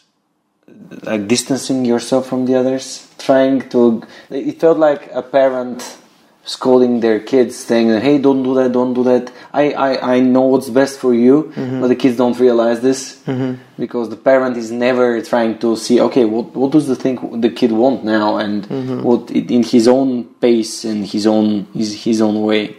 like 1.03 1.27
distancing 1.27 1.85
yourself 1.85 2.27
from 2.27 2.45
the 2.45 2.55
others, 2.55 3.07
trying 3.17 3.67
to. 3.69 4.03
It 4.29 4.59
felt 4.59 4.77
like 4.77 5.09
a 5.13 5.21
parent 5.21 5.97
scolding 6.43 6.99
their 6.99 7.19
kids, 7.19 7.55
saying, 7.55 7.89
"Hey, 8.01 8.17
don't 8.17 8.43
do 8.43 8.53
that, 8.55 8.71
don't 8.71 8.93
do 8.93 9.03
that." 9.03 9.31
I 9.53 9.71
I, 9.71 10.15
I 10.15 10.19
know 10.19 10.41
what's 10.41 10.69
best 10.69 10.99
for 10.99 11.13
you, 11.13 11.51
mm-hmm. 11.55 11.81
but 11.81 11.87
the 11.87 11.95
kids 11.95 12.17
don't 12.17 12.37
realize 12.39 12.81
this 12.81 13.21
mm-hmm. 13.25 13.61
because 13.77 14.09
the 14.09 14.15
parent 14.15 14.57
is 14.57 14.71
never 14.71 15.21
trying 15.21 15.59
to 15.59 15.75
see, 15.75 15.99
okay, 16.01 16.25
what 16.25 16.55
what 16.55 16.71
does 16.71 16.87
the 16.87 16.95
thing 16.95 17.41
the 17.41 17.49
kid 17.49 17.71
want 17.71 18.03
now, 18.03 18.37
and 18.37 18.63
mm-hmm. 18.67 19.03
what 19.03 19.29
in 19.31 19.63
his 19.63 19.87
own 19.87 20.25
pace 20.25 20.85
and 20.85 21.05
his 21.05 21.27
own 21.27 21.67
his 21.73 22.03
his 22.03 22.21
own 22.21 22.41
way. 22.41 22.77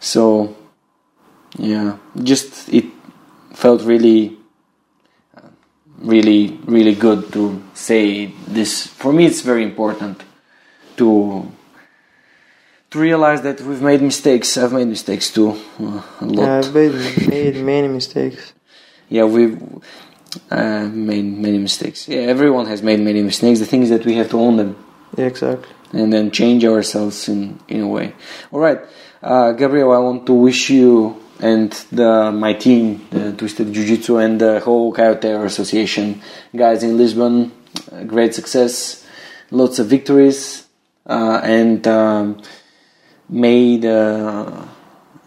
So, 0.00 0.54
yeah, 1.56 1.96
just 2.22 2.68
it 2.68 2.84
felt 3.54 3.82
really 3.82 4.36
really 5.98 6.58
really 6.66 6.94
good 6.94 7.32
to 7.32 7.62
say 7.74 8.26
this 8.46 8.86
for 8.86 9.12
me 9.12 9.26
it's 9.26 9.42
very 9.42 9.62
important 9.62 10.22
to 10.96 11.50
to 12.94 13.00
realize 13.00 13.42
that 13.42 13.60
we've 13.60 13.82
made 13.82 14.00
mistakes. 14.00 14.56
I've 14.56 14.72
made 14.72 14.86
mistakes 14.86 15.28
too, 15.32 15.50
uh, 15.80 16.00
a 16.20 16.26
lot. 16.26 16.44
Yeah, 16.44 16.58
I've 16.58 16.72
made, 16.72 17.28
made 17.28 17.56
many 17.56 17.88
mistakes. 17.88 18.52
Yeah, 19.08 19.24
we've 19.24 19.60
uh, 20.48 20.84
made 20.84 21.24
many 21.24 21.58
mistakes. 21.58 22.06
Yeah, 22.06 22.18
everyone 22.18 22.66
has 22.66 22.82
made 22.82 23.00
many 23.00 23.20
mistakes. 23.20 23.58
The 23.58 23.66
thing 23.66 23.82
is 23.82 23.90
that 23.90 24.06
we 24.06 24.14
have 24.14 24.30
to 24.30 24.38
own 24.38 24.58
them. 24.58 24.76
Yeah, 25.16 25.26
exactly. 25.26 25.68
And 25.92 26.12
then 26.12 26.30
change 26.30 26.64
ourselves 26.64 27.28
in, 27.28 27.58
in 27.66 27.80
a 27.80 27.88
way. 27.88 28.14
All 28.52 28.60
right, 28.60 28.78
uh, 29.24 29.50
Gabriel, 29.52 29.90
I 29.90 29.98
want 29.98 30.24
to 30.26 30.32
wish 30.32 30.70
you 30.70 31.20
and 31.44 31.72
the, 31.92 32.32
my 32.32 32.54
team, 32.54 33.06
the 33.10 33.32
Twisted 33.32 33.70
Jiu 33.70 33.84
Jitsu, 33.84 34.16
and 34.16 34.40
the 34.40 34.60
whole 34.60 34.90
Coyote 34.94 35.28
Association 35.28 36.22
guys 36.56 36.82
in 36.82 36.96
Lisbon, 36.96 37.52
uh, 37.92 38.04
great 38.04 38.34
success, 38.34 39.06
lots 39.50 39.78
of 39.78 39.86
victories, 39.86 40.66
uh, 41.06 41.40
and 41.44 41.86
um, 41.86 42.40
made 43.28 43.84
uh, 43.84 44.64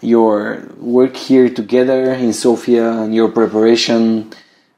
your 0.02 0.68
work 0.80 1.16
here 1.16 1.50
together 1.50 2.14
in 2.14 2.34
Sofia 2.34 3.04
and 3.04 3.14
your 3.14 3.30
preparation 3.30 4.32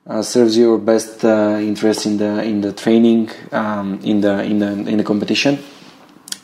uh, 0.07 0.21
serves 0.21 0.57
your 0.57 0.77
best 0.77 1.23
uh, 1.23 1.57
interest 1.61 2.05
in 2.05 2.17
the 2.17 2.43
in 2.43 2.59
the 2.59 2.73
training 2.73 3.29
um, 3.53 3.99
in 4.03 4.19
the 4.19 4.43
in 4.43 4.59
the 4.59 4.71
in 4.91 4.97
the 4.97 5.03
competition. 5.05 5.57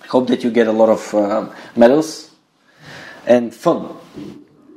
Hope 0.08 0.28
that 0.28 0.42
you 0.44 0.52
get 0.52 0.68
a 0.68 0.72
lot 0.72 0.88
of 0.88 1.14
uh, 1.14 1.50
medals 1.76 2.32
and 3.26 3.54
fun. 3.54 3.98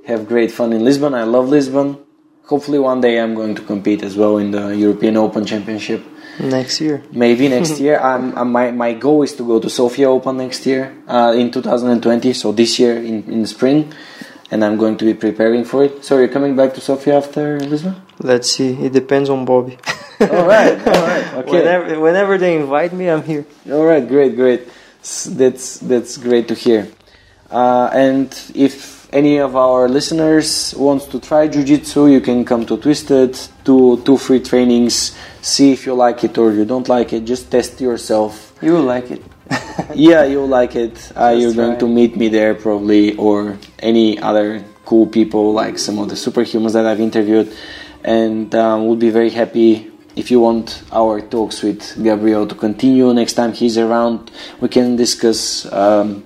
Have 0.09 0.27
great 0.27 0.51
fun 0.51 0.73
in 0.73 0.85
Lisbon. 0.85 1.15
I 1.15 1.25
love 1.25 1.49
Lisbon. 1.49 1.99
Hopefully, 2.47 2.79
one 2.79 3.01
day 3.01 3.21
I'm 3.21 3.35
going 3.35 3.55
to 3.55 3.63
compete 3.63 4.03
as 4.03 4.17
well 4.17 4.39
in 4.39 4.51
the 4.51 4.75
European 4.75 5.17
Open 5.17 5.45
Championship 5.45 6.03
Next 6.41 6.81
year. 6.81 7.03
Maybe 7.11 7.49
next 7.49 7.81
year. 7.81 7.99
I'm, 8.11 8.37
I'm, 8.39 8.53
my, 8.53 8.71
my 8.71 8.93
goal 8.93 9.23
is 9.23 9.35
to 9.37 9.47
go 9.47 9.59
to 9.59 9.69
Sofia 9.69 10.09
Open 10.09 10.37
next 10.37 10.67
year 10.67 10.97
uh, 11.09 11.35
in 11.37 11.51
2020. 11.51 12.33
So 12.33 12.53
this 12.53 12.79
year 12.79 12.97
in, 12.97 13.25
in 13.25 13.47
spring. 13.47 13.93
And 14.51 14.65
I'm 14.65 14.79
going 14.79 14.97
to 14.97 15.05
be 15.05 15.13
preparing 15.13 15.65
for 15.65 15.85
it. 15.85 16.05
So 16.05 16.17
you're 16.17 16.29
coming 16.29 16.57
back 16.57 16.73
to 16.75 16.81
Sofia 16.81 17.19
after 17.19 17.61
Lisbon? 17.61 17.97
Let's 18.21 18.51
see. 18.51 18.73
It 18.73 18.95
depends 18.95 19.29
on 19.29 19.45
Bobby. 19.45 19.79
all 20.21 20.47
right. 20.47 20.79
All 20.87 21.07
right. 21.07 21.25
Okay. 21.39 21.53
Whenever, 21.53 22.01
whenever 22.01 22.39
they 22.39 22.57
invite 22.57 22.93
me, 22.93 23.09
I'm 23.09 23.23
here. 23.23 23.45
All 23.71 23.85
right. 23.85 24.07
Great. 24.07 24.35
Great. 24.35 24.69
That's, 25.27 25.79
that's 25.79 26.17
great 26.17 26.49
to 26.49 26.55
hear. 26.55 26.89
Uh, 27.51 27.91
and 27.93 28.27
if 28.55 28.98
any 29.13 29.39
of 29.39 29.57
our 29.57 29.89
listeners 29.89 30.75
wants 30.77 31.07
to 31.07 31.19
try 31.19 31.49
jiu-jitsu 31.49 32.09
you 32.09 32.21
can 32.21 32.45
come 32.45 32.67
to 32.67 32.77
twisted 32.77 33.39
do 33.65 34.03
two 34.05 34.19
free 34.19 34.41
trainings 34.41 35.17
see 35.41 35.73
if 35.73 35.87
you 35.87 35.95
like 35.95 36.25
it 36.25 36.37
or 36.39 36.53
you 36.53 36.65
don't 36.65 36.89
like 36.89 37.13
it. 37.13 37.25
Just 37.25 37.51
test 37.51 37.81
yourself. 37.81 38.55
You 38.61 38.73
will 38.73 38.83
like 38.83 39.11
it. 39.11 39.23
Yeah 39.95 40.25
you'll 40.25 40.49
like 40.49 40.77
it. 40.77 41.13
Uh, 41.17 41.35
you're 41.39 41.55
try. 41.55 41.65
going 41.65 41.79
to 41.79 41.89
meet 41.89 42.17
me 42.17 42.29
there 42.29 42.55
probably 42.55 43.17
or 43.17 43.59
any 43.79 44.19
other 44.19 44.63
cool 44.85 45.07
people 45.07 45.53
like 45.53 45.79
some 45.79 45.99
of 45.99 46.09
the 46.09 46.15
superhumans 46.15 46.73
that 46.73 46.85
i've 46.85 47.01
interviewed? 47.01 47.55
And 48.05 48.55
um, 48.55 48.87
we'll 48.87 48.97
be 48.97 49.11
very 49.11 49.31
happy 49.31 49.91
if 50.17 50.31
you 50.31 50.41
want 50.41 50.83
our 50.93 51.21
talks 51.21 51.63
with 51.63 51.81
gabriel 52.03 52.47
to 52.47 52.55
continue 52.55 53.13
next 53.15 53.35
time 53.35 53.53
he's 53.53 53.79
around. 53.79 54.31
We 54.61 54.69
can 54.69 54.97
discuss 54.97 55.65
um, 55.73 56.25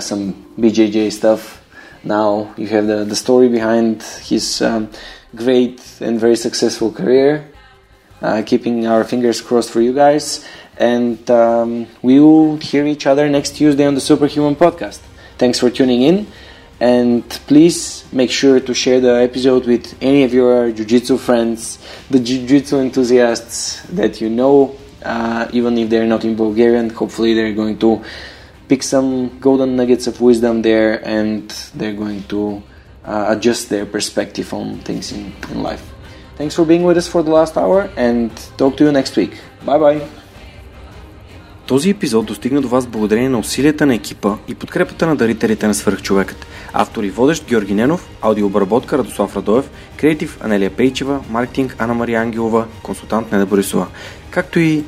some 0.00 0.34
bjj 0.58 1.12
stuff 1.12 1.59
now 2.04 2.54
you 2.56 2.66
have 2.68 2.86
the, 2.86 3.04
the 3.04 3.16
story 3.16 3.48
behind 3.48 4.02
his 4.02 4.62
um, 4.62 4.90
great 5.34 5.80
and 6.00 6.18
very 6.18 6.36
successful 6.36 6.90
career. 6.92 7.46
Uh, 8.22 8.42
keeping 8.44 8.86
our 8.86 9.02
fingers 9.02 9.40
crossed 9.40 9.70
for 9.70 9.80
you 9.80 9.94
guys. 9.94 10.44
And 10.76 11.30
um, 11.30 11.86
we 12.02 12.20
will 12.20 12.58
hear 12.58 12.86
each 12.86 13.06
other 13.06 13.28
next 13.30 13.56
Tuesday 13.56 13.86
on 13.86 13.94
the 13.94 14.00
Superhuman 14.00 14.56
podcast. 14.56 15.00
Thanks 15.38 15.58
for 15.58 15.70
tuning 15.70 16.02
in. 16.02 16.26
And 16.80 17.28
please 17.28 18.04
make 18.12 18.30
sure 18.30 18.60
to 18.60 18.74
share 18.74 19.00
the 19.00 19.22
episode 19.22 19.66
with 19.66 19.96
any 20.02 20.24
of 20.24 20.34
your 20.34 20.70
Jiu 20.72 20.84
Jitsu 20.84 21.18
friends, 21.18 21.78
the 22.10 22.20
Jiu 22.20 22.46
Jitsu 22.46 22.78
enthusiasts 22.78 23.82
that 23.88 24.20
you 24.20 24.30
know, 24.30 24.76
uh, 25.02 25.48
even 25.52 25.76
if 25.78 25.90
they're 25.90 26.06
not 26.06 26.24
in 26.24 26.36
Bulgarian. 26.36 26.90
Hopefully, 26.90 27.34
they're 27.34 27.54
going 27.54 27.78
to 27.78 28.02
pick 28.70 28.82
some 28.84 29.08
golden 29.40 29.70
nuggets 29.80 30.04
of 30.10 30.14
wisdom 30.28 30.54
there 30.70 30.92
and 31.16 31.42
they're 31.78 31.98
going 32.04 32.22
to 32.34 32.40
uh, 33.04 33.34
adjust 33.34 33.62
their 33.72 33.86
perspective 33.96 34.48
on 34.58 34.66
things 34.88 35.06
in, 35.16 35.22
in 35.52 35.58
life. 35.70 35.84
Thanks 36.38 36.54
for 36.58 36.64
being 36.72 36.84
with 36.88 36.96
us 37.02 37.08
for 37.14 37.22
the 37.26 37.34
last 37.38 37.54
hour 37.62 37.80
and 38.06 38.30
talk 38.60 38.72
to 38.78 38.82
you 38.86 38.92
next 38.92 39.12
week. 39.20 39.32
Bye 39.66 39.78
bye. 39.78 40.00
Този 41.66 41.90
епизод 41.90 42.26
достигна 42.26 42.60
до 42.60 42.68
вас 42.68 42.86
благодарение 42.86 43.28
на 43.28 43.38
усилията 43.38 43.86
на 43.86 43.94
екипа 43.94 44.36
и 44.48 44.54
подкрепата 44.54 45.06
на 45.06 45.16
дарителите 45.16 45.66
на 45.66 45.74
свърхчовекът. 45.74 46.46
Автор 46.72 47.04
и 47.04 47.10
водещ 47.10 47.46
Георги 47.48 47.74
Ненов, 47.74 48.08
аудиообработка 48.22 48.98
Радослав 48.98 49.36
Радоев, 49.36 49.70
креатив 49.96 50.38
Анелия 50.42 50.70
Пейчева, 50.70 51.20
маркетинг 51.30 51.76
Ана 51.78 51.94
Мария 51.94 52.20
Ангелова, 52.20 52.66
консултант 52.82 53.32
Неда 53.32 53.46
Борисова. 53.46 53.86
Както 54.30 54.58
и 54.58 54.84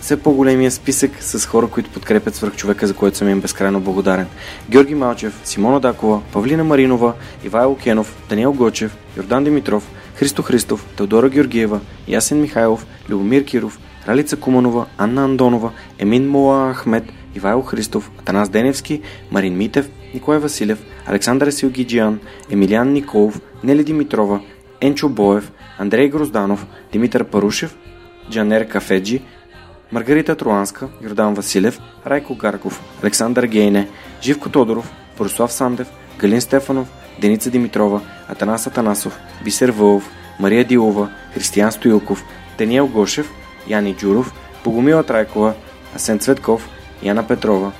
все 0.00 0.22
по-големия 0.22 0.70
списък 0.70 1.10
с 1.20 1.46
хора, 1.46 1.66
които 1.66 1.90
подкрепят 1.90 2.34
свърхчовека, 2.34 2.86
за 2.86 2.94
което 2.94 3.16
съм 3.16 3.28
им 3.28 3.40
безкрайно 3.40 3.80
благодарен. 3.80 4.26
Георги 4.70 4.94
Малчев, 4.94 5.40
Симона 5.44 5.80
Дакова, 5.80 6.20
Павлина 6.32 6.64
Маринова, 6.64 7.12
Ивайло 7.44 7.76
Кенов, 7.76 8.16
Даниел 8.28 8.52
Гочев, 8.52 8.96
Йордан 9.16 9.44
Димитров, 9.44 9.90
Христо 10.14 10.42
Христов, 10.42 10.86
Теодора 10.96 11.28
Георгиева, 11.28 11.80
Ясен 12.08 12.40
Михайлов, 12.40 12.86
Любомир 13.08 13.44
Киров, 13.44 13.78
Ралица 14.08 14.36
Куманова, 14.36 14.86
Анна 14.98 15.24
Андонова, 15.24 15.70
Емин 15.98 16.28
Мола 16.28 16.74
Ахмед, 16.74 17.04
Ивайло 17.34 17.62
Христов, 17.62 18.10
Атанас 18.18 18.48
Деневски, 18.48 19.00
Марин 19.30 19.56
Митев, 19.56 19.90
Николай 20.14 20.38
Василев, 20.38 20.78
Александър 21.06 21.50
Силгиджиан, 21.50 22.20
Емилиан 22.50 22.92
Николов, 22.92 23.40
Нели 23.64 23.84
Димитрова, 23.84 24.40
Енчо 24.80 25.08
Боев, 25.08 25.52
Андрей 25.78 26.08
Грозданов, 26.08 26.66
Димитър 26.92 27.24
Парушев, 27.24 27.76
Джанер 28.30 28.68
Кафеджи, 28.68 29.22
Маргарита 29.92 30.36
Троанска, 30.36 30.88
Йордан 31.02 31.34
Василев, 31.34 31.80
Райко 32.06 32.34
Гарков, 32.34 32.82
Александър 33.02 33.44
Гейне, 33.44 33.88
Живко 34.22 34.48
Тодоров, 34.48 34.92
Борислав 35.18 35.52
Сандев, 35.52 35.88
Галин 36.18 36.40
Стефанов, 36.40 36.88
Деница 37.20 37.50
Димитрова, 37.50 38.00
Атанас 38.28 38.66
Атанасов, 38.66 39.18
Бисер 39.44 39.68
Вълов, 39.70 40.10
Мария 40.40 40.64
Дилова, 40.64 41.08
Християн 41.34 41.72
Стоилков, 41.72 42.24
Даниел 42.58 42.86
Гошев, 42.86 43.30
Яни 43.68 43.94
Джуров, 43.94 44.34
Богомила 44.64 45.02
Трайкова, 45.02 45.54
Асен 45.94 46.18
Цветков, 46.18 46.68
Яна 47.02 47.26
Петрова, 47.26 47.72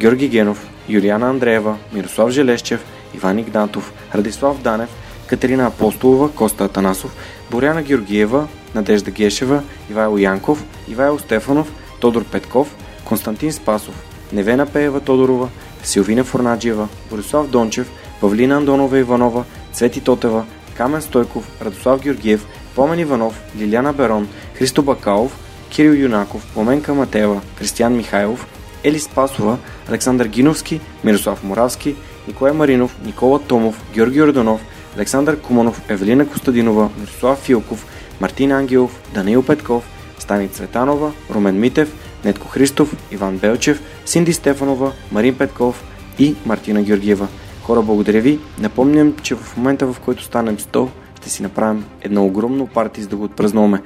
Георги 0.00 0.28
Генов, 0.28 0.68
Юлиана 0.88 1.30
Андреева, 1.30 1.76
Мирослав 1.92 2.30
Желещев, 2.30 2.84
Иван 3.14 3.38
Игнатов, 3.38 3.92
Радислав 4.14 4.62
Данев, 4.62 4.90
Катерина 5.26 5.66
Апостолова, 5.66 6.30
Коста 6.32 6.64
Атанасов, 6.64 7.16
Боряна 7.50 7.82
Георгиева, 7.82 8.48
Надежда 8.74 9.10
Гешева, 9.10 9.62
Ивайло 9.90 10.18
Янков, 10.18 10.64
Ивайло 10.88 11.18
Стефанов, 11.18 11.72
Тодор 12.00 12.24
Петков, 12.24 12.76
Константин 13.04 13.52
Спасов, 13.52 13.94
Невена 14.32 14.66
Пеева 14.66 15.00
Тодорова, 15.00 15.48
Силвина 15.82 16.24
Форнаджиева, 16.24 16.88
Борислав 17.10 17.48
Дончев, 17.48 17.90
Павлина 18.20 18.56
Андонова 18.56 18.98
Иванова, 18.98 19.44
Цвети 19.72 20.00
Тотева, 20.00 20.44
Камен 20.74 21.02
Стойков, 21.02 21.50
Радослав 21.62 22.00
Георгиев, 22.00 22.46
Помен 22.74 22.98
Иванов, 22.98 23.42
Лиляна 23.58 23.92
Берон, 23.92 24.28
Христо 24.54 24.82
Бакалов, 24.82 25.38
Кирил 25.70 25.92
Юнаков, 25.92 26.46
Поменка 26.54 26.94
Матева, 26.94 27.40
Кристиян 27.58 27.96
Михайлов, 27.96 28.46
Ели 28.84 28.98
Спасова, 28.98 29.58
Александър 29.88 30.26
Гиновски, 30.26 30.80
Мирослав 31.04 31.44
Моравски, 31.44 31.94
Николай 32.28 32.52
Маринов, 32.52 32.96
Никола 33.06 33.40
Томов, 33.40 33.82
Георги 33.94 34.22
Орданов, 34.22 34.60
Александър 34.96 35.40
Куманов, 35.40 35.82
Евелина 35.88 36.28
Костадинова, 36.28 36.88
Мирослав 36.98 37.38
Филков, 37.38 37.86
Мартин 38.22 38.52
Ангелов, 38.52 39.02
Даниил 39.14 39.42
Петков, 39.42 39.88
Стани 40.18 40.48
Цветанова, 40.48 41.12
Румен 41.30 41.60
Митев, 41.60 41.94
Нетко 42.24 42.48
Христов, 42.48 42.96
Иван 43.12 43.38
Белчев, 43.38 43.82
Синди 44.06 44.32
Стефанова, 44.32 44.92
Марин 45.12 45.38
Петков 45.38 45.84
и 46.18 46.36
Мартина 46.46 46.82
Георгиева. 46.82 47.28
Хора, 47.62 47.82
благодаря 47.82 48.20
ви. 48.20 48.40
Напомням, 48.58 49.16
че 49.22 49.34
в 49.34 49.56
момента 49.56 49.92
в 49.92 50.00
който 50.00 50.22
станем 50.22 50.56
100, 50.56 50.88
ще 51.20 51.30
си 51.30 51.42
направим 51.42 51.84
едно 52.00 52.26
огромно 52.26 52.66
парти, 52.66 53.02
за 53.02 53.08
да 53.08 53.16
го 53.16 53.24
отпразнуваме. 53.24 53.82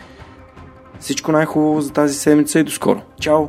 Всичко 1.00 1.32
най-хубаво 1.32 1.80
за 1.80 1.92
тази 1.92 2.14
седмица 2.14 2.58
и 2.58 2.64
до 2.64 2.70
скоро. 2.70 3.00
Чао! 3.20 3.46